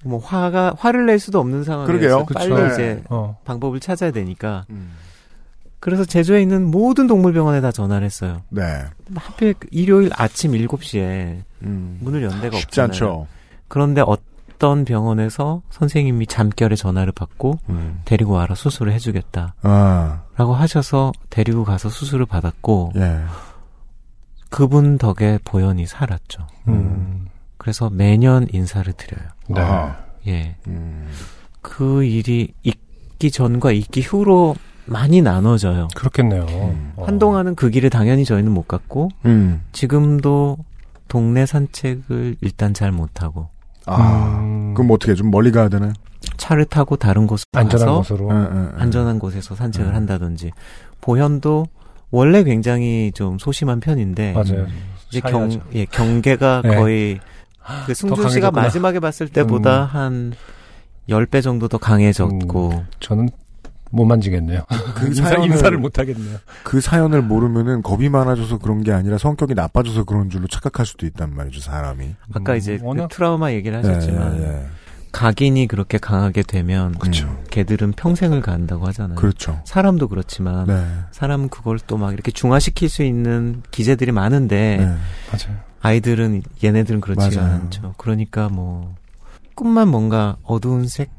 뭐 0.03 0.19
화가 0.19 0.75
화를 0.77 1.05
낼 1.05 1.19
수도 1.19 1.39
없는 1.39 1.63
그러게요. 1.63 2.25
빨리 2.33 2.49
그쵸. 2.49 2.73
이제 2.73 3.03
어. 3.09 3.37
방법을 3.45 3.79
찾아야 3.79 4.11
되니까 4.11 4.65
음. 4.69 4.93
그래서 5.79 6.03
제주에 6.03 6.41
있는 6.41 6.69
모든 6.69 7.07
동물병원에 7.07 7.61
다 7.61 7.71
전화를 7.71 8.05
했어요. 8.05 8.41
네. 8.49 8.83
하필 9.15 9.53
그 9.57 9.67
일요일 9.71 10.09
아침 10.13 10.51
7시에 10.51 11.41
음. 11.63 11.97
문을 12.01 12.23
연 12.23 12.41
데가 12.41 12.57
쉽지 12.57 12.81
없잖아요. 12.81 12.87
않죠. 12.87 13.27
그런데 13.67 14.01
어 14.01 14.17
떤 14.59 14.83
병원에서 14.83 15.61
선생님이 15.69 16.27
잠결에 16.27 16.75
전화를 16.75 17.13
받고 17.13 17.59
음. 17.69 18.01
데리고 18.05 18.33
와라 18.33 18.55
수술을 18.55 18.91
해주겠다. 18.93 19.55
아, 19.63 20.23
라고 20.35 20.53
하셔서 20.53 21.13
데리고 21.29 21.63
가서 21.63 21.89
수술을 21.89 22.25
받았고 22.25 22.91
예. 22.97 23.21
그분 24.49 24.97
덕에 24.97 25.39
보현이 25.45 25.85
살았죠. 25.85 26.45
음. 26.67 27.27
그래서 27.57 27.89
매년 27.89 28.47
인사를 28.51 28.91
드려요. 28.93 29.29
네. 29.47 29.61
예. 30.27 30.55
음. 30.67 31.07
그 31.61 32.03
일이 32.03 32.53
있기 32.63 33.31
전과 33.31 33.71
있기 33.71 34.01
후로 34.01 34.55
많이 34.85 35.21
나눠져요. 35.21 35.87
그렇겠네요. 35.95 36.43
음. 36.43 36.93
어. 36.97 37.05
한동안은 37.05 37.55
그 37.55 37.69
길을 37.69 37.89
당연히 37.89 38.25
저희는 38.25 38.51
못 38.51 38.67
갔고 38.67 39.09
음. 39.25 39.61
지금도 39.71 40.57
동네 41.07 41.45
산책을 41.45 42.35
일단 42.41 42.73
잘 42.73 42.91
못하고 42.91 43.47
아, 43.89 44.39
음. 44.41 44.73
그럼 44.75 44.91
어떻게 44.91 45.15
좀 45.15 45.31
멀리 45.31 45.51
가야 45.51 45.69
되나요? 45.69 45.93
차를 46.37 46.65
타고 46.65 46.95
다른 46.95 47.27
곳으로 47.27 47.45
안전한 47.53 47.87
가서 47.87 47.97
곳으로. 47.99 48.29
예, 48.31 48.35
예, 48.35 48.61
예. 48.63 48.81
안전한 48.81 49.19
곳에서 49.19 49.55
산책을 49.55 49.91
음. 49.91 49.95
한다든지 49.95 50.51
보현도 51.01 51.65
원래 52.11 52.43
굉장히 52.43 53.11
좀 53.13 53.37
소심한 53.37 53.79
편인데 53.79 54.33
맞아요. 54.33 54.65
이제 55.09 55.21
경. 55.21 55.49
예, 55.73 55.85
경계가 55.85 56.61
네. 56.63 56.75
거의 56.75 57.19
그 57.85 57.93
승준 57.93 58.29
씨가. 58.29 58.51
마지막에 58.51 58.99
봤을 58.99 59.27
때보다 59.27 59.83
음. 59.83 59.87
한 59.87 60.33
10배 61.09 61.41
정도 61.41 61.67
더 61.67 61.77
강해졌고 61.77 62.83
저는 62.99 63.29
못 63.91 64.05
만지겠네요. 64.05 64.61
그 64.95 65.07
인사, 65.07 65.29
사연을- 65.29 65.45
인사를 65.45 65.77
못 65.77 65.97
하겠네요. 65.99 66.37
그 66.63 66.79
사연을 66.81 67.21
모르면은 67.21 67.81
겁이 67.81 68.09
많아져서 68.09 68.59
그런 68.59 68.83
게 68.83 68.91
아니라 68.91 69.17
성격이 69.17 69.55
나빠져서 69.55 70.03
그런 70.03 70.29
줄로 70.29 70.47
착각할 70.47 70.85
수도 70.85 71.05
있단 71.05 71.35
말이죠, 71.35 71.59
사람이. 71.61 72.15
아까 72.33 72.53
음, 72.53 72.57
이제 72.57 72.77
그 72.77 72.85
워낙- 72.85 73.07
트라우마 73.09 73.51
얘기를 73.53 73.77
하셨지만 73.79 74.37
예, 74.41 74.43
예, 74.43 74.47
예. 74.61 74.65
각인이 75.11 75.65
그렇게 75.67 75.97
강하게 75.97 76.43
되면 76.43 76.91
그렇죠. 76.99 77.35
걔들은 77.49 77.93
평생을 77.93 78.41
간다고 78.41 78.85
하잖아요. 78.87 79.15
그렇죠. 79.15 79.59
사람도 79.65 80.07
그렇지만 80.07 80.67
네. 80.67 80.85
사람은 81.11 81.49
그걸 81.49 81.79
또 81.79 81.97
막 81.97 82.13
이렇게 82.13 82.29
중화시킬 82.31 82.89
수 82.89 83.01
있는 83.01 83.63
기제들이 83.71 84.11
많은데 84.11 84.77
네. 84.77 84.85
맞아요. 84.85 85.57
아이들은 85.81 86.43
얘네들은 86.63 87.01
그렇지가 87.01 87.41
맞아요. 87.41 87.55
않죠. 87.55 87.93
그러니까 87.97 88.49
뭐 88.49 88.93
꿈만 89.55 89.87
뭔가 89.87 90.37
어두운 90.43 90.87
색 90.87 91.09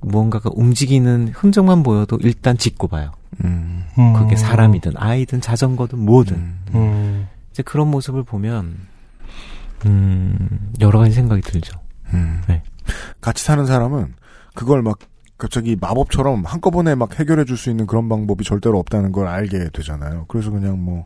무언가가 0.00 0.50
움직이는 0.52 1.28
흔적만 1.34 1.82
보여도 1.82 2.18
일단 2.20 2.56
짓고 2.56 2.88
봐요. 2.88 3.12
음. 3.44 3.84
그게 4.16 4.36
사람이든 4.36 4.92
아이든 4.96 5.40
자전거든 5.40 5.98
뭐든 5.98 6.36
음. 6.36 6.58
음. 6.74 7.28
이제 7.50 7.62
그런 7.62 7.88
모습을 7.90 8.22
보면 8.22 8.76
음 9.86 10.72
여러 10.80 10.98
가지 10.98 11.12
생각이 11.12 11.42
들죠. 11.42 11.78
음. 12.14 12.40
네. 12.48 12.62
같이 13.20 13.44
사는 13.44 13.64
사람은 13.66 14.14
그걸 14.54 14.82
막 14.82 14.98
갑자기 15.38 15.76
마법처럼 15.78 16.44
한꺼번에 16.46 16.94
막 16.94 17.18
해결해 17.18 17.44
줄 17.44 17.56
수 17.58 17.68
있는 17.70 17.86
그런 17.86 18.08
방법이 18.08 18.44
절대로 18.44 18.78
없다는 18.78 19.12
걸 19.12 19.26
알게 19.26 19.70
되잖아요. 19.72 20.24
그래서 20.28 20.50
그냥 20.50 20.82
뭐 20.82 21.04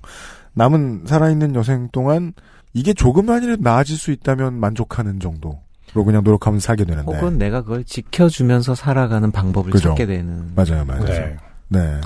남은 0.53 1.05
살아있는 1.07 1.55
여생 1.55 1.89
동안 1.91 2.33
이게 2.73 2.93
조금만이라도 2.93 3.63
나아질 3.63 3.97
수 3.97 4.13
있다면 4.13 4.55
만족하는 4.61 5.19
정도 5.19 5.61
로 5.95 6.05
그냥 6.05 6.23
노력하면 6.25 6.61
살게 6.61 6.85
되는데. 6.85 7.11
혹은 7.11 7.37
내가 7.39 7.63
그걸 7.63 7.85
지켜주면서 7.85 8.75
살아가는 8.75 9.31
방법을 9.33 9.73
그죠. 9.73 9.89
찾게 9.91 10.07
되는. 10.07 10.53
맞아요, 10.55 10.85
맞아요. 10.85 11.05
네. 11.05 11.37
네. 11.69 12.01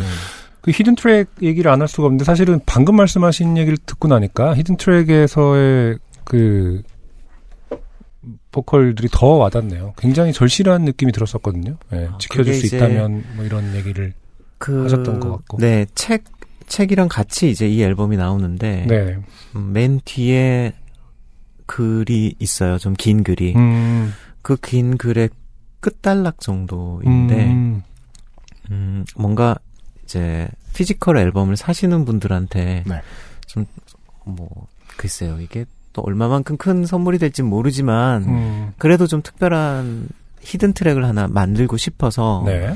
그 0.63 0.71
hidden 0.71 0.95
track 0.95 1.29
얘기를 1.43 1.71
안 1.71 1.81
할 1.83 1.89
수가 1.89 2.07
없는데 2.07 2.25
사실은 2.25 2.61
방금 2.65 2.97
말씀하신 2.97 3.59
얘기를 3.59 3.77
듣고 3.77 4.09
나니까 4.09 4.55
hidden 4.57 4.77
track에서의 4.79 5.99
그 6.25 6.83
보컬들이 8.53 9.09
더 9.13 9.27
와닿네요. 9.37 9.93
굉장히 9.99 10.33
절실한 10.33 10.83
느낌이 10.85 11.13
들었었거든요. 11.13 11.77
예, 11.93 12.09
아, 12.11 12.17
지켜줄 12.19 12.55
수 12.55 12.75
있다면 12.77 13.25
뭐 13.37 13.45
이런 13.45 13.75
얘기를 13.75 14.15
그 14.59 14.85
하셨던 14.85 15.21
것 15.21 15.31
같고. 15.33 15.59
네, 15.59 15.87
책 15.95 16.25
책이랑 16.67 17.09
같이 17.09 17.51
이제 17.51 17.69
이 17.69 17.83
앨범이 17.83 18.17
나오는데 18.17 18.87
네. 18.89 19.19
음, 19.57 19.73
맨 19.75 20.01
뒤에 20.05 20.73
글이 21.67 22.35
있어요. 22.39 22.79
좀 22.79 22.95
긴 22.97 23.23
글이. 23.25 23.55
음, 23.57 24.13
그 24.43 24.70
긴 24.70 24.97
글의 24.99 25.31
끝단락 25.81 26.41
정도인데 26.41 27.45
음, 27.47 27.83
음, 28.71 29.05
뭔가 29.17 29.57
이제 30.05 30.49
physical 30.75 31.19
앨범을 31.19 31.57
사시는 31.57 32.05
분들한테 32.05 32.85
네. 32.87 33.01
좀 33.47 33.67
뭐 34.27 34.49
글쎄요 34.97 35.39
이게 35.41 35.67
또 35.93 36.03
얼마만큼 36.03 36.57
큰 36.57 36.87
선물이 36.87 37.19
될지 37.19 37.43
모르지만 37.43 38.23
음, 38.25 38.73
그래도 38.79 39.07
좀 39.07 39.21
특별한 39.23 40.09
히든 40.41 40.73
트랙을 40.73 41.05
하나 41.05 41.29
만들고 41.29 41.77
싶어서 41.77 42.43
네. 42.47 42.75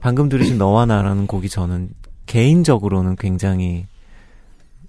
방금 0.00 0.28
들으신 0.28 0.56
너와 0.58 0.86
나라는 0.86 1.26
곡이 1.26 1.48
저는 1.48 1.90
개인적으로는 2.24 3.16
굉장히 3.16 3.86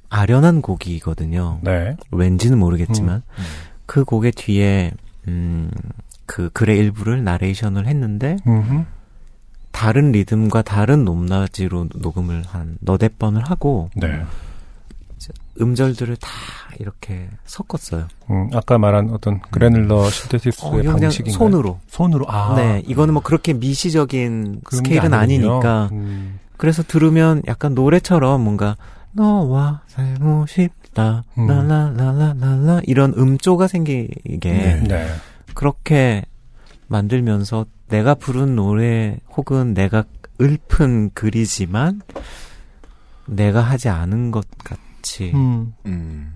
아련한 0.09 0.61
곡이거든요. 0.61 1.59
네. 1.61 1.95
왠지는 2.11 2.57
모르겠지만 2.57 3.23
그 3.85 4.03
곡의 4.03 4.31
뒤에 4.33 4.91
음, 5.27 5.71
그 6.25 6.49
글의 6.51 6.77
일부를 6.77 7.23
나레이션을 7.23 7.87
했는데 7.87 8.37
음흠. 8.45 8.83
다른 9.71 10.11
리듬과 10.11 10.63
다른 10.63 11.05
높낮이로 11.05 11.89
녹음을 11.95 12.43
한 12.47 12.77
너댓 12.81 13.19
번을 13.19 13.43
하고 13.43 13.89
네. 13.95 14.23
음절들을 15.59 16.15
다 16.17 16.29
이렇게 16.79 17.29
섞었어요. 17.45 18.07
음, 18.29 18.49
아까 18.53 18.77
말한 18.77 19.09
어떤 19.11 19.39
그래놀러 19.41 20.09
신테시스의 20.09 20.87
어, 20.87 20.91
방식인가요? 20.91 21.37
손으로. 21.37 21.79
손으로. 21.87 22.25
아. 22.29 22.55
네, 22.55 22.83
이거는 22.85 23.13
뭐 23.13 23.23
그렇게 23.23 23.53
미시적인 23.53 24.61
스케일은. 24.69 25.13
아니니까. 25.13 25.89
음, 25.91 26.39
그래서 26.57 26.83
들으면 26.83 27.41
약간 27.47 27.73
노래처럼 27.73 28.41
뭔가 28.41 28.77
너와 29.13 29.81
살고 29.87 30.45
싶다 30.47 31.23
음. 31.37 31.47
라라라라라라 31.47 32.81
이런 32.85 33.13
음조가 33.17 33.67
생기게 33.67 34.39
네. 34.39 34.83
네. 34.87 35.07
그렇게 35.53 36.23
만들면서 36.87 37.65
내가 37.87 38.15
부른 38.15 38.55
노래 38.55 39.17
혹은 39.35 39.73
내가 39.73 40.03
읊은 40.39 41.11
글이지만 41.13 42.01
내가 43.25 43.61
하지 43.61 43.89
않은 43.89 44.31
것 44.31 44.45
같이 44.63 45.31
음, 45.33 45.73
음. 45.85 46.33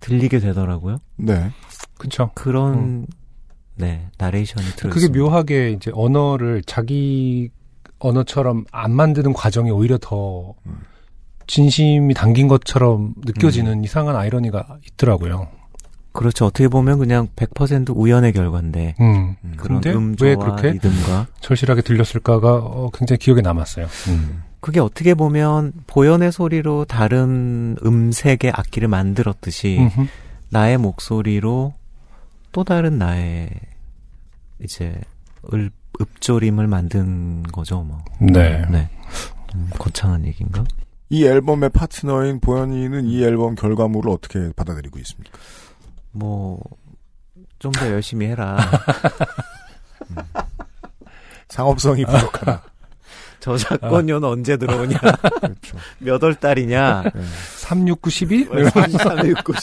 들리게 0.00 0.38
되더라고요. 0.38 0.98
네. 1.16 1.50
그쵸. 1.98 2.30
그런 2.34 3.06
네 3.74 4.08
나레이션이 4.18 4.66
들어 4.76 4.90
그게 4.90 5.08
묘하게 5.08 5.70
이제 5.70 5.90
언어를 5.94 6.62
자기 6.66 7.50
언어처럼 7.98 8.64
안 8.70 8.92
만드는 8.92 9.32
과정이 9.32 9.70
오히려 9.70 9.98
더 10.00 10.54
음. 10.66 10.78
진심이 11.48 12.14
담긴 12.14 12.46
것처럼 12.46 13.14
느껴지는 13.24 13.82
이상한 13.82 14.14
아이러니가 14.14 14.78
있더라고요. 14.86 15.48
그렇죠. 16.12 16.46
어떻게 16.46 16.68
보면 16.68 16.98
그냥 16.98 17.28
100% 17.36 17.96
우연의 17.96 18.32
결과인데 18.32 18.94
음. 19.00 19.34
그런 19.56 19.80
근데 19.80 19.96
음조와 19.96 20.30
왜 20.30 20.36
그렇게 20.36 20.72
리듬과 20.72 21.26
절실하게 21.40 21.82
들렸을까가 21.82 22.54
어, 22.56 22.90
굉장히 22.92 23.18
기억에 23.18 23.40
남았어요. 23.40 23.86
음. 24.08 24.42
그게 24.60 24.80
어떻게 24.80 25.14
보면 25.14 25.72
보연의 25.86 26.32
소리로 26.32 26.84
다른 26.84 27.76
음색의 27.84 28.52
악기를 28.52 28.88
만들었듯이 28.88 29.78
음흠. 29.78 30.08
나의 30.50 30.78
목소리로 30.78 31.74
또 32.52 32.64
다른 32.64 32.98
나의 32.98 33.50
이제 34.62 35.00
을, 35.52 35.70
읍조림을 36.00 36.66
만든 36.66 37.42
거죠, 37.44 37.82
뭐. 37.82 38.04
네. 38.20 38.64
네. 38.70 38.88
음, 39.54 39.70
거창한 39.78 40.26
얘기인가? 40.26 40.64
이 41.10 41.24
앨범의 41.24 41.70
파트너인 41.70 42.40
보현이는 42.40 43.06
이 43.06 43.22
앨범 43.24 43.54
결과물을 43.54 44.10
어떻게 44.10 44.52
받아들이고 44.54 44.98
있습니까? 45.00 45.38
뭐, 46.12 46.60
좀 47.58 47.72
더 47.72 47.88
열심히 47.90 48.26
해라. 48.26 48.56
상업성이 51.48 52.04
부족하다. 52.04 52.62
저작권료는 53.40 54.28
언제 54.28 54.56
들어오냐? 54.56 54.98
그렇죠. 54.98 55.78
몇월 55.98 56.34
달이냐? 56.34 57.04
36912? 57.60 58.46
369 58.70 59.54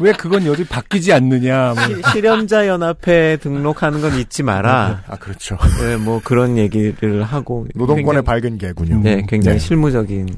왜 0.00 0.12
그건 0.12 0.44
여전히 0.46 0.66
바뀌지 0.68 1.12
않느냐. 1.12 1.74
뭐. 1.74 2.10
실현자 2.12 2.66
연합회 2.66 3.38
등록하는 3.40 4.00
건 4.00 4.18
잊지 4.18 4.42
마라. 4.42 5.02
아, 5.06 5.16
그렇죠. 5.16 5.56
네, 5.80 5.96
뭐 5.96 6.20
그런 6.24 6.58
얘기를 6.58 7.22
하고 7.22 7.66
노동권의 7.74 8.22
굉장히- 8.22 8.40
밝은 8.42 8.58
개군요. 8.58 9.00
네, 9.02 9.22
굉장히 9.28 9.58
네. 9.58 9.64
실무적인 9.64 10.28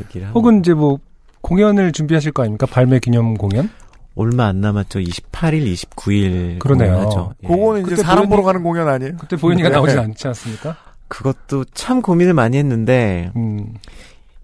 얘기를 0.00 0.28
하고 0.28 0.38
혹은 0.40 0.60
이제 0.60 0.74
뭐 0.74 0.98
공연을 1.42 1.92
준비하실 1.92 2.32
거 2.32 2.42
아닙니까? 2.42 2.66
발매 2.66 2.98
기념 2.98 3.34
공연? 3.34 3.70
얼마 4.16 4.46
안 4.46 4.60
남았죠. 4.60 4.98
28일, 5.00 5.72
29일 5.74 6.58
그러네요. 6.58 6.92
공연하죠. 6.94 7.34
예. 7.44 7.46
그거는 7.48 7.80
이제 7.82 7.90
그때 7.90 8.02
사람 8.02 8.24
보현이- 8.24 8.30
보러 8.30 8.42
가는 8.42 8.62
공연 8.62 8.88
아니에요? 8.88 9.12
그때 9.18 9.36
보현이가 9.36 9.68
네. 9.68 9.74
나오지 9.74 9.98
않지 9.98 10.26
않습니까? 10.28 10.76
그것도 11.08 11.66
참 11.74 12.02
고민을 12.02 12.32
많이 12.34 12.56
했는데 12.56 13.30
음. 13.36 13.74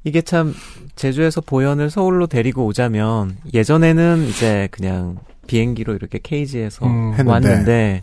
이게 0.05 0.21
참 0.23 0.55
제주에서 0.97 1.41
보현을 1.41 1.91
서울로 1.91 2.27
데리고 2.27 2.67
오자면 2.67 3.37
예전에는 3.55 4.25
이제 4.29 4.69
그냥 4.71 5.17
비행기로 5.47 5.95
이렇게 5.95 6.19
케이지에서 6.23 6.87
음. 6.87 7.27
왔는데 7.27 8.03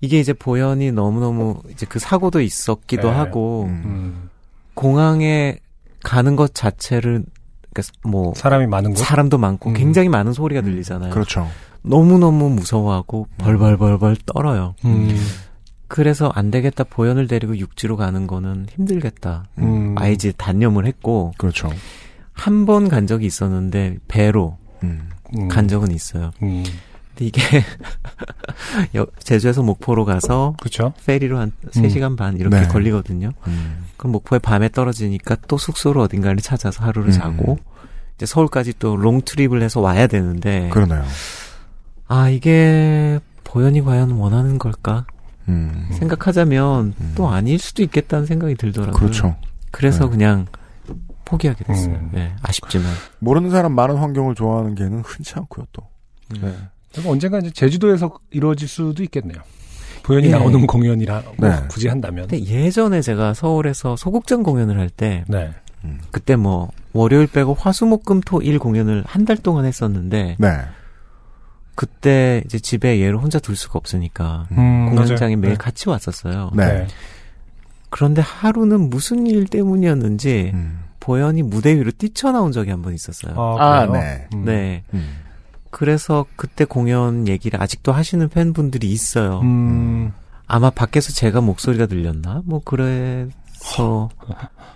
이게 0.00 0.20
이제 0.20 0.32
보현이 0.32 0.92
너무너무 0.92 1.60
이제 1.70 1.86
그 1.88 1.98
사고도 1.98 2.40
있었기도 2.40 3.10
네. 3.10 3.16
하고 3.16 3.64
음. 3.64 3.82
음. 3.84 4.30
공항에 4.74 5.58
가는 6.04 6.36
것 6.36 6.54
자체를 6.54 7.24
그러니까 7.72 7.92
뭐 8.04 8.32
사람이 8.34 8.66
많은 8.66 8.90
곳? 8.90 8.98
사람도 8.98 9.38
많고 9.38 9.70
음. 9.70 9.74
굉장히 9.74 10.08
많은 10.08 10.32
소리가 10.32 10.60
들리잖아요. 10.60 11.10
그렇죠. 11.10 11.48
너무너무 11.82 12.48
무서워하고 12.50 13.26
벌벌벌벌 13.38 14.16
떨어요. 14.26 14.74
음. 15.88 15.90
그래서 15.90 16.30
안 16.34 16.50
되겠다 16.50 16.84
보현을 16.84 17.26
데리고 17.28 17.56
육지로 17.56 17.96
가는 17.96 18.26
거는 18.26 18.66
힘들겠다. 18.74 19.44
음. 19.58 19.94
아예 19.98 20.12
이제 20.12 20.32
단념을 20.36 20.86
했고 20.86 21.32
그렇죠. 21.38 21.70
한 22.32 22.66
번 22.66 22.88
간 22.88 23.06
적이 23.06 23.26
있었는데 23.26 23.96
배로 24.06 24.58
음. 24.84 25.08
음. 25.36 25.48
간 25.48 25.66
적은 25.66 25.90
있어요. 25.90 26.30
음. 26.42 26.62
근데 27.08 27.24
이게 27.26 27.40
여- 28.94 29.06
제주에서 29.18 29.62
목포로 29.62 30.04
가서 30.04 30.54
그쵸. 30.62 30.92
페리로 31.06 31.38
한 31.38 31.52
음. 31.64 31.70
3시간 31.70 32.16
반 32.16 32.36
이렇게 32.38 32.60
네. 32.60 32.68
걸리거든요. 32.68 33.32
음. 33.46 33.84
그럼 33.96 34.12
목포에 34.12 34.38
밤에 34.38 34.68
떨어지니까 34.68 35.36
또 35.48 35.58
숙소를 35.58 36.00
어딘가를 36.02 36.38
찾아서 36.38 36.84
하루를 36.84 37.08
음. 37.10 37.12
자고 37.12 37.58
이제 38.16 38.26
서울까지 38.26 38.74
또 38.78 38.96
롱트립을 38.96 39.62
해서 39.62 39.80
와야 39.80 40.06
되는데 40.06 40.68
그러네요. 40.70 41.04
아 42.06 42.28
이게 42.30 43.18
보현이 43.44 43.82
과연 43.82 44.12
원하는 44.12 44.58
걸까 44.58 45.06
음. 45.48 45.88
생각하자면 45.92 46.94
음. 47.00 47.12
또 47.14 47.28
아닐 47.28 47.58
수도 47.58 47.82
있겠다는 47.82 48.26
생각이 48.26 48.54
들더라고요. 48.56 48.94
그렇죠. 48.94 49.36
그래서 49.70 50.04
네. 50.04 50.10
그냥 50.10 50.46
포기하게 51.24 51.64
됐어요. 51.64 51.94
음. 51.94 52.10
네, 52.12 52.34
아쉽지만. 52.42 52.86
모르는 53.18 53.50
사람 53.50 53.72
많은 53.74 53.96
환경을 53.96 54.34
좋아하는 54.34 54.74
게는 54.74 55.00
흔치 55.04 55.34
않고요, 55.36 55.66
또. 55.72 55.82
음. 56.36 56.40
네. 56.42 57.08
언젠가 57.08 57.38
이제 57.38 57.50
제주도에서 57.50 58.12
이루어질 58.30 58.66
수도 58.66 59.02
있겠네요. 59.02 59.38
보현이 60.04 60.28
예. 60.28 60.30
나오는 60.30 60.66
공연이라고 60.66 61.34
네. 61.38 61.54
굳이 61.68 61.86
한다면. 61.88 62.26
근데 62.28 62.42
예전에 62.44 63.02
제가 63.02 63.34
서울에서 63.34 63.96
소극장 63.96 64.42
공연을 64.42 64.78
할 64.78 64.88
때 64.88 65.24
네. 65.28 65.50
그때 66.10 66.34
뭐 66.34 66.70
월요일 66.94 67.26
빼고 67.26 67.54
화수목금토일 67.54 68.58
공연을 68.58 69.04
한 69.06 69.24
달 69.26 69.36
동안 69.36 69.64
했었는데 69.66 70.36
네. 70.38 70.48
그때 71.78 72.42
이제 72.44 72.58
집에 72.58 73.00
얘를 73.00 73.18
혼자 73.18 73.38
둘 73.38 73.54
수가 73.54 73.78
없으니까 73.78 74.48
음, 74.50 74.86
공연장에 74.90 75.36
맞아요. 75.36 75.40
매일 75.42 75.52
네. 75.54 75.56
같이 75.58 75.88
왔었어요. 75.88 76.50
네. 76.56 76.88
그런데 77.88 78.20
하루는 78.20 78.90
무슨 78.90 79.28
일 79.28 79.46
때문이었는지 79.46 80.50
음. 80.54 80.80
보현이 80.98 81.44
무대 81.44 81.76
위로 81.76 81.92
뛰쳐나온 81.92 82.50
적이 82.50 82.70
한 82.72 82.82
번 82.82 82.94
있었어요. 82.94 83.32
아, 83.60 83.86
그래요? 83.86 83.92
네. 84.02 84.28
음. 84.34 84.44
네. 84.44 84.82
음. 84.92 85.18
그래서 85.70 86.26
그때 86.34 86.64
공연 86.64 87.28
얘기를 87.28 87.62
아직도 87.62 87.92
하시는 87.92 88.28
팬분들이 88.28 88.88
있어요. 88.90 89.38
음. 89.44 90.12
아마 90.48 90.70
밖에서 90.70 91.12
제가 91.12 91.40
목소리가 91.42 91.86
들렸나? 91.86 92.42
뭐 92.44 92.60
그래서 92.64 94.08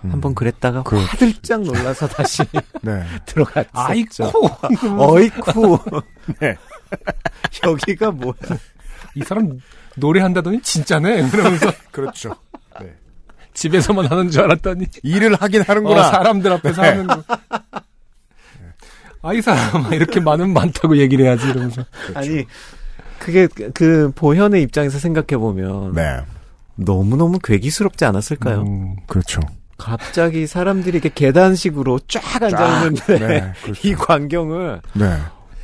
음. 0.05 0.11
한번 0.11 0.35
그랬다가 0.35 0.83
그렇죠. 0.83 1.05
화들짝 1.07 1.63
놀라서 1.63 2.07
다시 2.07 2.43
네. 2.81 3.03
들어갔죠. 3.25 3.69
아이쿠. 3.73 4.23
어이쿠. 4.99 5.79
네. 6.39 6.55
여기가 7.65 8.11
뭐야? 8.11 8.33
이 9.15 9.21
사람 9.23 9.59
노래한다더니 9.95 10.61
진짜네. 10.61 11.29
그러면서 11.29 11.71
그렇죠. 11.91 12.35
네. 12.79 12.93
집에서만 13.53 14.07
하는 14.07 14.29
줄 14.31 14.41
알았더니 14.43 14.87
일을 15.03 15.35
하긴 15.35 15.61
하는구나. 15.61 15.99
어, 16.07 16.11
사람들 16.11 16.51
앞에서 16.53 16.81
네. 16.81 16.87
하는 16.89 17.07
거. 17.07 17.23
아이 19.21 19.41
사람 19.41 19.93
이렇게 19.93 20.19
많으면 20.19 20.53
많다고 20.53 20.97
얘기를 20.97 21.25
해야지 21.25 21.47
이러면서. 21.49 21.85
아니 22.13 22.45
그게 23.19 23.47
그- 23.47 23.71
그 23.71 24.11
보현의 24.15 24.61
입장에서 24.63 24.99
생각해 24.99 25.37
보면 25.39 25.93
네. 25.93 26.19
너무 26.75 27.15
너무 27.15 27.39
괴기스럽지 27.39 28.03
않았을까요? 28.05 28.63
음, 28.63 28.95
그렇죠. 29.07 29.39
갑자기 29.77 30.45
사람들이 30.47 30.97
이렇게 30.97 31.09
계단식으로 31.13 31.99
쫙 32.07 32.41
앉아 32.41 32.77
있는데 32.87 33.19
네. 33.19 33.53
그렇죠. 33.63 33.87
이 33.87 33.93
광경을 33.95 34.81
네. 34.93 35.17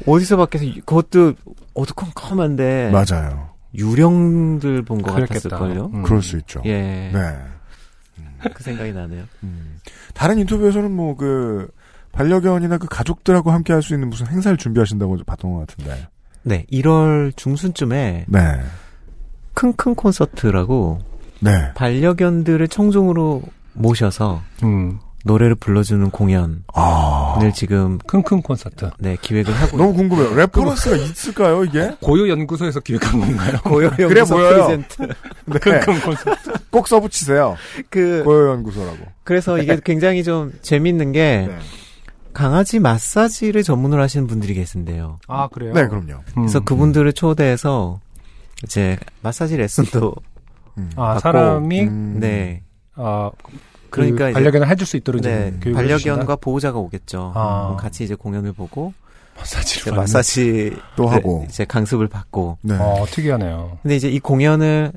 어디서 0.06 0.38
밖에서 0.38 0.64
이- 0.66 0.82
그것도 0.82 1.34
어두컴컴한데 1.74 2.92
맞아요. 2.92 3.50
유령들 3.76 4.84
본 4.84 5.02
것. 5.02 5.14
같았을걸요? 5.14 5.92
음. 5.94 6.04
그럴 6.04 6.22
수 6.22 6.38
있죠. 6.38 6.62
예, 6.66 7.12
네. 7.14 7.38
그 8.54 8.64
생각이 8.64 8.92
나네요. 8.94 9.24
음. 9.44 9.80
다른 10.14 10.40
인터뷰에서는 10.40 10.92
뭐 10.92 11.16
그 11.16 11.68
반려견이나 12.12 12.78
그 12.80 12.88
가족들하고 12.88 13.52
함께 13.52 13.72
할 13.74 13.82
수 13.84 13.94
있는 13.94 14.10
무슨 14.10 14.26
행사를 14.28 14.56
준비하신다고 14.58 15.18
봤던 15.26 15.54
것 15.54 15.68
같은데. 15.68 16.08
네, 16.44 16.66
1월 16.72 17.36
중순쯤에 17.38 18.26
네. 18.28 18.40
킁킁 19.54 19.94
콘서트라고 19.96 21.00
네. 21.42 21.52
반려견들을 21.76 22.68
청중으로 22.70 23.44
모셔서 23.74 24.42
음. 24.64 25.00
노래를 25.26 25.56
불러주는 25.56 26.10
공연을 26.12 26.60
아. 26.74 27.38
지금 27.54 27.98
킁킁 28.08 28.42
콘서트. 28.42 28.90
네 29.00 29.18
기획을 29.22 29.54
하고 29.54 29.78
너무 29.78 29.94
궁금해요. 29.94 30.34
reference가 30.36 30.96
있을까요, 30.96 31.64
이게? 31.66 31.96
고요 32.02 32.30
연구소에서 32.30 32.80
기획한 32.80 33.20
건가요? 33.20 33.58
고요 33.66 33.90
그래 33.92 34.04
연구소 34.22 34.36
보여요. 34.36 34.66
presents 34.66 35.08
네. 35.46 35.60
킁킁 35.60 36.02
콘서트. 36.02 36.52
꼭 36.70 36.88
써붙이세요. 36.88 37.58
그 37.90 38.24
고요 38.24 38.50
연구소라고. 38.52 38.98
그래서 39.24 39.58
이게 39.58 39.80
굉장히 39.84 40.24
좀 40.24 40.54
재밌는 40.62 41.12
게 41.12 41.48
네. 41.50 41.58
강아지 42.34 42.80
마사지를 42.80 43.64
전문으로 43.64 44.02
하시는 44.02 44.26
분들이 44.28 44.54
계신데요. 44.54 45.18
아 45.28 45.48
그래요? 45.48 45.74
네, 45.74 45.88
그럼요. 45.88 46.22
그래서 46.36 46.60
음. 46.60 46.66
그분들을 46.66 47.12
초대해서 47.14 48.00
이제 48.64 48.98
마사지 49.22 49.58
레슨도 49.58 50.14
음. 50.78 50.92
아 50.96 51.16
받고, 51.16 51.20
사람이 51.20 51.82
음. 51.82 52.20
네아 52.20 53.32
그러니까 53.90 54.30
이제- 54.30 54.34
반려견을 54.34 54.68
해줄 54.70 54.86
수 54.88 54.98
있도록 54.98 55.20
이제 55.20 55.30
네, 55.30 55.52
교육을 55.62 55.74
반려견과 55.74 56.12
해주신다? 56.22 56.36
보호자가 56.38 56.78
오겠죠. 56.80 57.32
아. 57.36 57.76
같이 57.80 58.04
이제 58.04 58.16
공연을 58.16 58.54
보고 58.54 58.94
이제 59.36 59.40
마사지를 59.40 59.94
마사지 59.98 60.76
또 60.96 61.08
하고. 61.08 61.46
이제 61.50 61.66
강습을 61.66 62.08
받고. 62.08 62.58
네. 62.62 62.76
어 62.80 63.06
특이하네요. 63.10 63.78
근데 63.82 63.96
이제 63.96 64.10
이 64.10 64.20
공연을 64.20 64.92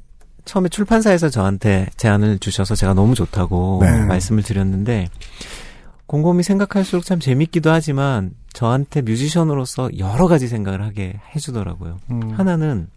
처음에 0.45 0.69
출판사에서 0.69 1.29
저한테 1.31 1.87
제안을 1.97 2.39
주셔서 2.41 2.75
제가 2.75 2.95
너무 2.95 3.15
좋다고 3.15 3.79
네. 3.83 4.05
말씀을 4.07 4.43
드렸는데 4.43 5.07
곰곰이 6.07 6.43
생각할수록 6.43 7.05
참 7.05 7.21
재밌기도 7.21 7.71
하지만 7.71 8.33
저한테 8.53 9.01
뮤지션으로서 9.03 9.89
여러 9.99 10.27
가지 10.27 10.49
생각을 10.49 10.83
하게 10.83 11.21
해주더라고요. 11.35 11.99
음. 12.11 12.33
하나는 12.37 12.89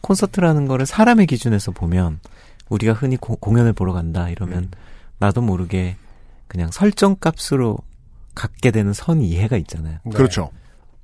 콘서트라는 0.00 0.66
거를 0.66 0.86
사람의 0.86 1.26
기준에서 1.26 1.72
보면 1.72 2.18
우리가 2.70 2.94
흔히 2.94 3.16
고- 3.18 3.36
공연을 3.36 3.72
보러 3.74 3.92
간다 3.92 4.28
이러면 4.30 4.58
음. 4.64 4.70
나도 5.18 5.42
모르게 5.42 5.96
그냥 6.48 6.70
설정 6.72 7.16
값으로 7.20 7.78
갖게 8.34 8.70
되는 8.70 8.92
선 8.94 9.20
이해가 9.20 9.56
있잖아요. 9.58 9.98
네. 10.04 10.10
그렇죠. 10.12 10.50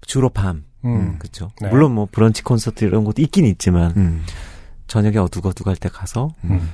주로 0.01 0.29
밤. 0.31 0.65
음. 0.85 1.17
그렇죠. 1.19 1.51
네. 1.61 1.69
물론 1.69 1.93
뭐 1.95 2.09
브런치 2.11 2.43
콘서트 2.43 2.85
이런 2.85 3.05
것도 3.05 3.21
있긴 3.21 3.45
있지만 3.47 3.93
음. 3.97 4.23
저녁에 4.87 5.19
어둑어둑할 5.19 5.77
때 5.77 5.89
가서 5.89 6.31
음. 6.45 6.71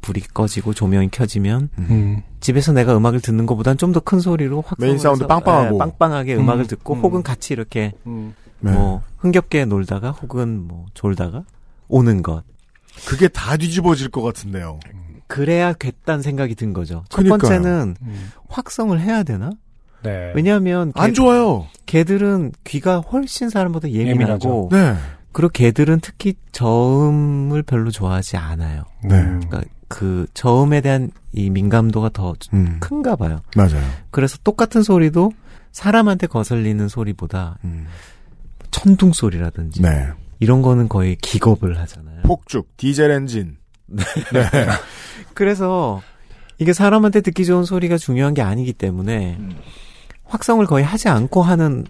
불이 0.00 0.20
꺼지고 0.34 0.74
조명이 0.74 1.08
켜지면 1.12 1.68
음. 1.78 2.22
집에서 2.40 2.72
내가 2.72 2.96
음악을 2.96 3.20
듣는 3.20 3.46
것보단 3.46 3.78
좀 3.78 3.92
더 3.92 4.00
큰 4.00 4.18
소리로 4.18 4.62
확 4.66 4.78
main 4.80 4.98
sound 4.98 5.26
빵빵하고. 5.28 5.78
빵빵하게 5.78 6.34
음. 6.34 6.40
음악을 6.40 6.66
듣고 6.66 6.94
음. 6.94 7.00
혹은 7.02 7.22
같이 7.22 7.54
이렇게 7.54 7.92
음. 8.06 8.34
네. 8.60 8.72
뭐 8.72 9.02
흥겹게 9.18 9.64
놀다가 9.66 10.10
혹은 10.10 10.66
뭐 10.66 10.86
졸다가 10.94 11.44
오는 11.88 12.22
것 12.22 12.42
그게 13.06 13.28
다 13.28 13.56
뒤집어질 13.56 14.08
것 14.10 14.22
같은데요. 14.22 14.80
그래야겠다는 15.28 16.22
생각이 16.22 16.54
든 16.54 16.72
거죠. 16.72 17.04
첫 17.08 17.22
그러니까요. 17.22 17.50
번째는 17.60 17.96
음. 18.00 18.30
확성을 18.48 18.98
해야 19.00 19.22
되나? 19.22 19.50
네. 20.02 20.32
왜냐하면 20.34 20.92
안 20.94 21.08
개- 21.08 21.12
좋아요. 21.14 21.66
개들은 21.86 22.52
귀가 22.64 23.00
훨씬 23.00 23.48
사람보다 23.48 23.90
예민하고 23.90 24.68
네. 24.70 24.94
그리고 25.32 25.50
개들은 25.50 26.00
특히 26.00 26.34
저음을 26.52 27.62
별로 27.62 27.90
좋아하지 27.90 28.36
않아요. 28.36 28.84
네. 29.04 29.16
음. 29.20 29.40
그러니까 29.46 29.62
그 29.88 30.26
저음에 30.34 30.80
대한 30.80 31.10
이 31.32 31.50
민감도가 31.50 32.10
더 32.10 32.34
음. 32.54 32.78
큰가 32.80 33.16
봐요. 33.16 33.40
맞아요. 33.56 33.82
그래서 34.10 34.38
똑같은 34.44 34.82
소리도 34.82 35.32
사람한테 35.72 36.26
거슬리는 36.28 36.88
소리보다 36.88 37.58
음. 37.64 37.86
천둥 38.70 39.12
소리라든지 39.12 39.82
네. 39.82 40.08
이런 40.38 40.62
거는 40.62 40.88
거의 40.88 41.16
기겁을 41.16 41.78
하잖아요. 41.80 42.22
폭죽, 42.22 42.76
디젤 42.76 43.10
엔진. 43.10 43.56
네. 43.86 44.02
그래서 45.34 46.02
이게 46.58 46.72
사람한테 46.72 47.20
듣기 47.20 47.44
좋은 47.44 47.64
소리가 47.64 47.98
중요한 47.98 48.34
게 48.34 48.42
아니기 48.42 48.72
때문에 48.72 49.38
확성을 50.24 50.64
거의 50.66 50.84
하지 50.84 51.08
않고 51.08 51.42
하는 51.42 51.84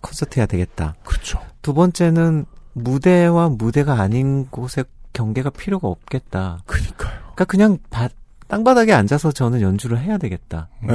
콘서트야 0.00 0.46
되겠다. 0.46 0.94
그렇죠. 1.04 1.40
두 1.62 1.74
번째는 1.74 2.46
무대와 2.72 3.48
무대가 3.50 4.00
아닌 4.00 4.46
곳에 4.48 4.84
경계가 5.12 5.50
필요가 5.50 5.88
없겠다. 5.88 6.60
그니까요. 6.66 7.10
그러니까 7.20 7.44
그냥 7.46 7.78
바- 7.90 8.08
땅바닥에 8.48 8.92
앉아서 8.92 9.32
저는 9.32 9.60
연주를 9.60 9.98
해야 10.00 10.18
되겠다. 10.18 10.68
네. 10.82 10.94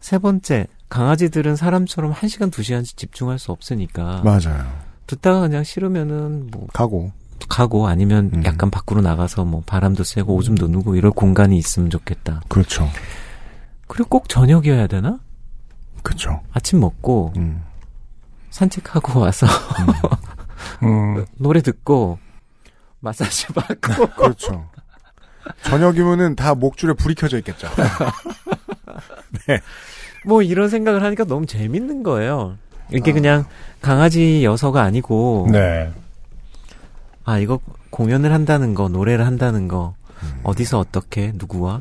세 0.00 0.18
번째, 0.18 0.66
강아지들은 0.88 1.56
사람처럼 1.56 2.12
한 2.12 2.28
시간 2.28 2.50
두 2.50 2.62
시간씩 2.62 2.96
집중할 2.96 3.38
수 3.38 3.52
없으니까 3.52 4.22
맞아요. 4.24 4.66
듣다가 5.06 5.40
그냥 5.40 5.64
싫으면은 5.64 6.48
뭐 6.50 6.66
가고. 6.72 7.12
가고 7.48 7.88
아니면 7.88 8.30
음. 8.34 8.44
약간 8.44 8.70
밖으로 8.70 9.00
나가서 9.00 9.44
뭐 9.44 9.62
바람도 9.66 10.04
쐬고 10.04 10.34
오줌도 10.34 10.68
누고 10.68 10.96
이럴 10.96 11.10
공간이 11.10 11.58
있으면 11.58 11.90
좋겠다. 11.90 12.42
그렇죠. 12.48 12.88
그리고 13.86 14.08
꼭 14.08 14.28
저녁이어야 14.28 14.86
되나? 14.86 15.18
그렇죠. 16.02 16.40
아침 16.52 16.80
먹고 16.80 17.32
음. 17.36 17.62
산책하고 18.50 19.20
와서 19.20 19.46
음. 20.82 21.24
노래 21.36 21.60
듣고 21.60 22.18
마사지 23.00 23.48
받고 23.48 24.06
그렇죠. 24.16 24.68
저녁이면은 25.64 26.36
다 26.36 26.54
목줄에 26.54 26.92
불이 26.94 27.16
켜져 27.16 27.38
있겠죠. 27.38 27.68
뭐 30.24 30.42
이런 30.42 30.68
생각을 30.68 31.02
하니까 31.02 31.24
너무 31.24 31.46
재밌는 31.46 32.04
거예요. 32.04 32.56
이게 32.92 33.10
아. 33.10 33.14
그냥 33.14 33.44
강아지 33.80 34.44
여서가 34.44 34.82
아니고 34.82 35.48
네. 35.50 35.90
아 37.24 37.38
이거 37.38 37.60
공연을 37.90 38.32
한다는 38.32 38.74
거 38.74 38.88
노래를 38.88 39.26
한다는 39.26 39.68
거 39.68 39.94
음. 40.22 40.40
어디서 40.42 40.78
어떻게 40.78 41.32
누구와 41.36 41.80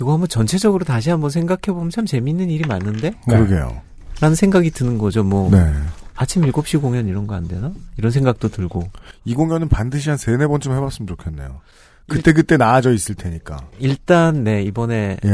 이거 0.00 0.12
한번 0.12 0.28
전체적으로 0.28 0.84
다시 0.84 1.10
한번 1.10 1.30
생각해 1.30 1.60
보면 1.68 1.90
참 1.90 2.04
재밌는 2.06 2.50
일이 2.50 2.66
많은데 2.66 3.10
네. 3.10 3.16
그러게요. 3.26 3.80
라는 4.20 4.34
생각이 4.36 4.70
드는 4.70 4.98
거죠. 4.98 5.22
뭐 5.24 5.50
네. 5.50 5.72
아침 6.16 6.42
7시 6.42 6.80
공연 6.80 7.06
이런 7.08 7.26
거 7.26 7.34
안 7.34 7.46
되나? 7.48 7.72
이런 7.96 8.10
생각도 8.12 8.48
들고 8.48 8.88
이 9.24 9.34
공연은 9.34 9.68
반드시 9.68 10.08
한 10.08 10.16
세네 10.16 10.46
번쯤 10.46 10.72
해봤으면 10.72 11.06
좋겠네요. 11.08 11.60
그때 12.08 12.32
그때 12.32 12.56
나아져 12.56 12.92
있을 12.92 13.14
테니까. 13.14 13.56
일단 13.78 14.44
네 14.44 14.62
이번에 14.62 15.16
예. 15.24 15.30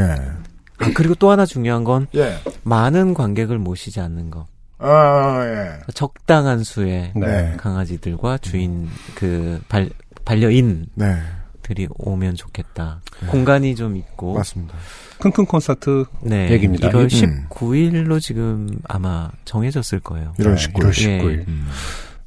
아, 0.79 0.91
그리고 0.95 1.13
또 1.15 1.29
하나 1.29 1.45
중요한 1.45 1.83
건 1.83 2.07
예. 2.15 2.37
많은 2.63 3.13
관객을 3.13 3.59
모시지 3.59 3.99
않는 3.99 4.31
거. 4.31 4.47
아, 4.81 5.41
예. 5.45 5.91
적당한 5.93 6.63
수의 6.63 7.11
네. 7.15 7.55
강아지들과 7.57 8.39
주인 8.39 8.89
그 9.15 9.61
발, 9.69 9.89
반려인들이 10.25 10.87
네. 10.95 11.87
오면 11.89 12.35
좋겠다. 12.35 13.01
공간이 13.27 13.75
좀 13.75 13.95
있고. 13.95 14.33
맞습니다. 14.33 14.75
킁킁 15.19 15.45
콘서트 15.45 16.05
네. 16.23 16.49
얘기입니다. 16.49 16.89
1월 16.89 17.13
음. 17.23 17.47
19일로 17.49 18.19
지금 18.19 18.79
아마 18.87 19.29
정해졌을 19.45 19.99
거예요. 19.99 20.33
1월 20.39 20.55
네, 20.55 20.67
19일. 20.67 20.79
1월 20.79 20.91
19일. 20.91 21.39
예. 21.39 21.45
음. 21.47 21.67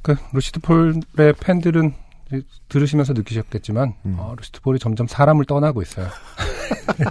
그 0.01 0.15
루시드 0.31 0.59
폴의 0.59 1.33
팬들은 1.39 1.93
들으시면서 2.69 3.13
느끼셨겠지만 3.13 3.93
음. 4.05 4.15
어, 4.17 4.33
루시드 4.37 4.61
폴이 4.61 4.79
점점 4.79 5.07
사람을 5.07 5.45
떠나고 5.45 5.81
있어요. 5.81 6.07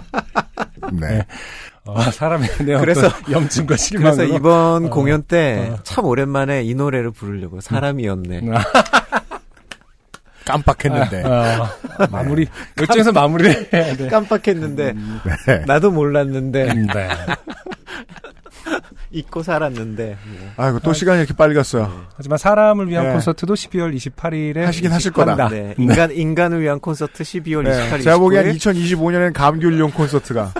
네. 0.93 1.25
어, 1.87 1.95
대한 2.65 2.81
그래서- 2.81 3.09
염증과 3.29 3.77
실망으로 3.77 4.15
그래서 4.17 4.35
이번 4.35 4.85
어, 4.85 4.89
공연 4.89 5.21
때 5.23 5.69
어. 5.71 5.77
참 5.83 6.05
오랜만에 6.05 6.63
이 6.63 6.73
노래를 6.73 7.11
부르려고 7.11 7.61
사람이었네. 7.61 8.41
깜빡했는데. 10.45 11.23
어, 11.23 11.67
마무리 12.11 12.47
요쯤에서 12.79 13.11
마무리를 13.11 13.69
해야 13.73 13.95
돼. 13.95 14.07
깜빡했는데 14.09 14.93
네. 15.47 15.63
나도 15.65 15.91
몰랐는데 15.91 16.73
네. 16.73 17.09
잊고 19.11 19.43
살았는데 19.43 20.17
뭐. 20.27 20.49
아이고 20.57 20.79
또 20.79 20.93
시간이 20.93 21.19
이렇게 21.19 21.33
빨리 21.33 21.55
갔어요. 21.55 22.05
하지만 22.15 22.37
사람을 22.37 22.89
위한 22.89 23.07
네. 23.07 23.13
콘서트도 23.13 23.53
12월 23.53 23.95
28일에 23.95 24.59
하시긴 24.65 24.91
하실 24.91 25.11
거다. 25.11 25.49
네, 25.49 25.73
인간 25.77 26.11
인간을 26.11 26.61
위한 26.61 26.79
콘서트 26.79 27.23
12월 27.23 27.63
네. 27.63 27.89
28일 27.91 28.03
제가 28.03 28.17
보기엔 28.19 28.51
2025년엔 28.53 29.33
감귤용 29.33 29.91
콘서트가. 29.91 30.53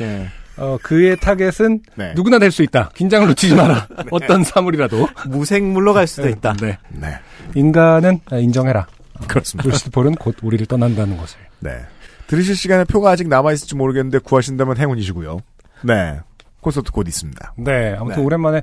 예. 0.00 0.28
어, 0.56 0.76
그의 0.82 1.16
타겟은 1.18 1.80
네. 1.96 2.12
누구나 2.14 2.38
될 2.38 2.50
수 2.52 2.62
있다. 2.62 2.90
긴장을 2.94 3.26
놓치지 3.28 3.54
마라. 3.54 3.88
어떤 4.10 4.44
사물이라도. 4.44 5.08
무생물로 5.28 5.94
갈 5.94 6.06
수도 6.06 6.28
있다. 6.28 6.54
네. 6.60 6.78
네. 6.90 7.18
인간은 7.54 8.20
인정해라. 8.32 8.86
그렇습니다. 9.28 9.68
루시드 9.70 9.90
폴은 9.90 10.16
곧 10.16 10.36
우리를 10.42 10.66
떠난다는 10.66 11.16
것을. 11.16 11.38
네. 11.60 11.70
들으실 12.26 12.56
시간에 12.56 12.84
표가 12.84 13.10
아직 13.10 13.28
남아있을지 13.28 13.74
모르겠는데 13.76 14.18
구하신다면 14.18 14.76
행운이시고요. 14.78 15.40
네. 15.82 16.18
콘서트 16.60 16.90
곧 16.92 17.08
있습니다. 17.08 17.54
네. 17.58 17.94
아무튼 17.98 18.18
네. 18.18 18.22
오랜만에 18.22 18.62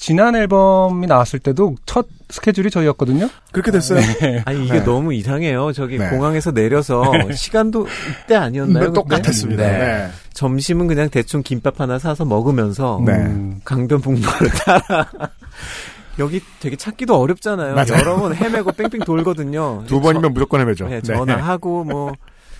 지난 0.00 0.34
앨범이 0.34 1.06
나왔을 1.06 1.38
때도 1.40 1.76
첫 1.84 2.06
스케줄이 2.30 2.70
저희였거든요. 2.70 3.28
그렇게 3.52 3.70
됐어요. 3.70 4.00
아니 4.46 4.64
이게 4.64 4.78
네. 4.78 4.84
너무 4.84 5.12
이상해요. 5.12 5.72
저기 5.72 5.98
네. 5.98 6.08
공항에서 6.08 6.52
내려서 6.52 7.04
시간도 7.36 7.86
이때 8.24 8.34
아니었나요? 8.34 8.86
네, 8.86 8.92
똑같았습니다. 8.94 9.62
그때? 9.62 9.78
네. 9.78 10.10
점심은 10.32 10.86
그냥 10.86 11.10
대충 11.10 11.42
김밥 11.42 11.80
하나 11.82 11.98
사서 11.98 12.24
먹으면서 12.24 13.02
네. 13.04 13.12
음, 13.12 13.60
강변북로를 13.62 14.48
따라 14.64 15.10
여기 16.18 16.40
되게 16.60 16.76
찾기도 16.76 17.20
어렵잖아요. 17.20 17.74
맞아요. 17.74 17.92
여러 17.98 18.16
번 18.16 18.34
헤매고 18.34 18.72
뺑뺑 18.72 19.00
돌거든요. 19.00 19.84
두 19.86 20.00
번이면 20.00 20.32
무조건 20.32 20.60
해매죠. 20.62 20.88
네, 20.88 21.02
네. 21.02 21.14
전화하고 21.14 21.84
뭐 21.84 22.14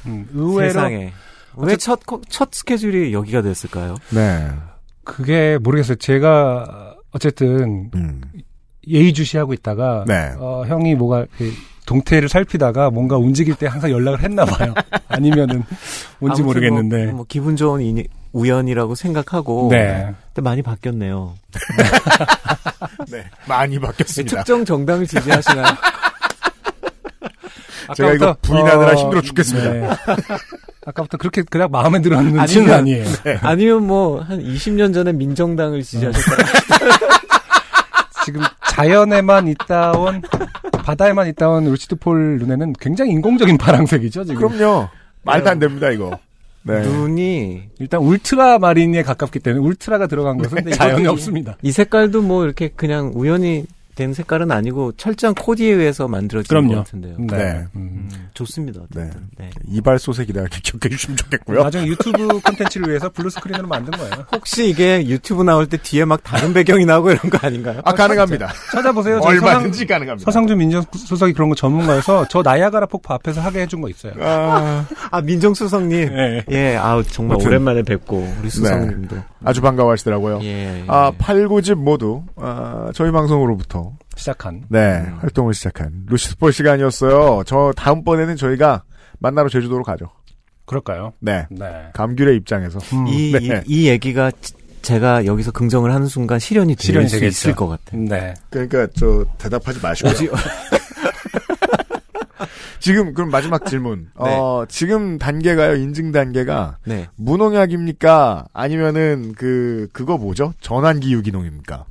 음, 0.05 0.29
의외로 0.35 0.69
세상에 0.69 1.15
왜첫첫 1.57 2.53
스케줄이 2.53 3.15
여기가 3.15 3.41
됐을까요? 3.41 3.97
네. 4.11 4.47
그게 5.05 5.59
모르겠어요. 5.59 5.97
제가 5.97 6.90
어쨌든 7.13 7.91
음. 7.95 8.21
예의주시하고 8.87 9.53
있다가 9.53 10.05
네. 10.07 10.33
어, 10.39 10.65
형이 10.67 10.95
뭐가 10.95 11.27
그 11.37 11.53
동태를 11.87 12.29
살피다가 12.29 12.91
뭔가 12.91 13.17
움직일 13.17 13.55
때 13.57 13.67
항상 13.67 13.91
연락을 13.91 14.23
했나 14.23 14.45
봐요. 14.45 14.73
아니면은 15.09 15.65
뭔지 16.19 16.43
아무튼 16.43 16.47
모르겠는데. 16.47 17.07
뭐, 17.07 17.15
뭐 17.17 17.25
기분 17.29 17.57
좋은 17.57 17.81
인- 17.81 18.07
우연이라고 18.33 18.95
생각하고 18.95 19.69
네. 19.71 20.15
근데 20.33 20.43
많이 20.43 20.63
바뀌었네요. 20.63 21.35
네. 23.11 23.25
많이 23.49 23.79
바뀌었습니다. 23.79 24.37
특정 24.37 24.65
정당을 24.65 25.07
지지하시나요? 25.07 25.67
제가 27.95 28.13
이거 28.15 28.37
부인하느라 28.43 28.93
어, 28.93 28.95
힘들어 28.95 29.21
죽겠습니다. 29.21 29.73
네. 29.73 29.89
아까부터 30.87 31.19
그렇게 31.19 31.43
그냥 31.43 31.69
마음에 31.71 32.01
들었는지는 32.01 32.41
아니면- 32.73 32.73
아니에요. 32.79 33.05
아니면 33.43 33.87
뭐 33.87 34.21
한 34.23 34.43
20년 34.43 34.95
전에 34.95 35.13
민정당을 35.13 35.83
지지하셨다가 35.83 36.43
지금 38.25 38.41
자연에만 38.71 39.49
있다 39.49 39.93
온 39.93 40.23
바다에만 40.85 41.27
있다 41.29 41.49
온 41.49 41.65
루시드 41.65 41.97
폴 41.97 42.39
눈에는 42.39 42.75
굉장히 42.81 43.11
인공적인 43.13 43.59
파랑색이죠 43.59 44.25
지금. 44.25 44.49
그럼요. 44.49 44.89
말도 45.23 45.51
안 45.51 45.59
됩니다, 45.59 45.91
이거. 45.91 46.19
네. 46.63 46.81
눈이 46.83 47.63
일단 47.79 48.01
울트라 48.01 48.59
마린에 48.59 49.03
가깝기 49.03 49.39
때문에 49.41 49.65
울트라가 49.67 50.07
들어간 50.07 50.37
것은 50.39 50.65
네, 50.65 50.71
자연이 50.73 51.01
이것도 51.03 51.13
없습니다. 51.13 51.57
이 51.63 51.73
색깔도 51.73 52.23
뭐 52.23 52.45
이렇게 52.45 52.69
그냥 52.69 53.13
우연히 53.15 53.65
된 54.01 54.15
색깔은 54.15 54.51
아니고 54.51 54.93
철저한 54.93 55.35
코디에 55.35 55.73
의해서 55.75 56.09
만들어진 56.09 56.49
그럼요. 56.49 56.69
것 56.69 56.77
같은데요. 56.85 57.17
네. 57.19 57.37
네. 57.37 57.67
음. 57.77 58.09
음, 58.11 58.29
좋습니다. 58.33 58.81
어쨌든. 58.81 59.29
네. 59.37 59.51
이발소 59.69 59.99
색이다. 59.99 60.41
이렇게 60.41 60.59
기억해 60.65 60.89
주시면 60.89 61.19
좋겠고요. 61.19 61.63
나중에 61.63 61.87
유튜브 61.87 62.41
콘텐츠를 62.41 62.89
위해서 62.89 63.11
블루 63.11 63.29
스크린으로 63.29 63.69
만든 63.69 63.93
거예요. 63.93 64.25
혹시 64.33 64.71
이게 64.71 65.07
유튜브 65.07 65.43
나올 65.43 65.67
때 65.67 65.77
뒤에 65.77 66.07
막 66.07 66.23
다른 66.25 66.55
배경이 66.55 66.87
나오고 66.87 67.11
이런 67.11 67.31
거 67.31 67.39
아닌가요? 67.47 67.83
아, 67.85 67.93
가능합니다. 67.93 68.51
찾아보세요. 68.73 69.21
얼마든지 69.23 69.81
서상, 69.81 69.87
가능합니다. 69.87 70.25
서상준 70.25 70.57
민정수석이 70.57 71.35
그런 71.35 71.51
거 71.51 71.55
전문가여서 71.55 72.29
저 72.31 72.41
나이아가라 72.43 72.87
폭포 72.87 73.13
앞에서 73.13 73.43
하게 73.43 73.61
해준 73.61 73.83
거 73.83 73.91
있어요. 73.91 74.15
아, 74.21 74.87
아 75.11 75.21
민정수석님. 75.21 76.15
네. 76.15 76.45
예, 76.51 76.77
아우 76.77 77.03
정말 77.05 77.35
아무튼. 77.35 77.49
오랜만에 77.49 77.83
뵙고 77.83 78.27
우리 78.41 78.49
수석님도. 78.49 79.17
아주 79.45 79.61
반가워하시더라고요. 79.61 80.41
예. 80.43 80.81
예. 80.81 80.85
아, 80.87 81.13
8, 81.19 81.49
9집 81.49 81.75
모두, 81.77 82.23
아, 82.37 82.91
저희 82.95 83.11
방송으로부터, 83.11 83.90
시작한. 84.17 84.65
네, 84.69 85.05
음. 85.07 85.19
활동을 85.21 85.55
시작한 85.55 86.05
루시스볼 86.09 86.53
시간이었어요. 86.53 87.43
저 87.47 87.73
다음번에는 87.77 88.37
저희가 88.37 88.83
만나러 89.19 89.49
제주도로 89.49 89.83
가죠. 89.83 90.11
그럴까요? 90.67 91.13
네. 91.21 91.47
네. 91.51 91.67
감귤의 91.95 92.37
입장에서. 92.37 92.79
음, 92.97 93.07
이, 93.09 93.33
네. 93.33 93.63
이, 93.67 93.83
이 93.85 93.89
얘기가 93.89 94.31
지- 94.41 94.55
제가 94.83 95.27
여기서 95.27 95.51
긍정을 95.53 95.93
하는 95.93 96.07
순간 96.07 96.39
실현이 96.39 96.77
될 96.77 96.83
실현이 96.87 97.09
수 97.09 97.17
되겠죠. 97.17 97.29
있을 97.29 97.55
것 97.55 97.69
같아요. 97.69 98.01
네. 98.03 98.35
그러니까, 98.51 98.87
저, 98.97 99.25
대답하지 99.39 99.81
마시고요. 99.83 100.15
지금, 102.79 103.13
그럼 103.13 103.31
마지막 103.31 103.67
질문. 103.67 104.09
어, 104.17 104.65
지금 104.69 105.19
단계가요, 105.19 105.75
인증 105.77 106.13
단계가, 106.13 106.79
네. 106.87 107.09
무농약입니까? 107.17 108.47
아니면은, 108.55 109.35
그, 109.37 109.89
그거 109.93 110.17
뭐죠? 110.17 110.55
전환기 110.61 111.13
유기농입니까? 111.13 111.85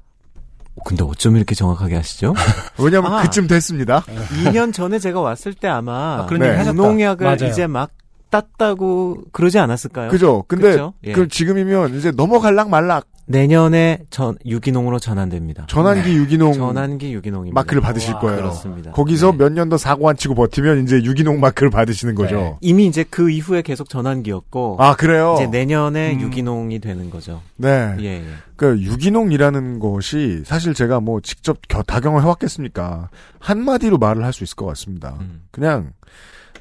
근데 0.84 1.04
어쩜 1.04 1.36
이렇게 1.36 1.56
정확하게 1.56 1.96
하시죠? 1.96 2.34
왜냐면 2.80 3.14
아. 3.14 3.22
그쯤 3.24 3.48
됐습니다. 3.48 4.02
2년 4.44 4.74
전에 4.74 5.00
제가 5.00 5.20
왔을 5.22 5.54
때 5.54 5.68
아마 5.68 6.22
아, 6.22 6.26
그런 6.26 6.42
네. 6.42 6.48
얘기 6.48 6.58
하셨다. 6.58 6.74
무농약을 6.74 7.26
맞아요. 7.26 7.52
이제 7.52 7.68
막 7.68 7.92
땄다고 8.30 9.24
그러지 9.32 9.60
않았을까요? 9.60 10.10
그죠? 10.10 10.44
근데, 10.48 10.72
그쵸? 10.72 10.94
예. 11.04 11.14
그 11.14 11.28
지금이면 11.28 11.96
이제 11.96 12.12
넘어갈락 12.12 12.70
말락 12.70 13.06
내년에 13.26 14.00
전 14.10 14.36
유기농으로 14.44 14.98
전환됩니다. 14.98 15.68
전환기 15.68 16.16
유기농 16.16 16.54
전환기 16.54 17.14
유기농입니다. 17.14 17.54
마크를 17.54 17.80
받으실 17.80 18.16
와, 18.16 18.20
거예요. 18.22 18.38
그렇습니다. 18.38 18.92
거기서 18.92 19.32
네. 19.34 19.38
몇년 19.38 19.70
더 19.70 19.78
사고 19.78 20.10
안 20.10 20.18
치고 20.18 20.34
버티면 20.34 20.82
이제 20.84 20.96
유기농 21.04 21.40
마크를 21.40 21.70
받으시는 21.70 22.16
거죠. 22.16 22.36
네. 22.36 22.56
이미 22.62 22.88
이제 22.88 23.06
그 23.08 23.30
이후에 23.30 23.62
계속 23.62 23.88
전환기였고 23.88 24.78
아, 24.80 24.96
그래요? 24.96 25.36
이제 25.38 25.46
내년에 25.46 26.14
음. 26.16 26.22
유기농이 26.22 26.80
되는 26.80 27.12
거죠. 27.12 27.42
네. 27.58 27.96
예, 28.00 28.06
예. 28.06 28.24
그 28.56 28.82
유기농이라는 28.82 29.78
것이 29.78 30.42
사실 30.44 30.74
제가 30.74 31.00
뭐 31.00 31.22
직접 31.22 31.60
겨- 31.68 31.84
다경을 31.84 32.24
해왔겠습니까? 32.24 33.10
한마디로 33.38 34.00
말을 34.00 34.24
할 34.24 34.34
수 34.34 34.44
있을 34.44 34.56
것 34.56 34.66
같습니다. 34.66 35.18
음. 35.22 35.42
그냥 35.52 35.92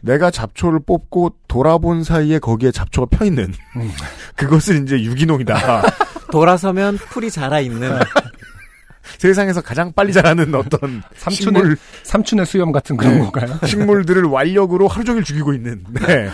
내가 0.02 0.30
잡초를 0.30 0.80
뽑고 0.80 1.34
돌아본 1.48 2.04
사이에 2.04 2.38
거기에 2.38 2.70
잡초가 2.70 3.16
펴 3.16 3.24
있는 3.24 3.52
음. 3.76 3.90
그것을 4.36 4.82
이제 4.82 5.02
유기농이다. 5.02 5.82
돌아서면 6.30 6.96
풀이 6.96 7.30
자라 7.30 7.60
있는 7.60 7.98
세상에서 9.18 9.62
가장 9.62 9.92
빨리 9.92 10.12
자라는 10.12 10.54
어떤 10.54 11.02
삼촌의, 11.16 11.62
식물 11.62 11.76
삼촌의 12.02 12.46
수염 12.46 12.72
같은 12.72 12.96
그런 12.96 13.14
네. 13.14 13.20
건가요? 13.20 13.58
식물들을 13.64 14.24
완력으로 14.24 14.86
하루 14.86 15.04
종일 15.04 15.24
죽이고 15.24 15.54
있는 15.54 15.82
네. 15.88 16.28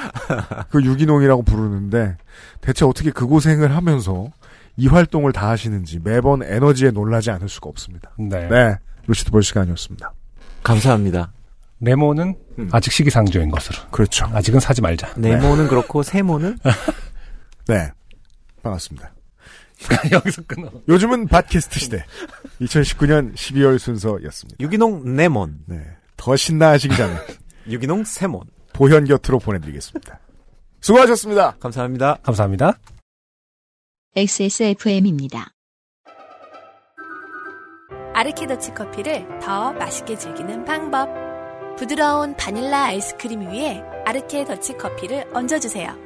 그 0.71 0.83
유기농이라고 0.83 1.45
부르는데 1.45 2.17
대체 2.61 2.85
어떻게 2.85 3.11
그 3.11 3.27
고생을 3.27 3.75
하면서 3.77 4.29
이 4.77 4.89
활동을 4.89 5.33
다 5.33 5.51
하시는지 5.51 6.01
매번 6.03 6.43
에너지에 6.43 6.91
놀라지 6.91 7.31
않을 7.31 7.49
수가 7.49 7.69
없습니다. 7.69 8.11
네. 8.19 8.49
네, 8.49 8.77
루시드 9.07 9.31
볼 9.31 9.45
시간이었습니다. 9.45 10.13
감사합니다. 10.65 11.33
네모는 11.79 12.35
음. 12.59 12.69
아직 12.73 12.93
시기상조인 12.93 13.51
것으로. 13.51 13.79
그렇죠. 13.91 14.27
아직은 14.33 14.61
사지 14.61 14.81
말자. 14.81 15.15
네모는 15.17 15.69
그렇고 15.69 16.03
세모는 16.03 16.59
네, 17.67 17.91
반갑습니다. 18.63 19.13
여기서 20.13 20.43
끊어. 20.47 20.71
요즘은 20.89 21.27
팟캐스트 21.29 21.81
시대 21.81 22.05
2019년 22.61 23.35
12월 23.35 23.79
순서였습니다. 23.79 24.57
유기농 24.61 25.17
네몬, 25.17 25.59
네, 25.67 25.85
더 26.17 26.37
신나하시기 26.37 26.97
전에 26.97 27.17
유기농 27.69 28.05
세몬. 28.05 28.43
보현 28.73 29.05
곁으로 29.05 29.39
보내드리겠습니다. 29.39 30.19
수고하셨습니다. 30.81 31.57
감사합니다. 31.61 32.19
감사합니다. 32.23 32.79
XSFM입니다. 34.17 35.53
아르케더치 38.15 38.75
커피를 38.75 39.27
더 39.41 39.73
맛있게 39.73 40.17
즐기는 40.17 40.65
방법. 40.65 41.24
부드러운 41.77 42.37
바닐라 42.37 42.85
아이스크림 42.85 43.51
위에 43.51 43.83
아르케 44.05 44.45
더치 44.45 44.75
커피를 44.79 45.29
얹어주세요. 45.35 45.97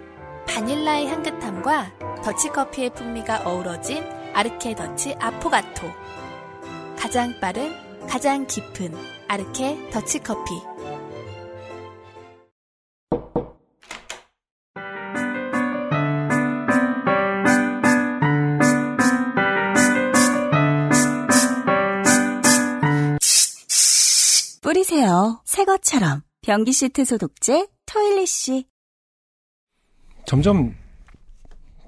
바닐라의 0.47 1.09
향긋함과 1.09 1.93
더치 2.25 2.49
커피의 2.49 2.91
풍미가 2.91 3.43
어우러진 3.45 4.03
아르케 4.33 4.75
더치 4.75 5.15
아포가토. 5.21 5.91
가장 6.99 7.35
빠른, 7.41 7.73
가장 8.09 8.47
깊은 8.47 8.95
아르케 9.29 9.91
더치 9.91 10.21
커피. 10.21 10.68
뿌리세요. 24.89 25.41
새 25.45 25.65
것처럼. 25.65 26.23
변기 26.43 26.73
시트 26.73 27.05
소독제 27.05 27.69
토일리쉬. 27.87 28.65
점점 30.27 30.75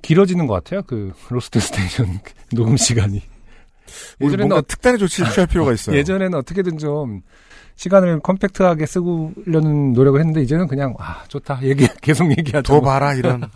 길어지는 0.03 0.47
것 0.47 0.55
같아요. 0.55 0.83
그 0.83 1.13
로스트 1.31 1.61
스테이션 1.61 2.21
녹음 2.53 2.77
시간이. 2.77 3.23
뭔가 4.19 4.57
어- 4.57 4.63
특단의 4.63 4.99
조치를 4.99 5.31
취할 5.33 5.47
필요가 5.49 5.73
있어요. 5.73 5.97
예전에는 5.97 6.35
어떻게든 6.39 6.79
좀 6.79 7.23
시간을 7.77 8.21
컴팩트하게 8.21 8.85
쓰려는 8.87 9.93
노력을 9.95 10.19
했는데 10.21 10.43
이제는 10.43 10.69
그냥 10.69 10.95
아 10.99 11.25
좋다 11.29 11.61
얘기 11.63 11.87
계속 12.03 12.31
얘기하자. 12.31 12.63
더 12.63 12.81
봐라 12.81 13.15
이런. 13.15 13.51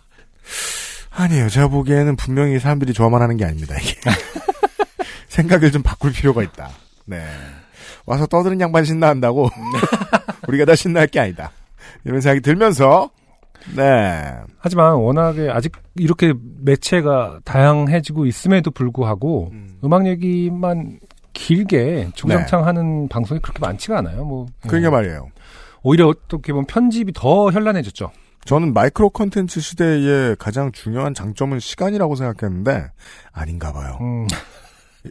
아니에요. 1.11 1.49
제가 1.49 1.69
보기에는 1.69 2.17
분명히 2.17 2.59
사람들이 2.59 2.93
저만 2.95 3.21
하는 3.23 3.37
게 3.37 3.45
아닙니다. 3.45 3.77
이게 3.79 4.01
생각을 5.29 5.71
좀 5.71 5.83
바꿀 5.83 6.13
필요가 6.13 6.43
있다. 6.43 6.71
네. 7.05 7.25
와서 8.07 8.27
떠드는 8.27 8.61
양반 8.61 8.85
신나한다고 8.85 9.49
우리가 10.49 10.65
다 10.65 10.75
신나할 10.75 11.09
게 11.09 11.21
아니다. 11.21 11.51
이런 12.05 12.21
생각이 12.21 12.41
들면서 12.41 13.11
네. 13.77 14.35
하지만 14.59 14.95
워낙에 14.95 15.49
아직 15.51 15.73
이렇게 15.97 16.35
매체가 16.61 17.41
다양해지고 17.45 18.27
있음에도 18.27 18.71
불구하고 18.71 19.51
음. 19.53 19.79
음. 19.83 19.93
악 19.93 20.07
얘기만 20.07 20.99
길게 21.33 22.11
주구장창 22.15 22.67
하는 22.67 23.09
방송이 23.09 23.41
그렇게 23.41 23.59
많지가 23.61 23.99
않아요. 23.99 24.25
뭐 24.25 24.47
그러니까 24.63 24.91
음, 24.91 24.93
말이에요. 24.93 25.29
오히려 25.83 26.09
어떻게 26.09 26.53
보면 26.53 26.67
편집이 26.67 27.13
더 27.15 27.51
현란해졌죠. 27.51 28.11
저는 28.45 28.75
마이크로 28.75 29.11
컨텐츠 29.11 29.61
시대의 29.61 30.37
가장 30.39 30.71
중요한 30.73 31.15
장점은 31.15 31.61
시간이라고 31.61 32.15
생각했는데 32.15 32.91
아닌가 33.33 33.73
봐요. 33.73 33.99
음, 34.01 34.27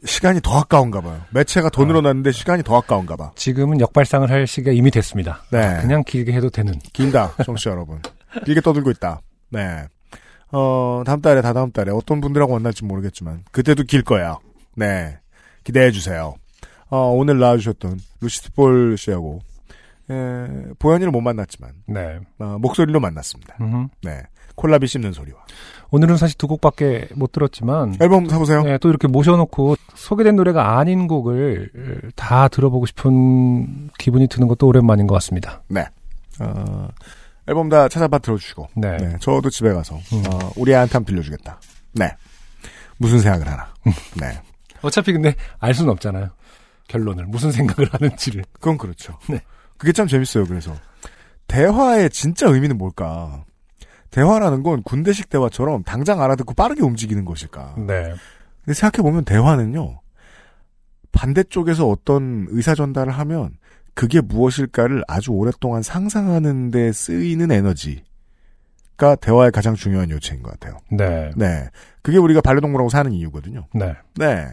시간이 0.06 0.42
더 0.42 0.60
아까운가 0.60 1.02
봐요. 1.02 1.22
매체가 1.32 1.70
더 1.70 1.86
늘어났는데 1.86 2.32
시간이 2.32 2.64
더 2.64 2.78
아까운가 2.78 3.16
봐. 3.16 3.32
지금은 3.36 3.80
역발상을 3.80 4.30
할 4.30 4.48
시기가 4.48 4.72
이미 4.72 4.90
됐습니다. 4.92 5.44
네. 5.52 5.78
그냥 5.82 6.04
길게 6.04 6.34
해도 6.34 6.50
되는. 6.50 6.74
긴다, 6.94 7.36
청취자 7.46 7.72
여러분. 7.72 8.02
길게 8.46 8.62
떠들고 8.62 8.90
있다. 8.92 9.22
네. 9.50 9.86
어, 10.52 11.04
다음 11.06 11.22
달에, 11.22 11.42
다다음 11.42 11.72
달에 11.72 11.92
어떤 11.92 12.22
분들하고 12.22 12.54
만날지 12.54 12.86
모르겠지만, 12.86 13.44
그때도 13.52 13.84
길 13.84 14.04
거야. 14.04 14.38
네. 14.76 15.18
기대해 15.64 15.92
주세요. 15.92 16.36
어, 16.90 16.98
오늘 17.10 17.40
나와주셨던 17.40 18.00
루시트볼 18.22 18.98
씨하고, 18.98 19.42
에, 20.12 20.48
보현이를 20.80 21.12
못 21.12 21.22
만났지만, 21.22 21.72
네. 21.88 22.20
어, 22.40 22.58
목소리로 22.60 23.00
만났습니다. 23.00 23.56
음흠. 23.62 23.88
네. 24.04 24.24
콜라비 24.56 24.86
씹는 24.88 25.14
소리와. 25.14 25.40
오늘은 25.94 26.18
사실 26.18 26.36
두 26.40 26.48
곡밖에 26.48 27.08
못 27.14 27.32
들었지만 27.32 27.98
앨범 28.02 28.28
사보세요. 28.28 28.64
네, 28.64 28.80
또 28.80 28.90
이렇게 28.90 29.08
모셔놓고 29.08 29.76
소개된 29.94 30.36
노래가 30.36 30.80
아닌 30.80 31.08
곡을 31.08 32.12
다 32.16 32.48
들어보고 32.48 32.88
싶은 32.88 33.92
기분이 34.00 34.28
드는 34.28 34.48
것도 34.48 34.66
오랜만인 34.66 35.06
것 35.06 35.14
같습니다. 35.14 35.62
네. 35.68 35.86
어, 36.40 36.88
앨범 37.48 37.70
다 37.70 37.88
찾아봐 37.88 38.18
들어주시고, 38.18 38.70
네. 38.76 38.98
네. 38.98 39.18
저도 39.20 39.52
집에 39.52 39.72
가서, 39.72 39.98
음. 40.14 40.24
어, 40.34 40.50
우리 40.56 40.72
애한테 40.72 40.94
한번 40.94 41.14
빌려주겠다. 41.14 41.60
네. 41.92 42.10
무슨 42.98 43.20
생각을 43.20 43.48
하나. 43.48 43.68
네. 44.20 44.42
어차피 44.82 45.14
근데 45.14 45.36
알 45.60 45.76
수는 45.76 45.92
없잖아요. 45.92 46.30
결론을 46.88 47.26
무슨 47.28 47.52
생각을 47.52 47.88
하는지를. 47.94 48.46
그건 48.54 48.80
그렇죠. 48.80 49.20
네. 49.30 49.40
그게 49.78 49.92
참 49.92 50.08
재밌어요. 50.08 50.46
그래서 50.46 50.74
대화의 51.46 52.10
진짜 52.10 52.48
의미는 52.48 52.80
뭘까? 52.80 53.44
대화라는 54.14 54.62
건 54.62 54.84
군대식 54.84 55.30
대화처럼 55.30 55.84
당장 55.84 56.22
알아듣고 56.22 56.54
빠르게 56.54 56.84
움직이는 56.84 57.26
것일까? 57.26 57.74
네. 57.80 58.14
근데 58.64 58.74
생각해 58.74 59.02
보면 59.02 59.26
대화는요. 59.26 60.02
반대쪽에서 61.12 61.90
어떤 61.90 62.46
의사 62.50 62.76
전달을 62.76 63.12
하면 63.12 63.58
그게 63.96 64.22
무엇일까를 64.22 65.04
아주 65.08 65.32
오랫동안 65.32 65.82
상상하는 65.82 66.70
데 66.70 66.92
쓰이는 66.92 67.52
에너지가 67.52 69.16
대화의 69.20 69.52
가장 69.52 69.74
중요한 69.74 70.12
요체인 70.12 70.44
것 70.44 70.52
같아요. 70.52 70.78
네. 70.92 71.32
네. 71.36 71.68
그게 72.04 72.20
우리가 72.20 72.42
반려동물하고 72.42 72.90
사는 72.90 73.12
이유거든요. 73.12 73.66
네. 73.74 73.96
네. 74.16 74.48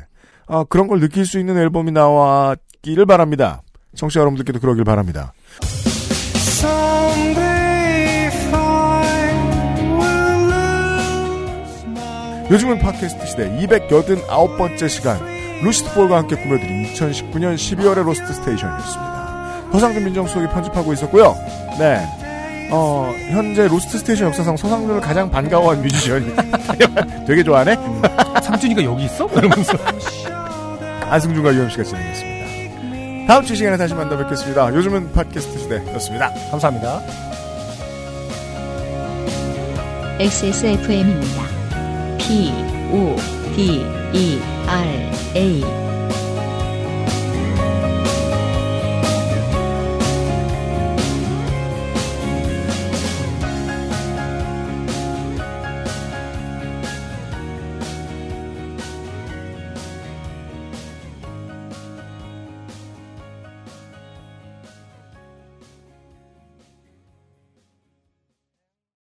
아, 0.46 0.64
그런 0.70 0.88
걸 0.88 1.00
느낄 1.00 1.26
수 1.26 1.38
있는 1.38 1.58
앨범이 1.58 1.92
나왔기를 1.92 3.04
바랍니다. 3.04 3.60
청취자 3.94 4.20
여러분들께도 4.20 4.58
그러길 4.58 4.84
바랍니다. 4.84 5.34
요즘은 12.50 12.80
팟캐스트 12.80 13.26
시대 13.26 13.48
289번째 13.48 14.88
시간 14.88 15.20
루시드폴과 15.62 16.16
함께 16.16 16.34
꾸며드린 16.34 16.82
2019년 16.92 17.54
12월의 17.54 18.02
로스트 18.02 18.32
스테이션이었습니다. 18.32 19.68
서상준 19.70 20.02
민정수석이 20.04 20.48
편집하고 20.48 20.92
있었고요. 20.94 21.36
네. 21.78 22.04
어, 22.72 23.12
현재 23.30 23.68
로스트 23.68 23.98
스테이션 23.98 24.28
역사상 24.28 24.56
서상준을 24.56 25.00
가장 25.00 25.30
반가워한 25.30 25.80
뮤지션이 25.80 26.26
되게 27.24 27.44
좋아하네? 27.44 27.76
상준이가 28.42 28.82
여기 28.82 29.04
있어? 29.04 29.28
이러면서. 29.28 29.74
안승준과 31.08 31.54
유현씨가 31.54 31.84
진행했습니다. 31.84 33.26
다음 33.28 33.44
주 33.44 33.54
시간에 33.54 33.76
다시 33.76 33.94
만나 33.94 34.16
뵙겠습니다. 34.16 34.74
요즘은 34.74 35.12
팟캐스트 35.12 35.56
시대였습니다. 35.56 36.32
감사합니다. 36.50 37.00
XSFM입니다. 40.18 41.59
P, 42.30 42.52
O, 42.92 43.16
D, 43.56 43.82
E, 44.14 44.38
R, 44.68 45.10
A. 45.34 45.99